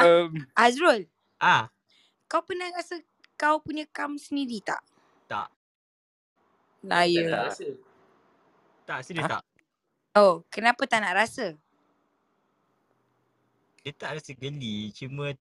um, 0.00 0.28
Azrul, 0.56 1.04
Ah, 1.36 1.68
kau 2.24 2.40
pernah 2.40 2.72
rasa 2.72 2.96
kau 3.36 3.60
punya 3.60 3.84
kam 3.90 4.16
sendiri 4.16 4.64
tak? 4.64 4.80
tak. 5.28 5.52
Nah, 6.80 7.04
Tak 7.04 7.12
ya. 7.12 7.48
rasa. 7.48 7.66
Tak, 8.84 8.98
serius 9.04 9.24
Ha? 9.24 9.40
tak? 9.40 9.42
Oh, 10.14 10.44
kenapa 10.48 10.84
tak 10.84 11.00
nak 11.02 11.16
rasa? 11.16 11.56
Dia 13.82 13.92
tak 13.92 14.16
rasa 14.16 14.32
geli. 14.32 14.88
Cuma 14.92 15.32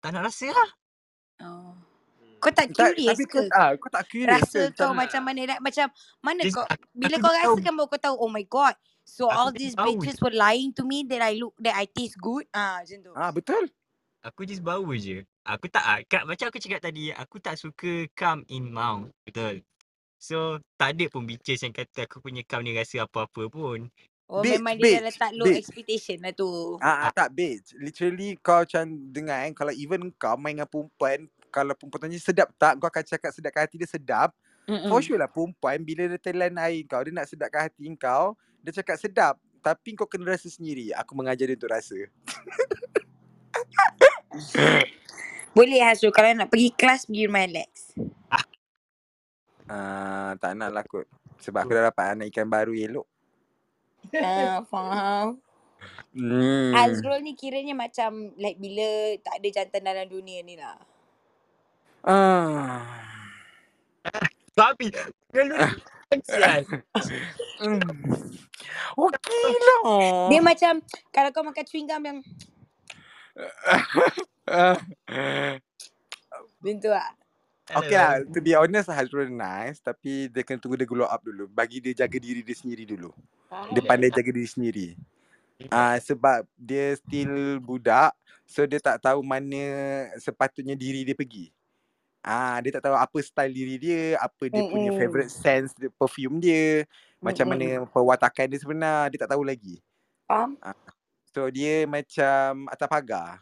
tak 0.00 0.10
nak 0.12 0.28
rasa 0.28 0.48
lah. 0.48 0.70
Oh. 1.40 1.72
Kau 2.40 2.52
tak 2.54 2.70
tak, 2.76 2.92
curious 2.94 3.04
tapi 3.04 3.24
ke? 3.26 3.40
kau, 3.40 3.44
ah, 3.54 3.74
kau 3.78 3.90
tak 3.90 4.06
curious 4.10 4.48
Rasa 4.48 4.70
ke? 4.70 4.70
kau 4.76 4.92
tak. 4.94 4.94
macam 4.94 5.22
mana 5.26 5.56
dah 5.56 5.58
macam 5.62 5.88
mana 6.22 6.44
This, 6.44 6.54
kau 6.54 6.66
bila 6.94 7.16
kau 7.18 7.32
rasa 7.34 7.58
kan 7.64 7.74
baru 7.74 7.88
kau 7.90 8.00
tahu 8.00 8.16
oh 8.20 8.30
my 8.32 8.44
god. 8.46 8.76
So 9.08 9.30
Aku 9.30 9.34
all 9.34 9.54
these 9.54 9.74
bitches 9.78 10.18
je. 10.18 10.24
were 10.24 10.34
lying 10.34 10.72
to 10.78 10.84
me 10.86 11.02
that 11.08 11.22
I 11.24 11.36
look 11.40 11.56
that 11.62 11.74
I 11.78 11.86
taste 11.90 12.20
good. 12.22 12.46
Ah 12.54 12.82
macam 12.84 13.00
tu. 13.02 13.16
Ah, 13.16 13.30
betul. 13.34 13.68
Aku 14.24 14.44
just 14.48 14.62
bau 14.64 14.84
je. 14.96 15.24
Aku 15.46 15.66
tak, 15.72 15.84
ah, 15.84 16.00
kat, 16.06 16.24
macam 16.28 16.48
aku 16.52 16.60
cakap 16.62 16.80
tadi, 16.84 17.10
aku 17.12 17.38
tak 17.42 17.56
suka 17.60 18.06
come 18.16 18.44
in 18.52 18.68
mouth. 18.72 19.10
Betul. 19.26 19.64
So, 20.20 20.58
tak 20.80 20.96
ada 20.98 21.06
pun 21.12 21.24
bitches 21.28 21.62
yang 21.66 21.74
kata 21.76 22.08
aku 22.08 22.20
punya 22.24 22.42
cum 22.46 22.62
ni 22.64 22.74
rasa 22.74 23.04
apa-apa 23.06 23.48
pun. 23.52 23.90
Oh 24.28 24.42
Bitch, 24.42 24.64
memang 24.64 24.74
dia 24.76 24.88
dah 24.90 25.02
bitch, 25.02 25.08
letak 25.08 25.32
low 25.38 25.46
bitch. 25.46 25.54
expectation 25.54 26.18
lah 26.24 26.32
tu. 26.34 26.80
Ah, 26.80 27.08
ah, 27.08 27.12
tak 27.12 27.34
bitch. 27.34 27.74
Literally 27.82 28.38
kau 28.38 28.62
macam 28.62 28.86
dengar 29.10 29.42
kan 29.48 29.52
kalau 29.56 29.72
even 29.74 30.14
kau 30.14 30.38
main 30.38 30.54
dengan 30.60 30.70
perempuan, 30.70 31.26
kalau 31.48 31.74
perempuan 31.74 32.08
tanya 32.08 32.18
sedap 32.20 32.48
tak, 32.56 32.78
kau 32.78 32.88
akan 32.88 33.04
cakap 33.04 33.30
sedapkan 33.34 33.64
hati 33.66 33.76
dia 33.80 33.88
sedap. 33.88 34.30
Mm-mm. 34.68 34.92
For 34.92 35.00
sure 35.00 35.16
lah 35.16 35.28
perempuan 35.32 35.80
bila 35.80 36.04
dia 36.06 36.20
telan 36.20 36.60
air 36.60 36.84
kau, 36.84 37.00
dia 37.00 37.12
nak 37.12 37.26
sedapkan 37.28 37.66
hati 37.66 37.88
kau, 37.96 38.36
dia 38.60 38.72
cakap 38.80 38.96
sedap. 39.00 39.34
Tapi 39.58 39.96
kau 39.98 40.06
kena 40.06 40.36
rasa 40.36 40.46
sendiri. 40.46 40.94
Aku 40.94 41.16
mengajar 41.18 41.48
dia 41.50 41.56
untuk 41.56 41.72
rasa. 41.72 41.96
Boleh 45.56 45.82
Hasrul 45.82 46.14
kalau 46.14 46.30
nak 46.36 46.52
pergi 46.52 46.70
kelas 46.70 47.10
pergi 47.10 47.26
rumah 47.26 47.42
Alex. 47.42 47.98
Ah, 49.68 50.38
tak 50.38 50.54
nak 50.54 50.70
lah 50.70 50.84
kot. 50.86 51.04
Sebab 51.42 51.66
aku 51.66 51.74
dah 51.74 51.90
dapat 51.90 52.14
anak 52.14 52.30
ikan 52.30 52.46
baru 52.46 52.72
elok. 52.72 53.06
Ah, 54.16 54.62
faham. 54.70 55.42
Hmm. 56.16 56.74
Azrul 56.74 57.22
ni 57.22 57.38
kiranya 57.38 57.76
macam 57.76 58.34
like 58.40 58.58
bila 58.58 59.14
tak 59.22 59.38
ada 59.38 59.48
jantan 59.52 59.82
dalam 59.84 60.06
dunia 60.10 60.42
ni 60.42 60.58
lah. 60.58 60.74
Ah. 62.06 62.82
Babi. 64.54 64.90
Okey 68.98 69.54
lah. 69.60 69.82
Dia 70.32 70.40
macam 70.42 70.72
kalau 71.14 71.30
kau 71.30 71.44
makan 71.46 71.64
chewing 71.66 71.86
gum 71.86 72.02
yang 72.02 72.18
Ah. 74.48 74.78
macam 76.58 76.76
tu 76.82 76.90
lah. 76.90 77.06
Okay 77.68 78.00
lah, 78.00 78.24
to 78.32 78.40
be 78.40 78.56
honest 78.56 78.88
Hazrul 78.88 79.28
nice 79.28 79.76
Tapi 79.84 80.32
dia 80.32 80.40
kena 80.40 80.56
tunggu 80.56 80.80
dia 80.80 80.88
grow 80.88 81.04
up 81.04 81.20
dulu 81.20 81.44
Bagi 81.52 81.84
dia 81.84 81.92
jaga 81.92 82.16
diri 82.16 82.40
dia 82.40 82.56
sendiri 82.56 82.88
dulu 82.88 83.12
Dia 83.76 83.84
pandai 83.84 84.08
jaga 84.08 84.32
diri 84.32 84.48
sendiri 84.48 84.88
Ah 85.68 85.92
uh, 85.92 85.96
Sebab 86.00 86.48
dia 86.56 86.96
still 86.96 87.60
budak 87.60 88.16
So 88.48 88.64
dia 88.64 88.80
tak 88.80 89.04
tahu 89.04 89.20
mana 89.20 89.60
sepatutnya 90.16 90.72
diri 90.72 91.04
dia 91.04 91.12
pergi 91.12 91.52
Ah, 92.22 92.58
dia 92.60 92.74
tak 92.74 92.90
tahu 92.90 92.96
apa 92.98 93.18
style 93.22 93.54
diri 93.54 93.76
dia, 93.78 94.18
apa 94.18 94.50
dia 94.50 94.62
punya 94.66 94.90
Mm-mm. 94.90 95.00
favorite 95.00 95.32
sense 95.32 95.70
dia, 95.78 95.88
perfume 95.94 96.42
dia, 96.42 96.84
macam 97.22 97.46
Mm-mm. 97.46 97.82
mana 97.82 97.86
perwatakan 97.88 98.50
dia 98.50 98.58
sebenar, 98.58 99.08
dia 99.08 99.18
tak 99.22 99.30
tahu 99.32 99.46
lagi. 99.46 99.78
Faham? 100.28 100.58
So 101.32 101.48
dia 101.48 101.86
macam 101.86 102.66
atas 102.68 102.88
pagar. 102.90 103.38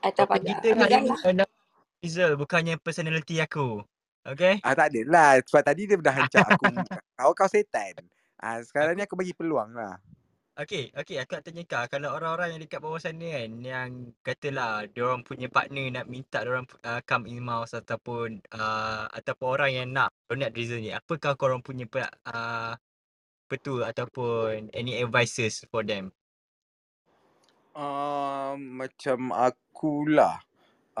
Topik 0.00 0.26
pagar. 0.26 0.46
kita 0.48 0.66
ni 0.72 0.82
adalah 0.82 1.48
Rizal 2.00 2.32
bukannya 2.40 2.80
personality 2.80 3.44
aku. 3.44 3.84
Okay? 4.24 4.60
Ah 4.64 4.72
tak 4.72 4.92
ada 4.92 5.00
lah 5.04 5.30
sebab 5.44 5.62
tadi 5.64 5.84
dia 5.84 6.00
dah 6.00 6.14
hancur 6.16 6.40
aku 6.44 6.64
kau 7.16 7.32
kau 7.36 7.48
setan. 7.48 8.00
Ah 8.40 8.64
sekarang 8.64 8.96
ni 8.96 9.04
aku 9.04 9.16
bagi 9.20 9.36
peluang 9.36 9.76
lah. 9.76 10.00
Okay, 10.60 10.92
okay. 10.92 11.16
Aku 11.24 11.40
nak 11.40 11.44
tanya 11.48 11.64
kau. 11.64 11.88
Kalau 11.88 12.12
orang-orang 12.12 12.52
yang 12.52 12.60
dekat 12.60 12.84
bawah 12.84 13.00
sana 13.00 13.24
kan, 13.32 13.50
yang 13.64 14.12
katalah 14.20 14.84
diorang 14.92 15.24
punya 15.24 15.48
partner 15.48 15.88
nak 15.88 16.04
minta 16.04 16.44
diorang 16.44 16.68
uh, 16.84 17.00
come 17.08 17.32
in 17.32 17.40
mouse 17.40 17.72
ataupun 17.72 18.44
uh, 18.52 19.08
ataupun 19.08 19.46
orang 19.56 19.70
yang 19.72 19.88
nak 19.88 20.12
donat 20.28 20.52
Rizal 20.52 20.84
ni, 20.84 20.92
apakah 20.92 21.32
korang 21.40 21.64
punya 21.64 21.88
pe- 21.88 22.12
uh, 22.28 22.76
apa 22.76 23.54
tu 23.56 23.80
ataupun 23.80 24.68
any 24.76 25.00
advices 25.00 25.64
for 25.72 25.80
them? 25.80 26.12
Uh, 27.72 28.52
macam 28.60 29.32
akulah. 29.32 30.44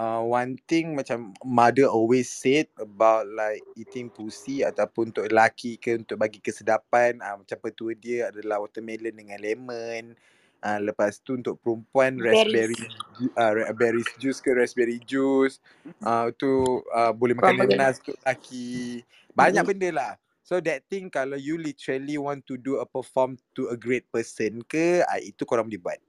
Uh, 0.00 0.24
one 0.24 0.56
thing 0.64 0.96
macam 0.96 1.36
mother 1.44 1.84
always 1.84 2.32
said 2.32 2.64
about 2.80 3.28
like 3.36 3.60
eating 3.76 4.08
pussy 4.08 4.64
ataupun 4.64 5.12
untuk 5.12 5.28
lelaki 5.28 5.76
ke 5.76 5.92
untuk 6.00 6.16
bagi 6.16 6.40
kesedapan 6.40 7.20
uh, 7.20 7.36
macam 7.36 7.60
petua 7.60 7.92
dia 7.92 8.32
adalah 8.32 8.64
watermelon 8.64 9.12
dengan 9.12 9.36
lemon. 9.36 10.16
Uh, 10.64 10.80
lepas 10.88 11.20
tu 11.20 11.36
untuk 11.36 11.60
perempuan 11.60 12.16
raspberry 12.16 12.80
Berries. 12.80 13.36
uh, 13.36 13.52
berries 13.76 14.08
juice 14.16 14.40
ke 14.40 14.56
raspberry 14.56 15.04
juice. 15.04 15.60
Uh, 16.00 16.32
tu 16.32 16.80
uh, 16.96 17.12
boleh 17.12 17.36
makan 17.36 17.60
nanas 17.68 18.00
untuk 18.00 18.16
lelaki. 18.24 19.04
Banyak 19.36 19.60
Mm-mm. 19.60 19.68
benda 19.68 19.88
lah. 19.92 20.12
So 20.40 20.64
that 20.64 20.88
thing 20.88 21.12
kalau 21.12 21.36
you 21.36 21.60
literally 21.60 22.16
want 22.16 22.48
to 22.48 22.56
do 22.56 22.80
a 22.80 22.88
perform 22.88 23.36
to 23.52 23.68
a 23.68 23.76
great 23.76 24.08
person 24.08 24.64
ke 24.64 25.04
uh, 25.04 25.20
itu 25.20 25.44
korang 25.44 25.68
boleh 25.68 25.76
buat 25.76 26.00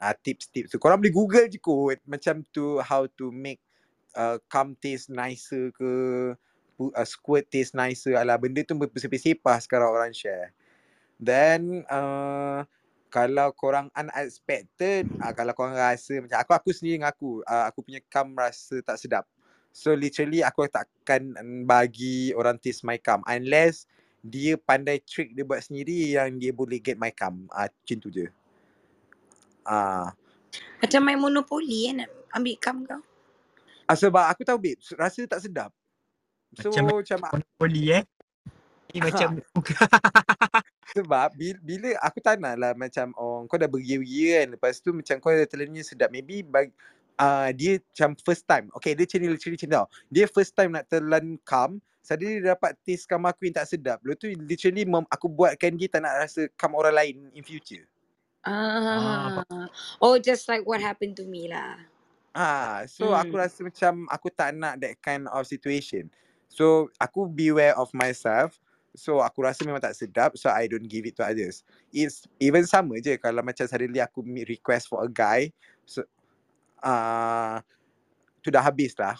uh, 0.00 0.14
tips-tips 0.14 0.74
tu. 0.74 0.78
Korang 0.80 0.98
boleh 0.98 1.14
google 1.14 1.46
je 1.46 1.58
kot 1.60 1.98
macam 2.08 2.42
tu 2.50 2.80
how 2.82 3.06
to 3.18 3.30
make 3.30 3.60
uh, 4.18 4.38
cum 4.50 4.74
taste 4.78 5.10
nicer 5.10 5.70
ke 5.74 5.92
uh, 6.80 7.06
squirt 7.06 7.46
taste 7.50 7.76
nicer 7.76 8.18
alah 8.18 8.38
benda 8.38 8.62
tu 8.66 8.74
bersepah-sepah 8.74 9.56
sekarang 9.62 9.90
orang 9.90 10.14
share. 10.14 10.50
Then 11.18 11.86
uh, 11.86 12.66
kalau 13.14 13.54
korang 13.54 13.94
unexpected 13.94 15.06
uh, 15.22 15.30
kalau 15.30 15.54
korang 15.54 15.78
rasa 15.78 16.18
macam 16.18 16.38
aku 16.42 16.52
aku 16.52 16.70
sendiri 16.74 17.06
ngaku 17.06 17.46
uh, 17.46 17.70
aku 17.70 17.86
punya 17.86 18.00
cum 18.10 18.34
rasa 18.34 18.82
tak 18.82 18.98
sedap. 18.98 19.24
So 19.74 19.90
literally 19.90 20.42
aku 20.42 20.70
takkan 20.70 21.34
bagi 21.66 22.30
orang 22.34 22.62
taste 22.62 22.86
my 22.86 22.98
cum 22.98 23.22
unless 23.26 23.86
dia 24.24 24.56
pandai 24.56 25.02
trick 25.04 25.36
dia 25.36 25.44
buat 25.44 25.60
sendiri 25.60 26.16
yang 26.16 26.38
dia 26.40 26.54
boleh 26.54 26.80
get 26.80 26.98
my 26.98 27.10
cum. 27.14 27.46
Ah 27.50 27.66
uh, 27.66 27.68
macam 27.70 27.98
tu 28.02 28.10
je. 28.10 28.26
Ah 29.64 30.12
Macam 30.78 31.00
main 31.02 31.18
Monopoly 31.18 31.90
eh 31.90 31.94
nak 32.04 32.08
ambil 32.34 32.56
kam 32.60 32.76
kau. 32.84 33.00
Ah, 33.84 33.96
sebab 33.96 34.24
aku 34.32 34.42
tahu 34.48 34.56
babe, 34.56 34.80
rasa 34.96 35.28
tak 35.28 35.44
sedap. 35.44 35.70
So 36.56 36.70
Macam 36.70 37.02
macam, 37.02 37.18
Monopoli 37.20 37.84
eh. 37.92 38.02
Ni 38.94 39.02
Ha. 39.02 39.10
macam 39.10 39.42
sebab 40.94 41.34
bila, 41.34 41.58
bila 41.66 41.88
aku 41.98 42.22
tak 42.22 42.38
nak 42.38 42.54
lah 42.54 42.72
macam 42.78 43.10
oh 43.18 43.42
kau 43.50 43.58
dah 43.58 43.66
beria-beria 43.66 44.46
kan. 44.46 44.46
Lepas 44.54 44.78
tu 44.78 44.94
macam 44.94 45.18
kau 45.18 45.34
dah 45.34 45.48
telannya 45.50 45.82
sedap. 45.82 46.14
Maybe 46.14 46.46
bag, 46.46 46.70
uh, 47.18 47.50
dia 47.50 47.82
macam 47.82 48.14
first 48.22 48.46
time. 48.46 48.70
Okay 48.78 48.94
dia 48.94 49.02
macam 49.02 49.18
ni 49.18 49.28
literally 49.34 49.56
macam 49.58 49.70
tau. 49.74 49.86
Dia 50.14 50.24
first 50.30 50.54
time 50.54 50.70
nak 50.78 50.86
telan 50.86 51.36
kam. 51.42 51.82
Suddenly 52.06 52.38
dia 52.38 52.54
dapat 52.54 52.78
taste 52.86 53.10
kam 53.10 53.26
aku 53.26 53.50
yang 53.50 53.56
tak 53.58 53.66
sedap. 53.66 53.98
Lepas 54.06 54.22
tu 54.22 54.30
literally 54.30 54.86
mem, 54.86 55.04
aku 55.10 55.26
buatkan 55.26 55.74
dia 55.74 55.90
tak 55.90 56.06
nak 56.06 56.14
rasa 56.22 56.46
kam 56.54 56.78
orang 56.78 56.94
lain 56.94 57.16
in 57.34 57.42
future. 57.42 57.82
Ah, 58.44 59.40
Ah. 59.48 59.66
Oh 60.04 60.20
just 60.20 60.44
like 60.48 60.68
what 60.68 60.80
happened 60.84 61.16
to 61.16 61.24
me 61.24 61.48
lah. 61.48 61.80
Ah, 62.34 62.82
so 62.90 63.14
aku 63.14 63.38
Hmm. 63.38 63.40
rasa 63.40 63.58
macam 63.62 64.04
aku 64.10 64.28
tak 64.28 64.52
nak 64.58 64.76
that 64.82 64.98
kind 65.00 65.24
of 65.30 65.46
situation. 65.46 66.10
So 66.50 66.90
aku 67.00 67.24
beware 67.30 67.72
of 67.78 67.88
myself. 67.94 68.58
So 68.94 69.18
aku 69.22 69.42
rasa 69.42 69.66
memang 69.66 69.82
tak 69.82 69.96
sedap 69.98 70.38
so 70.38 70.50
I 70.52 70.68
don't 70.70 70.86
give 70.86 71.06
it 71.08 71.18
to 71.18 71.26
others. 71.26 71.62
It's 71.90 72.26
even 72.38 72.66
sama 72.66 73.00
je 73.02 73.16
kalau 73.18 73.42
macam 73.42 73.64
suddenly 73.66 73.98
aku 73.98 74.22
request 74.46 74.86
for 74.90 75.02
a 75.02 75.10
guy 75.10 75.50
so 75.82 76.04
ah 76.84 76.90
uh, 76.90 77.56
tu 78.44 78.52
dah 78.52 78.62
habis 78.62 78.94
lah. 79.00 79.18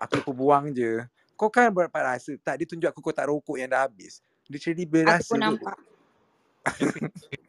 Aku 0.00 0.18
lupa 0.18 0.32
buang 0.34 0.74
je. 0.74 1.04
Kau 1.38 1.50
kan 1.50 1.70
berapa 1.70 1.94
rasa 1.94 2.34
tak 2.42 2.62
dia 2.62 2.66
tunjuk 2.66 2.90
aku 2.90 3.02
kotak 3.02 3.26
rokok 3.30 3.58
yang 3.58 3.70
dah 3.70 3.86
habis. 3.86 4.22
Literally 4.50 4.86
Aku 5.06 5.22
berasa 5.22 5.30
pun 5.30 5.38
tu. 5.42 5.54
nampak. 5.58 5.76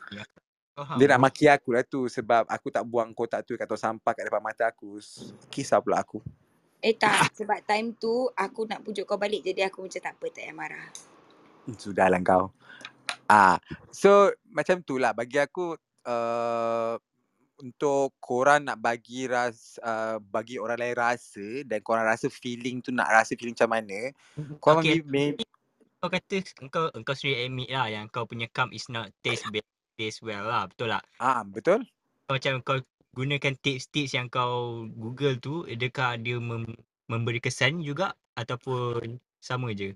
faham. 0.76 0.98
Dia 1.00 1.06
nak 1.16 1.20
maki 1.24 1.46
aku 1.48 1.70
lah 1.72 1.84
tu 1.88 2.06
sebab 2.12 2.44
aku 2.52 2.68
tak 2.68 2.84
buang 2.84 3.16
kotak 3.16 3.48
tu 3.48 3.56
kat 3.56 3.66
tong 3.66 3.80
sampah 3.80 4.12
kat 4.12 4.28
depan 4.28 4.44
mata 4.44 4.68
aku. 4.68 5.00
Kisah 5.48 5.80
pula 5.80 6.04
aku. 6.04 6.20
Eh 6.84 6.94
tak, 6.94 7.32
sebab 7.40 7.64
time 7.64 7.96
tu 7.96 8.28
aku 8.36 8.68
nak 8.68 8.84
pujuk 8.84 9.08
kau 9.08 9.18
balik 9.18 9.42
jadi 9.42 9.72
aku 9.72 9.88
macam 9.88 10.02
tak 10.04 10.14
apa, 10.14 10.26
tak 10.30 10.44
payah 10.44 10.56
marah. 10.56 10.88
Hmm, 11.66 11.76
Sudahlah 11.80 12.22
kau. 12.22 12.52
Ah, 13.26 13.58
so 13.90 14.30
macam 14.54 14.86
tu 14.86 15.02
lah 15.02 15.10
bagi 15.16 15.42
aku 15.42 15.74
uh, 16.06 16.94
untuk 17.58 18.14
korang 18.22 18.70
nak 18.70 18.78
bagi 18.78 19.26
ras 19.26 19.80
uh, 19.82 20.22
bagi 20.22 20.62
orang 20.62 20.78
lain 20.78 20.94
rasa 20.94 21.66
dan 21.66 21.80
korang 21.82 22.06
rasa 22.06 22.30
feeling 22.30 22.84
tu 22.86 22.94
nak 22.94 23.10
rasa 23.10 23.34
feeling 23.34 23.58
macam 23.58 23.72
mana, 23.72 24.00
korang 24.62 24.86
Okay, 24.86 25.02
okay. 25.02 25.10
may, 25.10 25.34
kau 25.98 26.12
kata 26.12 26.38
kau 26.70 26.86
kau 27.02 27.16
straight 27.18 27.50
admit 27.50 27.72
lah 27.74 27.90
yang 27.90 28.06
kau 28.14 28.30
punya 28.30 28.46
cum 28.54 28.70
is 28.70 28.86
not 28.94 29.10
taste 29.26 29.50
bad, 29.50 29.66
taste 29.96 30.22
well 30.22 30.46
lah. 30.46 30.68
Betul 30.70 30.94
tak? 30.94 31.04
ah 31.18 31.42
betul? 31.48 31.80
Kau 32.28 32.36
macam 32.36 32.54
kau 32.62 32.80
gunakan 33.16 33.56
tips-tips 33.56 34.12
yang 34.12 34.28
kau 34.28 34.84
Google 34.92 35.40
tu, 35.40 35.64
adakah 35.64 36.20
dia 36.20 36.36
mem- 36.36 36.78
memberi 37.08 37.40
kesan 37.40 37.80
juga 37.80 38.12
ataupun 38.36 39.18
sama 39.40 39.72
je? 39.72 39.96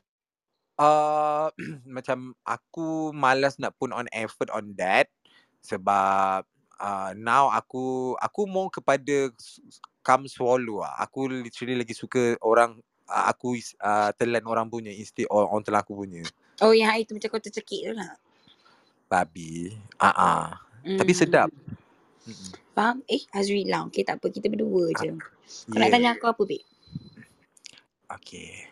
Uh, 0.79 1.51
macam 1.95 2.31
aku 2.47 3.11
malas 3.11 3.59
nak 3.59 3.75
put 3.75 3.91
on 3.91 4.07
effort 4.15 4.47
on 4.55 4.71
that 4.79 5.11
sebab 5.59 6.47
uh, 6.79 7.11
now 7.19 7.51
aku 7.51 8.15
aku 8.23 8.47
mau 8.47 8.71
kepada 8.71 9.27
come 9.99 10.31
swallow 10.31 10.81
lah. 10.81 10.95
Aku 11.03 11.27
literally 11.27 11.75
lagi 11.83 11.91
suka 11.91 12.39
orang 12.39 12.79
uh, 13.11 13.25
aku 13.27 13.59
is- 13.59 13.75
uh, 13.83 14.15
telan 14.15 14.47
orang 14.47 14.71
punya 14.71 14.95
instead 14.95 15.27
orang 15.27 15.59
telan 15.67 15.83
aku 15.83 15.93
punya. 15.99 16.23
Oh 16.63 16.71
yang 16.71 16.87
hari 16.91 17.03
tu 17.03 17.15
macam 17.15 17.35
kau 17.35 17.43
tercekik 17.43 17.91
tu 17.91 17.93
lah. 17.95 18.15
Babi. 19.09 19.73
Ah 19.97 20.07
uh-uh. 20.07 20.43
Tapi 20.95 21.11
sedap. 21.11 21.49
Mm-mm. 21.49 21.75
Faham? 22.71 23.01
Eh 23.05 23.25
Azri 23.29 23.65
hilang. 23.65 23.89
Okay 23.89 24.05
tak 24.05 24.21
apa, 24.21 24.29
kita 24.29 24.47
berdua 24.47 24.93
je. 24.95 25.11
Kau 25.65 25.75
nak 25.75 25.81
Yeah. 25.81 25.91
tanya 25.91 26.09
aku 26.13 26.29
apa, 26.29 26.41
babe? 26.45 26.61
Okay. 28.07 28.69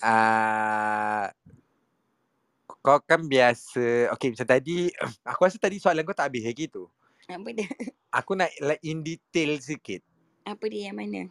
uh, 0.00 1.24
kau 2.82 2.98
kan 3.02 3.20
biasa 3.22 4.08
Okay 4.10 4.32
macam 4.32 4.46
tadi 4.46 4.88
Aku 5.28 5.44
rasa 5.44 5.56
tadi 5.56 5.76
soalan 5.76 6.02
kau 6.02 6.12
tak 6.12 6.32
habis 6.32 6.40
lagi 6.42 6.64
tu 6.66 6.88
Apa 7.26 7.48
dia? 7.50 7.68
Aku 8.18 8.32
nak 8.32 8.48
like 8.58 8.80
in 8.82 9.00
detail 9.00 9.56
sikit 9.58 10.00
Apa 10.42 10.64
dia 10.66 10.88
yang 10.88 10.96
mana? 10.96 11.28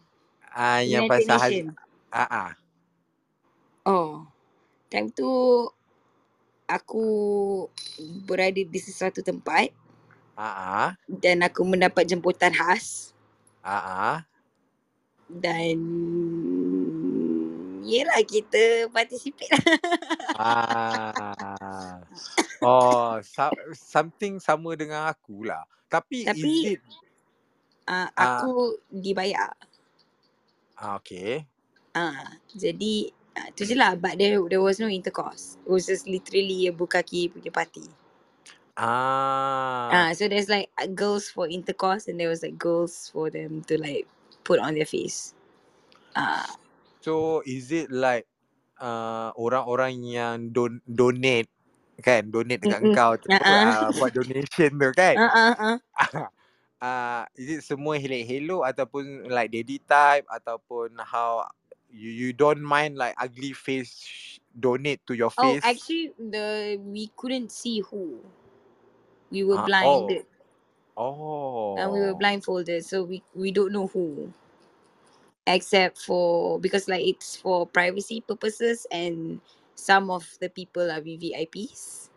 uh, 0.48 0.80
Yang 0.80 1.02
United 1.04 1.10
pasal 1.10 1.36
hal 1.36 1.50
Nation. 1.50 1.66
ah, 2.08 2.22
ah. 2.24 2.50
Oh. 3.84 4.22
Time 4.86 5.10
tu 5.10 5.28
aku 6.68 7.04
berada 8.28 8.60
di 8.60 8.78
sesuatu 8.78 9.24
tempat 9.24 9.72
ah. 10.36 10.94
dan 11.08 11.42
aku 11.42 11.64
mendapat 11.64 12.04
jemputan 12.04 12.52
khas 12.52 13.16
ah. 13.64 14.22
dan 15.26 15.76
Yelah 17.88 18.20
kita 18.20 18.92
participate 18.92 19.48
Ah. 20.36 22.04
Oh, 22.60 23.16
so, 23.24 23.48
something 23.72 24.36
sama 24.36 24.76
dengan 24.76 25.08
aku 25.08 25.48
lah. 25.48 25.64
Tapi, 25.88 26.28
Tapi 26.28 26.52
is 26.52 26.76
it 26.76 26.82
uh, 27.88 28.08
aku 28.12 28.76
dibayar. 28.92 29.56
ah 30.78 31.00
okay. 31.00 31.48
Ah, 31.96 32.38
jadi 32.54 33.10
uh, 33.10 33.17
tu 33.54 33.64
je 33.64 33.74
lah. 33.74 33.94
But 33.94 34.18
there 34.18 34.38
there 34.46 34.62
was 34.62 34.78
no 34.82 34.90
intercourse. 34.90 35.58
It 35.62 35.70
was 35.70 35.86
just 35.86 36.06
literally 36.06 36.66
a 36.68 36.72
bukaki 36.74 37.30
punya 37.30 37.52
party. 37.52 37.86
Ah. 38.78 39.90
Ah, 39.90 40.10
so 40.14 40.30
there's 40.30 40.46
like 40.46 40.70
uh, 40.78 40.86
girls 40.86 41.26
for 41.30 41.50
intercourse 41.50 42.06
and 42.06 42.14
there 42.18 42.30
was 42.30 42.46
like 42.46 42.54
girls 42.54 43.10
for 43.10 43.26
them 43.26 43.66
to 43.66 43.74
like 43.74 44.06
put 44.46 44.62
on 44.62 44.78
their 44.78 44.86
face. 44.86 45.34
Ah, 46.14 46.46
So 47.02 47.42
is 47.46 47.70
it 47.74 47.90
like 47.90 48.26
uh, 48.78 49.34
orang-orang 49.34 50.02
yang 50.06 50.36
don 50.54 50.82
donate 50.86 51.50
kan 51.98 52.30
donate 52.30 52.62
dekat 52.62 52.78
mm-mm. 52.78 52.94
tu 53.18 53.26
Uh-uh. 53.26 53.62
uh, 53.74 53.88
buat 53.98 54.14
donation 54.14 54.70
tu 54.70 54.90
kan 54.94 55.18
Uh-uh. 55.18 55.52
Uh. 55.58 55.78
uh, 56.78 57.22
is 57.34 57.58
it 57.58 57.60
semua 57.66 57.98
hello 57.98 58.62
ataupun 58.62 59.26
like 59.26 59.50
daddy 59.50 59.82
type 59.82 60.22
ataupun 60.30 60.94
how 61.02 61.42
you 61.90 62.10
you 62.10 62.32
don't 62.32 62.62
mind 62.62 62.96
like 62.96 63.14
ugly 63.18 63.52
face 63.52 64.40
donate 64.58 65.00
to 65.06 65.14
your 65.14 65.30
face? 65.30 65.38
Oh, 65.38 65.60
face 65.64 65.64
actually 65.64 66.12
the 66.18 66.78
we 66.82 67.10
couldn't 67.16 67.52
see 67.52 67.80
who. 67.80 68.20
We 69.30 69.44
were 69.44 69.58
Ah, 69.58 69.66
oh 69.80 70.08
blinded. 70.10 70.26
oh 70.96 71.06
And 71.76 71.92
we 71.92 72.00
were 72.00 72.14
blindfolded, 72.14 72.84
so 72.84 73.04
we 73.04 73.22
we 73.34 73.50
don't 73.52 73.72
know 73.72 73.86
who. 73.86 74.32
Except 75.46 75.98
for 75.98 76.58
because 76.60 76.88
like 76.88 77.06
it's 77.06 77.36
for 77.36 77.66
privacy 77.66 78.20
purposes 78.20 78.86
and 78.90 79.40
some 79.74 80.10
of 80.10 80.26
the 80.40 80.50
people 80.50 80.90
are 80.90 81.00
VVIPs. 81.00 82.10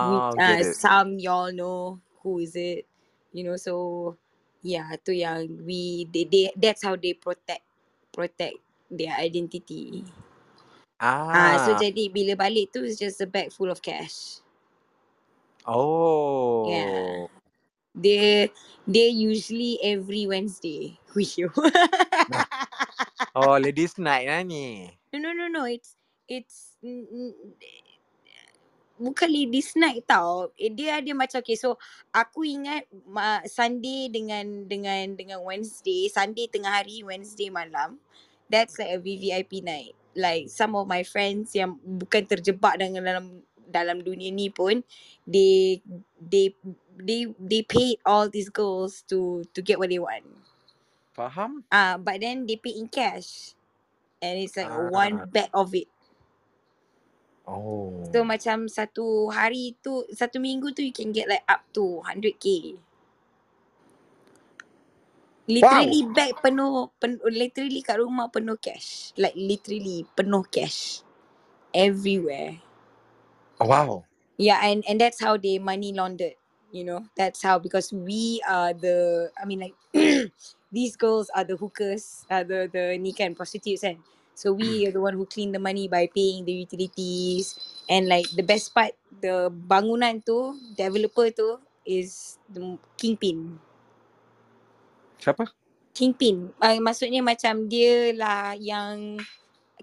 We, 0.00 0.22
ah 0.24 0.34
uh, 0.38 0.38
get 0.38 0.60
it 0.60 0.74
some 0.74 1.18
y'all 1.18 1.52
know 1.52 2.00
who 2.22 2.38
is 2.40 2.56
it, 2.56 2.86
you 3.32 3.44
know. 3.44 3.56
So 3.56 4.16
yeah, 4.62 4.90
tu 5.04 5.12
yang 5.12 5.64
we 5.64 6.06
they, 6.12 6.24
they 6.24 6.52
that's 6.56 6.84
how 6.84 6.96
they 6.96 7.14
protect 7.14 7.62
protect 8.12 8.58
their 8.90 9.14
identity. 9.16 10.04
Ah, 11.32 11.60
so 11.60 11.72
ah 11.72 11.78
jadi 11.78 12.08
bila 12.08 12.34
balik 12.36 12.72
tu 12.72 12.82
it's 12.84 12.98
just 13.00 13.20
a 13.20 13.28
bag 13.28 13.52
full 13.52 13.68
of 13.70 13.84
cash. 13.84 14.40
Yeah. 16.62 16.88
oh 16.88 17.30
They 17.96 18.50
they 18.88 19.08
usually 19.12 19.78
every 19.82 20.26
Wednesday. 20.28 20.98
Wih. 21.16 21.48
oh 23.38 23.56
ladies 23.58 23.98
night 23.98 24.28
lah 24.28 24.42
ni 24.44 24.88
no 25.12 25.18
no 25.18 25.32
no 25.32 25.46
no 25.48 25.64
it's 25.64 25.96
it's 26.28 26.76
mm, 26.84 27.06
mm, 27.08 27.32
bukan 28.98 29.30
ladies 29.30 29.72
night 29.78 30.04
tau. 30.04 30.50
Eh, 30.58 30.70
Dia 30.74 31.00
ada 31.00 31.10
macam 31.14 31.40
okay 31.40 31.56
so 31.56 31.78
aku 32.12 32.44
ingat 32.44 32.84
ma, 33.06 33.40
Sunday 33.46 34.10
dengan 34.10 34.66
dengan 34.66 35.14
dengan 35.14 35.38
Wednesday, 35.46 36.10
Sunday 36.10 36.50
tengah 36.50 36.82
hari, 36.82 37.06
Wednesday 37.06 37.48
malam. 37.48 37.96
That's 38.48 38.80
like 38.80 38.92
a 38.92 39.00
VVIP 39.00 39.62
night. 39.64 39.94
Like 40.16 40.48
some 40.48 40.74
of 40.74 40.88
my 40.88 41.04
friends 41.04 41.54
yang 41.54 41.78
bukan 41.78 42.26
terjebak 42.26 42.80
dengan 42.80 43.04
dalam 43.04 43.26
dalam 43.68 44.00
dunia 44.00 44.32
ni 44.32 44.48
pun 44.48 44.80
they 45.28 45.84
they 46.16 46.56
they 46.96 47.28
they 47.36 47.60
paid 47.62 48.00
all 48.08 48.26
these 48.32 48.48
girls 48.48 49.04
to 49.06 49.44
to 49.52 49.60
get 49.60 49.76
what 49.76 49.92
they 49.92 50.00
want. 50.00 50.24
faham 51.12 51.64
Ah, 51.68 51.94
uh, 51.94 51.96
but 52.00 52.18
then 52.24 52.48
they 52.48 52.56
pay 52.56 52.72
in 52.72 52.88
cash. 52.88 53.52
And 54.18 54.40
it's 54.40 54.58
like 54.58 54.72
one 54.72 55.22
ah 55.22 55.28
bag 55.30 55.52
of 55.54 55.70
it. 55.76 55.86
oh 57.46 57.92
So 58.08 58.24
macam 58.24 58.66
satu 58.66 59.28
hari 59.30 59.76
tu, 59.84 60.02
satu 60.10 60.40
minggu 60.40 60.72
tu 60.72 60.82
you 60.82 60.94
can 60.96 61.12
get 61.12 61.28
like 61.28 61.44
up 61.46 61.62
to 61.76 62.00
100k. 62.02 62.74
Literally 65.48 66.00
wow 66.00 66.06
bag 66.14 66.36
penuh, 66.44 66.92
pen, 67.00 67.18
literally 67.28 67.82
kat 67.82 67.98
rumah 67.98 68.30
penuh 68.32 68.60
cash. 68.60 69.12
Like 69.18 69.34
literally 69.36 70.06
penuh 70.16 70.44
cash. 70.52 71.02
Everywhere. 71.74 72.58
wow 73.60 74.04
Yeah, 74.38 74.58
and 74.66 74.82
and 74.90 74.98
that's 75.00 75.22
how 75.22 75.38
they 75.38 75.58
money 75.62 75.94
laundered. 75.94 76.34
You 76.74 76.82
know, 76.84 77.06
that's 77.16 77.40
how 77.42 77.58
because 77.62 77.94
we 77.94 78.42
are 78.50 78.74
the, 78.74 79.30
I 79.38 79.46
mean 79.46 79.62
like, 79.70 79.76
these 80.72 80.96
girls 80.98 81.30
are 81.30 81.44
the 81.46 81.56
hookers, 81.56 82.26
are 82.28 82.42
the 82.42 82.66
the 82.66 82.98
ni 82.98 83.14
kan 83.14 83.32
prostitutes 83.38 83.86
kan. 83.86 84.02
So 84.34 84.50
we 84.52 84.84
are 84.84 84.92
the 84.92 85.00
one 85.00 85.14
who 85.14 85.24
clean 85.30 85.54
the 85.54 85.62
money 85.62 85.86
by 85.86 86.10
paying 86.10 86.44
the 86.44 86.52
utilities 86.66 87.54
and 87.88 88.10
like 88.10 88.26
the 88.34 88.42
best 88.42 88.74
part, 88.74 88.92
the 89.22 89.48
bangunan 89.54 90.18
tu, 90.26 90.58
developer 90.76 91.30
tu 91.30 91.62
is 91.86 92.36
the 92.50 92.74
kingpin. 92.98 93.62
Siapa 95.18 95.44
Kingpin. 95.94 96.54
Uh, 96.62 96.78
maksudnya 96.78 97.20
macam 97.26 97.66
dia 97.66 98.14
lah 98.14 98.54
yang 98.54 99.18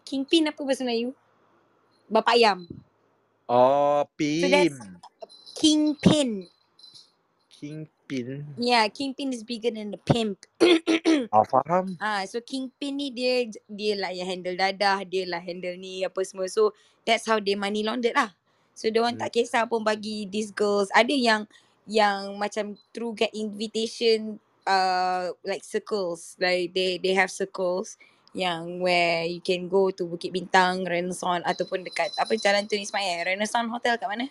kingpin 0.07 0.47
apa 0.47 0.61
bahasa 0.63 0.87
Melayu? 0.87 1.11
Bapa 2.07 2.37
ayam. 2.37 2.69
oh 3.49 4.05
So 4.37 4.47
that's 4.47 4.77
pim 4.77 5.01
kingpin. 5.55 6.47
kingpin 7.49 8.27
Yeah, 8.55 8.87
kingpin 8.87 9.33
is 9.35 9.43
bigger 9.43 9.71
than 9.71 9.91
the 9.91 9.99
pimp. 9.99 10.45
oh 11.33 11.45
faham 11.51 11.99
Ah, 12.03 12.27
so 12.27 12.43
kingpin 12.43 12.99
ni 12.99 13.07
dia 13.09 13.47
dia 13.71 13.95
lah 13.95 14.11
yang 14.11 14.27
handle 14.27 14.55
dadah, 14.59 15.07
dia 15.07 15.23
lah 15.27 15.39
handle 15.39 15.75
ni 15.79 16.03
apa 16.03 16.19
semua. 16.27 16.47
So 16.51 16.75
that's 17.07 17.23
how 17.27 17.39
they 17.39 17.55
money 17.55 17.87
laundered 17.87 18.15
lah. 18.15 18.35
So 18.75 18.91
dia 18.91 18.99
orang 18.99 19.15
Hmm. 19.15 19.19
tak 19.19 19.31
kisah 19.35 19.63
pun 19.67 19.81
bagi 19.83 20.27
these 20.27 20.51
girls. 20.51 20.91
Ada 20.91 21.15
yang 21.15 21.41
yang 21.87 22.35
macam 22.35 22.75
through 22.91 23.15
get 23.15 23.31
invitation 23.31 24.43
uh 24.67 25.31
like 25.45 25.63
circles. 25.63 26.35
Like 26.41 26.73
they 26.73 26.97
they 26.99 27.13
have 27.13 27.31
circles 27.31 27.97
yang 28.35 28.83
where 28.83 29.23
you 29.23 29.39
can 29.39 29.71
go 29.71 29.89
to 29.95 30.03
Bukit 30.03 30.35
Bintang, 30.35 30.83
Renaissance 30.83 31.45
ataupun 31.47 31.87
dekat 31.87 32.11
apa 32.19 32.35
jalan 32.35 32.67
Tun 32.67 32.83
Ismail. 32.83 33.31
Renaissance 33.31 33.71
Hotel 33.71 33.95
kat 33.95 34.09
mana? 34.11 34.27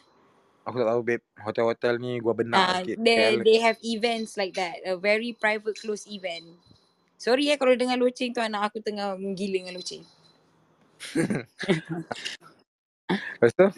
Aku 0.64 0.80
tak 0.80 0.88
tahu 0.88 1.00
babe 1.04 1.24
Hotel-hotel 1.40 1.94
ni 2.00 2.20
gua 2.20 2.32
benak 2.36 2.60
Ah, 2.60 2.80
sikit 2.80 2.98
they 3.00 3.16
KL 3.16 3.40
they 3.40 3.58
have 3.60 3.78
events 3.84 4.36
like 4.36 4.54
that. 4.56 4.80
A 4.84 4.96
very 4.96 5.32
private 5.36 5.76
close 5.80 6.04
event. 6.08 6.44
Sorry 7.16 7.48
eh 7.48 7.56
kalau 7.56 7.72
dengar 7.76 7.96
loceng 7.96 8.36
tu 8.36 8.40
anak 8.44 8.72
aku 8.72 8.84
tengah 8.84 9.16
menggila 9.16 9.64
dengan 9.64 9.76
loceng. 9.76 10.04
Lepas 13.38 13.52
tu 13.56 13.68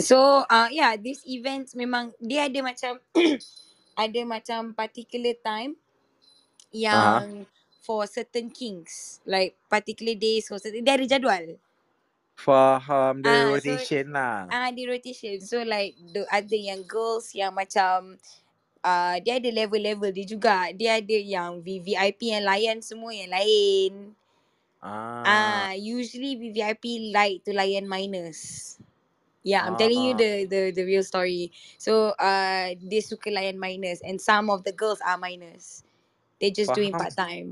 So 0.00 0.42
uh, 0.50 0.68
yeah, 0.74 0.98
this 0.98 1.22
events 1.28 1.78
memang 1.78 2.10
dia 2.18 2.50
ada 2.50 2.60
macam 2.66 2.98
ada 3.96 4.20
macam 4.34 4.60
particular 4.74 5.34
time 5.48 5.72
yang 6.72 7.46
for 7.84 8.02
certain 8.16 8.48
kings. 8.50 9.20
Like 9.26 9.56
particular 9.70 10.14
days 10.18 10.44
for 10.50 10.58
certain 10.62 10.84
dia 10.86 10.94
ada 10.98 11.06
jadual. 11.08 11.44
Faham 12.44 13.22
the 13.26 13.34
Ah, 13.34 13.50
so 13.64 13.74
rotation 13.74 14.06
lah 14.16 14.54
ah 14.56 14.68
di 14.76 14.82
rotation. 14.92 15.36
So 15.50 15.58
like 15.74 15.92
the 16.14 16.22
ada 16.38 16.56
yang 16.68 16.80
girls 16.94 17.26
yang 17.40 17.52
macam 17.60 17.98
uh, 18.90 19.16
dia 19.24 19.34
ada 19.40 19.50
level-level 19.60 20.10
dia 20.16 20.26
juga. 20.34 20.58
Dia 20.80 20.90
ada 21.02 21.18
yang 21.34 21.50
VVIP 21.66 22.20
yang 22.34 22.44
layan 22.50 22.78
semua 22.88 23.12
yang 23.20 23.30
lain. 23.38 23.92
Ah 24.82 25.66
Ah, 25.66 25.72
usually 25.96 26.32
VVIP 26.40 26.84
like 27.16 27.38
to 27.44 27.50
layan 27.60 27.86
minors. 27.88 28.40
Yeah, 29.44 29.68
I'm 29.68 29.76
telling 29.76 30.00
you 30.00 30.16
Ah 30.16 30.18
the 30.18 30.30
the 30.48 30.60
the 30.72 30.84
real 30.88 31.04
story. 31.04 31.52
So 31.76 32.16
uh 32.16 32.72
dia 32.80 33.04
suka 33.04 33.28
layan 33.28 33.60
minors 33.60 34.00
and 34.00 34.16
some 34.16 34.48
of 34.48 34.64
the 34.64 34.72
girls 34.72 35.04
are 35.04 35.20
minors. 35.20 35.84
They 36.40 36.48
just 36.48 36.72
doing 36.72 36.96
Faham 36.96 37.04
part 37.04 37.12
time. 37.12 37.48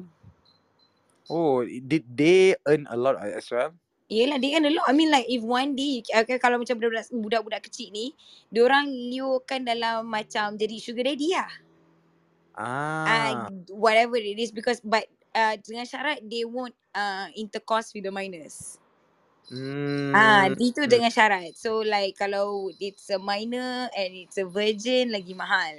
Oh 1.28 1.60
did 1.68 2.08
they 2.08 2.56
earn 2.64 2.88
a 2.88 2.96
lot 2.96 3.20
as 3.20 3.44
well 3.52 3.76
Yelah 4.08 4.40
they 4.40 4.56
earn 4.56 4.68
a 4.68 4.72
lot. 4.72 4.88
I 4.88 4.96
mean 4.96 5.12
like 5.12 5.28
if 5.28 5.44
one 5.44 5.76
day 5.76 6.00
okay, 6.04 6.36
kalau 6.40 6.60
macam 6.60 6.80
budak-budak 6.80 7.08
budak-budak 7.12 7.60
kecil 7.68 7.88
ni, 7.92 8.12
diorang 8.48 8.88
liurkan 8.88 9.64
dalam 9.64 10.08
macam 10.08 10.56
jadi 10.56 10.76
sugar 10.80 11.04
daddy 11.08 11.32
lah. 11.32 11.48
Ah 12.56 13.36
Ah 13.36 13.48
whatever 13.72 14.16
it 14.20 14.36
is 14.36 14.52
because 14.52 14.80
but 14.84 15.08
uh 15.32 15.56
dengan 15.60 15.88
syarat 15.88 16.20
they 16.24 16.44
won't 16.44 16.76
uh 16.92 17.28
intercourse 17.36 17.92
with 17.96 18.04
the 18.04 18.12
minors. 18.12 18.81
Ah, 20.12 20.48
Hmm 20.48 20.58
itu 20.60 20.84
dengan 20.90 21.08
syarat. 21.08 21.56
So 21.56 21.80
like 21.86 22.18
kalau 22.20 22.68
it's 22.82 23.08
a 23.08 23.20
minor 23.20 23.88
and 23.96 24.10
it's 24.12 24.36
a 24.36 24.44
virgin 24.44 25.08
lagi 25.14 25.32
mahal. 25.32 25.76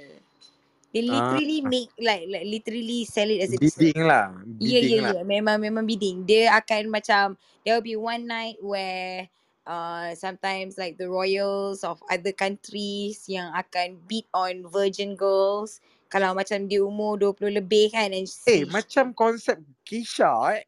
They 0.94 1.02
Ah 1.06 1.38
literally 1.40 1.62
make 1.62 1.90
like 2.00 2.26
like 2.30 2.46
literally 2.46 3.06
sell 3.06 3.30
it 3.30 3.42
as 3.44 3.52
a 3.54 3.60
business. 3.62 3.94
Bidding 3.94 4.02
lah 4.06 4.34
Ya 4.62 4.80
Bidding 4.80 4.96
ya 5.00 5.02
lah 5.04 5.16
ya 5.18 5.22
memang 5.26 5.60
memang 5.62 5.84
bidding. 5.86 6.24
Dia 6.26 6.54
akan 6.58 6.90
macam 6.90 7.38
there 7.62 7.76
will 7.78 7.86
be 7.86 7.98
one 7.98 8.26
night 8.26 8.58
where 8.62 9.28
uh 9.66 10.12
sometimes 10.18 10.76
like 10.78 10.98
the 10.98 11.06
royals 11.08 11.84
of 11.84 12.02
other 12.10 12.32
countries 12.34 13.24
yang 13.30 13.50
akan 13.54 14.00
bid 14.10 14.26
on 14.34 14.66
virgin 14.68 15.14
girls 15.16 15.80
kalau 16.12 16.34
macam 16.36 16.68
dia 16.68 16.82
umur 16.84 17.16
20 17.18 17.58
lebih 17.60 17.90
kan 17.94 18.12
and 18.12 18.28
Eh 18.44 18.62
she, 18.62 18.68
macam 18.68 19.16
konsep 19.16 19.56
Kisha 19.88 20.60
eh 20.60 20.64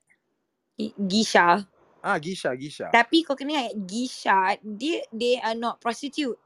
Gisha 0.96 1.64
Ah, 2.06 2.18
Gisha, 2.22 2.54
Gisha. 2.54 2.94
Tapi 2.94 3.26
kau 3.26 3.34
kena 3.36 3.68
ingat 3.68 3.74
Gisha 3.90 4.38
dia 4.62 5.04
they 5.12 5.38
are 5.42 5.58
not 5.58 5.82
prostitute. 5.82 6.38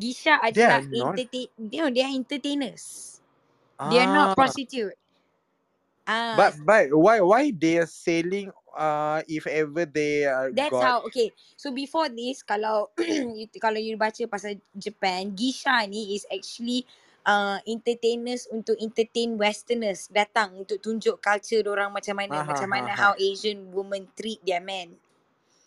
Gisha 0.00 0.40
adalah 0.42 0.82
are 0.82 0.88
not. 0.90 1.20
entertain 1.20 1.48
they 1.56 1.80
are, 1.80 1.92
are 1.92 2.14
entertainers. 2.14 3.18
They 3.86 3.98
are 4.02 4.10
not 4.10 4.34
Ah, 4.34 4.36
prostitute. 4.36 4.94
Ah, 6.06 6.36
but 6.36 6.54
but 6.66 6.90
why 6.94 7.20
why 7.20 7.52
they 7.52 7.78
are 7.78 7.88
selling 7.90 8.52
uh 8.76 9.22
if 9.28 9.46
ever 9.46 9.86
they 9.86 10.26
uh, 10.26 10.50
That's 10.52 10.80
got 10.80 10.82
how 10.82 11.04
okay. 11.12 11.32
So 11.60 11.72
before 11.76 12.08
this 12.08 12.40
kalau 12.44 12.88
you, 13.38 13.48
kalau 13.60 13.76
you 13.80 14.00
baca 14.00 14.24
pasal 14.30 14.56
Japan, 14.72 15.32
Gisha 15.36 15.84
ni 15.90 16.16
is 16.16 16.24
actually 16.32 16.88
uh, 17.26 17.58
entertainers 17.66 18.46
untuk 18.50 18.78
entertain 18.78 19.34
westerners 19.38 20.10
datang 20.10 20.54
untuk 20.58 20.78
tunjuk 20.82 21.18
culture 21.22 21.62
orang 21.66 21.90
macam 21.94 22.18
mana 22.18 22.42
ha 22.42 22.46
macam 22.46 22.68
mana 22.70 22.90
ha. 22.92 22.98
how 22.98 23.12
Asian 23.18 23.70
women 23.70 24.06
treat 24.18 24.42
their 24.42 24.62
men. 24.62 24.94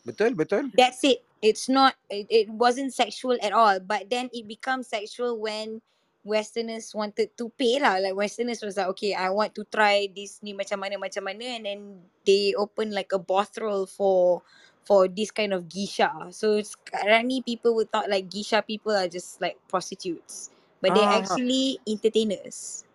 Betul 0.06 0.38
betul. 0.38 0.70
That's 0.78 1.02
it. 1.02 1.26
It's 1.42 1.70
not 1.70 1.98
it, 2.10 2.28
it 2.30 2.48
wasn't 2.50 2.94
sexual 2.94 3.38
at 3.42 3.54
all 3.54 3.82
but 3.82 4.10
then 4.10 4.30
it 4.34 4.46
becomes 4.50 4.90
sexual 4.90 5.38
when 5.38 5.82
westerners 6.26 6.90
wanted 6.98 7.30
to 7.38 7.54
pay 7.54 7.78
lah 7.78 8.02
like 8.02 8.18
westerners 8.18 8.66
was 8.66 8.82
like 8.82 8.90
okay 8.90 9.14
I 9.14 9.30
want 9.30 9.54
to 9.62 9.64
try 9.70 10.10
this 10.10 10.42
ni 10.42 10.58
macam 10.58 10.82
mana 10.82 10.98
macam 10.98 11.22
mana 11.22 11.62
and 11.62 11.64
then 11.70 11.82
they 12.26 12.58
open 12.58 12.90
like 12.90 13.14
a 13.14 13.22
brothel 13.22 13.86
for 13.86 14.42
for 14.90 15.06
this 15.06 15.30
kind 15.30 15.54
of 15.54 15.70
geisha 15.70 16.10
so 16.34 16.58
sekarang 16.58 17.30
ni 17.30 17.46
people 17.46 17.78
would 17.78 17.94
thought 17.94 18.10
like 18.10 18.26
geisha 18.26 18.66
people 18.66 18.94
are 18.94 19.06
just 19.06 19.38
like 19.38 19.62
prostitutes 19.70 20.50
but 20.86 20.94
they're 20.94 21.10
Ah. 21.10 21.18
actually 21.18 21.82
entertainers. 21.82 22.86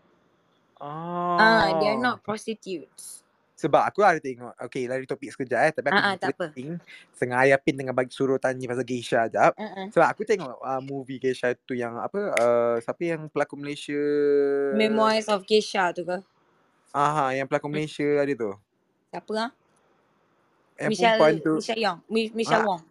Ah. 0.78 1.34
Ah. 1.34 1.66
they 1.82 1.90
are 1.90 1.98
not 1.98 2.22
prostitutes. 2.22 3.26
Sebab 3.58 3.82
aku 3.84 4.00
ada 4.00 4.16
tengok 4.16 4.56
Okay 4.56 4.88
lari 4.88 5.04
topik 5.04 5.36
sekejap 5.36 5.60
eh 5.60 5.72
Tapi 5.76 5.92
aku 5.92 6.00
ah 6.00 6.16
tak 6.16 6.32
apa. 6.32 6.48
Sengaja 7.12 7.60
Pin 7.60 7.76
tengah 7.76 7.92
bagi 7.92 8.08
suruh 8.08 8.40
tanya 8.40 8.64
pasal 8.64 8.88
geisha 8.88 9.28
jap 9.28 9.52
ah 9.52 9.84
ah. 9.84 9.86
Sebab 9.92 10.06
aku 10.06 10.22
tengok 10.24 10.56
uh, 10.56 10.80
movie 10.80 11.20
geisha 11.20 11.52
tu 11.68 11.76
yang 11.76 11.98
apa 12.00 12.32
uh, 12.40 12.76
Siapa 12.80 13.02
yang 13.04 13.28
pelakon 13.28 13.60
Malaysia? 13.60 14.00
Memoirs 14.72 15.28
of 15.28 15.44
geisha 15.44 15.92
tu 15.92 16.06
ke? 16.06 16.24
Aha, 16.96 17.36
yang 17.36 17.44
pelakon 17.44 17.68
Malaysia 17.68 18.06
ada 18.16 18.32
tu. 18.32 18.56
Siapa 19.12 19.32
ah? 19.36 19.50
Yang 20.80 20.90
Michelle 20.96 21.18
perempuan 21.20 21.34
tu. 21.44 21.54
Michelle 21.60 21.82
Yeong 21.84 21.98
Mi- 22.08 22.32
Michelle 22.32 22.64
ah, 22.64 22.68
Wong. 22.72 22.82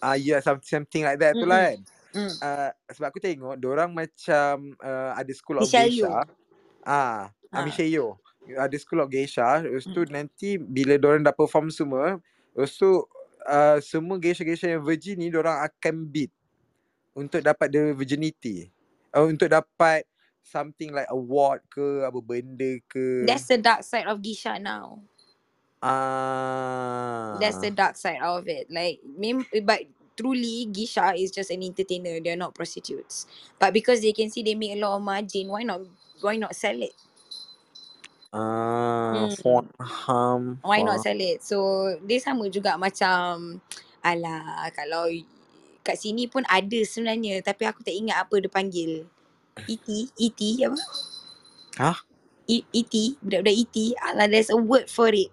Ah 0.00 0.16
yeah, 0.16 0.40
some- 0.40 0.64
something 0.64 1.04
like 1.04 1.20
that 1.20 1.36
tu 1.36 1.44
lah 1.44 1.76
kan 1.76 1.84
Mm. 2.16 2.32
uh, 2.40 2.72
Sebab 2.88 3.08
aku 3.12 3.20
tengok 3.20 3.56
Diorang 3.60 3.92
macam 3.92 4.72
uh, 4.80 5.12
Ada 5.12 5.32
school 5.36 5.60
of 5.60 5.68
Michelle 5.68 5.92
geisha 5.92 6.24
Ah, 6.86 7.28
ah 7.52 7.60
Ha. 7.60 7.60
Michelle 7.62 7.92
Yeoh 7.92 8.16
Ada 8.56 8.76
school 8.80 9.04
of 9.04 9.12
geisha 9.12 9.60
Lepas 9.60 9.84
tu 9.92 10.02
nanti 10.08 10.56
Bila 10.56 10.96
diorang 10.96 11.20
dah 11.20 11.36
perform 11.36 11.68
semua 11.68 12.16
Lepas 12.56 12.72
tu 12.80 13.04
uh, 13.46 13.78
Semua 13.84 14.16
geisha-geisha 14.16 14.72
yang 14.72 14.82
virgin 14.82 15.20
ni 15.20 15.28
Diorang 15.28 15.60
akan 15.60 16.08
beat 16.08 16.32
Untuk 17.12 17.44
dapat 17.44 17.68
the 17.68 17.92
virginity 17.92 18.72
uh, 19.12 19.28
Untuk 19.28 19.52
dapat 19.52 20.08
Something 20.46 20.94
like 20.96 21.10
award 21.12 21.60
ke 21.68 22.06
Apa 22.06 22.18
benda 22.24 22.80
ke 22.88 23.26
That's 23.28 23.46
the 23.50 23.58
dark 23.60 23.84
side 23.84 24.06
of 24.08 24.22
geisha 24.22 24.56
now. 24.62 25.02
Ah, 25.82 27.38
That's 27.38 27.58
the 27.62 27.70
dark 27.70 27.96
side 27.96 28.22
of 28.22 28.48
it. 28.48 28.66
Like, 28.72 29.00
mem- 29.04 29.46
but 29.64 29.86
truly, 30.16 30.66
geisha 30.72 31.14
is 31.16 31.30
just 31.30 31.52
an 31.52 31.62
entertainer. 31.62 32.20
They're 32.20 32.40
not 32.40 32.56
prostitutes. 32.56 33.26
But 33.60 33.74
because 33.76 34.02
they 34.02 34.12
can 34.16 34.30
see 34.32 34.42
they 34.42 34.56
make 34.56 34.74
a 34.76 34.80
lot 34.80 34.96
of 34.98 35.04
margin, 35.04 35.48
why 35.48 35.62
not? 35.64 35.82
Why 36.20 36.36
not 36.36 36.56
sell 36.56 36.80
it? 36.82 36.96
Ah, 38.32 39.26
Hmm. 39.26 39.34
faham, 39.34 40.62
Why 40.62 40.82
not 40.84 41.00
sell 41.00 41.16
it? 41.20 41.40
So 41.44 41.88
dia 42.04 42.20
sama 42.20 42.50
juga 42.52 42.76
macam, 42.76 43.60
alah 44.04 44.68
kalau 44.76 45.08
kat 45.86 45.96
sini 45.96 46.28
pun 46.28 46.44
ada 46.48 46.80
sebenarnya, 46.84 47.40
tapi 47.44 47.64
aku 47.68 47.80
tak 47.86 47.96
ingat 47.96 48.26
apa 48.28 48.36
dia 48.42 48.52
panggil. 48.52 48.92
ET, 49.68 49.86
ET 50.18 50.40
apa? 50.66 50.80
Hah? 51.78 51.98
E- 52.48 52.68
ET, 52.74 52.94
budak-budak 53.24 53.56
ET. 53.56 53.76
Alah, 54.04 54.28
there's 54.28 54.52
a 54.52 54.58
word 54.58 54.88
for 54.92 55.08
it. 55.12 55.32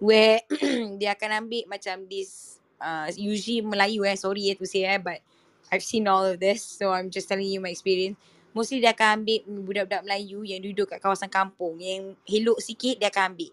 Where 0.00 0.42
dia 1.00 1.14
akan 1.16 1.46
ambil 1.46 1.64
macam 1.70 2.06
this, 2.10 2.57
uh, 2.80 3.06
usually 3.14 3.62
Melayu 3.62 4.06
eh, 4.06 4.16
sorry 4.18 4.50
eh 4.50 4.56
to 4.58 4.66
say 4.66 4.86
eh, 4.86 4.98
but 4.98 5.20
I've 5.68 5.84
seen 5.84 6.08
all 6.08 6.24
of 6.24 6.40
this, 6.40 6.64
so 6.64 6.96
I'm 6.96 7.12
just 7.12 7.28
telling 7.28 7.46
you 7.46 7.60
my 7.60 7.68
experience. 7.68 8.16
Mostly 8.56 8.80
dia 8.80 8.96
akan 8.96 9.20
ambil 9.20 9.44
budak-budak 9.68 10.02
Melayu 10.08 10.40
yang 10.40 10.64
duduk 10.64 10.88
kat 10.88 10.98
kawasan 11.04 11.28
kampung, 11.28 11.76
yang 11.76 12.16
elok 12.24 12.58
sikit 12.64 12.96
dia 12.96 13.12
akan 13.12 13.36
ambil. 13.36 13.52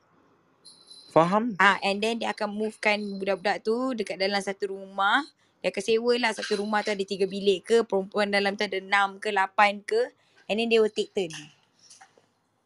Faham? 1.12 1.44
Ah, 1.60 1.76
and 1.84 2.00
then 2.00 2.24
dia 2.24 2.32
akan 2.32 2.56
movekan 2.56 3.00
budak-budak 3.20 3.64
tu 3.64 3.92
dekat 3.96 4.16
dalam 4.16 4.40
satu 4.40 4.72
rumah. 4.72 5.28
Dia 5.60 5.74
akan 5.74 5.84
sewa 5.84 6.14
lah 6.22 6.32
satu 6.32 6.62
rumah 6.64 6.86
tu 6.86 6.94
ada 6.94 7.04
tiga 7.04 7.26
bilik 7.26 7.66
ke, 7.66 7.78
perempuan 7.84 8.30
dalam 8.30 8.54
tu 8.54 8.64
ada 8.64 8.78
enam 8.78 9.18
ke, 9.18 9.34
lapan 9.34 9.82
ke. 9.82 10.14
And 10.46 10.62
then 10.62 10.70
they 10.70 10.78
will 10.78 10.94
take 10.94 11.10
turn. 11.10 11.34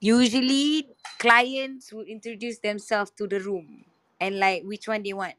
Usually, 0.04 0.92
clients 1.16 1.96
would 1.96 2.12
introduce 2.12 2.60
themselves 2.60 3.16
to 3.16 3.24
the 3.24 3.40
room. 3.40 3.88
And 4.20 4.36
like, 4.36 4.68
which 4.68 4.84
one 4.84 5.00
they 5.00 5.16
want. 5.16 5.39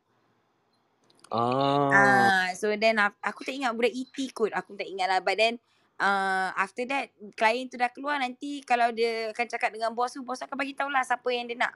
Ah, 1.31 1.91
Ah, 1.91 2.49
so 2.53 2.71
then 2.75 2.99
aku 2.99 3.43
tak 3.43 3.55
ingat 3.55 3.71
budak 3.73 3.91
ET 3.91 4.15
kot. 4.31 4.51
Aku 4.51 4.75
tak 4.75 4.87
ingat 4.87 5.07
lah. 5.07 5.19
But 5.19 5.39
then, 5.39 5.63
uh, 5.97 6.51
after 6.53 6.83
that, 6.85 7.11
klien 7.35 7.67
tu 7.67 7.75
dah 7.75 7.89
keluar 7.89 8.19
nanti 8.19 8.61
kalau 8.61 8.91
dia 8.91 9.31
akan 9.31 9.47
cakap 9.47 9.71
dengan 9.71 9.91
bos 9.91 10.11
tu, 10.11 10.21
bos 10.21 10.39
akan 10.39 10.55
bagi 10.55 10.75
tahu 10.75 10.91
lah 10.91 11.01
siapa 11.01 11.29
yang 11.31 11.47
dia 11.47 11.57
nak. 11.57 11.75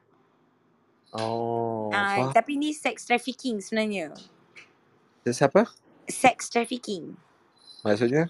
oh, 1.14 1.88
Ah, 1.88 2.28
faham. 2.28 2.34
tapi 2.34 2.58
ni 2.58 2.74
sex 2.74 3.06
trafficking 3.06 3.62
sebenarnya. 3.62 4.10
Siapa? 5.24 5.70
Sex 6.04 6.50
trafficking. 6.50 7.14
Maksudnya? 7.80 8.28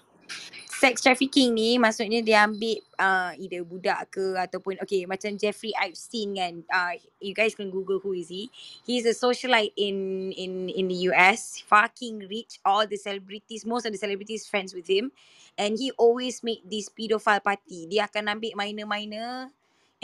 Sex 0.84 1.00
trafficking 1.00 1.56
ni 1.56 1.80
maksudnya 1.80 2.20
dia 2.20 2.44
ambil 2.44 2.76
uh, 3.00 3.32
either 3.40 3.64
budak 3.64 4.04
ke 4.12 4.36
ataupun 4.36 4.76
okay 4.84 5.08
macam 5.08 5.32
Jeffrey 5.32 5.72
Epstein 5.72 6.36
kan. 6.36 6.54
Uh, 6.68 7.00
you 7.24 7.32
guys 7.32 7.56
can 7.56 7.72
google 7.72 7.96
who 8.04 8.12
is 8.12 8.28
he. 8.28 8.52
He's 8.84 9.08
a 9.08 9.16
socialite 9.16 9.72
in 9.80 10.28
in 10.36 10.68
in 10.68 10.84
the 10.92 11.08
US. 11.08 11.64
Fucking 11.64 12.28
rich. 12.28 12.60
All 12.68 12.84
the 12.84 13.00
celebrities, 13.00 13.64
most 13.64 13.88
of 13.88 13.96
the 13.96 14.00
celebrities 14.02 14.44
friends 14.44 14.76
with 14.76 14.84
him. 14.84 15.08
And 15.56 15.80
he 15.80 15.88
always 15.96 16.44
make 16.44 16.60
this 16.68 16.92
pedophile 16.92 17.40
party. 17.40 17.88
Dia 17.88 18.04
akan 18.04 18.36
ambil 18.36 18.52
minor-minor 18.52 19.48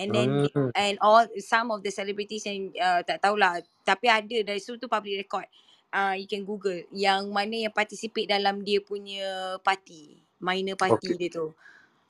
and 0.00 0.08
then 0.16 0.48
Hmm. 0.48 0.72
and 0.72 0.96
all 1.04 1.28
some 1.44 1.68
of 1.68 1.84
the 1.84 1.92
celebrities 1.92 2.48
yang 2.48 2.72
uh, 2.80 3.04
tak 3.04 3.20
tahulah 3.20 3.60
tapi 3.84 4.08
ada 4.08 4.40
dari 4.40 4.56
situ 4.56 4.80
tu 4.80 4.88
public 4.88 5.28
record. 5.28 5.44
Uh, 5.92 6.16
you 6.16 6.24
can 6.24 6.48
google 6.48 6.80
yang 6.88 7.28
mana 7.28 7.68
yang 7.68 7.74
participate 7.76 8.32
dalam 8.32 8.64
dia 8.64 8.80
punya 8.80 9.60
party 9.60 10.29
minor 10.40 10.76
party 10.76 11.14
Okay. 11.14 11.16
dia 11.16 11.30
tu. 11.30 11.52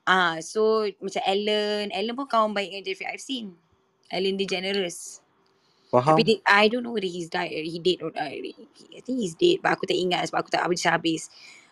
Ah, 0.06 0.40
so 0.42 0.86
macam 0.98 1.22
Ellen, 1.26 1.92
Ellen 1.94 2.14
pun 2.16 2.26
kawan 2.26 2.50
baik 2.56 2.72
dengan 2.74 2.84
Jeffrey 2.86 3.08
Epstein. 3.10 3.54
Ellen 4.10 4.34
DeGeneres. 4.40 5.22
Faham? 5.90 6.14
Tapi 6.16 6.20
dia, 6.26 6.36
I 6.48 6.66
don't 6.72 6.82
know 6.82 6.94
whether 6.96 7.10
he's 7.10 7.30
died 7.30 7.52
or 7.54 7.62
he 7.62 7.78
dead 7.78 8.02
or 8.02 8.10
uh, 8.16 8.30
I 8.30 9.00
think 9.04 9.22
he's 9.22 9.36
dead 9.38 9.62
but 9.62 9.76
aku 9.76 9.86
tak 9.86 9.98
ingat 9.98 10.26
sebab 10.30 10.42
aku 10.46 10.50
tak 10.50 10.64
habis-habis. 10.66 11.30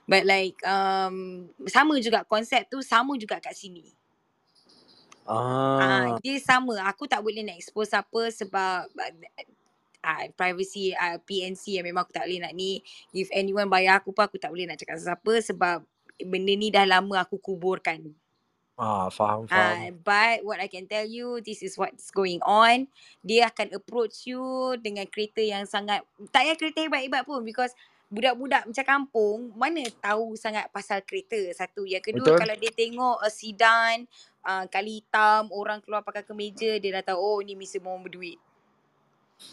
But 0.08 0.24
like 0.28 0.56
um 0.66 1.48
sama 1.68 1.98
juga 2.00 2.24
konsep 2.28 2.68
tu 2.70 2.80
sama 2.84 3.16
juga 3.18 3.40
kat 3.42 3.54
sini. 3.56 3.84
Ah, 5.78 5.78
Ah, 5.78 6.14
dia 6.22 6.38
sama. 6.42 6.78
Aku 6.90 7.06
tak 7.06 7.22
boleh 7.22 7.42
nak 7.46 7.58
expose 7.58 7.92
apa 7.94 8.30
sebab 8.34 8.88
uh, 10.04 10.24
privacy 10.34 10.94
uh, 10.94 11.18
PNC 11.22 11.78
yang 11.80 11.86
memang 11.86 12.06
aku 12.06 12.14
tak 12.14 12.26
boleh 12.28 12.40
nak 12.42 12.54
ni. 12.54 12.82
If 13.14 13.28
anyone 13.34 13.70
bayar 13.70 14.02
aku 14.02 14.14
pun 14.14 14.26
aku 14.26 14.38
tak 14.40 14.50
boleh 14.54 14.66
nak 14.66 14.78
cakap 14.80 14.98
siapa 15.00 15.34
sebab 15.42 15.84
benda 16.22 16.52
ni 16.54 16.68
dah 16.70 16.86
lama 16.86 17.22
aku 17.22 17.38
kuburkan. 17.38 18.14
ah, 18.78 19.10
faham, 19.10 19.42
Ah, 19.50 19.74
faham. 19.74 19.98
but 20.06 20.46
what 20.46 20.62
I 20.62 20.70
can 20.70 20.86
tell 20.86 21.02
you, 21.02 21.42
this 21.42 21.66
is 21.66 21.74
what's 21.74 22.14
going 22.14 22.38
on. 22.46 22.86
Dia 23.26 23.50
akan 23.50 23.74
approach 23.74 24.26
you 24.30 24.38
dengan 24.78 25.02
kereta 25.10 25.42
yang 25.42 25.66
sangat, 25.66 26.06
tak 26.30 26.46
payah 26.46 26.54
kereta 26.54 26.78
hebat-hebat 26.86 27.26
pun 27.26 27.42
because 27.42 27.74
budak-budak 28.08 28.64
macam 28.70 28.84
kampung, 28.86 29.38
mana 29.52 29.84
tahu 30.00 30.32
sangat 30.38 30.70
pasal 30.72 31.04
kereta. 31.04 31.36
Satu. 31.52 31.84
Yang 31.84 32.14
kedua, 32.14 32.32
Betul. 32.32 32.40
kalau 32.40 32.54
dia 32.56 32.72
tengok 32.72 33.16
a 33.20 33.28
sedan, 33.28 34.06
uh, 34.46 34.64
kali 34.70 35.04
hitam, 35.04 35.52
orang 35.52 35.82
keluar 35.84 36.00
pakai 36.00 36.24
kemeja, 36.24 36.80
dia 36.80 37.02
dah 37.02 37.12
tahu, 37.12 37.18
oh 37.18 37.38
ni 37.44 37.52
mesti 37.58 37.82
mau 37.82 37.98
berduit. 38.00 38.38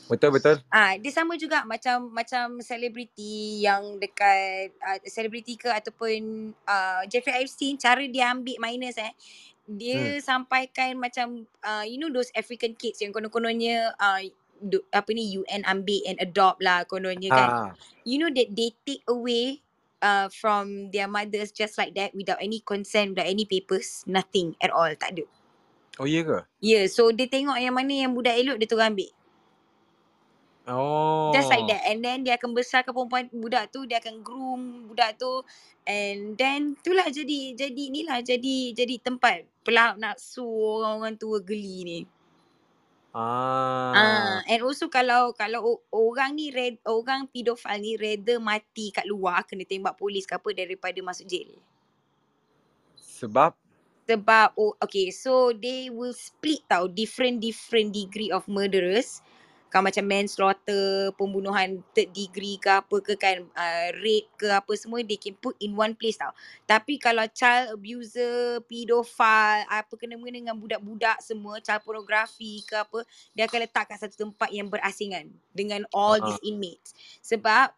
Betul, 0.10 0.30
betul. 0.38 0.58
Ah, 0.70 0.98
dia 1.00 1.10
sama 1.14 1.40
juga 1.40 1.64
macam 1.64 2.12
macam 2.12 2.60
selebriti 2.60 3.64
yang 3.64 3.96
dekat 4.02 4.76
uh, 4.84 5.00
selebriti 5.08 5.56
ke 5.56 5.72
ataupun 5.72 6.52
uh, 6.68 7.02
Jeffrey 7.08 7.42
Epstein 7.42 7.80
cara 7.80 8.04
dia 8.06 8.34
ambil 8.34 8.60
minus 8.60 8.98
eh 9.00 9.14
dia 9.66 9.98
Hmm. 9.98 10.22
sampaikan 10.22 10.94
macam 11.00 11.48
uh, 11.66 11.82
you 11.88 11.98
know 11.98 12.12
those 12.14 12.30
African 12.38 12.78
kids 12.78 13.02
yang 13.02 13.10
konon-kononnya 13.10 13.98
uh, 13.98 14.22
do, 14.62 14.84
apa 14.94 15.10
ni 15.10 15.38
UN 15.42 15.66
ambil 15.66 16.02
and 16.06 16.18
adopt 16.22 16.62
lah 16.62 16.86
kononnya 16.86 17.34
kan 17.34 17.50
Ah, 17.50 17.74
you 18.06 18.22
know 18.22 18.30
that 18.30 18.54
they 18.54 18.78
take 18.86 19.02
away 19.10 19.66
uh, 20.06 20.30
from 20.30 20.94
their 20.94 21.10
mothers 21.10 21.50
just 21.50 21.82
like 21.82 21.98
that 21.98 22.14
without 22.14 22.38
any 22.38 22.62
consent 22.62 23.18
without 23.18 23.26
any 23.30 23.46
papers 23.48 24.06
nothing 24.06 24.54
at 24.62 24.70
all 24.70 24.90
tak 24.94 25.18
ada 25.18 25.26
oh 25.98 26.06
iya 26.06 26.22
ke? 26.22 26.40
yeah 26.62 26.86
so 26.86 27.10
dia 27.10 27.26
tengok 27.26 27.58
yang 27.58 27.74
mana 27.74 28.06
yang 28.06 28.14
budak 28.14 28.38
elok 28.38 28.62
dia 28.62 28.70
terus 28.70 28.86
ambil 28.86 29.10
Oh. 30.66 31.30
Just 31.30 31.54
like 31.54 31.70
that. 31.70 31.86
And 31.86 32.02
then 32.02 32.26
dia 32.26 32.42
akan 32.42 32.58
besarkan 32.58 32.90
perempuan 32.90 33.30
budak 33.30 33.70
tu, 33.70 33.86
dia 33.86 34.02
akan 34.02 34.26
groom 34.26 34.90
budak 34.90 35.22
tu 35.22 35.46
and 35.86 36.34
then 36.34 36.74
itulah 36.82 37.06
jadi 37.14 37.54
jadi 37.54 37.82
inilah 37.94 38.26
jadi 38.26 38.74
jadi 38.74 38.98
tempat 39.06 39.46
pelahap 39.62 40.02
nafsu 40.02 40.46
orang-orang 40.46 41.16
tua 41.22 41.38
geli 41.46 41.78
ni. 41.86 42.00
Ah. 43.16 43.96
Ah, 43.96 44.38
and 44.52 44.60
also 44.66 44.92
kalau 44.92 45.32
kalau 45.38 45.80
orang 45.94 46.36
ni 46.36 46.52
red, 46.52 46.82
orang 46.84 47.32
pedofile 47.32 47.80
ni 47.80 47.96
rather 47.96 48.44
mati 48.44 48.92
kat 48.92 49.08
luar 49.08 49.48
kena 49.48 49.64
tembak 49.64 49.96
polis 49.96 50.28
ke 50.28 50.36
apa 50.36 50.50
daripada 50.52 51.00
masuk 51.00 51.24
jail. 51.30 51.56
Sebab 53.00 53.56
Sebab 54.06 54.54
oh 54.60 54.78
okay 54.78 55.10
so 55.10 55.50
they 55.50 55.90
will 55.90 56.14
split 56.14 56.62
tau 56.70 56.86
different 56.86 57.42
different 57.42 57.90
degree 57.96 58.30
of 58.30 58.46
murderers. 58.46 59.24
Kan 59.76 59.84
macam 59.84 60.08
manslaughter, 60.08 61.12
pembunuhan 61.20 61.84
third 61.92 62.08
degree 62.16 62.56
ke 62.56 62.72
apa 62.80 62.96
ke 63.04 63.20
kan 63.20 63.44
uh, 63.44 63.88
rape 64.00 64.32
ke 64.40 64.48
apa 64.48 64.72
semua 64.80 65.04
they 65.04 65.20
can 65.20 65.36
put 65.36 65.52
in 65.60 65.76
one 65.76 65.92
place 65.92 66.16
tau. 66.16 66.32
Tapi 66.64 66.96
kalau 66.96 67.28
child 67.36 67.76
abuser, 67.76 68.64
pedophile, 68.72 69.68
apa 69.68 69.92
kena 70.00 70.16
mengena 70.16 70.40
dengan 70.40 70.56
budak-budak 70.56 71.20
semua, 71.20 71.60
child 71.60 71.84
pornography 71.84 72.64
ke 72.64 72.80
apa, 72.80 73.04
dia 73.36 73.52
akan 73.52 73.60
letak 73.68 73.92
kat 73.92 74.00
satu 74.00 74.16
tempat 74.16 74.48
yang 74.56 74.72
berasingan 74.72 75.28
dengan 75.52 75.84
all 75.92 76.24
Ah. 76.24 76.32
these 76.32 76.40
inmates. 76.48 76.96
Sebab 77.20 77.76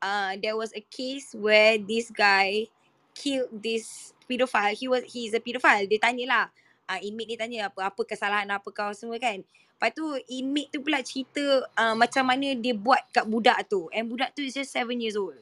uh, 0.00 0.32
there 0.40 0.56
was 0.56 0.72
a 0.72 0.80
case 0.88 1.36
where 1.36 1.76
this 1.76 2.08
guy 2.08 2.72
killed 3.12 3.52
this 3.52 4.16
pedophile. 4.24 4.72
He 4.72 4.88
was 4.88 5.04
he's 5.04 5.36
a 5.36 5.44
pedophile. 5.44 5.84
Dia 5.92 6.00
tanyalah. 6.00 6.48
Uh, 6.84 7.00
inmate 7.00 7.32
dia 7.32 7.40
tanya 7.40 7.72
apa 7.72 7.88
apa 7.88 8.00
kesalahan 8.04 8.44
apa 8.48 8.68
kau 8.68 8.92
semua 8.92 9.16
kan. 9.16 9.40
Lepas 9.74 9.90
tu 9.92 10.06
inmate 10.30 10.70
tu 10.70 10.78
pula 10.80 11.02
cerita 11.02 11.42
uh, 11.76 11.94
macam 11.98 12.24
mana 12.24 12.54
dia 12.56 12.72
buat 12.72 13.02
kat 13.10 13.26
budak 13.26 13.66
tu. 13.68 13.90
And 13.90 14.06
budak 14.08 14.32
tu 14.32 14.40
is 14.40 14.54
just 14.54 14.70
7 14.72 14.94
years 15.02 15.18
old. 15.18 15.36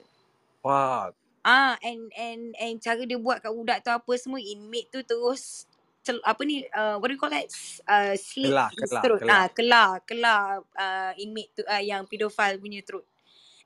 wah, 0.65 1.11
Ah 1.43 1.75
and 1.83 2.07
and 2.15 2.55
and 2.55 2.79
cara 2.79 3.03
dia 3.03 3.19
buat 3.19 3.43
kat 3.43 3.51
budak 3.51 3.83
tu 3.83 3.91
apa 3.91 4.13
semua 4.15 4.39
inmate 4.39 4.95
tu 4.95 5.03
terus 5.03 5.67
cel, 6.03 6.23
apa 6.23 6.39
ni 6.47 6.63
uh, 6.71 6.99
what 7.03 7.11
do 7.11 7.15
you 7.15 7.21
call 7.21 7.35
that? 7.35 7.51
Uh, 7.83 8.15
slit 8.15 8.51
Kelah, 8.51 8.71
kelah, 8.75 9.03
throat. 9.03 9.21
kelah. 9.23 9.35
ah 9.35 9.47
kelah 9.51 9.89
kelah 10.07 10.43
uh, 10.79 11.13
inmate 11.19 11.51
tu 11.55 11.63
uh, 11.67 11.83
yang 11.83 12.07
pedophile 12.07 12.63
punya 12.63 12.79
throat. 12.87 13.03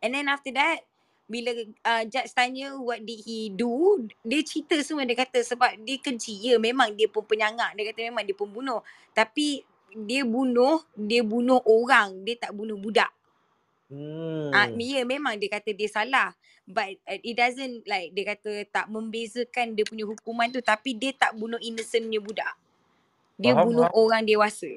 And 0.01 0.12
then 0.16 0.28
after 0.28 0.52
that 0.56 0.88
bila 1.28 1.52
uh, 1.84 2.06
judge 2.09 2.30
tanya 2.32 2.78
what 2.78 3.02
did 3.02 3.20
he 3.24 3.52
do 3.52 4.01
dia 4.24 4.40
cerita 4.40 4.80
semua. 4.80 5.05
Dia 5.05 5.20
kata 5.20 5.44
sebab 5.44 5.76
dia 5.84 6.01
keji. 6.01 6.48
Ya 6.48 6.56
memang 6.56 6.97
dia 6.97 7.12
pun 7.12 7.28
penyangak. 7.28 7.76
Dia 7.76 7.93
kata 7.93 8.09
memang 8.09 8.24
dia 8.24 8.36
pembunuh 8.36 8.80
tapi 9.12 9.60
dia 9.98 10.23
bunuh 10.23 10.85
dia 10.93 11.24
bunuh 11.24 11.64
orang 11.64 12.20
dia 12.20 12.36
tak 12.36 12.52
bunuh 12.52 12.77
budak 12.77 13.09
Hmm. 13.86 14.51
Ah, 14.51 14.66
ya 14.66 15.06
memang 15.06 15.39
dia 15.39 15.47
kata 15.47 15.70
dia 15.70 15.86
salah. 15.86 16.35
But 16.66 16.98
uh, 17.06 17.23
it 17.23 17.39
doesn't 17.39 17.86
like 17.86 18.10
dia 18.10 18.35
kata 18.35 18.66
tak 18.66 18.90
membezakan 18.90 19.78
dia 19.78 19.86
punya 19.86 20.02
hukuman 20.02 20.51
tu 20.51 20.59
tapi 20.59 20.90
dia 20.90 21.14
tak 21.14 21.39
bunuh 21.39 21.62
innocent 21.62 22.02
punya 22.02 22.18
budak. 22.18 22.55
Dia 23.39 23.55
Faham, 23.55 23.62
bunuh 23.62 23.86
faham. 23.86 23.94
orang 23.97 24.23
dewasa. 24.27 24.73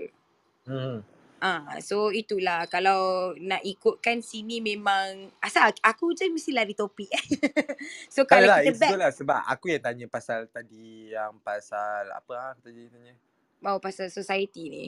Hmm. 0.62 1.02
Ah, 1.42 1.82
so 1.82 2.14
itulah 2.14 2.68
kalau 2.68 3.34
nak 3.40 3.66
ikutkan 3.66 4.22
sini 4.22 4.62
memang 4.62 5.34
asal 5.42 5.74
aku- 5.82 6.14
je 6.14 6.30
mesti 6.30 6.54
lari 6.54 6.78
topik. 6.78 7.10
so 8.14 8.22
Tak 8.22 8.30
kalau 8.30 8.46
lah, 8.46 8.62
kita 8.62 8.78
back 8.78 8.94
lah 8.94 9.10
sebab 9.10 9.40
aku 9.42 9.74
yang 9.74 9.82
tanya 9.82 10.06
pasal 10.06 10.46
tadi 10.46 11.10
yang 11.10 11.34
pasal 11.42 12.14
apa 12.14 12.34
ah 12.36 12.54
tadi 12.54 12.86
tanya. 12.86 13.18
bawa 13.58 13.82
pasal 13.82 14.06
society 14.08 14.70
ni. 14.70 14.86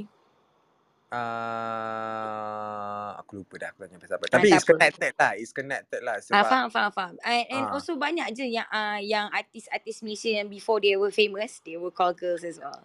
Uh, 1.11 3.11
aku 3.19 3.43
lupa 3.43 3.59
dah 3.59 3.67
aku 3.75 3.83
tanya 3.83 3.99
pasal 3.99 4.15
apa. 4.15 4.25
Ah, 4.31 4.39
Tapi 4.39 4.47
it's 4.55 4.63
connected 4.63 5.11
lah. 5.19 5.31
It's 5.35 5.51
connected 5.51 6.01
lah 6.07 6.15
Ah, 6.15 6.23
sebab 6.23 6.43
faham, 6.47 6.67
faham, 6.71 6.91
faham. 6.95 7.13
And, 7.27 7.43
and 7.51 7.65
ah. 7.67 7.75
also 7.75 7.99
banyak 7.99 8.31
je 8.31 8.47
yang 8.47 8.63
uh, 8.71 8.95
yang 9.03 9.27
artis-artis 9.27 9.99
Malaysia 9.99 10.31
yang 10.31 10.47
before 10.47 10.79
they 10.79 10.95
were 10.95 11.11
famous, 11.11 11.59
they 11.67 11.75
were 11.75 11.91
call 11.91 12.15
girls 12.15 12.47
as 12.47 12.63
well. 12.63 12.79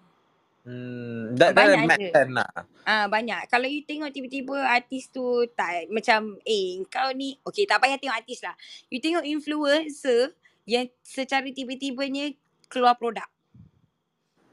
Hmm, 0.67 1.39
that, 1.39 1.55
that 1.55 1.79
Banyak 1.79 1.87
make 1.87 2.11
je. 2.11 2.23
lah. 2.35 2.51
Ah 2.83 3.07
banyak. 3.07 3.47
Kalau 3.47 3.71
you 3.71 3.87
tengok 3.87 4.11
tiba-tiba 4.11 4.67
artis 4.67 5.07
tu 5.15 5.47
tak 5.55 5.87
macam 5.95 6.43
eh 6.43 6.83
kau 6.91 7.15
ni 7.15 7.39
okay 7.47 7.71
tak 7.71 7.79
payah 7.79 8.03
tengok 8.03 8.19
artis 8.19 8.43
lah. 8.43 8.59
You 8.91 8.99
tengok 8.99 9.23
influencer 9.23 10.35
yang 10.67 10.91
secara 11.07 11.47
tiba-tibanya 11.55 12.35
keluar 12.67 12.99
produk. 12.99 13.31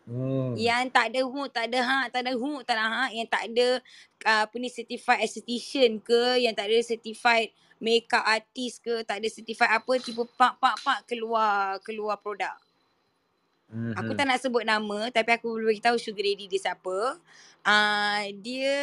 Hmm. 0.03 0.51
Yang 0.59 0.91
tak 0.91 1.05
ada 1.15 1.21
hu, 1.23 1.41
tak 1.47 1.65
ada 1.71 1.79
ha, 1.79 1.99
tak 2.11 2.21
ada 2.27 2.31
hu, 2.35 2.59
tak 2.67 2.75
ada 2.75 2.85
ha, 2.91 3.03
yang 3.07 3.27
tak 3.27 3.47
ada 3.47 3.79
uh, 4.27 4.43
apa 4.43 4.55
ni 4.59 4.67
certified 4.67 5.23
esthetician 5.23 6.03
ke, 6.03 6.43
yang 6.43 6.51
tak 6.51 6.67
ada 6.67 6.77
certified 6.83 7.55
makeup 7.79 8.23
artist 8.23 8.83
ke, 8.83 9.03
tak 9.07 9.23
ada 9.23 9.27
certified 9.31 9.71
apa 9.71 9.91
tiba 10.03 10.27
pak 10.27 10.59
pak 10.59 10.75
pak 10.83 10.99
keluar 11.07 11.79
keluar 11.87 12.19
produk. 12.19 12.55
Mm-hmm. 13.71 13.95
Aku 13.97 14.11
tak 14.13 14.27
nak 14.27 14.39
sebut 14.43 14.63
nama 14.67 15.09
tapi 15.09 15.33
aku 15.33 15.55
boleh 15.55 15.73
beritahu 15.73 15.95
sugar 15.95 16.21
daddy 16.21 16.51
dia 16.51 16.59
siapa. 16.61 17.17
Uh, 17.63 18.23
dia 18.43 18.75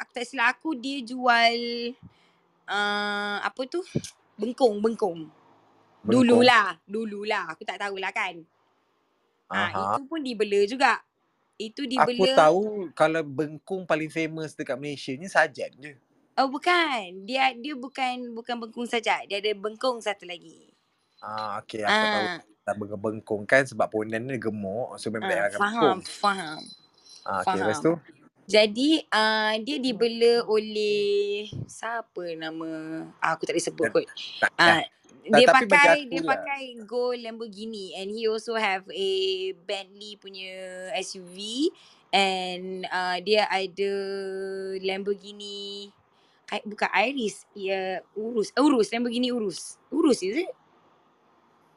aku 0.00 0.10
tak 0.16 0.24
silap 0.24 0.56
aku 0.56 0.72
dia 0.72 1.04
jual 1.04 1.56
uh, 2.66 3.36
apa 3.44 3.60
tu? 3.68 3.84
Bengkong, 4.40 4.80
bengkong. 4.80 5.28
Bengkong. 6.02 6.26
Dululah, 6.26 6.80
dululah. 6.88 7.52
Aku 7.52 7.62
tak 7.62 7.78
tahulah 7.78 8.10
kan. 8.10 8.42
Ah, 9.52 9.68
Aha. 9.68 10.00
itu 10.00 10.00
pun 10.08 10.24
dibela 10.24 10.60
juga. 10.64 11.04
Itu 11.60 11.84
Aku 11.84 12.24
dibela. 12.24 12.32
tahu 12.40 12.62
kalau 12.96 13.20
bengkung 13.20 13.84
paling 13.84 14.08
famous 14.08 14.56
dekat 14.56 14.80
Malaysia 14.80 15.12
ni 15.12 15.28
Sajan 15.28 15.72
je. 15.76 15.92
Oh 16.40 16.48
bukan. 16.48 17.28
Dia 17.28 17.52
dia 17.52 17.76
bukan 17.76 18.32
bukan 18.32 18.56
bengkong 18.56 18.88
saja. 18.88 19.20
Dia 19.28 19.38
ada 19.44 19.52
bengkong 19.52 20.00
satu 20.00 20.24
lagi. 20.24 20.72
Ah, 21.22 21.60
okay, 21.62 21.84
aku 21.86 22.08
tahu 22.08 22.26
Ah, 22.26 22.40
tak 22.66 22.74
bengkong 22.80 23.44
kan 23.46 23.62
sebab 23.68 23.86
ponen 23.92 24.26
dia 24.26 24.40
gemuk. 24.40 24.96
So 24.98 25.12
memang 25.12 25.28
dia 25.28 25.38
ah 25.38 25.48
akan 25.52 25.60
faham, 25.60 25.96
bengkong. 26.00 26.00
faham. 26.02 26.60
Ah, 27.22 27.44
okay, 27.46 27.60
lepas 27.60 27.78
Faham. 27.78 27.84
tu? 27.84 27.94
Jadi 28.50 28.90
uh, 29.06 29.54
dia 29.62 29.76
dibela 29.78 30.42
oleh 30.50 31.46
siapa 31.70 32.34
nama 32.34 32.66
ah, 33.22 33.38
aku 33.38 33.46
tak 33.46 33.54
boleh 33.54 33.66
sebut 33.70 33.88
kot. 33.92 34.06
Tak. 34.42 34.50
Ah 34.58 34.82
dia 35.22 35.46
tapi 35.46 35.70
pakai 35.70 35.98
dia 36.10 36.20
lah. 36.20 36.34
pakai 36.34 36.62
gold 36.82 37.20
Lamborghini 37.22 37.94
and 37.94 38.10
he 38.10 38.26
also 38.26 38.58
have 38.58 38.82
a 38.90 39.10
Bentley 39.64 40.18
punya 40.18 40.90
SUV 40.98 41.70
and 42.12 42.84
uh, 42.90 43.16
dia 43.22 43.46
ada 43.46 43.92
Lamborghini 44.82 45.88
I, 46.52 46.60
bukan 46.68 46.90
Iris 46.92 47.48
ya 47.56 48.04
Urus. 48.12 48.52
Urus 48.52 48.92
Lamborghini 48.92 49.32
Urus. 49.32 49.80
Urus 49.88 50.20
is 50.20 50.44
it? 50.44 50.50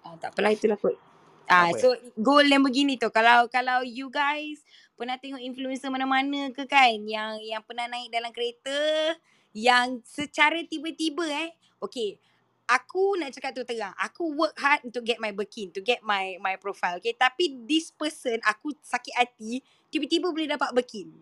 Ah 0.04 0.20
tak 0.20 0.36
apalah 0.36 0.52
itulah 0.52 0.76
kot. 0.76 1.00
Ah 1.48 1.72
Apa? 1.72 1.80
so 1.80 1.88
gold 2.20 2.50
Lamborghini 2.50 3.00
tu 3.00 3.08
kalau 3.14 3.48
kalau 3.48 3.86
you 3.86 4.12
guys 4.12 4.60
pernah 5.00 5.16
tengok 5.16 5.40
influencer 5.40 5.88
mana-mana 5.88 6.52
ke 6.52 6.68
kan 6.68 6.98
yang 7.08 7.40
yang 7.44 7.64
pernah 7.64 7.88
naik 7.88 8.12
dalam 8.12 8.32
kereta 8.36 9.16
yang 9.56 10.04
secara 10.04 10.60
tiba-tiba 10.68 11.24
eh 11.24 11.50
okay 11.80 12.20
aku 12.66 13.18
nak 13.22 13.34
cakap 13.34 13.54
tu 13.54 13.64
terang 13.66 13.94
aku 13.98 14.34
work 14.34 14.58
hard 14.58 14.82
untuk 14.86 15.06
get 15.06 15.22
my 15.22 15.30
Birkin 15.30 15.70
to 15.70 15.82
get 15.82 16.02
my 16.02 16.38
my 16.42 16.58
profile 16.58 16.98
okay? 16.98 17.14
Tapi 17.14 17.66
this 17.66 17.94
person 17.94 18.42
aku 18.46 18.74
sakit 18.82 19.14
hati 19.14 19.62
tiba-tiba 19.94 20.30
boleh 20.34 20.50
dapat 20.50 20.74
Birkin 20.74 21.14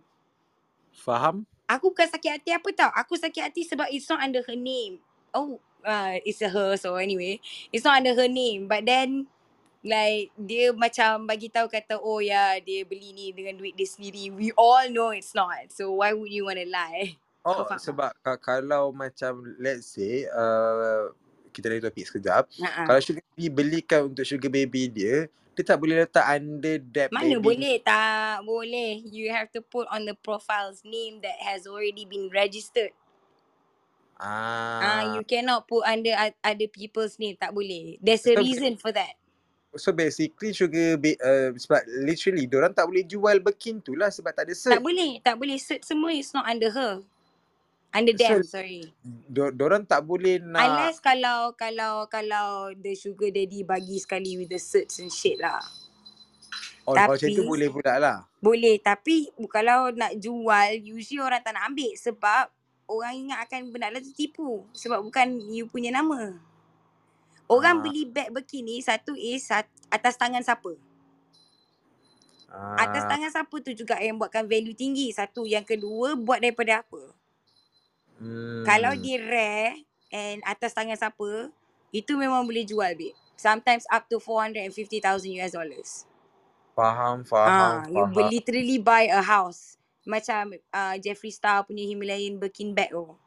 Faham? 0.93 1.43
aku 1.67 1.91
bukan 1.91 2.07
sakit 2.09 2.31
hati 2.39 2.49
apa 2.53 2.69
tau. 2.75 2.91
Aku 2.93 3.17
sakit 3.17 3.41
hati 3.49 3.61
sebab 3.65 3.87
it's 3.89 4.07
not 4.07 4.21
under 4.21 4.43
her 4.43 4.57
name. 4.57 4.99
Oh 5.33 5.59
uh, 5.83 6.19
it's 6.23 6.39
a 6.43 6.49
her 6.51 6.77
so 6.77 6.95
anyway 6.95 7.39
it's 7.73 7.83
not 7.83 7.99
under 7.99 8.13
her 8.13 8.29
name. 8.29 8.67
But 8.69 8.85
then 8.85 9.27
like 9.83 10.31
dia 10.39 10.71
macam 10.71 11.27
bagi 11.27 11.51
tahu 11.51 11.67
kata 11.67 11.99
oh 11.99 12.23
ya 12.23 12.55
yeah, 12.55 12.63
dia 12.63 12.81
beli 12.87 13.11
ni 13.11 13.27
dengan 13.35 13.59
duit 13.59 13.75
dia 13.75 13.87
sendiri. 13.87 14.31
We 14.31 14.55
all 14.55 14.87
know 14.91 15.11
it's 15.11 15.35
not. 15.35 15.73
So 15.73 15.99
why 15.99 16.15
would 16.15 16.31
you 16.31 16.47
want 16.47 16.61
to 16.61 16.67
lie? 16.69 17.19
Oh, 17.43 17.67
sebab 17.67 18.15
ka- 18.23 18.39
kalau 18.39 18.95
macam 18.95 19.43
let's 19.59 19.99
say 19.99 20.23
uh, 20.31 21.11
kita 21.53 21.69
dari 21.69 21.79
topik 21.79 22.03
sekejap. 22.03 22.43
Ha-ha. 22.59 22.83
Kalau 22.83 22.99
sugar 22.99 23.21
baby 23.29 23.47
belikan 23.47 24.09
untuk 24.09 24.25
sugar 24.25 24.49
baby 24.49 24.89
dia, 24.89 25.15
dia 25.53 25.63
tak 25.63 25.77
boleh 25.77 26.01
letak 26.01 26.25
under 26.27 26.81
that 26.91 27.09
Mana 27.09 27.37
baby. 27.37 27.45
boleh 27.45 27.75
tak 27.79 28.41
boleh 28.41 29.05
you 29.05 29.29
have 29.29 29.47
to 29.47 29.61
put 29.61 29.85
on 29.87 30.01
the 30.01 30.17
profile's 30.17 30.81
name 30.83 31.21
that 31.21 31.37
has 31.39 31.63
already 31.63 32.03
been 32.03 32.25
registered 32.27 32.89
ah 34.15 34.81
Ah. 34.81 35.01
you 35.13 35.21
cannot 35.23 35.65
put 35.65 35.83
under 35.83 36.09
other 36.39 36.69
people's 36.69 37.17
name 37.17 37.35
tak 37.35 37.51
boleh 37.51 37.97
there's 37.99 38.23
a 38.23 38.33
So, 38.33 38.41
reason 38.41 38.77
for 38.77 38.89
that 38.91 39.13
so 39.73 39.89
basically 39.91 40.53
sugar 40.53 40.97
ba- 40.97 41.17
uh, 41.19 41.49
sebab 41.53 41.81
literally 41.99 42.45
orang 42.47 42.71
tak 42.71 42.85
boleh 42.85 43.03
jual 43.03 43.37
Birkin 43.37 43.77
tu 43.77 43.93
lah 43.93 44.09
sebab 44.09 44.29
tak 44.31 44.45
ada 44.45 44.53
tak 44.53 44.61
cert. 44.69 44.81
boleh 44.81 45.17
tak 45.19 45.35
boleh 45.35 45.57
cert 45.57 45.81
semua 45.81 46.13
is 46.13 46.29
not 46.29 46.45
under 46.45 46.69
her 46.69 47.01
under 47.93 48.13
So 48.13 48.19
them 48.19 48.37
sorry 48.43 48.83
do- 49.29 49.53
orang 49.61 49.85
tak 49.85 50.01
boleh 50.01 50.41
nak 50.41 50.59
unless 50.59 50.97
kalau 50.97 51.53
kalau 51.53 52.09
kalau 52.09 52.73
the 52.73 52.93
sugar 52.93 53.29
daddy 53.29 53.61
bagi 53.61 53.97
sekali 53.97 54.35
with 54.35 54.49
the 54.49 54.57
certs 54.57 54.97
and 54.97 55.09
shit 55.09 55.37
lah 55.37 55.61
oh, 56.83 56.93
kalau 56.93 57.13
macam 57.13 57.29
tu 57.29 57.37
tapi 57.37 57.47
boleh 57.47 57.69
pula 57.69 57.93
lah. 57.95 58.17
boleh 58.37 58.75
tapi 58.77 59.29
kalau 59.47 59.93
nak 59.93 60.17
jual 60.17 60.69
usually 60.81 61.21
orang 61.21 61.39
tak 61.39 61.53
nak 61.53 61.69
ambil 61.69 61.93
sebab 61.93 62.49
orang 62.83 63.13
ingat 63.15 63.39
akan 63.47 63.71
benda 63.71 63.87
lah 63.87 64.01
tu 64.01 64.11
tipu 64.11 64.67
sebab 64.71 64.99
bukan 65.01 65.39
you 65.47 65.65
punya 65.65 65.89
nama. 65.89 66.35
Orang 67.47 67.79
Ah. 67.79 67.81
beli 67.81 68.03
beg 68.03 68.27
bikini 68.29 68.79
satu 68.79 69.15
is 69.15 69.47
atas 69.87 70.15
tangan 70.15 70.43
siapa? 70.43 70.75
Atas 72.77 73.03
Ah, 73.03 73.09
tangan 73.09 73.29
siapa 73.29 73.55
tu 73.59 73.71
juga 73.73 73.97
yang 73.97 74.15
buatkan 74.15 74.45
value 74.45 74.77
tinggi. 74.77 75.09
Satu, 75.09 75.43
yang 75.43 75.65
kedua 75.65 76.13
buat 76.13 76.37
daripada 76.37 76.85
apa? 76.85 77.01
Hmm. 78.23 78.63
Kalau 78.63 78.95
dia 78.95 79.19
rare 79.19 79.75
and 80.13 80.39
atas 80.47 80.71
tangan 80.71 80.95
siapa, 80.95 81.51
itu 81.91 82.15
memang 82.15 82.47
boleh 82.47 82.63
jual 82.63 82.95
babe. 82.95 83.13
Sometimes 83.35 83.83
up 83.91 84.07
to 84.07 84.17
450,000 84.23 85.39
US 85.43 85.51
dollars. 85.53 85.89
Faham, 86.75 87.23
faham, 87.25 87.83
Ah, 87.83 87.83
you 87.91 88.07
faham. 88.07 88.13
will 88.15 88.29
literally 88.31 88.79
buy 88.79 89.11
a 89.11 89.19
house. 89.19 89.75
Macam 90.07 90.55
uh, 90.71 90.95
Jeffree 90.99 91.31
Star 91.35 91.67
punya 91.67 91.83
Himalayan 91.83 92.39
Birkin 92.39 92.71
bag 92.71 92.91
tu. 92.95 93.19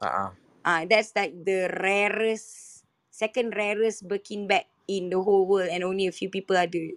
Ah, 0.00 0.06
ah. 0.06 0.30
Ah, 0.64 0.82
that's 0.88 1.12
like 1.12 1.34
the 1.44 1.68
rarest, 1.82 2.82
second 3.12 3.52
rarest 3.52 4.06
Birkin 4.06 4.46
bag 4.46 4.70
in 4.88 5.10
the 5.10 5.18
whole 5.20 5.44
world 5.44 5.68
and 5.68 5.82
only 5.84 6.06
a 6.06 6.14
few 6.14 6.30
people 6.30 6.56
ada. 6.56 6.94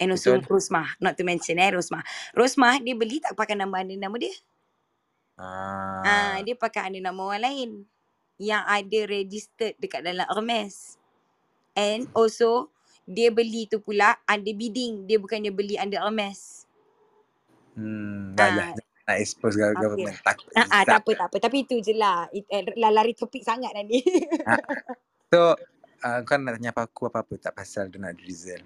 And 0.00 0.10
also 0.10 0.40
Betul. 0.40 0.48
Rosmah, 0.50 0.98
not 0.98 1.14
to 1.20 1.24
mention 1.24 1.60
eh 1.62 1.70
Rosmah. 1.70 2.02
Rosmah 2.34 2.82
dia 2.82 2.98
beli 2.98 3.22
tak 3.22 3.38
pakai 3.38 3.54
nama 3.54 3.84
nama 3.86 4.16
dia. 4.18 4.34
Ah, 5.34 6.02
Ah. 6.02 6.34
dia 6.40 6.54
pakai 6.54 6.88
ada 6.88 6.98
nama 7.00 7.18
orang 7.18 7.42
lain 7.42 7.70
yang 8.38 8.62
ada 8.62 8.98
registered 9.06 9.74
dekat 9.78 10.02
dalam 10.02 10.26
Hermes. 10.26 10.98
And 11.74 12.06
also 12.14 12.70
dia 13.04 13.28
beli 13.28 13.66
tu 13.66 13.82
pula 13.82 14.14
under 14.24 14.54
bidding. 14.54 15.04
Dia 15.04 15.18
bukannya 15.18 15.50
beli 15.50 15.74
under 15.74 15.98
Hermes. 15.98 16.64
Hmm, 17.74 18.32
dah 18.32 18.50
lah. 18.50 18.68
Ah, 18.70 18.82
Nak 19.04 19.16
expose 19.20 19.58
okay. 19.58 19.74
government. 19.76 20.16
Takut 20.22 20.48
Ah, 20.54 20.64
ah, 20.64 20.64
hisap. 20.80 20.86
tak 20.86 20.98
apa, 21.02 21.10
tak 21.12 21.26
apa. 21.28 21.36
Tapi 21.42 21.56
itu 21.60 21.76
je 21.82 21.92
lah. 21.92 22.24
It, 22.30 22.46
eh, 22.48 22.62
lari 22.78 23.12
topik 23.12 23.42
sangat 23.42 23.74
dah 23.74 23.84
ni. 23.84 24.00
Ah, 24.48 24.62
So, 25.28 25.58
uh, 26.00 26.18
kau 26.22 26.38
nak 26.38 26.56
tanya 26.56 26.70
apa 26.70 26.86
aku 26.86 27.10
apa-apa 27.10 27.34
tak 27.36 27.58
pasal 27.58 27.90
Donald 27.90 28.14
Drizzle? 28.14 28.62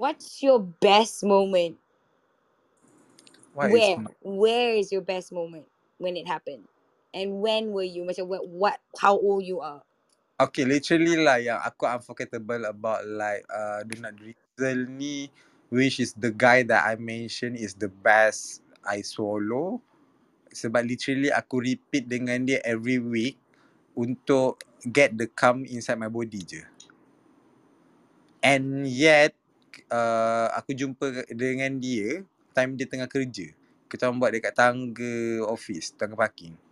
What's 0.00 0.40
your 0.40 0.58
best 0.80 1.20
moment? 1.20 1.76
What 3.54 3.70
is 3.70 3.72
Where? 3.72 3.96
my, 3.98 4.10
Where 4.22 4.70
is 4.74 4.92
your 4.92 5.02
best 5.02 5.32
moment 5.32 5.66
when 5.98 6.16
it 6.16 6.26
happened? 6.26 6.64
And 7.14 7.40
when 7.40 7.72
were 7.72 7.86
you? 7.86 8.04
Macam 8.04 8.28
what, 8.28 8.46
what 8.46 8.76
how 9.00 9.16
old 9.16 9.44
you 9.44 9.60
are? 9.60 9.82
Okay, 10.38 10.62
literally 10.62 11.18
lah 11.18 11.42
yang 11.42 11.58
aku 11.58 11.82
unforgettable 11.82 12.62
about 12.70 13.02
like 13.08 13.42
uh, 13.50 13.82
Donald 13.82 14.14
Drizzle 14.22 14.86
ni 14.86 15.34
which 15.66 15.98
is 15.98 16.14
the 16.14 16.30
guy 16.30 16.62
that 16.62 16.86
I 16.86 16.94
mentioned 16.94 17.58
is 17.58 17.74
the 17.74 17.90
best 17.90 18.62
I 18.86 19.02
swallow 19.02 19.82
sebab 20.54 20.86
literally 20.86 21.34
aku 21.34 21.60
repeat 21.60 22.08
dengan 22.08 22.46
dia 22.46 22.62
every 22.64 23.02
week 23.02 23.36
untuk 23.98 24.62
get 24.86 25.18
the 25.18 25.26
cum 25.26 25.66
inside 25.66 25.98
my 25.98 26.08
body 26.08 26.40
je. 26.46 26.62
And 28.38 28.86
yet 28.86 29.34
uh, 29.90 30.54
aku 30.54 30.72
jumpa 30.72 31.26
dengan 31.34 31.82
dia 31.82 32.22
time 32.58 32.74
dia 32.74 32.90
tengah 32.90 33.06
kerja. 33.06 33.54
Kita 33.86 34.10
orang 34.10 34.18
buat 34.18 34.32
dekat 34.34 34.54
tangga 34.58 35.46
office, 35.46 35.94
tangga 35.94 36.18
parking. 36.18 36.58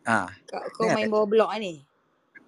Ah, 0.00 0.32
Kau, 0.48 0.58
kau 0.74 0.88
main 0.96 1.06
bawah 1.12 1.28
blok 1.28 1.52
ni? 1.60 1.84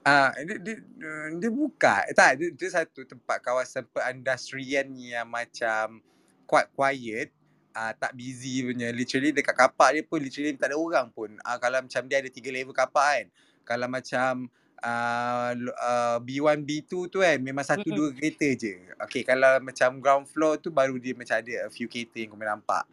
Ah, 0.02 0.34
dia, 0.34 0.59
dia, 0.59 0.76
dia, 0.82 1.12
dia 1.39 1.51
buka. 1.52 2.02
Tak, 2.10 2.40
dia, 2.40 2.48
dia 2.51 2.68
satu 2.74 3.06
tempat 3.06 3.39
kawasan 3.39 3.86
perindustrian 3.93 4.89
yang 4.98 5.28
macam 5.28 6.02
quite 6.48 6.72
quiet. 6.74 7.30
Ah, 7.70 7.94
tak 7.94 8.18
busy 8.18 8.66
punya. 8.66 8.90
Literally 8.90 9.30
dekat 9.30 9.55
kapak 9.55 9.94
dia 9.94 10.02
pun 10.02 10.18
literally 10.18 10.59
tak 10.59 10.74
ada 10.74 10.76
orang 10.80 11.06
pun. 11.12 11.39
Ah, 11.47 11.60
kalau 11.60 11.78
macam 11.84 12.02
dia 12.10 12.18
ada 12.18 12.26
tiga 12.32 12.51
level 12.51 12.74
kapak 12.74 13.05
kan. 13.05 13.26
Kalau 13.62 13.86
macam 13.86 14.51
uh, 14.82 15.50
uh, 15.78 16.16
B1, 16.20 16.66
B2 16.66 17.09
tu 17.09 17.18
kan 17.22 17.38
memang 17.38 17.64
satu 17.64 17.88
Mm-mm. 17.88 17.96
dua 17.96 18.09
kereta 18.12 18.48
je. 18.52 18.74
Okay, 18.98 19.22
kalau 19.22 19.62
macam 19.62 20.02
ground 20.02 20.26
floor 20.28 20.59
tu 20.59 20.68
baru 20.68 20.98
dia 20.98 21.14
macam 21.14 21.38
ada 21.38 21.66
a 21.66 21.70
few 21.70 21.86
kereta 21.86 22.18
yang 22.18 22.34
kau 22.34 22.38
boleh 22.38 22.50
nampak. 22.50 22.84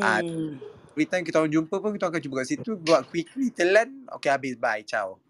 Ah, 0.00 0.24
Hmm. 0.24 0.56
every 0.92 1.04
time 1.04 1.20
kita 1.20 1.36
orang 1.36 1.52
jumpa 1.52 1.76
pun 1.76 1.92
kita 1.92 2.08
akan 2.08 2.20
jumpa 2.20 2.36
kat 2.40 2.48
situ. 2.48 2.72
Buat 2.80 3.12
quickly, 3.12 3.52
telan. 3.52 4.08
Okay, 4.16 4.32
habis. 4.32 4.56
Bye. 4.56 4.82
Ciao. 4.82 5.20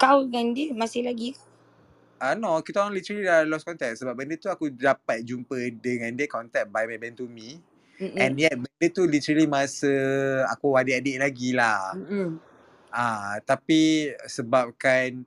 Kau 0.00 0.24
dengan 0.24 0.56
dia 0.56 0.72
masih 0.72 1.04
lagi 1.04 1.36
ke? 1.36 1.40
Ah 2.16 2.32
uh, 2.32 2.34
no, 2.38 2.56
kita 2.64 2.80
orang 2.80 2.96
literally 2.96 3.26
dah 3.26 3.44
lost 3.44 3.68
contact 3.68 4.00
sebab 4.00 4.16
benda 4.16 4.40
tu 4.40 4.48
aku 4.48 4.72
dapat 4.72 5.20
jumpa 5.20 5.60
dengan 5.76 6.08
dia 6.16 6.24
contact 6.24 6.72
by 6.72 6.88
my 6.88 6.96
band 6.96 7.20
to 7.20 7.28
me 7.28 7.60
and 8.16 8.32
Mm-mm. 8.32 8.40
yet 8.40 8.56
benda 8.56 8.86
tu 8.88 9.04
literally 9.04 9.44
masa 9.44 9.92
aku 10.48 10.72
adik-adik 10.72 11.20
lagi 11.20 11.52
lah. 11.52 11.92
Mm-mm. 11.92 12.40
Ah 12.94 13.42
tapi 13.42 14.14
sebabkan 14.30 15.26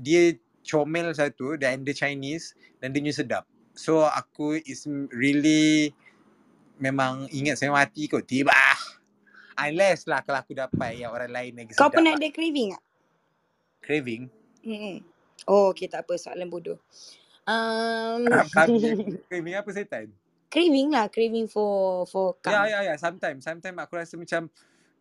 dia 0.00 0.32
comel 0.64 1.12
satu 1.12 1.60
dan 1.60 1.84
dia 1.84 1.92
Chinese 1.92 2.56
dan 2.80 2.96
dia 2.96 3.04
punya 3.04 3.12
sedap. 3.12 3.44
So 3.76 4.08
aku 4.08 4.56
is 4.64 4.88
really 5.12 5.92
memang 6.80 7.28
ingat 7.28 7.60
saya 7.60 7.68
mati 7.68 8.08
kot 8.08 8.24
tiba. 8.24 8.56
Unless 9.54 10.08
lah 10.08 10.24
kalau 10.24 10.40
aku 10.40 10.56
dapat 10.56 10.98
yang 10.98 11.12
orang 11.12 11.30
lain 11.30 11.52
lagi 11.54 11.76
Kau 11.76 11.86
sedap 11.86 12.00
pernah 12.00 12.16
lah. 12.16 12.24
ada 12.24 12.28
craving 12.32 12.68
tak? 12.74 12.82
Craving. 13.84 14.22
Mm-mm. 14.64 14.96
Oh, 15.44 15.70
okay 15.70 15.86
tak 15.86 16.08
apa. 16.08 16.16
Soalan 16.16 16.48
bodoh. 16.48 16.80
Um, 17.44 18.24
craving 19.28 19.54
apa 19.54 19.70
setan? 19.70 20.08
craving 20.54 20.88
lah. 20.94 21.10
Craving 21.10 21.50
for 21.50 22.06
for 22.06 22.38
Ya, 22.46 22.70
ya, 22.70 22.78
ya. 22.86 22.94
Sometimes. 22.94 23.42
Sometimes 23.42 23.74
aku 23.82 23.98
rasa 23.98 24.14
macam, 24.14 24.46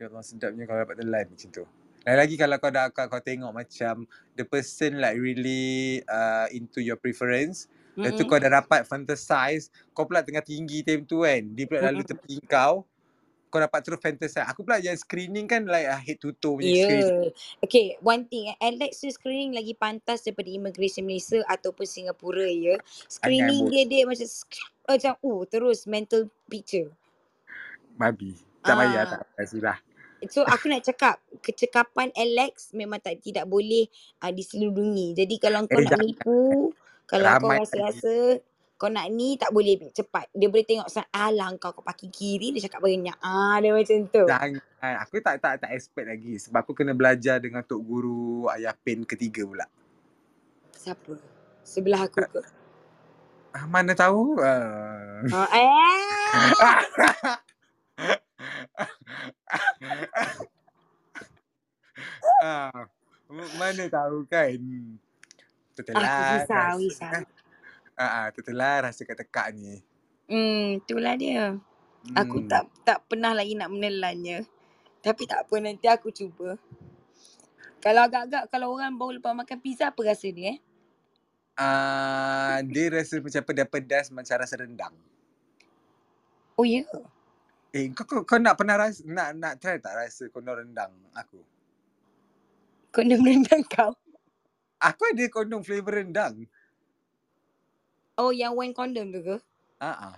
ya 0.01 0.09
Allah 0.09 0.25
sedapnya 0.25 0.65
kalau 0.65 0.79
dapat 0.81 0.95
telan 0.97 1.25
macam 1.29 1.49
tu. 1.53 1.65
Dan 2.03 2.19
lagi 2.19 2.35
kalau 2.35 2.59
kau 2.59 2.67
dah 2.67 2.91
kau, 2.91 3.07
kau 3.07 3.23
tengok 3.23 3.55
macam 3.55 4.03
the 4.35 4.43
person 4.43 4.99
like 4.99 5.15
really 5.15 6.03
uh, 6.05 6.51
into 6.51 6.83
your 6.83 6.99
preference. 6.99 7.71
Lepas 7.95 8.19
tu 8.19 8.23
kau 8.27 8.41
dah 8.41 8.59
dapat 8.59 8.83
fantasize. 8.83 9.71
Kau 9.95 10.03
pula 10.03 10.19
tengah 10.19 10.43
tinggi 10.43 10.83
time 10.83 11.07
tu 11.07 11.23
kan. 11.23 11.39
Dia 11.53 11.63
pula 11.63 11.87
lalu 11.87 12.03
Mm-mm. 12.03 12.11
tepi 12.11 12.35
kau. 12.43 12.83
Kau 13.47 13.61
dapat 13.61 13.79
terus 13.85 14.01
fantasize. 14.01 14.43
Aku 14.49 14.65
pula 14.65 14.81
yang 14.81 14.97
screening 14.97 15.45
kan 15.45 15.63
like 15.63 15.85
uh, 15.85 15.95
head 15.95 16.17
to 16.17 16.33
toe 16.35 16.57
punya 16.57 16.73
Ya. 16.73 16.83
screening. 16.83 17.07
Yeah. 17.29 17.63
Okay, 17.63 17.85
one 18.01 18.25
thing. 18.25 18.49
Alex 18.57 18.99
tu 18.99 19.07
screening 19.13 19.53
lagi 19.53 19.77
pantas 19.77 20.25
daripada 20.25 20.49
immigration 20.49 21.05
Malaysia 21.05 21.39
ataupun 21.45 21.85
Singapura 21.85 22.49
ya. 22.49 22.81
Screening 23.07 23.69
dia 23.69 23.85
dia 23.85 24.03
macam 24.03 24.27
macam 24.83 25.13
oh 25.21 25.45
terus 25.45 25.85
mental 25.85 26.27
picture. 26.49 26.89
Babi. 27.95 28.33
Tak 28.59 28.73
payah, 28.73 29.03
tak 29.05 29.19
Ah, 29.21 29.27
payah 29.37 29.47
sudah. 29.47 29.77
So 30.27 30.43
aku 30.43 30.67
nak 30.67 30.81
cakap 30.81 31.15
kecekapan 31.39 32.11
Alex 32.13 32.71
memang 32.71 32.97
tak 32.97 33.19
tidak 33.19 33.43
boleh 33.43 33.87
uh, 34.19 34.29
diseludungi. 34.29 35.13
Jadi 35.13 35.35
kalau 35.37 35.63
kau 35.63 35.73
Eh, 35.73 35.81
nak 35.81 35.91
jangan. 35.91 36.05
nipu, 36.05 36.71
kalau 37.03 37.29
kau 37.33 37.47
Ramai 37.47 37.57
lagi. 37.57 37.63
rasa-rasa 37.65 38.15
kau 38.73 38.87
nak 38.87 39.07
ni 39.07 39.35
tak 39.35 39.49
boleh 39.49 39.79
cepat. 39.89 40.27
Dia 40.29 40.47
boleh 40.47 40.63
tengok 40.63 40.87
sa- 40.87 41.07
alah 41.09 41.55
kau 41.55 41.71
kau 41.71 41.81
pakai 41.81 42.07
kiri 42.07 42.51
dia 42.51 42.63
cakap 42.63 42.81
banyak. 42.81 43.15
Ah 43.17 43.55
dia 43.57 43.71
macam 43.71 43.97
tu. 44.05 44.23
Jangan. 44.23 44.59
Aku 44.99 45.15
tak 45.17 45.39
tak 45.39 45.53
tak 45.59 45.71
expect 45.71 46.03
lagi. 46.05 46.35
Sebab 46.37 46.59
aku 46.59 46.73
kena 46.73 46.91
belajar 46.91 47.39
dengan 47.39 47.63
Tok 47.63 47.79
Guru 47.79 48.51
Ayah 48.51 48.75
Pen 48.75 49.03
ketiga 49.03 49.43
pula. 49.43 49.63
Siapa? 50.73 51.15
Sebelah 51.63 52.05
aku 52.05 52.19
ke? 52.19 52.41
Ah, 53.53 53.63
mana 53.65 53.93
tahu? 53.93 54.35
Uh... 54.35 55.23
Ah, 55.31 55.47
eh. 55.53 57.39
ah, 62.43 62.85
mana 63.29 63.89
tahu 63.89 64.25
kan. 64.27 64.57
Aku 64.57 64.97
Tertelan 65.73 66.37
risau, 66.37 66.45
rasa. 66.45 66.77
risau. 66.77 67.25
Ah, 67.93 68.03
ah, 68.03 68.27
tertelan 68.33 68.83
rasa 68.89 69.05
kat 69.05 69.17
tekak 69.17 69.53
ni. 69.53 69.83
Hmm, 70.29 70.77
itulah 70.81 71.15
dia. 71.17 71.57
Aku 72.13 72.43
Hmm. 72.43 72.49
tak 72.51 72.67
tak 72.83 72.99
pernah 73.07 73.31
lagi 73.31 73.55
nak 73.55 73.71
menelannya. 73.71 74.43
Tapi 75.03 75.27
tak 75.27 75.47
apa 75.47 75.55
nanti 75.59 75.87
aku 75.87 76.11
cuba. 76.11 76.57
Kalau 77.83 78.01
agak-agak 78.07 78.47
kalau 78.47 78.71
orang 78.71 78.95
baru 78.95 79.19
lepas 79.19 79.35
makan 79.35 79.59
pizza 79.59 79.91
apa 79.91 79.99
rasa 80.07 80.31
dia 80.31 80.55
eh? 80.55 80.59
Ah, 81.53 82.63
dia 82.65 82.89
rasa 82.89 83.19
macam 83.19 83.43
pedas-pedas 83.45 84.09
macam 84.09 84.35
rasa 84.39 84.55
rendang. 84.57 84.95
Oh 86.55 86.65
ya. 86.65 86.87
Eh, 87.73 87.89
kau, 87.97 88.05
kau, 88.05 88.21
kau 88.21 88.37
nak 88.37 88.53
pernah 88.53 88.77
rasa, 88.77 89.01
nak 89.01 89.33
nak 89.33 89.57
try 89.57 89.81
tak 89.81 89.97
rasa 89.97 90.29
kondom 90.29 90.61
rendang 90.61 90.93
aku? 91.17 91.41
Kondom 92.93 93.25
rendang 93.29 93.65
kau. 93.65 93.97
Aku 94.77 95.01
ada 95.09 95.25
kondom 95.33 95.65
flavor 95.65 95.97
rendang. 95.97 96.45
Oh 98.21 98.29
yang 98.29 98.53
wine 98.53 98.77
condom 98.77 99.09
tu 99.09 99.25
ke? 99.25 99.37
Ah, 99.81 100.13
ah. 100.13 100.15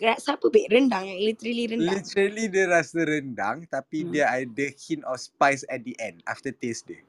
Rasa 0.00 0.40
apa 0.40 0.48
beg 0.48 0.70
rendang 0.72 1.04
literally 1.20 1.68
rendang. 1.68 2.00
Literally 2.00 2.46
dia 2.48 2.64
rasa 2.72 3.04
rendang 3.04 3.68
tapi 3.68 4.08
Hmm. 4.08 4.12
dia 4.16 4.32
ada 4.32 4.66
hint 4.72 5.04
of 5.04 5.20
spice 5.20 5.66
at 5.68 5.84
the 5.84 5.92
end 6.00 6.24
after 6.24 6.54
taste 6.56 6.88
dia. 6.88 7.04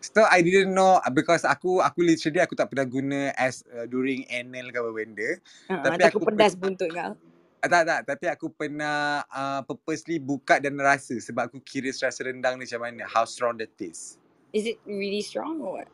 So 0.00 0.24
I 0.24 0.40
didn't 0.40 0.72
know 0.72 0.98
uh, 1.02 1.12
because 1.12 1.44
aku 1.44 1.84
aku 1.84 2.00
literally 2.04 2.40
aku 2.40 2.56
tak 2.56 2.72
pernah 2.72 2.88
guna 2.88 3.20
as 3.36 3.62
uh, 3.68 3.84
during 3.86 4.24
NL 4.32 4.72
ke 4.72 4.78
apa 4.80 4.90
benda. 4.96 5.30
Uh, 5.68 5.76
Tapi 5.84 6.00
takut 6.00 6.20
aku 6.20 6.24
pedas 6.24 6.54
pen- 6.58 6.58
buntut 6.58 6.90
kau. 6.92 7.14
Ah, 7.60 7.68
tak 7.68 7.82
tak 7.86 8.00
tapi 8.08 8.26
aku 8.32 8.48
pernah 8.56 9.20
uh, 9.28 9.60
purposely 9.68 10.16
buka 10.16 10.58
dan 10.64 10.80
rasa 10.80 11.20
sebab 11.20 11.52
aku 11.52 11.60
curious 11.60 12.00
rasa 12.00 12.24
rendang 12.24 12.56
ni 12.56 12.64
macam 12.64 12.80
mana 12.88 13.04
how 13.04 13.28
strong 13.28 13.60
the 13.60 13.68
taste. 13.68 14.16
Is 14.52 14.66
it 14.66 14.78
really 14.88 15.22
strong 15.22 15.60
or 15.62 15.82
what? 15.84 15.88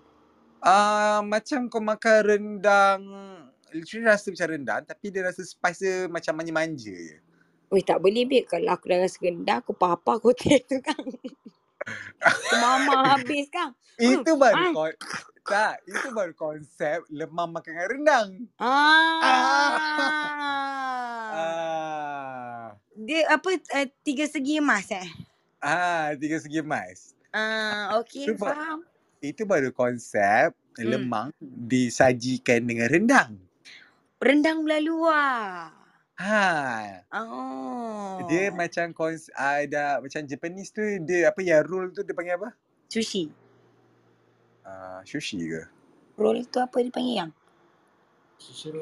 Uh, 0.63 1.23
macam 1.27 1.67
kau 1.71 1.81
makan 1.83 2.17
rendang 2.27 3.01
literally 3.75 4.07
rasa 4.07 4.31
macam 4.35 4.49
rendang 4.55 4.83
tapi 4.87 5.11
dia 5.11 5.27
rasa 5.27 5.43
spice 5.43 5.81
dia 5.83 5.97
macam 6.11 6.35
manja-manja 6.39 6.95
je. 6.95 7.19
Weh 7.75 7.85
tak 7.85 8.01
boleh 8.01 8.25
babe. 8.25 8.47
Kalau 8.49 8.73
aku 8.73 8.87
dah 8.89 8.99
rasa 9.05 9.19
rendah, 9.23 9.59
aku 9.61 9.75
papa 9.77 10.19
kotel 10.23 10.63
tu 10.71 10.79
kan. 10.81 11.05
Mama 12.57 13.17
habis 13.17 13.47
kan. 13.49 13.73
Hmm. 13.97 14.21
Itu 14.21 14.37
baru 14.37 14.73
kon 14.73 14.93
tak, 15.47 15.79
itu 15.87 16.11
baru 16.11 16.35
konsep 16.35 17.07
lemang 17.07 17.55
makan 17.55 17.71
dengan 17.71 17.87
rendang. 17.87 18.29
Ah. 18.59 19.23
Ah. 21.31 22.67
Dia 22.99 23.31
apa 23.31 23.55
uh, 23.55 23.87
tiga 24.03 24.27
segi 24.27 24.59
emas 24.59 24.91
eh? 24.91 25.07
Ah, 25.63 26.11
tiga 26.19 26.43
segi 26.43 26.59
emas. 26.59 27.15
Ah, 27.31 28.03
ba- 28.35 28.55
faham. 28.57 28.81
itu 29.23 29.43
baru 29.47 29.71
konsep 29.71 30.51
Hmm. 30.77 30.93
lemang 30.93 31.29
disajikan 31.41 32.61
dengan 32.69 32.93
rendang. 32.93 33.33
Rendang 34.21 34.61
belalua. 34.61 35.73
Ha, 36.17 37.05
Oh. 37.13 38.25
dia 38.25 38.49
macam 38.49 38.89
kons 38.97 39.29
ada 39.37 40.01
macam 40.01 40.25
Japanese 40.25 40.73
tu 40.73 40.81
dia 41.05 41.29
apa 41.29 41.45
ya 41.45 41.61
roll 41.61 41.93
tu 41.93 42.01
dia 42.01 42.17
panggil 42.17 42.41
apa? 42.41 42.57
sushi. 42.89 43.29
Uh, 44.65 45.05
sushi 45.05 45.45
ke? 45.45 45.63
Roll 46.17 46.49
tu 46.49 46.57
apa 46.59 46.81
dia 46.81 46.93
panggil 46.93 47.17
yang? 47.21 47.31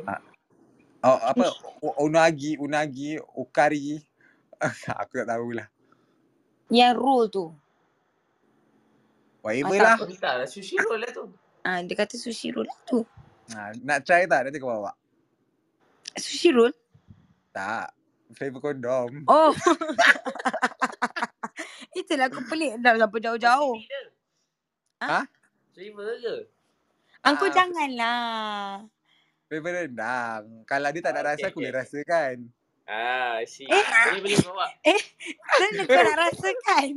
Ah, 0.07 0.23
Oh, 1.05 1.21
apa 1.21 1.45
U- 1.85 1.99
unagi, 2.09 2.57
unagi, 2.57 3.21
ukari. 3.37 4.01
aku 5.03 5.21
tak 5.21 5.29
tahulah. 5.29 5.69
Yang 6.73 6.95
roll 6.97 7.25
tu. 7.29 7.45
Whatever 9.45 9.77
Ah, 9.85 9.85
lah. 9.85 9.97
Tak 10.17 10.35
lah, 10.41 10.49
sushi 10.49 10.81
roll 10.81 11.03
lah 11.05 11.13
tu. 11.13 11.25
Ah, 11.61 11.85
dia 11.85 11.93
kata 11.99 12.17
sushi 12.17 12.57
roll 12.57 12.65
lah 12.65 12.79
tu. 12.89 13.05
Ha, 13.53 13.77
nak 13.85 14.07
try 14.09 14.25
tak 14.25 14.49
nanti 14.49 14.57
kau 14.57 14.73
bawa? 14.73 14.97
Sushi 16.17 16.57
roll? 16.57 16.73
Tak. 17.55 17.95
Flavor 18.35 18.59
kondom. 18.59 19.23
Oh. 19.31 19.55
Itulah 22.01 22.27
aku 22.27 22.43
pelik 22.51 22.83
dah 22.83 22.99
sampai 22.99 23.23
jauh-jauh. 23.23 23.79
Ha? 24.99 25.23
Flavor 25.71 26.11
ke? 26.19 26.37
Angkau 27.23 27.49
Ah, 27.49 27.55
janganlah. 27.55 28.85
Flavor 29.47 29.71
rendang. 29.71 30.43
Kalau 30.67 30.89
dia 30.91 31.01
tak 31.01 31.13
nak 31.15 31.23
Ah, 31.23 31.29
rasa, 31.31 31.39
okay, 31.39 31.47
aku 31.47 31.59
okay, 31.63 31.63
boleh 31.63 31.73
okay. 31.73 31.81
rasa 31.87 31.99
kan. 32.03 32.37
Ah, 32.85 33.33
I 33.41 33.47
see. 33.47 33.65
Eh. 33.71 33.85
Boleh 33.87 34.21
boleh 34.21 34.39
bawa. 34.45 34.67
Eh, 34.85 35.01
mana 35.41 35.81
kau 35.87 36.03
nak 36.03 36.19
rasakan? 36.21 36.91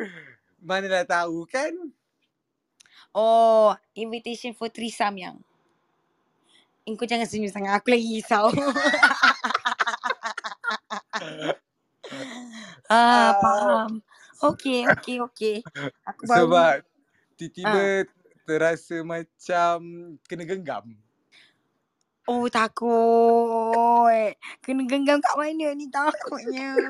Mana 0.68 0.86
dah 0.88 1.04
tahu 1.04 1.44
kan? 1.46 1.72
Oh, 3.14 3.76
invitation 3.94 4.56
for 4.56 4.66
threesome 4.72 5.16
yang. 5.20 5.36
Engkau 6.84 7.08
jangan 7.08 7.24
senyum 7.24 7.48
sangat. 7.48 7.78
Aku 7.80 7.88
lagi 7.94 8.20
risau. 8.20 8.52
ah, 12.90 13.32
faham. 13.38 14.02
Okay, 14.42 14.84
okay, 14.84 15.16
okay. 15.24 15.56
Aku 16.04 16.28
baru 16.28 16.50
Sebab 16.50 16.74
ah. 16.82 16.84
tiba-tiba 17.38 17.84
terasa 18.44 19.00
macam 19.00 19.78
kena 20.28 20.44
genggam. 20.44 20.92
Oh, 22.24 22.48
takut. 22.48 24.32
Kena 24.64 24.82
genggam 24.88 25.20
kat 25.20 25.34
mana 25.36 25.72
ni 25.76 25.88
takutnya. 25.88 26.72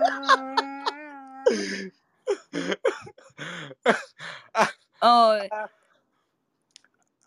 Oh, 5.04 5.36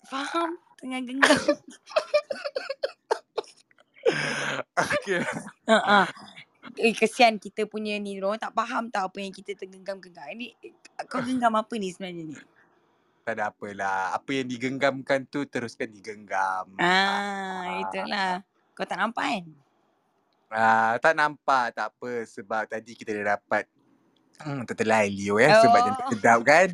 faham. 0.10 0.57
Tengah 0.81 1.02
genggam. 1.06 1.38
Okay. 4.77 5.19
Ha 5.68 6.07
Eh, 6.77 6.93
kesian 6.93 7.41
kita 7.41 7.65
punya 7.65 7.97
ni. 7.97 8.17
Diorang 8.17 8.37
tak 8.37 8.53
faham 8.53 8.89
tau 8.93 9.09
apa 9.09 9.17
yang 9.17 9.33
kita 9.33 9.57
tergenggam-genggam. 9.57 10.29
Ni, 10.37 10.53
kau 11.09 11.21
genggam 11.25 11.53
apa 11.57 11.73
ni 11.77 11.89
sebenarnya 11.89 12.23
ni? 12.33 12.37
Tak 13.27 13.33
ada 13.35 13.51
apalah. 13.51 14.15
Apa 14.15 14.29
yang 14.39 14.47
digenggamkan 14.47 15.27
tu 15.27 15.43
teruskan 15.43 15.91
digenggam. 15.91 16.71
Ah, 16.79 17.83
itulah. 17.83 18.39
Kau 18.71 18.85
tak 18.87 19.01
nampak 19.01 19.25
kan? 19.25 19.45
Ah, 20.47 20.95
tak 21.03 21.11
nampak, 21.11 21.75
tak 21.75 21.91
apa 21.91 22.23
sebab 22.23 22.63
tadi 22.71 22.95
kita 22.95 23.11
dah 23.19 23.35
dapat 23.35 23.67
hmm, 24.39 24.61
tertelai 24.65 25.09
Leo 25.09 25.38
ya 25.38 25.61
sebab 25.61 25.80
jantan 25.85 26.03
Oh. 26.05 26.11
sedap 26.14 26.39
kan. 26.43 26.69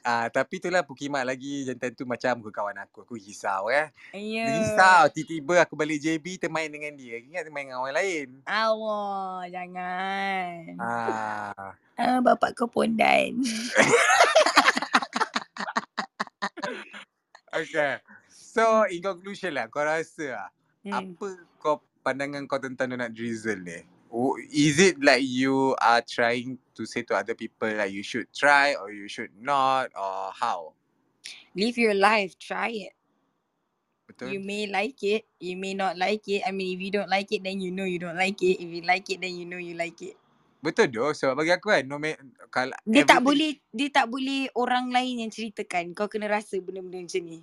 Ah, 0.00 0.30
tapi 0.32 0.56
itulah 0.56 0.80
Pukimak 0.80 1.20
lagi 1.20 1.68
jantan 1.68 1.92
tu 1.92 2.08
macam 2.08 2.40
muka 2.40 2.52
kawan 2.54 2.80
aku. 2.80 3.04
Aku 3.04 3.18
risau 3.18 3.68
ya. 3.68 3.92
Ya. 4.16 4.46
Risau 4.48 5.10
tiba-tiba 5.12 5.60
aku 5.60 5.76
balik 5.76 6.00
JB 6.00 6.38
termain 6.38 6.70
dengan 6.70 6.96
dia. 6.96 7.20
Ingat 7.20 7.44
termain 7.44 7.68
dengan 7.68 7.82
orang 7.82 7.96
lain. 7.98 8.28
Allah, 8.46 9.44
jangan. 9.52 10.56
Ah. 10.80 11.74
Ah, 11.98 12.18
bapak 12.22 12.54
kau 12.54 12.66
pondan. 12.66 13.36
Okay. 17.48 17.98
So 18.28 18.84
in 18.86 19.00
conclusion 19.00 19.56
lah 19.56 19.66
kau 19.68 19.82
rasa 19.82 20.26
lah, 20.36 20.48
Hmm. 20.78 20.94
apa 20.94 21.26
kau 21.58 21.82
pandangan 22.00 22.46
kau 22.46 22.56
tentang 22.56 22.94
donut 22.94 23.10
drizzle 23.10 23.58
ni? 23.60 23.82
Is 24.52 24.78
it 24.80 25.02
like 25.02 25.24
you 25.24 25.76
are 25.80 26.02
trying 26.02 26.58
to 26.76 26.86
say 26.86 27.02
to 27.08 27.14
other 27.16 27.34
people 27.34 27.68
like 27.72 27.92
you 27.92 28.02
should 28.02 28.32
try 28.32 28.74
or 28.74 28.92
you 28.92 29.08
should 29.08 29.32
not 29.36 29.90
or 29.96 30.32
how? 30.34 30.74
Live 31.56 31.78
your 31.78 31.94
life. 31.94 32.38
Try 32.38 32.70
it. 32.90 32.94
You 34.22 34.38
Betul? 34.38 34.42
may 34.42 34.66
like 34.66 34.98
it. 35.04 35.26
You 35.38 35.56
may 35.56 35.74
not 35.74 35.98
like 35.98 36.26
it. 36.26 36.42
I 36.46 36.50
mean, 36.50 36.74
if 36.76 36.80
you 36.82 36.90
don't 36.90 37.10
like 37.10 37.30
it, 37.30 37.44
then 37.44 37.60
you 37.60 37.70
know 37.70 37.84
you 37.86 37.98
don't 38.02 38.18
like 38.18 38.40
it. 38.42 38.58
If 38.58 38.68
you 38.68 38.82
like 38.82 39.06
it, 39.10 39.20
then 39.22 39.36
you 39.38 39.46
know 39.46 39.60
you 39.62 39.74
like 39.78 40.00
it. 40.02 40.16
Betul 40.58 40.90
doh 40.90 41.14
sebab 41.14 41.38
bagi 41.38 41.54
aku 41.54 41.70
kan 41.70 41.84
no 41.86 42.02
ma- 42.02 42.18
kalau 42.50 42.74
Dia 42.88 43.06
tak 43.06 43.20
everything 43.20 43.22
boleh, 43.22 43.60
dia 43.70 43.88
tak 43.94 44.10
boleh 44.10 44.50
orang 44.58 44.90
lain 44.90 45.22
yang 45.26 45.32
ceritakan. 45.32 45.94
Kau 45.94 46.10
kena 46.10 46.26
rasa 46.26 46.58
benda-benda 46.58 46.98
macam 47.04 47.24
ni. 47.24 47.40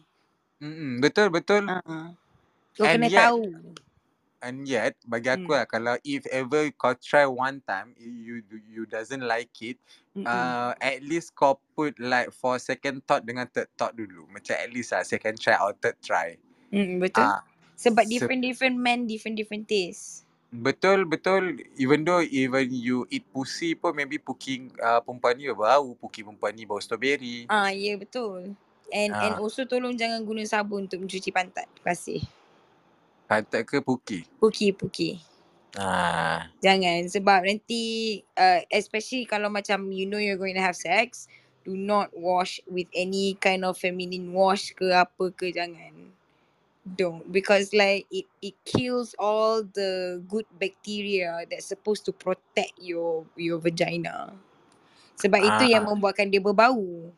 Mm-mm, 0.64 1.00
betul 1.04 1.30
betul 1.32 1.70
Uh-uh. 1.70 2.14
Kau 2.76 2.88
and 2.88 2.92
kena 2.92 3.10
yet 3.10 3.34
tahu. 3.34 3.48
And 4.42 4.68
yet 4.68 4.96
bagi 5.08 5.32
aku 5.32 5.54
Hmm. 5.54 5.60
lah 5.62 5.66
kalau 5.68 5.96
if 6.04 6.24
ever 6.32 6.68
kau 6.76 6.96
try 6.98 7.24
one 7.28 7.60
time 7.64 7.94
you 8.00 8.42
you, 8.68 8.84
doesn't 8.88 9.24
like 9.24 9.52
it 9.64 9.80
Mm-mm. 10.16 10.28
uh, 10.28 10.72
at 10.80 11.00
least 11.04 11.36
kau 11.36 11.60
put 11.76 11.96
like 12.00 12.32
for 12.32 12.58
second 12.60 13.04
thought 13.06 13.24
dengan 13.24 13.48
third 13.52 13.68
thought 13.76 13.96
dulu 13.96 14.28
macam 14.32 14.56
at 14.58 14.70
least 14.72 14.92
lah 14.92 15.04
second 15.04 15.40
try 15.40 15.56
or 15.60 15.72
third 15.78 15.96
try 16.04 16.36
Mm, 16.74 17.00
betul. 17.00 17.24
ah 17.24 17.40
Sebab 17.80 18.04
se- 18.04 18.12
different 18.12 18.42
different 18.44 18.76
men, 18.80 19.08
different 19.08 19.36
different 19.40 19.68
taste. 19.68 20.24
betul 20.56 21.04
betul 21.04 21.60
even 21.76 22.08
though 22.08 22.24
even 22.24 22.72
you 22.72 23.04
eat 23.12 23.28
pussy 23.36 23.76
pun 23.76 23.92
maybe 23.92 24.16
puki 24.16 24.72
uh, 24.80 25.04
perempuan 25.04 25.36
ni 25.36 25.52
bau 25.52 25.92
puki 26.00 26.24
perempuan 26.24 26.56
ni 26.56 26.64
bau 26.64 26.80
strawberry 26.80 27.44
Ah, 27.52 27.70
ya 27.76 27.94
yeah, 27.94 27.96
betul. 28.00 28.56
And 28.94 29.12
and 29.20 29.34
ah 29.34 29.40
also 29.42 29.66
tolong 29.68 29.98
jangan 29.98 30.22
guna 30.24 30.46
sabun 30.48 30.88
untuk 30.88 31.04
mencuci 31.04 31.30
pantat. 31.34 31.68
Terima 31.76 31.92
kasih. 31.92 32.22
Pantat 33.26 33.66
ke 33.66 33.82
puki 33.82 34.26
Puki 34.38 34.72
puki. 34.72 35.20
ah 35.76 36.48
Jangan 36.64 37.06
sebab 37.10 37.46
nanti 37.46 38.24
uh, 38.38 38.62
especially 38.72 39.28
kalau 39.28 39.52
macam 39.52 39.92
you 39.92 40.08
know 40.08 40.22
you're 40.22 40.40
going 40.40 40.56
to 40.56 40.64
have 40.64 40.78
sex, 40.78 41.28
do 41.66 41.74
not 41.74 42.14
wash 42.14 42.62
with 42.70 42.88
any 42.94 43.36
kind 43.42 43.66
of 43.66 43.76
feminine 43.76 44.32
wash 44.32 44.72
ke 44.78 44.88
apa 44.94 45.34
ke 45.34 45.52
jangan. 45.52 46.14
Don't 46.86 47.26
because 47.34 47.74
like 47.74 48.06
it 48.14 48.30
it 48.46 48.54
kills 48.62 49.18
all 49.18 49.66
the 49.66 50.22
good 50.30 50.46
bacteria 50.62 51.42
that's 51.50 51.66
supposed 51.66 52.06
to 52.06 52.14
protect 52.14 52.78
your 52.78 53.26
your 53.34 53.58
vagina. 53.58 54.38
Sebab 55.18 55.42
itu 55.42 55.74
yang 55.74 55.90
ah 55.90 55.90
membuatkan 55.90 56.30
dia 56.30 56.38
berbau. 56.38 57.10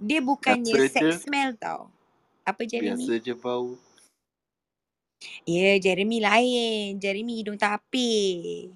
Dia 0.00 0.24
bukannya 0.24 0.72
Biasa 0.72 0.88
je. 0.88 0.92
sex 0.96 1.28
smell 1.28 1.52
tau. 1.60 1.92
Apa 2.48 2.64
Jeremy? 2.64 2.96
Biasa 2.96 3.20
je 3.20 3.34
bau. 3.36 3.76
Ya, 5.44 5.74
yeah, 5.74 5.76
Jeremy 5.80 6.18
lain. 6.24 6.96
Jeremy 6.96 7.32
hidung 7.44 7.60
tapir. 7.60 8.72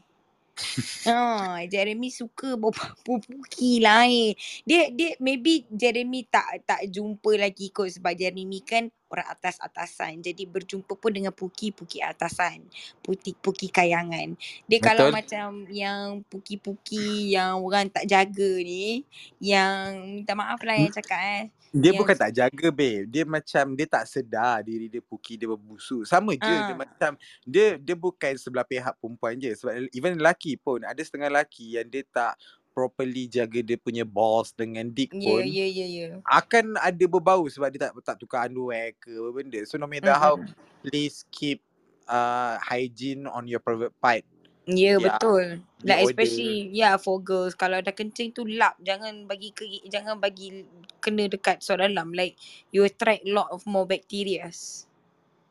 Ha, 1.04 1.66
Jeremy 1.66 2.08
suka 2.14 2.54
pupuki 3.04 3.82
lain. 3.82 4.38
Dia 4.62 4.88
dia 4.94 5.18
maybe 5.18 5.66
Jeremy 5.68 6.24
tak 6.30 6.62
tak 6.64 6.80
jumpa 6.88 7.34
lagi 7.36 7.74
kot 7.74 7.90
sebab 7.90 8.14
Jeremy 8.14 8.60
kan 8.62 8.88
orang 9.14 9.28
atas-atasan. 9.30 10.18
Jadi 10.18 10.42
berjumpa 10.50 10.98
pun 10.98 11.14
dengan 11.14 11.30
puki-puki 11.30 12.02
atasan. 12.02 12.66
Puki-puki 13.00 13.70
kayangan. 13.70 14.34
Dia 14.66 14.78
kalau 14.82 15.08
Betul. 15.08 15.16
macam 15.16 15.48
yang 15.70 16.26
puki-puki 16.26 17.38
yang 17.38 17.62
orang 17.62 17.86
tak 17.86 18.10
jaga 18.10 18.50
ni. 18.60 19.06
Yang 19.38 19.86
minta 20.20 20.34
maaf 20.34 20.58
lah 20.66 20.74
yang 20.74 20.90
cakap 20.90 21.22
eh. 21.22 21.44
Dia 21.74 21.90
Yang 21.90 21.98
bukan 22.06 22.16
tak 22.18 22.30
jaga 22.34 22.68
babe. 22.70 23.06
Dia 23.10 23.24
macam 23.26 23.64
dia 23.74 23.86
tak 23.86 24.04
sedar 24.06 24.62
diri 24.62 24.86
dia 24.86 25.02
puki 25.02 25.38
dia 25.38 25.46
berbusuk. 25.50 26.06
Sama 26.06 26.34
je 26.34 26.46
dia 26.46 26.70
ah, 26.70 26.78
macam 26.78 27.12
dia 27.42 27.66
dia 27.78 27.96
bukan 27.98 28.34
sebelah 28.38 28.66
pihak 28.66 28.94
perempuan 28.98 29.38
je 29.38 29.50
sebab 29.58 29.72
even 29.90 30.18
lelaki 30.18 30.54
pun 30.54 30.82
ada 30.86 30.98
setengah 31.02 31.30
lelaki 31.30 31.74
yang 31.74 31.86
dia 31.90 32.06
tak 32.06 32.38
properly 32.74 33.30
jaga 33.30 33.62
dia 33.62 33.78
punya 33.78 34.02
balls 34.02 34.50
dengan 34.50 34.90
dick 34.90 35.14
ya 35.14 35.30
pun 35.30 35.46
ya 35.46 35.66
ya 35.70 35.86
ya. 35.86 36.06
akan 36.26 36.74
ada 36.82 37.04
berbau 37.06 37.46
sebab 37.46 37.70
dia 37.70 37.86
tak 37.88 37.94
tak 38.02 38.16
tukar 38.18 38.50
underwear 38.50 38.90
ke 38.98 39.14
apa 39.14 39.30
benda. 39.30 39.62
So 39.64 39.78
no 39.78 39.86
matter 39.86 40.10
how 40.10 40.36
Mm-mm. 40.36 40.50
please 40.82 41.22
keep 41.30 41.62
uh, 42.10 42.58
hygiene 42.58 43.30
on 43.30 43.46
your 43.46 43.62
private 43.62 43.94
part. 44.02 44.26
Ya 44.66 44.96
yeah, 44.96 44.96
Ya, 44.98 45.04
betul. 45.06 45.44
Like 45.84 46.00
order. 46.02 46.10
especially 46.10 46.72
yeah 46.72 46.96
for 46.96 47.20
girls 47.20 47.54
kalau 47.54 47.78
dah 47.84 47.92
kencing 47.92 48.32
tu 48.34 48.48
lap 48.48 48.74
jangan 48.80 49.28
bagi 49.28 49.52
ke 49.52 49.68
jangan 49.86 50.18
bagi 50.18 50.64
kena 51.04 51.28
dekat 51.28 51.60
suara 51.60 51.86
dalam 51.86 52.16
like 52.16 52.34
you 52.72 52.82
attract 52.82 53.22
lot 53.28 53.46
of 53.54 53.62
more 53.70 53.86
bacteria. 53.86 54.50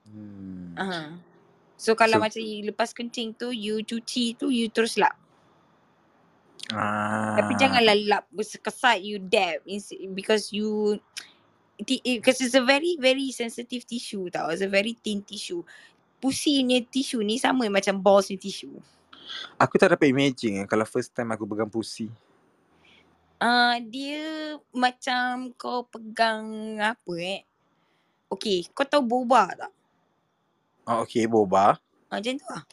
Hmm. 0.10 0.76
Uh. 0.76 1.10
So 1.78 1.94
kalau 1.94 2.18
So 2.20 2.24
macam 2.26 2.42
you 2.42 2.60
lepas 2.68 2.90
kencing 2.92 3.38
tu 3.38 3.54
you 3.54 3.86
cuci 3.86 4.36
tu 4.36 4.50
you 4.50 4.68
terus 4.68 4.98
lap. 4.98 5.14
Tapi 6.74 7.54
ah 7.54 7.60
janganlah 7.60 7.98
lap 8.08 8.24
kesat 8.34 9.04
you 9.04 9.20
dab 9.20 9.62
because 10.16 10.50
you 10.50 10.98
because 12.02 12.40
it's 12.42 12.56
a 12.58 12.64
very 12.64 12.98
very 12.98 13.30
sensitive 13.30 13.86
tissue 13.86 14.32
tau. 14.32 14.50
It's 14.50 14.64
a 14.66 14.72
very 14.72 14.98
thin 14.98 15.22
tissue. 15.22 15.62
Pussy 16.24 16.64
punya 16.64 16.80
tissue 16.88 17.20
ni 17.20 17.36
sama 17.36 17.68
macam 17.68 18.00
balls 18.00 18.32
ni 18.32 18.40
tissue. 18.40 18.80
aku 19.60 19.76
tak 19.82 19.94
dapat 19.96 20.14
imagine 20.14 20.64
eh, 20.64 20.68
kalau 20.70 20.86
first 20.88 21.12
time 21.12 21.34
aku 21.34 21.44
pegang 21.48 21.70
pussy. 21.70 22.08
Uh, 23.44 23.76
dia 23.92 24.56
macam 24.72 25.52
kau 25.60 25.84
pegang 25.84 26.80
apa 26.80 27.14
eh. 27.20 27.44
Okay, 28.32 28.64
kau 28.72 28.88
tahu 28.88 29.04
boba 29.04 29.52
tak? 29.52 29.72
Oh 30.88 31.04
okay, 31.04 31.28
boba. 31.28 31.76
Uh, 32.08 32.18
macam 32.18 32.34
tu 32.40 32.48
lah. 32.48 32.64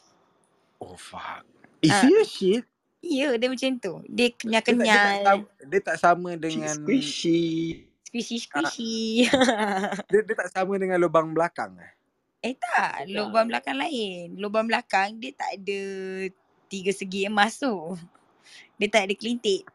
Oh 0.79 0.95
fuck. 0.95 1.43
Is 1.83 1.91
Uh, 1.91 2.07
it 2.07 2.27
shit? 2.29 2.63
Ya, 3.01 3.35
dia 3.35 3.47
macam 3.49 3.69
tu. 3.81 3.93
Dia 4.07 4.29
Dia 4.29 4.29
tak, 4.29 4.41
dia 4.41 4.51
tak 4.53 4.63
kenyal-kenyal. 4.65 5.25
sama, 5.25 5.45
dia 5.67 5.79
tak 5.81 5.97
sama 5.97 6.29
dengan 6.37 6.73
squishy. 6.77 7.43
Squishy 8.07 8.37
squishy. 8.43 9.25
dia, 10.11 10.19
dia 10.21 10.35
tak 10.37 10.49
sama 10.53 10.73
dengan 10.77 10.97
lubang 11.01 11.33
belakang 11.33 11.75
eh. 11.79 11.91
eh 12.41 12.55
tak, 12.57 13.09
lubang 13.09 13.47
belakang 13.49 13.77
lain. 13.77 14.35
Lubang 14.37 14.65
belakang 14.67 15.17
dia 15.17 15.31
tak 15.33 15.57
ada 15.57 15.81
tiga 16.67 16.91
segi 16.93 17.27
emas 17.27 17.57
tu. 17.59 17.95
Dia 18.79 18.87
tak 18.89 19.09
ada 19.09 19.13
kelintik. 19.13 19.65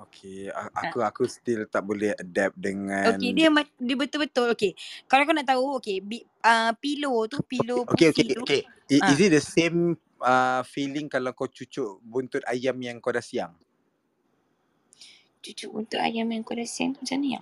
Okay, 0.00 0.48
a- 0.48 0.72
Uh, 0.72 0.80
aku 0.80 0.98
aku 1.04 1.22
still 1.28 1.68
tak 1.68 1.84
boleh 1.84 2.16
adapt 2.16 2.56
dengan 2.56 3.12
okay, 3.12 3.36
dia 3.36 3.52
dia 3.76 3.96
betul-betul. 4.00 4.56
Okay, 4.56 4.72
kalau 5.04 5.28
kau 5.28 5.36
nak 5.36 5.44
tahu, 5.44 5.76
okay, 5.76 6.00
bi- 6.00 6.24
uh, 6.40 6.72
pillow 6.80 7.28
tu, 7.28 7.44
pillow 7.44 7.84
Okay, 7.84 8.08
okay, 8.08 8.24
pusi 8.24 8.32
tu. 8.32 8.40
okay. 8.40 8.62
I- 8.88 9.04
Ah, 9.04 9.12
Is 9.12 9.20
it 9.20 9.30
the 9.36 9.44
same 9.44 10.00
uh, 10.20 10.62
feeling 10.64 11.08
kalau 11.08 11.32
kau 11.32 11.48
cucuk 11.48 11.98
buntut 12.04 12.44
ayam 12.46 12.76
yang 12.80 13.00
kau 13.00 13.12
dah 13.12 13.24
siang? 13.24 13.52
cucuk 15.40 15.72
untuk 15.72 15.96
ayam 15.96 16.28
yang 16.28 16.44
kau 16.44 16.52
dah 16.52 16.68
siang 16.68 16.92
tu 16.92 17.00
macam 17.00 17.18
ni 17.20 17.32
ya? 17.32 17.40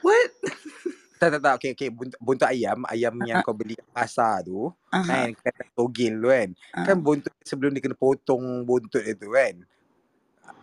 What? 0.00 0.30
Tak, 1.14 1.30
tak, 1.30 1.40
tak. 1.40 1.54
Okay, 1.56 1.70
okay. 1.72 1.88
Buntut, 1.88 2.18
buntut 2.20 2.44
ayam, 2.44 2.84
ayam 2.84 3.14
yang 3.24 3.40
Uh, 3.40 3.46
kau 3.46 3.56
beli 3.56 3.78
kat 3.78 3.88
pasar 3.96 4.44
tu, 4.44 4.68
Aha. 4.92 5.08
kan, 5.08 5.28
kata 5.32 5.62
togel 5.72 6.20
tu 6.20 6.28
kan. 6.28 6.48
Kan 6.84 6.96
Uh, 7.00 7.00
buntut 7.00 7.32
sebelum 7.40 7.70
dia 7.72 7.80
kena 7.80 7.96
potong 7.96 8.66
buntut 8.66 9.00
dia 9.00 9.16
tu 9.16 9.32
kan. 9.32 9.54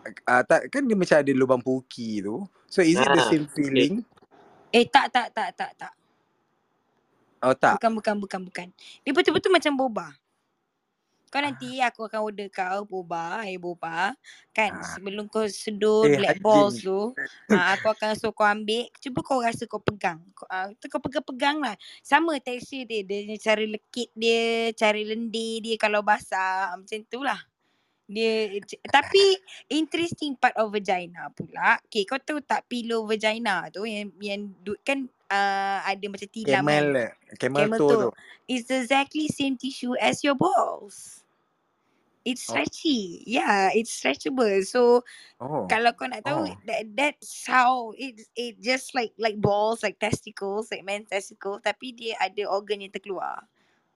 Uh, 0.06 0.42
tak, 0.46 0.70
kan 0.70 0.86
dia 0.86 0.94
macam 0.94 1.18
ada 1.18 1.32
lubang 1.34 1.58
puki 1.58 2.22
tu. 2.22 2.46
So 2.70 2.78
is 2.78 2.94
it 2.94 3.10
the 3.10 3.18
Ah, 3.18 3.26
same 3.26 3.48
okay. 3.48 3.54
feeling? 3.58 3.94
eh 4.70 4.86
tak 4.86 5.10
tak 5.10 5.34
tak 5.34 5.50
tak 5.56 5.70
tak. 5.74 5.92
Oh 7.42 7.56
tak. 7.58 7.82
Bukan 7.82 7.90
bukan 7.98 8.14
bukan 8.22 8.40
bukan. 8.46 8.66
Dia 9.02 9.12
betul-betul 9.12 9.50
macam 9.50 9.72
boba. 9.74 10.14
Kau 11.32 11.40
Ah, 11.40 11.48
nanti 11.48 11.80
aku 11.80 12.04
akan 12.04 12.28
order 12.28 12.52
kau 12.52 12.84
boba, 12.84 13.40
air 13.48 13.56
boba. 13.56 14.12
Kan 14.52 14.76
ah. 14.76 14.84
sebelum 14.84 15.32
kau 15.32 15.48
sedut 15.48 16.04
Eh, 16.12 16.20
black 16.20 16.44
balls 16.44 16.84
tu, 16.84 17.16
ah, 17.56 17.72
aku 17.72 17.88
akan 17.88 18.12
suruh 18.12 18.36
kau 18.36 18.44
ambil. 18.44 18.84
Cuba 19.00 19.24
kau 19.24 19.40
rasa 19.40 19.64
kau 19.64 19.80
pegang. 19.80 20.20
Kau, 20.36 20.44
ah, 20.52 20.68
tu 20.76 20.92
kau 20.92 21.00
pegang-pegang 21.00 21.64
lah. 21.64 21.72
Sama 22.04 22.36
tekstur 22.36 22.84
dia. 22.84 23.00
Dia 23.00 23.32
cara 23.40 23.64
lekit 23.64 24.12
dia, 24.12 24.76
cara 24.76 25.00
lendir 25.00 25.64
dia 25.64 25.80
kalau 25.80 26.04
basah. 26.04 26.76
Macam 26.76 27.00
tu 27.08 27.24
lah. 27.24 27.40
Dia 28.12 28.52
tapi 28.92 29.40
interesting 29.72 30.36
part 30.36 30.52
of 30.60 30.68
vagina 30.68 31.32
pula. 31.32 31.80
Okay, 31.88 32.04
kau 32.04 32.20
tahu 32.20 32.44
tak 32.44 32.68
pillow 32.68 33.08
vagina 33.08 33.72
tu 33.72 33.88
yang 33.88 34.12
yang 34.20 34.52
kan 34.84 35.08
uh, 35.32 35.80
ada 35.80 36.04
macam 36.12 36.28
tilam 36.28 36.60
kan. 36.60 36.60
Camel, 36.60 36.88
eh. 36.98 37.10
camel 37.40 37.60
Camel 37.64 37.78
tu. 37.80 37.88
tu. 37.88 38.10
It's 38.52 38.68
exactly 38.68 39.32
same 39.32 39.56
tissue 39.56 39.96
as 39.96 40.20
your 40.20 40.36
balls. 40.36 41.21
It's 42.22 42.46
Oh. 42.46 42.54
stretchy. 42.54 43.26
Yeah, 43.26 43.70
it's 43.74 43.90
stretchable. 43.90 44.62
So 44.62 45.02
Oh. 45.42 45.66
kalau 45.66 45.90
kau 45.94 46.06
nak 46.06 46.22
tahu 46.22 46.46
Oh. 46.46 46.56
that 46.66 46.86
that's 46.94 47.44
how 47.44 47.90
it 47.98 48.22
it 48.34 48.62
just 48.62 48.94
like 48.94 49.10
like 49.18 49.38
balls 49.38 49.82
like 49.82 49.98
testicles 49.98 50.70
like 50.70 50.86
men's 50.86 51.10
testicle 51.10 51.58
tapi 51.58 51.90
dia 51.92 52.14
ada 52.22 52.46
organ 52.46 52.82
yang 52.82 52.94
terkeluar. 52.94 53.42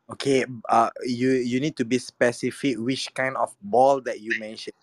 Okay, 0.07 0.47
uh, 0.71 0.87
you 1.03 1.35
you 1.35 1.59
need 1.59 1.75
to 1.75 1.83
be 1.83 1.99
specific 1.99 2.79
which 2.79 3.11
kind 3.11 3.35
of 3.35 3.51
ball 3.59 3.99
that 3.99 4.23
you 4.23 4.39
mentioned. 4.39 4.79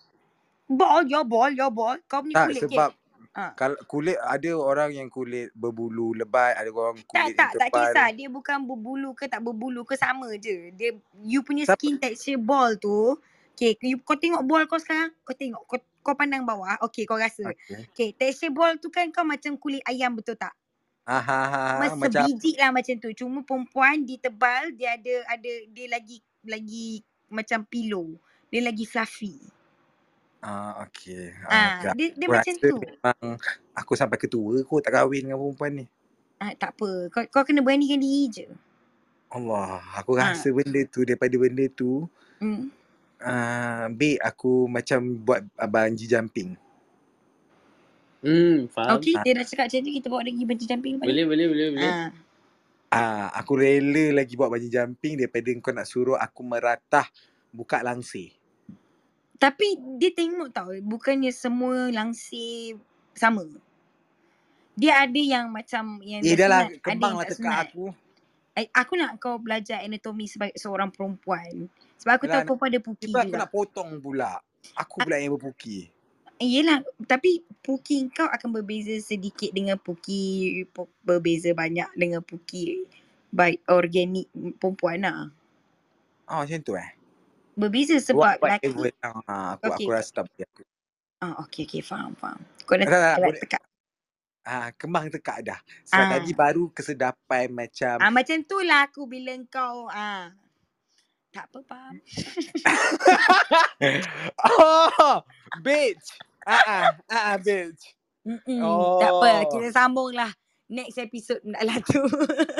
Ball, 0.68 1.04
your 1.08 1.24
ball, 1.24 1.48
your 1.48 1.72
ball. 1.72 1.96
Kau 2.04 2.20
punya 2.20 2.44
Tak 2.44 2.46
kulit 2.52 2.60
ke? 2.60 2.68
sebab 2.68 2.90
Ah. 3.34 3.50
kalau 3.56 3.74
kulit 3.88 4.14
ada 4.20 4.50
orang 4.54 4.94
yang 4.94 5.08
kulit 5.10 5.50
berbulu 5.52 6.14
lebat, 6.14 6.54
ada 6.54 6.70
orang 6.70 7.00
Tak 7.02 7.08
kulit 7.08 7.24
yang 7.24 7.34
tak 7.34 7.50
tak 7.58 7.68
tebal. 7.68 7.80
kisah 7.90 8.08
dia 8.14 8.28
bukan 8.30 8.58
berbulu 8.62 9.10
ke 9.10 9.24
tak 9.26 9.40
berbulu 9.42 9.80
ke 9.82 9.96
sama 9.96 10.28
je. 10.36 10.70
Dia 10.70 10.94
you 11.18 11.40
punya 11.40 11.66
Siapa? 11.66 11.80
skin 11.80 11.96
texture 11.98 12.38
ball 12.38 12.76
tu 12.76 13.16
Okay, 13.54 13.78
you, 13.86 14.02
kau 14.02 14.18
tengok 14.18 14.42
ball 14.42 14.66
kau 14.66 14.82
sekarang. 14.82 15.14
Kau 15.22 15.30
tengok, 15.30 15.62
kau, 15.70 15.78
kau 16.02 16.14
pandang 16.18 16.42
bawah. 16.42 16.74
Okay, 16.90 17.06
kau 17.06 17.14
rasa. 17.14 17.46
Okay. 17.46 17.86
Okay, 17.94 18.08
texture 18.10 18.50
ball 18.50 18.74
tu 18.82 18.90
kan 18.90 19.06
kau 19.14 19.22
macam 19.22 19.54
kulit 19.54 19.78
ayam 19.86 20.18
betul 20.18 20.34
tak? 20.34 20.50
Ah, 21.06 21.20
ha, 21.22 21.40
ha, 21.46 21.62
ha, 21.76 21.78
Mas 21.78 21.94
macam 21.94 22.24
sebiji 22.26 22.56
lah 22.58 22.74
macam 22.74 22.94
tu. 22.98 23.12
Cuma 23.14 23.46
perempuan 23.46 24.02
dia 24.02 24.18
tebal, 24.18 24.74
dia 24.74 24.96
ada 24.98 25.14
ada 25.38 25.52
dia 25.70 25.86
lagi 25.86 26.18
lagi 26.42 27.04
macam 27.30 27.62
pillow. 27.68 28.18
Dia 28.50 28.60
lagi 28.64 28.84
fluffy. 28.88 29.36
ah 30.44 30.84
okay. 30.84 31.32
Ah, 31.48 31.80
Ah, 31.80 31.94
dia 31.96 32.12
dia 32.14 32.28
macam 32.28 32.54
tu. 32.58 32.74
memang 32.82 33.38
aku 33.72 33.92
sampai 33.96 34.18
ketua 34.20 34.60
kot 34.68 34.84
tak 34.84 34.92
kahwin 34.96 35.24
dengan 35.30 35.40
perempuan 35.40 35.72
ni. 35.84 35.86
Ah, 36.42 36.52
tak 36.60 36.76
apa. 36.78 36.90
Kau 37.14 37.22
kau 37.30 37.44
kena 37.46 37.60
beranikan 37.64 37.98
diri 38.02 38.24
je. 38.30 38.46
Allah, 39.34 39.82
aku 39.98 40.14
Ah. 40.14 40.30
rasa 40.30 40.48
benda 40.54 40.80
tu 40.86 41.02
daripada 41.02 41.34
benda 41.34 41.64
tu 41.72 42.06
Hmm. 42.40 42.70
Ah 43.24 43.88
baik 43.88 44.20
aku 44.20 44.68
macam 44.68 45.00
buat 45.24 45.40
ah, 45.56 45.68
bungee 45.68 46.04
jumping. 46.04 46.60
Hmm, 48.24 48.68
faham. 48.72 49.00
Okay, 49.00 49.16
Ah, 49.16 49.22
dia 49.24 49.32
dah 49.36 49.44
cakap 49.44 49.64
macam 49.68 49.80
tu 49.84 49.92
kita 49.92 50.06
bawa 50.12 50.22
lagi 50.24 50.42
bungee 50.44 50.68
jumping 50.68 50.92
lepas. 51.00 51.08
Boleh, 51.08 51.24
boleh, 51.24 51.46
boleh, 51.48 51.66
boleh. 51.72 51.88
Ah. 51.88 52.08
ah 52.92 53.26
aku 53.40 53.52
rela 53.56 54.20
lagi 54.20 54.36
buat 54.36 54.52
bungee 54.52 54.68
jumping 54.68 55.16
daripada 55.16 55.48
kau 55.64 55.72
nak 55.72 55.88
suruh 55.88 56.20
aku 56.20 56.40
meratah 56.44 57.08
buka 57.48 57.80
langsir. 57.80 58.36
Tapi 59.40 59.98
dia 60.00 60.12
tengok 60.14 60.48
tau, 60.52 60.72
bukannya 60.84 61.32
semua 61.34 61.90
langsir 61.90 62.80
sama. 63.16 63.44
Dia 64.74 65.06
ada 65.06 65.20
yang 65.20 65.52
macam 65.54 66.02
yang 66.02 66.20
Eh 66.22 66.34
dah 66.34 66.48
dah 66.48 66.48
lah 66.50 66.62
kembang 66.82 67.14
yang 67.14 67.20
lah 67.22 67.26
tekak 67.30 67.56
aku. 67.70 68.03
Eh, 68.54 68.70
aku 68.70 68.94
nak 68.94 69.18
kau 69.18 69.34
belajar 69.42 69.82
anatomi 69.82 70.30
sebagai 70.30 70.54
seorang 70.54 70.94
perempuan. 70.94 71.66
Sebab 71.98 72.12
aku 72.14 72.26
tahu 72.30 72.38
Yelah, 72.38 72.46
perempuan 72.46 72.70
ada 72.70 72.80
puki 72.80 73.02
tiba 73.10 73.18
aku 73.26 73.34
nak 73.34 73.50
potong 73.50 73.90
pula. 73.98 74.38
Aku 74.78 75.02
pula 75.02 75.18
yang 75.18 75.34
berpuki. 75.34 75.90
Eh, 76.38 76.48
Yelah, 76.58 76.82
tapi 77.06 77.42
puki 77.62 78.06
kau 78.14 78.30
akan 78.30 78.54
berbeza 78.54 78.94
sedikit 79.02 79.50
dengan 79.50 79.74
puki 79.78 80.62
pu- 80.70 80.90
berbeza 81.02 81.50
banyak 81.50 81.90
dengan 81.98 82.22
puki 82.22 82.86
baik 83.34 83.66
organik 83.66 84.30
perempuan 84.62 85.02
lah. 85.02 85.26
Oh 86.30 86.46
macam 86.46 86.62
tu 86.62 86.78
eh. 86.78 86.94
Berbeza 87.58 87.98
sebab 87.98 88.38
whatever. 88.38 88.86
lelaki. 88.86 89.02
Ah, 89.26 89.58
aku 89.58 89.66
Okay. 89.66 89.86
aku 89.86 89.90
rasa 89.90 90.10
tak 90.14 90.24
boleh 90.30 90.46
aku. 90.46 90.62
Ah, 91.22 91.34
okay, 91.42 91.62
okay, 91.66 91.82
faham, 91.82 92.14
faham. 92.14 92.38
Kau 92.66 92.78
dah 92.78 92.86
Tak, 92.86 92.92
tak, 92.94 93.00
tak, 93.02 93.14
telat 93.18 93.26
boleh. 93.26 93.42
tekak. 93.42 93.62
Ah, 94.44 94.68
kembang 94.76 95.08
tekak 95.08 95.40
dah. 95.40 95.56
Sebab 95.88 96.04
Ah. 96.04 96.10
tadi 96.20 96.30
baru 96.36 96.68
kesedapan 96.68 97.48
macam 97.48 97.96
Ah, 97.96 98.12
macam 98.12 98.36
tu 98.44 98.60
lah 98.60 98.84
aku 98.84 99.08
bila 99.08 99.32
kau. 99.48 99.88
Ah. 99.88 100.36
Tak 101.32 101.50
apa, 101.50 101.58
faham. 101.66 101.94
oh, 104.46 105.16
bitch. 105.64 106.06
Ah, 106.44 106.62
ah, 106.62 106.84
ah, 107.08 107.22
ah, 107.34 107.36
bitch. 107.40 107.96
Mm-mm. 108.22 108.60
Tak 109.00 109.10
apa, 109.10 109.28
Oh. 109.42 109.50
kita 109.50 109.68
sambung 109.72 110.12
lah. 110.12 110.30
next 110.64 110.96
episode 110.96 111.44
nak 111.44 111.60
lah 111.60 111.76
tu. 111.84 112.00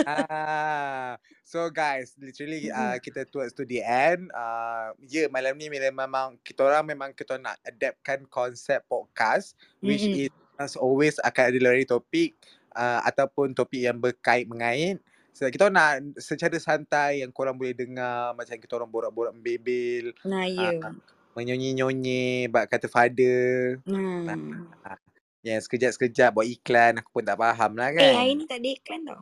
Ah, 0.04 1.16
so 1.40 1.72
guys, 1.72 2.12
literally 2.20 2.68
uh, 2.68 3.00
kita 3.00 3.24
towards 3.24 3.56
to 3.56 3.64
the 3.64 3.80
end. 3.80 4.28
Uh, 4.28 4.92
ya, 5.08 5.24
yeah, 5.24 5.26
malam 5.32 5.56
ni 5.56 5.72
memang 5.72 6.36
kita 6.44 6.68
orang 6.68 6.84
memang 6.84 7.16
kita 7.16 7.40
nak 7.40 7.56
adaptkan 7.64 8.28
konsep 8.28 8.84
podcast 8.84 9.56
which 9.80 10.04
Mm-mm. 10.04 10.28
is 10.28 10.32
as 10.56 10.74
always 10.74 11.18
akan 11.20 11.50
ada 11.50 11.58
lari 11.60 11.84
topik 11.84 12.34
uh, 12.72 13.02
ataupun 13.02 13.52
topik 13.52 13.82
yang 13.82 13.98
berkait 13.98 14.46
mengait. 14.46 14.98
So, 15.34 15.50
kita 15.50 15.66
nak 15.66 16.14
secara 16.16 16.54
santai 16.56 17.26
yang 17.26 17.34
korang 17.34 17.58
boleh 17.58 17.74
dengar 17.74 18.30
macam 18.32 18.54
kita 18.54 18.78
orang 18.78 18.86
borak-borak 18.86 19.34
membebel, 19.34 20.14
Nah, 20.22 20.46
ya. 20.46 20.78
uh, 20.78 20.94
menyonyi-nyonyi, 21.34 22.46
bak 22.46 22.70
kata 22.70 22.86
father. 22.86 23.82
Hmm. 23.82 24.70
Uh, 24.86 24.98
yang 25.42 25.58
sekejap-sekejap 25.58 26.32
buat 26.32 26.46
iklan 26.46 27.02
aku 27.02 27.10
pun 27.10 27.24
tak 27.26 27.36
faham 27.36 27.76
lah 27.76 27.90
Eh, 27.90 27.98
kan. 28.00 28.12
hari 28.16 28.32
ni 28.32 28.46
tak 28.46 28.62
ada 28.62 28.68
iklan 28.70 29.00
tau. 29.04 29.20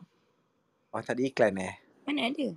Oh 0.93 1.01
tak 1.01 1.17
ada 1.17 1.23
iklan 1.25 1.53
eh? 1.59 1.75
Mana 2.05 2.31
ada? 2.31 2.47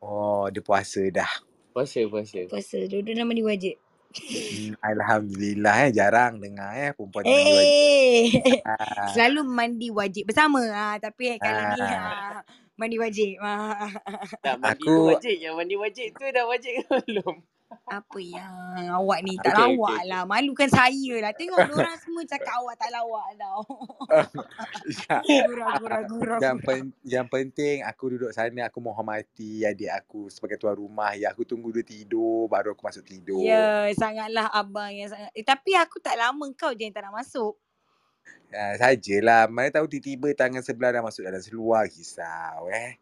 Oh 0.00 0.50
dia 0.50 0.58
puasa 0.58 1.04
dah. 1.06 1.30
Puasa, 1.70 2.02
puasa. 2.10 2.42
Puasa. 2.50 2.78
Dua-dua 2.90 3.14
nama 3.14 3.30
ni 3.30 3.44
wajib. 3.44 3.78
Hmm, 4.10 4.72
Alhamdulillah 4.80 5.74
eh 5.84 5.90
jarang 5.92 6.40
dengar 6.40 6.72
eh 6.72 6.90
perempuan 6.92 7.22
yang 7.22 7.36
mandi 7.36 7.52
wajib. 7.52 7.76
Eh, 7.76 8.26
Ah, 8.64 9.06
selalu 9.14 9.40
mandi 9.44 9.88
wajib 9.90 10.24
bersama. 10.24 10.62
Ah, 10.66 10.96
tapi 10.96 11.36
kali 11.36 11.62
ni 11.76 11.80
Ah. 11.84 11.92
ah, 11.92 12.38
mandi 12.74 12.96
wajib. 12.96 13.36
Ah. 13.38 13.88
Tak 14.40 14.56
mandi 14.56 14.80
Aku- 14.82 15.12
wajib. 15.12 15.36
Yang 15.36 15.54
mandi 15.54 15.76
wajib 15.76 16.08
tu 16.14 16.24
dah 16.24 16.44
wajib 16.44 16.72
ke 16.80 16.96
belum? 17.04 17.36
Apa 17.68 18.16
yang 18.20 18.88
awak 18.96 19.20
ni 19.24 19.36
tak 19.40 19.52
Okay, 19.52 19.76
lawak 19.76 20.00
okay, 20.00 20.08
lah. 20.08 20.22
Malukan 20.24 20.68
saya 20.72 21.14
lah. 21.20 21.32
Tengok 21.36 21.56
orang 21.76 21.96
semua 22.00 22.22
cakap 22.24 22.52
awak 22.60 22.74
tak 22.80 22.90
lawak 22.92 23.26
tau. 23.36 23.60
ya. 24.88 25.16
Gurau, 25.48 25.68
gurau, 25.76 26.02
gurau. 26.08 26.38
Yang, 26.40 26.58
pen, 26.64 26.80
yang 27.04 27.26
penting 27.28 27.84
aku 27.84 28.16
duduk 28.16 28.32
sana 28.32 28.68
aku 28.68 28.80
menghormati 28.80 29.68
adik 29.68 29.92
aku 29.92 30.32
sebagai 30.32 30.56
tuan 30.56 30.80
rumah. 30.80 31.12
Ya 31.12 31.32
aku 31.32 31.44
tunggu 31.44 31.68
dia 31.72 31.84
tidur 31.84 32.48
baru 32.48 32.72
aku 32.72 32.84
masuk 32.84 33.04
tidur. 33.04 33.44
Ya, 33.44 33.88
sangatlah 33.96 34.48
abang 34.52 34.92
yang 34.92 35.12
sangat. 35.12 35.32
Eh, 35.36 35.44
tapi 35.44 35.76
aku 35.76 36.00
tak 36.00 36.16
lama 36.16 36.48
kau 36.56 36.72
je 36.72 36.88
yang 36.88 36.94
tak 36.96 37.04
nak 37.04 37.20
masuk. 37.20 37.56
Uh, 38.48 38.74
sajalah. 38.80 39.44
Mana 39.48 39.68
tahu 39.68 39.84
tiba-tiba 39.88 40.32
tangan 40.32 40.64
sebelah 40.64 40.96
dah 40.96 41.04
masuk 41.04 41.24
dalam 41.24 41.40
seluar 41.40 41.84
risau 41.84 42.68
eh. 42.72 42.96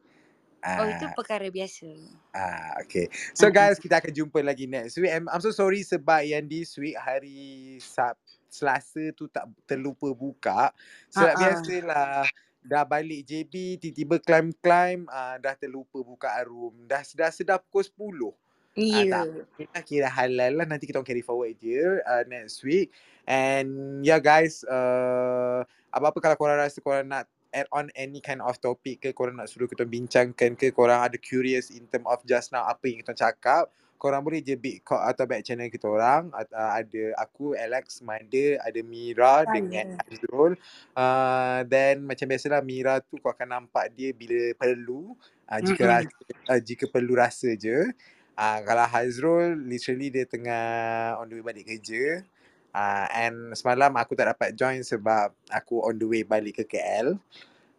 Oh, 0.64 0.82
Ah, 0.82 0.90
itu 0.90 1.06
perkara 1.14 1.46
biasa. 1.46 1.86
Ah, 2.34 2.80
okay. 2.82 3.06
So 3.36 3.52
guys, 3.52 3.78
kita 3.78 4.02
akan 4.02 4.10
jumpa 4.10 4.40
lagi 4.42 4.66
next 4.66 4.98
week. 4.98 5.12
I'm, 5.12 5.30
I'm 5.30 5.42
so 5.44 5.54
sorry 5.54 5.84
sebab 5.86 6.26
yang 6.26 6.48
this 6.48 6.74
week 6.80 6.98
hari 6.98 7.76
Sab 7.78 8.18
Selasa 8.50 9.14
tu 9.14 9.30
tak 9.30 9.46
terlupa 9.68 10.10
buka. 10.10 10.74
Sebab 11.12 11.32
Ha-ha. 11.36 11.40
biasalah 11.40 12.26
dah 12.66 12.82
balik 12.82 13.22
JB 13.22 13.78
tiba-tiba 13.78 14.18
climb-climb 14.18 15.06
uh, 15.06 15.38
dah 15.38 15.54
terlupa 15.54 16.02
buka 16.02 16.34
room. 16.42 16.74
Dah 16.90 17.04
dah 17.14 17.30
sedap 17.30 17.62
pukul 17.70 18.34
10. 18.34 18.34
Ah, 18.76 19.04
tak. 19.06 19.24
Ya. 19.24 19.24
Kita 19.56 19.78
kira 19.86 20.08
halal 20.10 20.52
lah 20.60 20.66
nanti 20.68 20.84
kita 20.84 21.00
carry 21.00 21.22
forward 21.24 21.54
je 21.56 22.02
uh, 22.02 22.24
next 22.28 22.60
week. 22.66 22.90
And 23.24 24.02
yeah 24.02 24.18
guys, 24.18 24.66
uh, 24.66 25.64
apa-apa 25.94 26.18
kalau 26.20 26.36
korang 26.36 26.58
rasa 26.60 26.82
korang 26.82 27.08
nak 27.08 27.30
add 27.56 27.68
on 27.72 27.88
any 27.96 28.20
kind 28.20 28.44
of 28.44 28.60
topic 28.60 29.00
ke 29.00 29.16
korang 29.16 29.40
nak 29.40 29.48
suruh 29.48 29.64
kita 29.64 29.88
bincangkan 29.88 30.52
ke 30.52 30.76
korang 30.76 31.00
ada 31.00 31.16
curious 31.16 31.72
in 31.72 31.88
term 31.88 32.04
of 32.04 32.20
just 32.28 32.52
now 32.52 32.68
apa 32.68 32.84
yang 32.84 33.00
kita 33.00 33.16
cakap 33.16 33.72
korang 33.96 34.20
boleh 34.20 34.44
je 34.44 34.54
big 34.54 34.84
call 34.84 35.00
atau 35.00 35.24
back 35.24 35.42
channel 35.42 35.72
kita 35.72 35.88
orang. 35.88 36.28
Uh, 36.30 36.44
ada 36.52 37.02
aku 37.16 37.56
Alex 37.56 38.04
Manda 38.04 38.60
ada 38.60 38.80
Mira 38.84 39.42
Saya. 39.42 39.52
dengan 39.56 39.86
Azrul. 40.04 40.52
Uh, 40.92 41.60
then 41.66 42.04
macam 42.04 42.28
biasalah 42.28 42.60
Mira 42.60 43.00
tu 43.00 43.16
kau 43.18 43.32
akan 43.32 43.48
nampak 43.48 43.88
dia 43.96 44.12
bila 44.12 44.52
perlu 44.54 45.16
uh, 45.48 45.60
jika 45.64 45.82
rasa, 45.88 46.12
uh, 46.52 46.60
jika 46.60 46.84
perlu 46.86 47.16
rasa 47.16 47.56
je. 47.56 47.90
Uh, 48.36 48.58
kalau 48.68 48.84
Hazrul 48.84 49.56
literally 49.64 50.12
dia 50.12 50.28
tengah 50.28 51.16
on 51.16 51.32
the 51.32 51.40
way 51.40 51.44
balik 51.56 51.64
kerja 51.72 52.20
uh, 52.76 53.06
and 53.08 53.56
semalam 53.56 53.96
aku 53.96 54.12
tak 54.12 54.28
dapat 54.36 54.52
join 54.52 54.84
sebab 54.84 55.32
aku 55.48 55.80
on 55.80 55.96
the 55.96 56.04
way 56.04 56.20
balik 56.20 56.60
ke 56.60 56.76
KL 56.76 57.16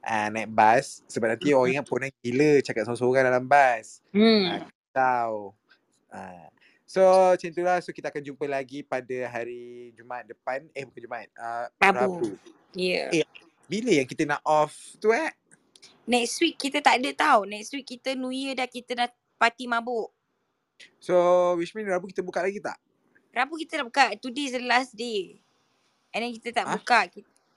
uh, 0.01 0.27
naik 0.33 0.49
bas 0.49 1.05
sebab 1.05 1.37
nanti 1.37 1.53
orang 1.53 1.77
ingat 1.77 1.85
pun 1.85 2.01
gila 2.25 2.51
cakap 2.65 2.89
seorang-seorang 2.89 3.23
dalam 3.29 3.45
bas 3.45 4.01
Hmm. 4.09 4.65
tahu. 4.89 5.53
Uh, 6.09 6.47
so 6.87 7.03
macam 7.37 7.47
itulah 7.53 7.77
so 7.85 7.93
kita 7.93 8.09
akan 8.09 8.23
jumpa 8.25 8.45
lagi 8.49 8.81
pada 8.81 9.17
hari 9.29 9.93
Jumaat 9.93 10.25
depan 10.25 10.65
eh 10.73 10.81
bukan 10.87 11.01
Jumaat 11.05 11.29
uh, 11.37 11.69
Rabu. 11.77 12.33
Ya. 12.73 13.13
Eh, 13.13 13.27
bila 13.69 13.93
yang 13.93 14.07
kita 14.09 14.25
nak 14.25 14.41
off 14.41 14.73
tu 14.97 15.13
eh 15.13 15.29
Next 16.07 16.39
week 16.39 16.55
kita 16.55 16.79
tak 16.79 17.03
ada 17.03 17.11
tau. 17.11 17.43
Next 17.43 17.75
week 17.75 17.83
kita 17.83 18.15
New 18.15 18.31
Year 18.31 18.55
dah 18.55 18.65
kita 18.65 18.95
dah 18.95 19.11
party 19.37 19.67
mabuk. 19.67 20.09
so 20.97 21.13
which 21.59 21.75
mean 21.75 21.85
Rabu 21.85 22.07
kita 22.09 22.23
buka 22.23 22.41
lagi 22.41 22.57
tak 22.63 22.79
Rabu 23.37 23.53
kita 23.61 23.81
dah 23.81 23.85
buka. 23.85 24.05
Today 24.17 24.45
is 24.49 24.53
the 24.57 24.65
last 24.65 24.97
day. 24.97 25.37
And 26.09 26.25
then 26.25 26.33
kita 26.33 26.49
tak 26.49 26.65
Hah? 26.65 26.73
buka. 26.81 27.05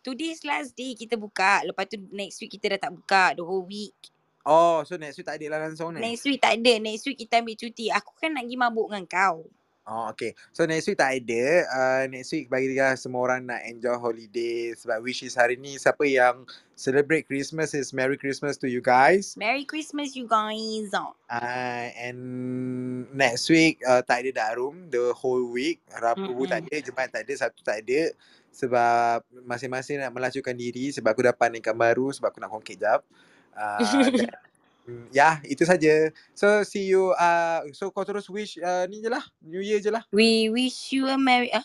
Today 0.05 0.37
is 0.37 0.45
last 0.45 0.77
day 0.77 0.93
kita 0.93 1.17
buka. 1.17 1.65
Lepas 1.65 1.89
tu 1.89 1.97
next 2.13 2.37
week 2.45 2.53
kita 2.53 2.77
dah 2.77 2.89
tak 2.89 2.93
buka. 2.93 3.33
The 3.33 3.45
whole 3.45 3.65
week. 3.65 3.97
oh 4.45 4.81
so 4.85 4.97
next 4.97 5.21
week 5.21 5.29
tak 5.29 5.37
ada 5.37 5.47
lah 5.53 5.59
langsung 5.69 5.93
ni 5.97 6.01
Next 6.01 6.25
week 6.29 6.41
tak 6.41 6.61
ada. 6.61 6.73
Next 6.77 7.05
week 7.09 7.25
kita 7.25 7.41
ambil 7.41 7.57
cuti. 7.57 7.89
Aku 7.89 8.13
kan 8.21 8.37
nak 8.37 8.45
pergi 8.45 8.57
mabuk 8.61 8.89
dengan 8.93 9.05
kau. 9.09 9.49
Oh 9.89 10.13
okay. 10.13 10.37
So 10.53 10.69
next 10.69 10.87
week 10.87 11.01
tak 11.01 11.25
ada. 11.25 11.45
Uh, 11.73 12.05
next 12.13 12.31
week 12.37 12.53
bagi 12.53 12.77
dia 12.77 12.93
semua 13.01 13.27
orang 13.27 13.49
nak 13.49 13.65
enjoy 13.65 13.97
holiday 13.97 14.77
sebab 14.77 15.01
which 15.01 15.25
is 15.25 15.33
hari 15.33 15.57
ni 15.57 15.81
siapa 15.81 16.05
yang 16.05 16.45
celebrate 16.77 17.25
Christmas 17.25 17.73
is 17.73 17.91
Merry 17.97 18.21
Christmas 18.21 18.61
to 18.61 18.69
you 18.69 18.85
guys. 18.85 19.35
Merry 19.41 19.65
Christmas 19.65 20.13
you 20.13 20.29
guys. 20.29 20.93
Uh, 20.93 21.87
and 21.97 22.21
next 23.17 23.49
week 23.49 23.81
uh, 23.89 24.05
tak 24.05 24.29
ada 24.29 24.31
dark 24.37 24.61
room 24.61 24.93
the 24.93 25.17
whole 25.17 25.49
week. 25.49 25.81
Rabu 25.97 26.29
Mm-mm. 26.29 26.51
tak 26.51 26.69
ada, 26.69 26.77
Jumaat 26.85 27.09
tak 27.11 27.25
ada, 27.25 27.33
Sabtu 27.41 27.65
tak 27.65 27.81
ada. 27.81 28.13
Sebab 28.53 29.25
masing-masing 29.49 30.03
nak 30.03 30.13
melacukan 30.13 30.53
diri 30.55 30.93
sebab 30.93 31.17
aku 31.17 31.25
dapat 31.25 31.57
income 31.57 31.81
baru 31.81 32.13
sebab 32.13 32.29
aku 32.29 32.39
nak 32.39 32.53
kongkit 32.53 32.77
jap. 32.79 33.01
Uh, 33.57 33.81
ya, 35.11 35.43
itu 35.47 35.63
saja. 35.67 36.11
So 36.35 36.63
see 36.63 36.91
you 36.91 37.13
uh, 37.17 37.67
so 37.75 37.91
kau 37.91 38.07
terus 38.07 38.31
wish 38.31 38.57
uh, 38.61 38.87
ni 38.87 39.03
je 39.03 39.11
lah. 39.11 39.25
New 39.43 39.63
Year 39.63 39.81
je 39.83 39.91
lah. 39.91 40.05
We 40.15 40.49
wish 40.49 40.93
you 40.95 41.11
a 41.11 41.19
merry... 41.19 41.51
Ah? 41.51 41.65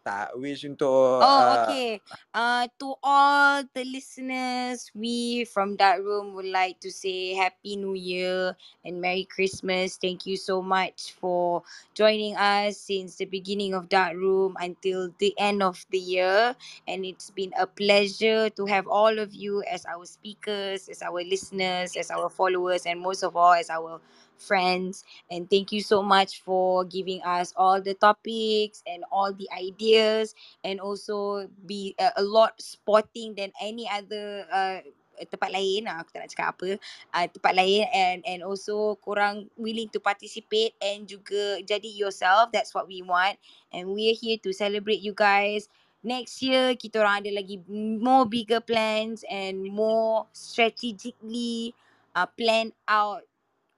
Tak 0.00 0.32
wish 0.40 0.64
untuk 0.64 1.20
Oh, 1.20 1.52
uh, 1.52 1.60
okay. 1.60 2.00
Uh, 2.32 2.64
to 2.80 2.96
all 3.04 3.60
the 3.76 3.84
listeners, 3.84 4.88
we 4.96 5.44
from 5.44 5.76
Dark 5.76 6.00
Room 6.00 6.32
would 6.32 6.48
like 6.48 6.80
to 6.80 6.88
say 6.90 7.36
Happy 7.36 7.76
New 7.76 7.92
Year 7.92 8.56
and 8.84 9.04
Merry 9.04 9.28
Christmas. 9.28 10.00
Thank 10.00 10.24
you 10.24 10.40
so 10.40 10.64
much 10.64 11.12
for 11.20 11.60
joining 11.92 12.36
us 12.40 12.80
since 12.80 13.20
the 13.20 13.28
beginning 13.28 13.76
of 13.76 13.92
Dark 13.92 14.16
Room 14.16 14.56
until 14.56 15.12
the 15.20 15.36
end 15.36 15.60
of 15.60 15.84
the 15.92 16.00
year. 16.00 16.56
And 16.88 17.04
it's 17.04 17.28
been 17.28 17.52
a 17.52 17.68
pleasure 17.68 18.48
to 18.48 18.64
have 18.64 18.88
all 18.88 19.18
of 19.20 19.36
you 19.36 19.60
as 19.68 19.84
our 19.84 20.08
speakers, 20.08 20.88
as 20.88 21.04
our 21.04 21.20
listeners, 21.20 22.00
as 22.00 22.08
our 22.10 22.32
followers, 22.32 22.88
and 22.88 22.96
most 22.96 23.20
of 23.20 23.36
all, 23.36 23.52
as 23.52 23.68
our 23.68 24.00
friends. 24.40 25.04
And 25.30 25.48
thank 25.48 25.70
you 25.70 25.84
so 25.84 26.02
much 26.02 26.42
for 26.42 26.84
giving 26.84 27.22
us 27.22 27.52
all 27.56 27.80
the 27.80 27.94
topics 27.94 28.82
and 28.88 29.04
all 29.12 29.32
the 29.32 29.48
ideas 29.52 30.34
and 30.64 30.80
also 30.80 31.48
be 31.66 31.94
uh, 32.00 32.16
a 32.16 32.22
lot 32.24 32.60
sporting 32.60 33.34
than 33.36 33.52
any 33.60 33.88
other 33.88 34.46
uh, 34.50 34.80
tempat 35.28 35.52
lain. 35.52 35.84
Ah, 35.84 36.00
aku 36.00 36.16
tak 36.16 36.24
nak 36.24 36.30
cakap 36.32 36.48
apa. 36.56 36.70
Uh, 37.12 37.26
tempat 37.28 37.52
lain 37.52 37.84
and 37.92 38.20
and 38.24 38.40
also 38.40 38.96
korang 39.04 39.48
willing 39.60 39.92
to 39.92 40.00
participate 40.00 40.72
and 40.80 41.04
juga 41.04 41.60
jadi 41.60 41.90
yourself. 41.92 42.48
That's 42.54 42.72
what 42.72 42.88
we 42.88 43.04
want. 43.04 43.36
And 43.68 43.92
we're 43.92 44.16
here 44.16 44.40
to 44.40 44.50
celebrate 44.56 45.04
you 45.04 45.12
guys. 45.12 45.68
Next 46.00 46.40
year 46.40 46.72
kita 46.80 47.04
orang 47.04 47.28
ada 47.28 47.44
lagi 47.44 47.60
more 48.00 48.24
bigger 48.24 48.64
plans 48.64 49.20
and 49.28 49.68
more 49.68 50.24
strategically 50.32 51.76
uh, 52.16 52.24
plan 52.24 52.72
out 52.88 53.28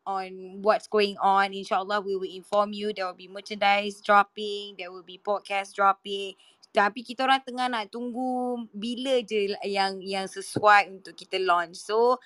on 0.07 0.63
what's 0.63 0.87
going 0.87 1.17
on. 1.19 1.55
Inshallah, 1.55 2.01
we 2.01 2.17
will 2.17 2.31
inform 2.31 2.73
you. 2.73 2.93
There 2.93 3.07
will 3.07 3.19
be 3.19 3.29
merchandise 3.29 4.01
dropping. 4.01 4.77
There 4.79 4.91
will 4.91 5.07
be 5.07 5.21
podcast 5.23 5.75
dropping. 5.75 6.35
Tapi 6.73 7.05
kita 7.05 7.29
orang 7.29 7.45
tengah 7.45 7.69
nak 7.69 7.93
tunggu 7.93 8.65
bila 8.73 9.21
je 9.21 9.53
yang 9.69 10.01
yang 10.01 10.25
sesuai 10.25 10.89
untuk 10.89 11.13
kita 11.13 11.37
launch. 11.37 11.77
So, 11.77 12.17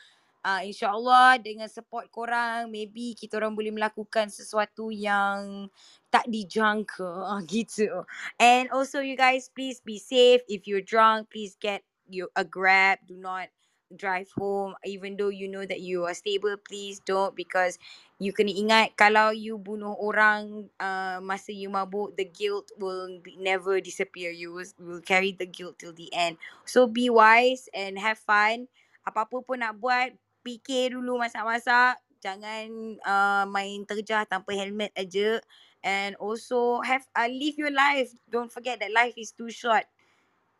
uh, 0.46 0.62
insyaAllah 0.62 1.42
dengan 1.42 1.66
support 1.66 2.06
korang, 2.14 2.70
maybe 2.70 3.18
kita 3.18 3.42
orang 3.42 3.58
boleh 3.58 3.74
melakukan 3.74 4.30
sesuatu 4.30 4.94
yang 4.94 5.66
tak 6.14 6.30
dijangka 6.30 7.10
ah, 7.34 7.42
gitu. 7.42 8.06
And 8.38 8.70
also 8.70 9.02
you 9.02 9.18
guys, 9.18 9.50
please 9.50 9.82
be 9.82 9.98
safe. 9.98 10.46
If 10.46 10.70
you're 10.70 10.86
drunk, 10.86 11.34
please 11.34 11.58
get 11.58 11.82
you 12.06 12.30
a 12.38 12.46
grab. 12.46 13.02
Do 13.02 13.18
not 13.18 13.50
drive 13.94 14.30
home 14.34 14.74
even 14.82 15.14
though 15.14 15.30
you 15.30 15.46
know 15.46 15.62
that 15.64 15.78
you 15.78 16.02
are 16.04 16.14
stable 16.14 16.56
please 16.66 16.98
don't 17.06 17.36
because 17.38 17.78
you 18.18 18.32
kena 18.32 18.50
ingat 18.50 18.96
kalau 18.96 19.30
you 19.30 19.60
bunuh 19.60 19.92
orang 20.00 20.66
uh, 20.80 21.20
masa 21.20 21.52
you 21.52 21.68
mabuk 21.68 22.16
the 22.16 22.24
guilt 22.24 22.72
will 22.80 23.20
be, 23.20 23.36
never 23.36 23.78
disappear. 23.78 24.32
You 24.32 24.56
will, 24.56 24.68
will 24.80 25.04
carry 25.04 25.36
the 25.36 25.44
guilt 25.44 25.78
till 25.78 25.92
the 25.92 26.08
end. 26.16 26.40
So 26.64 26.88
be 26.88 27.12
wise 27.12 27.68
and 27.76 28.00
have 28.00 28.16
fun. 28.16 28.72
Apa-apa 29.04 29.44
pun 29.44 29.60
nak 29.60 29.76
buat 29.76 30.16
fikir 30.42 30.96
dulu 30.96 31.20
masak-masak. 31.20 32.00
Jangan 32.24 32.96
uh, 33.04 33.44
main 33.46 33.84
terjah 33.84 34.24
tanpa 34.24 34.56
helmet 34.56 34.90
aja 34.96 35.38
and 35.84 36.16
also 36.16 36.80
have 36.82 37.04
uh, 37.12 37.28
live 37.28 37.60
your 37.60 37.70
life. 37.70 38.10
Don't 38.32 38.50
forget 38.50 38.80
that 38.80 38.90
life 38.90 39.14
is 39.20 39.36
too 39.36 39.52
short 39.52 39.84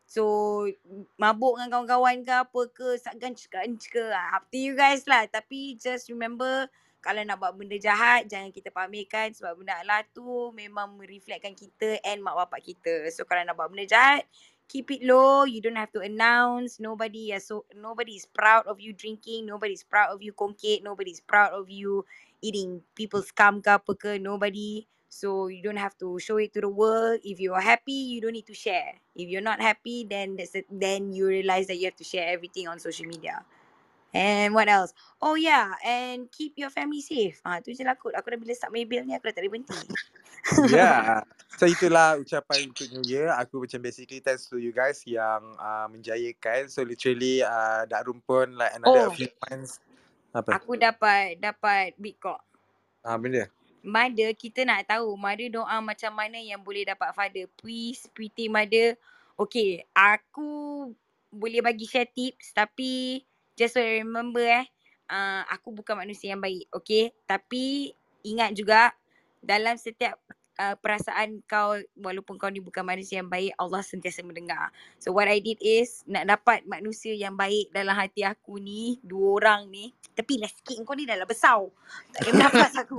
So 0.07 0.23
mabuk 1.19 1.59
dengan 1.59 1.83
kawan-kawan 1.83 2.23
ke 2.23 2.35
apa 2.35 2.61
ke 2.70 2.89
ganch-ganch 3.19 3.91
ke 3.91 4.05
ah, 4.15 4.39
up 4.39 4.47
to 4.55 4.57
you 4.57 4.78
guys 4.78 5.03
lah. 5.11 5.27
Tapi 5.27 5.74
just 5.74 6.07
remember 6.09 6.70
kalau 7.03 7.23
nak 7.27 7.39
buat 7.43 7.55
benda 7.55 7.74
jahat 7.78 8.27
jangan 8.31 8.55
kita 8.55 8.70
pamerkan 8.70 9.35
sebab 9.35 9.59
benda 9.59 9.78
lah 9.83 10.03
tu 10.11 10.51
memang 10.55 10.95
mereflectkan 10.95 11.55
kita 11.59 11.99
and 12.07 12.23
mak 12.23 12.39
bapak 12.39 12.62
kita. 12.62 13.11
So 13.11 13.27
kalau 13.27 13.43
nak 13.43 13.59
buat 13.59 13.70
benda 13.70 13.87
jahat 13.87 14.23
keep 14.66 14.91
it 14.91 15.03
low. 15.03 15.47
You 15.47 15.62
don't 15.62 15.78
have 15.78 15.95
to 15.95 16.03
announce. 16.03 16.78
Nobody 16.78 17.35
so 17.39 17.66
nobody 17.74 18.19
is 18.19 18.27
proud 18.27 18.66
of 18.66 18.78
you 18.83 18.95
drinking. 18.95 19.47
Nobody 19.47 19.74
is 19.74 19.87
proud 19.87 20.15
of 20.15 20.23
you 20.23 20.35
kongkit 20.35 20.83
nobody 20.83 21.15
is 21.15 21.23
proud 21.23 21.55
of 21.55 21.70
you 21.70 22.07
eating 22.43 22.83
people's 22.95 23.31
scum 23.31 23.62
ke 23.62 23.70
apa 23.74 23.93
ke. 23.95 24.12
Nobody 24.23 24.87
so 25.16 25.48
you 25.48 25.64
don't 25.64 25.80
have 25.80 25.97
to 25.97 26.20
show 26.20 26.36
it 26.36 26.52
to 26.52 26.60
the 26.60 26.68
world 26.68 27.16
if 27.24 27.40
you 27.40 27.56
are 27.56 27.64
happy 27.64 28.12
you 28.12 28.20
don't 28.20 28.36
need 28.36 28.44
to 28.47 28.52
share 28.52 28.93
if 29.16 29.24
you're 29.28 29.44
not 29.44 29.60
happy 29.60 30.05
then 30.05 30.36
that's 30.36 30.55
it, 30.55 30.68
then 30.68 31.12
you 31.12 31.26
realize 31.26 31.66
that 31.66 31.80
you 31.80 31.88
have 31.88 31.97
to 31.97 32.05
share 32.05 32.28
everything 32.28 32.68
on 32.68 32.76
social 32.78 33.09
media 33.09 33.40
and 34.12 34.52
what 34.52 34.68
else 34.68 34.93
oh 35.24 35.34
yeah 35.34 35.72
and 35.80 36.28
keep 36.28 36.52
your 36.60 36.68
family 36.68 37.01
safe 37.01 37.40
ah 37.48 37.64
tu 37.64 37.72
je 37.72 37.80
lah 37.80 37.97
kot 37.97 38.12
aku 38.12 38.36
dah 38.36 38.38
bila 38.38 38.52
start 38.52 38.72
Maybell 38.76 39.09
ni 39.09 39.16
aku 39.16 39.32
dah 39.32 39.40
tak 39.40 39.48
boleh 39.48 39.60
berhenti 39.60 39.80
Yeah. 40.68 41.24
So 41.56 41.64
itulah 41.64 42.20
ucapan 42.20 42.68
untuk 42.68 42.84
New 42.93 43.01
Year. 43.09 43.32
Aku 43.32 43.64
macam 43.64 43.80
basically 43.80 44.20
thanks 44.20 44.44
to 44.52 44.60
you 44.60 44.76
guys 44.76 45.01
yang 45.09 45.40
uh, 45.56 45.88
menjayakan. 45.88 46.68
So 46.68 46.84
literally 46.84 47.40
uh, 47.40 47.88
Dak 47.88 48.05
Rum 48.05 48.20
pun 48.20 48.60
like 48.60 48.76
another 48.76 49.09
Oh. 49.09 49.16
few 49.16 49.32
months. 49.48 49.80
Apa? 50.36 50.60
aku 50.60 50.76
dapat 50.76 51.40
dapat 51.40 51.97
bitcoin 51.97 52.36
Ah 53.01 53.16
benda. 53.16 53.48
Mother 53.87 54.35
kita 54.35 54.67
nak 54.67 54.91
tahu 54.91 55.15
Mother 55.15 55.47
doa 55.47 55.79
macam 55.79 56.11
mana 56.11 56.43
yang 56.43 56.59
boleh 56.59 56.83
dapat 56.83 57.15
father. 57.15 57.47
Please 57.55 58.11
pretty 58.11 58.51
mother. 58.51 58.99
Okay 59.39 59.87
aku 59.95 60.91
boleh 61.29 61.61
bagi 61.61 61.85
share 61.85 62.09
tips 62.09 62.57
Tapi 62.57 63.21
just 63.53 63.77
so 63.77 63.85
remember 63.85 64.41
eh 64.41 64.65
uh, 65.13 65.45
Aku 65.53 65.77
bukan 65.77 65.93
manusia 66.03 66.33
yang 66.33 66.41
baik 66.41 66.67
okay? 66.73 67.13
Tapi 67.29 67.93
ingat 68.25 68.57
juga 68.57 68.97
Dalam 69.45 69.77
setiap 69.77 70.19
uh, 70.59 70.74
perasaan 70.81 71.41
kau 71.45 71.77
Walaupun 71.97 72.37
kau 72.41 72.51
ni 72.53 72.61
bukan 72.61 72.83
manusia 72.85 73.20
yang 73.20 73.31
baik 73.31 73.53
Allah 73.57 73.81
sentiasa 73.81 74.24
mendengar 74.24 74.73
So 75.01 75.12
what 75.12 75.28
I 75.28 75.41
did 75.41 75.61
is 75.61 76.05
Nak 76.09 76.28
dapat 76.28 76.65
manusia 76.69 77.12
yang 77.12 77.37
baik 77.37 77.73
dalam 77.73 77.97
hati 77.97 78.27
aku 78.27 78.61
ni 78.61 79.01
Dua 79.01 79.41
orang 79.41 79.69
ni 79.73 79.93
Tapi 80.16 80.41
lah 80.41 80.51
sikit 80.51 80.83
kau 80.85 80.97
ni 80.97 81.05
dah 81.05 81.16
lah 81.16 81.28
besar 81.28 81.61
Tak 82.12 82.20
ada 82.27 82.31
nafas 82.35 82.74
aku 82.85 82.99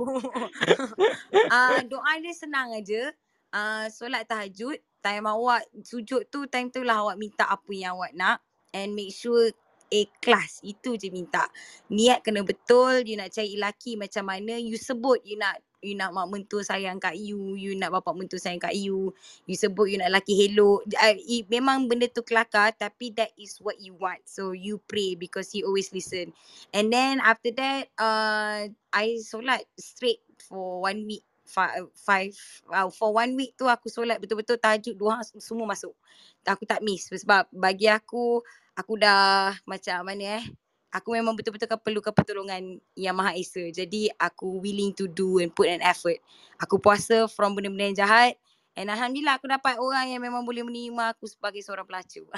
uh, 1.48 1.80
doa 1.90 2.12
dia 2.20 2.34
senang 2.34 2.74
aja. 2.74 3.12
Uh, 3.48 3.88
solat 3.88 4.28
tahajud, 4.28 4.76
time 5.00 5.24
awak 5.24 5.64
sujud 5.80 6.28
tu, 6.28 6.44
time 6.52 6.68
tu 6.68 6.84
lah 6.84 7.00
awak 7.00 7.16
minta 7.16 7.48
apa 7.48 7.70
yang 7.72 7.96
awak 7.96 8.12
nak 8.12 8.44
and 8.76 8.92
make 8.92 9.12
sure 9.14 9.48
ikhlas. 9.88 10.60
Itu 10.60 11.00
je 11.00 11.08
minta. 11.08 11.48
Niat 11.88 12.20
kena 12.20 12.44
betul, 12.44 13.08
you 13.08 13.16
nak 13.16 13.32
cari 13.32 13.56
lelaki 13.56 13.96
macam 13.96 14.28
mana, 14.28 14.60
you 14.60 14.76
sebut 14.76 15.24
you 15.24 15.40
nak 15.40 15.56
you 15.82 15.94
nak 15.94 16.10
mak 16.10 16.26
mentua 16.26 16.62
sayang 16.66 16.98
kat 16.98 17.14
you, 17.14 17.54
you 17.54 17.74
nak 17.78 17.94
bapak 17.94 18.14
mentua 18.14 18.38
sayang 18.38 18.62
kat 18.62 18.74
you, 18.74 19.14
you 19.46 19.54
sebut 19.54 19.90
you 19.90 19.98
nak 19.98 20.10
lelaki 20.10 20.34
hello. 20.34 20.82
Uh, 20.98 21.16
it, 21.16 21.46
memang 21.46 21.86
benda 21.86 22.10
tu 22.10 22.22
kelakar 22.26 22.74
tapi 22.74 23.14
that 23.14 23.30
is 23.38 23.58
what 23.62 23.78
you 23.78 23.94
want. 23.96 24.22
So 24.26 24.52
you 24.52 24.82
pray 24.90 25.14
because 25.14 25.50
he 25.54 25.62
always 25.62 25.90
listen. 25.94 26.34
And 26.74 26.90
then 26.90 27.22
after 27.22 27.54
that, 27.54 27.90
uh, 27.98 28.70
I 28.90 29.22
solat 29.22 29.62
straight 29.78 30.22
for 30.42 30.82
one 30.84 31.06
week. 31.06 31.24
Five, 31.48 31.88
five 31.96 32.36
uh, 32.68 32.92
for 32.92 33.16
one 33.16 33.32
week 33.32 33.56
tu 33.56 33.64
aku 33.64 33.88
solat 33.88 34.20
betul-betul 34.20 34.60
tahajud 34.60 34.92
dua 34.92 35.24
semua 35.24 35.64
masuk. 35.64 35.96
Aku 36.44 36.68
tak 36.68 36.84
miss 36.84 37.08
sebab 37.08 37.48
bagi 37.48 37.88
aku 37.88 38.44
aku 38.76 38.92
dah 39.00 39.56
macam 39.64 40.04
mana 40.04 40.44
eh 40.44 40.67
aku 40.88 41.16
memang 41.16 41.36
betul-betul 41.36 41.68
kan 41.68 41.80
perlukan 41.80 42.12
pertolongan 42.12 42.80
yang 42.96 43.14
Maha 43.16 43.36
Esa. 43.36 43.64
Jadi 43.68 44.08
aku 44.16 44.60
willing 44.60 44.96
to 44.96 45.08
do 45.08 45.40
and 45.40 45.52
put 45.52 45.68
an 45.68 45.84
effort. 45.84 46.16
Aku 46.60 46.80
puasa 46.80 47.28
from 47.28 47.54
benda-benda 47.56 47.84
yang 47.92 47.98
jahat 47.98 48.32
and 48.78 48.94
alhamdulillah 48.94 49.34
aku 49.42 49.50
dapat 49.50 49.74
orang 49.82 50.06
yang 50.14 50.22
memang 50.22 50.46
boleh 50.46 50.62
menerima 50.62 51.18
aku 51.18 51.26
sebagai 51.26 51.58
seorang 51.66 51.82
pelacur. 51.82 52.30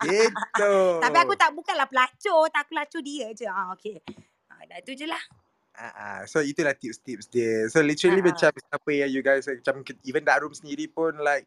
Gitu. 0.00 0.72
Tapi 1.04 1.18
aku 1.20 1.36
tak 1.36 1.52
bukanlah 1.52 1.84
pelacur, 1.84 2.48
tak 2.48 2.64
aku 2.64 2.70
pelacur 2.72 3.00
dia 3.04 3.28
je. 3.36 3.44
Ah 3.44 3.76
okey. 3.76 4.00
Ah 4.48 4.64
dah 4.64 4.80
tu 4.80 4.96
je 4.96 5.04
lah. 5.04 5.20
Ah, 5.76 5.92
ah. 5.92 6.18
so 6.24 6.40
itulah 6.40 6.72
tips-tips 6.72 7.28
dia. 7.28 7.68
So 7.68 7.84
literally 7.84 8.24
ah. 8.24 8.32
macam 8.32 8.48
siapa 8.48 8.90
yang 8.96 9.12
you 9.12 9.20
guys 9.20 9.44
macam 9.44 9.84
even 10.08 10.24
Dak 10.24 10.40
Rum 10.40 10.56
sendiri 10.56 10.88
pun 10.88 11.20
like 11.20 11.44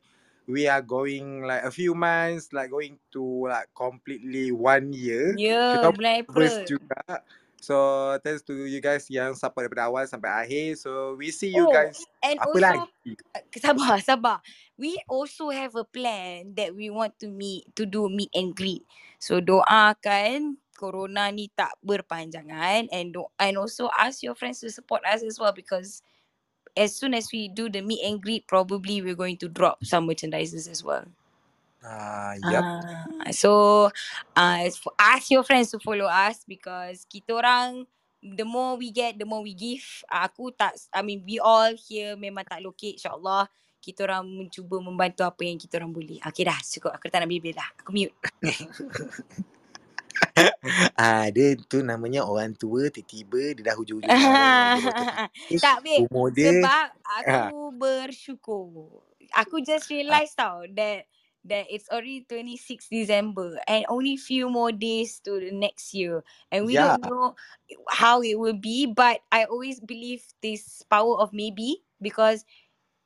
we 0.50 0.66
are 0.66 0.82
going 0.82 1.46
like 1.46 1.62
a 1.62 1.70
few 1.70 1.94
months 1.94 2.50
like 2.52 2.74
going 2.74 2.98
to 3.14 3.46
like 3.46 3.70
completely 3.78 4.50
one 4.50 4.90
year. 4.90 5.38
Kita 5.38 5.94
bulan 5.94 6.26
first 6.26 6.66
April. 6.66 6.66
juga. 6.66 7.22
So 7.62 7.76
thanks 8.26 8.42
to 8.50 8.66
you 8.66 8.82
guys 8.82 9.06
yang 9.14 9.38
support 9.38 9.70
daripada 9.70 9.92
awal 9.92 10.10
sampai 10.10 10.32
akhir. 10.32 10.82
So 10.82 11.14
we 11.14 11.30
see 11.30 11.54
you 11.54 11.70
Oh, 11.70 11.76
guys 11.76 12.02
and 12.26 12.38
apa 12.42 12.50
also 12.50 12.66
lagi? 12.66 13.14
uh, 13.38 13.44
sabar 13.62 13.98
sabar. 14.02 14.38
We 14.80 14.98
also 15.06 15.54
have 15.54 15.78
a 15.78 15.86
plan 15.86 16.56
that 16.58 16.74
we 16.74 16.90
want 16.90 17.20
to 17.22 17.30
meet 17.30 17.70
to 17.78 17.86
do 17.86 18.10
meet 18.10 18.34
and 18.34 18.56
greet. 18.56 18.88
So 19.22 19.44
doakan 19.44 20.58
corona 20.80 21.28
ni 21.30 21.52
tak 21.52 21.76
berpanjangan 21.84 22.88
and 22.90 23.12
do, 23.12 23.28
and 23.36 23.60
also 23.60 23.92
ask 24.00 24.24
your 24.24 24.34
friends 24.40 24.64
to 24.64 24.72
support 24.72 25.04
us 25.04 25.20
as 25.22 25.36
well 25.36 25.52
because 25.52 26.00
as 26.76 26.96
soon 26.96 27.14
as 27.14 27.30
we 27.32 27.48
do 27.48 27.70
the 27.70 27.82
meet 27.82 28.04
and 28.06 28.22
greet 28.22 28.48
probably 28.48 29.02
we're 29.02 29.18
going 29.18 29.38
to 29.38 29.48
drop 29.50 29.84
some 29.86 30.08
merchandises 30.08 30.70
as 30.70 30.84
well. 30.84 31.06
Ah, 31.80 32.36
yep. 32.52 32.64
Ah, 32.64 33.32
so 33.32 33.88
uh, 34.36 34.64
f- 34.68 34.96
ask 35.00 35.32
your 35.32 35.44
friends 35.48 35.72
to 35.72 35.80
follow 35.80 36.06
us 36.12 36.44
because 36.44 37.08
kita 37.08 37.40
orang 37.40 37.88
the 38.20 38.44
more 38.44 38.76
we 38.76 38.92
get 38.92 39.16
the 39.16 39.24
more 39.24 39.40
we 39.40 39.56
give. 39.56 40.04
Ah, 40.12 40.28
Aku 40.28 40.52
tak 40.52 40.76
I 40.92 41.00
mean 41.00 41.24
we 41.24 41.40
all 41.40 41.72
here 41.76 42.20
memang 42.20 42.44
tak 42.44 42.60
locate 42.60 43.00
insyaallah 43.00 43.48
kita 43.80 44.04
orang 44.04 44.28
mencuba 44.28 44.76
membantu 44.84 45.24
apa 45.24 45.40
yang 45.48 45.56
kita 45.56 45.80
orang 45.80 45.96
boleh. 45.96 46.20
Okay 46.28 46.44
dah 46.44 46.60
cukup 46.60 46.92
aku 47.00 47.08
tak 47.08 47.24
nak 47.24 47.32
bibir 47.32 47.56
dah. 47.56 47.70
Aku 47.80 47.96
mute. 47.96 48.12
Ah, 51.00 51.32
dia 51.32 51.56
tu 51.56 51.80
namanya 51.80 52.28
orang 52.28 52.52
tua 52.52 52.92
tiba-tiba 52.92 53.56
dia 53.56 53.64
dah 53.72 53.76
hujung-hujung 53.80 54.12
tahun 54.20 54.44
dia 55.48 55.58
tak 55.64 55.78
babe 55.82 56.06
umur 56.06 56.28
dia 56.30 56.52
sebab 56.52 56.88
ah, 57.08 57.22
aku 57.24 57.60
bersyukur. 57.74 59.02
Aku 59.40 59.64
just 59.64 59.88
ah, 59.88 59.92
realise 59.96 60.34
tau 60.36 60.68
that 60.76 61.08
that 61.48 61.66
it's 61.72 61.88
already 61.88 62.28
26 62.28 62.92
December 62.92 63.56
and 63.64 63.88
only 63.88 64.20
few 64.20 64.52
more 64.52 64.76
days 64.76 65.24
to 65.24 65.40
the 65.40 65.56
next 65.56 65.96
year 65.96 66.20
and 66.52 66.68
we 66.68 66.76
yeah. 66.76 67.00
don't 67.00 67.08
know 67.08 67.32
how 67.88 68.20
it 68.20 68.36
will 68.36 68.58
be 68.58 68.84
but 68.84 69.24
I 69.32 69.48
always 69.48 69.80
believe 69.80 70.20
this 70.44 70.84
power 70.92 71.16
of 71.24 71.32
maybe 71.32 71.80
because 72.04 72.44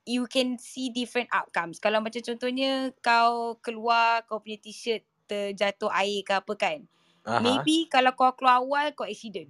you 0.03 0.27
can 0.27 0.59
see 0.59 0.91
different 0.91 1.31
outcomes. 1.31 1.79
Kalau 1.79 2.03
macam 2.03 2.19
contohnya 2.19 2.91
kau 2.99 3.55
keluar 3.63 4.27
kau 4.27 4.43
punya 4.43 4.59
t-shirt 4.59 5.03
terjatuh 5.27 5.91
air 5.95 6.21
ke 6.27 6.33
apa 6.35 6.53
kan. 6.59 6.79
Aha. 7.23 7.39
Maybe 7.39 7.87
kalau 7.87 8.11
kau 8.13 8.35
keluar 8.35 8.59
awal 8.59 8.91
kau 8.91 9.07
accident. 9.07 9.47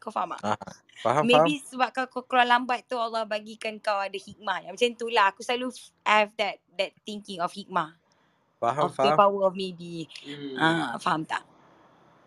Kau 0.00 0.08
faham 0.08 0.32
tak? 0.40 0.56
Aha. 0.56 0.56
Faham, 1.00 1.24
faham. 1.24 1.28
Maybe 1.28 1.60
sebab 1.64 1.88
kau, 1.92 2.06
kau 2.08 2.24
keluar 2.24 2.48
lambat 2.48 2.88
tu 2.88 2.96
Allah 2.96 3.28
bagikan 3.28 3.76
kau 3.76 4.00
ada 4.00 4.16
hikmah. 4.16 4.64
Yang 4.64 4.72
macam 4.76 4.90
tu 4.96 5.06
lah. 5.12 5.26
Aku 5.32 5.40
selalu 5.44 5.68
have 6.04 6.32
that 6.40 6.56
that 6.76 6.92
thinking 7.04 7.40
of 7.40 7.52
hikmah. 7.52 7.96
Faham, 8.60 8.88
Of 8.88 8.96
the 8.96 9.08
faham. 9.08 9.16
power 9.16 9.40
of 9.48 9.56
maybe. 9.56 10.04
Hmm. 10.24 10.56
Ah, 10.56 10.96
faham 11.00 11.24
tak? 11.24 11.44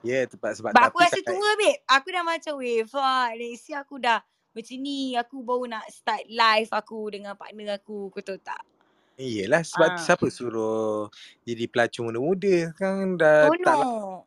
Ya, 0.02 0.20
yeah, 0.20 0.24
tepat 0.26 0.58
sebab 0.58 0.74
But 0.74 0.90
aku 0.90 0.98
rasa 1.00 1.22
kat 1.22 1.30
tua 1.30 1.50
babe. 1.56 1.80
Aku 1.86 2.08
dah 2.10 2.24
macam 2.26 2.54
weh 2.60 2.82
fuck. 2.84 3.30
Next 3.38 3.70
year 3.70 3.80
aku 3.82 3.96
dah 4.02 4.20
macam 4.54 4.78
ni. 4.82 5.14
Aku 5.16 5.36
baru 5.42 5.66
nak 5.70 5.86
start 5.90 6.26
live 6.28 6.70
aku 6.74 7.14
dengan 7.14 7.34
partner 7.38 7.78
aku. 7.78 8.10
Kau 8.10 8.22
tahu 8.22 8.42
tak? 8.42 8.62
Iyalah 9.14 9.62
sebab 9.62 9.94
Ah. 9.94 9.98
siapa 10.02 10.26
suruh 10.28 11.06
jadi 11.46 11.70
pelacur 11.70 12.10
muda-muda 12.10 12.74
kan 12.74 13.14
dah 13.14 13.46
tak 13.62 13.78
lah. 13.78 14.26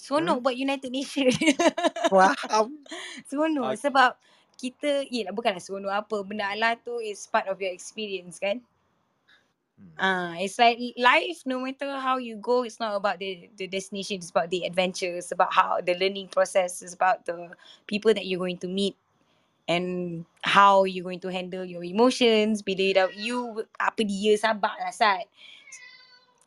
Seronok. 0.00 0.40
Hmm? 0.40 0.44
buat 0.44 0.56
United 0.56 0.90
Nations. 0.92 1.36
Faham. 2.12 2.80
seronok. 3.28 3.76
Okay. 3.76 3.82
Sebab 3.88 4.10
kita, 4.56 5.04
yelah 5.12 5.32
bukanlah 5.36 5.60
seronok 5.60 5.92
apa. 5.92 6.16
Benda 6.24 6.48
Allah 6.48 6.76
tu 6.80 6.96
is 7.04 7.28
part 7.28 7.46
of 7.52 7.60
your 7.60 7.72
experience 7.72 8.40
kan? 8.40 8.64
Hmm. 9.78 9.96
Ah, 10.00 10.34
it's 10.40 10.58
like 10.58 10.80
life. 10.98 11.44
No 11.46 11.60
matter 11.62 11.88
how 12.00 12.18
you 12.18 12.36
go, 12.36 12.64
it's 12.64 12.80
not 12.80 12.96
about 12.96 13.20
the 13.20 13.48
the 13.56 13.68
destination. 13.70 14.18
It's 14.18 14.32
about 14.34 14.50
the 14.50 14.66
adventure. 14.66 15.20
It's 15.20 15.32
about 15.32 15.54
how 15.54 15.80
the 15.80 15.94
learning 15.94 16.28
process. 16.34 16.82
It's 16.82 16.96
about 16.96 17.24
the 17.28 17.54
people 17.86 18.12
that 18.14 18.26
you're 18.26 18.42
going 18.42 18.58
to 18.64 18.68
meet 18.68 18.96
and 19.68 20.24
how 20.42 20.84
you're 20.84 21.04
going 21.06 21.20
to 21.24 21.32
handle 21.32 21.64
your 21.64 21.84
emotions. 21.84 22.60
Bila 22.64 22.84
dah 22.96 23.08
you 23.16 23.64
apa 23.80 24.02
dia 24.04 24.36
sabar 24.36 24.76
lah 24.80 24.92
Sat. 24.92 25.24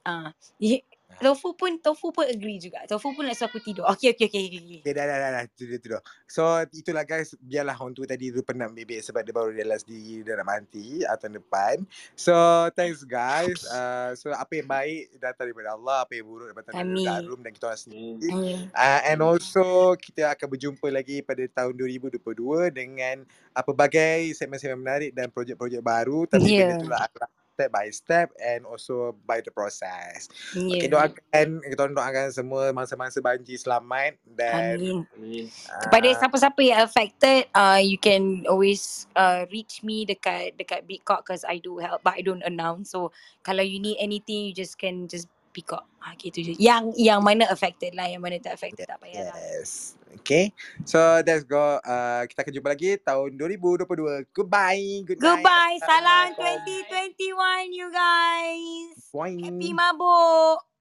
Ah, 0.05 0.31
ye- 0.59 0.85
Tofu 1.21 1.53
pun 1.53 1.77
Tofu 1.77 2.09
pun 2.09 2.25
agree 2.25 2.57
juga. 2.57 2.85
Tofu 2.89 3.13
pun 3.13 3.27
nak 3.27 3.35
suruh 3.37 3.49
aku 3.51 3.59
tidur. 3.61 3.85
Okay 3.93 4.15
okay 4.15 4.25
okay 4.31 4.41
okay. 4.49 4.61
okay. 4.81 4.93
Dah, 4.93 5.05
dah, 5.05 5.17
dah, 5.19 5.29
dah. 5.29 5.43
Tidur, 5.53 5.77
tidur. 5.77 6.01
So, 6.25 6.43
itulah 6.73 7.05
guys. 7.05 7.37
Biarlah 7.37 7.77
orang 7.77 7.93
tu 7.93 8.07
tadi 8.07 8.33
tu 8.33 8.41
penat 8.41 8.73
bebek 8.73 9.03
sebab 9.03 9.21
dia 9.21 9.33
baru 9.35 9.51
realize 9.53 9.85
diri 9.85 10.25
dia 10.25 10.33
nak 10.39 10.47
mati 10.47 11.03
atau 11.05 11.27
depan. 11.29 11.83
So, 12.15 12.33
thanks 12.73 13.03
guys. 13.03 13.61
Uh, 13.69 14.17
so, 14.17 14.33
apa 14.33 14.53
yang 14.57 14.69
baik 14.69 15.19
datang 15.19 15.51
daripada 15.51 15.75
Allah. 15.75 16.07
Apa 16.07 16.17
yang 16.17 16.25
buruk 16.25 16.47
datang 16.55 16.73
daripada. 16.73 17.21
Darul 17.21 17.39
dan 17.43 17.51
kita 17.51 17.65
orang 17.69 17.81
sendiri. 17.81 18.29
Uh, 18.73 19.01
and 19.05 19.19
also, 19.21 19.93
kita 19.99 20.33
akan 20.33 20.47
berjumpa 20.47 20.87
lagi 20.89 21.21
pada 21.21 21.43
tahun 21.51 21.73
2022 21.77 22.23
dengan 22.71 23.27
uh, 23.53 23.63
pelbagai 23.63 24.33
segmen-segmen 24.33 24.79
menarik 24.79 25.11
dan 25.11 25.29
projek-projek 25.29 25.83
baru. 25.83 26.25
Tapi 26.25 26.45
Yeah. 26.53 26.77
kena 26.77 26.85
itulah 26.85 27.01
adalah 27.01 27.29
step 27.53 27.69
by 27.69 27.93
step 27.93 28.33
and 28.41 28.65
also 28.65 29.13
by 29.29 29.39
the 29.39 29.53
process. 29.53 30.25
Okay, 30.51 30.89
Yeah. 30.89 30.89
doakan, 30.89 31.61
kita 31.61 31.93
doakan 31.93 32.27
semua 32.33 32.73
mangsa-mangsa 32.73 33.21
banjir 33.21 33.61
selamat 33.61 34.17
dan 34.25 34.81
Amin. 34.81 34.99
Amin. 35.13 35.45
Kepada 35.85 36.07
uh, 36.09 36.17
siapa-siapa 36.17 36.59
yang 36.65 36.81
affected, 36.81 37.45
uh, 37.53 37.77
you 37.77 38.01
can 38.01 38.43
always 38.49 39.05
uh, 39.13 39.45
reach 39.53 39.85
me 39.85 40.03
dekat 40.09 40.57
dekat 40.57 40.81
Big 40.89 41.05
Cock 41.05 41.29
because 41.29 41.45
I 41.45 41.61
do 41.61 41.77
help 41.77 42.01
but 42.01 42.17
I 42.17 42.25
don't 42.25 42.43
announce. 42.43 42.89
So 42.89 43.13
kalau 43.45 43.61
you 43.61 43.77
need 43.77 44.01
anything, 44.01 44.49
you 44.49 44.53
just 44.57 44.81
can 44.81 45.05
just 45.05 45.29
Big 45.53 45.69
Cock. 45.69 45.85
Ha, 46.03 46.17
gitu 46.19 46.43
je. 46.43 46.51
Yang 46.59 46.97
yang 46.99 47.21
mana 47.23 47.47
affected 47.47 47.95
lah, 47.95 48.09
yang 48.09 48.19
mana 48.19 48.41
tak 48.41 48.59
affected 48.59 48.89
tak 48.89 48.99
payah 48.99 49.31
lah. 49.31 49.37
Yes. 49.37 49.95
Okay. 50.19 50.51
So 50.83 50.99
let's 51.23 51.45
go. 51.45 51.79
Uh, 51.81 52.25
kita 52.27 52.43
akan 52.43 52.53
jumpa 52.53 52.69
lagi 52.73 52.97
tahun 52.99 53.37
2022. 53.37 54.33
Goodbye. 54.33 55.05
Good 55.07 55.21
night. 55.21 55.25
Goodbye. 55.25 55.77
Salam 55.85 56.33
Assalamualaikum. 56.35 57.71
2021 57.71 57.79
you 57.79 57.87
guys. 57.93 58.93
Boing. 59.13 59.39
Happy 59.41 59.69
mabuk. 59.71 60.72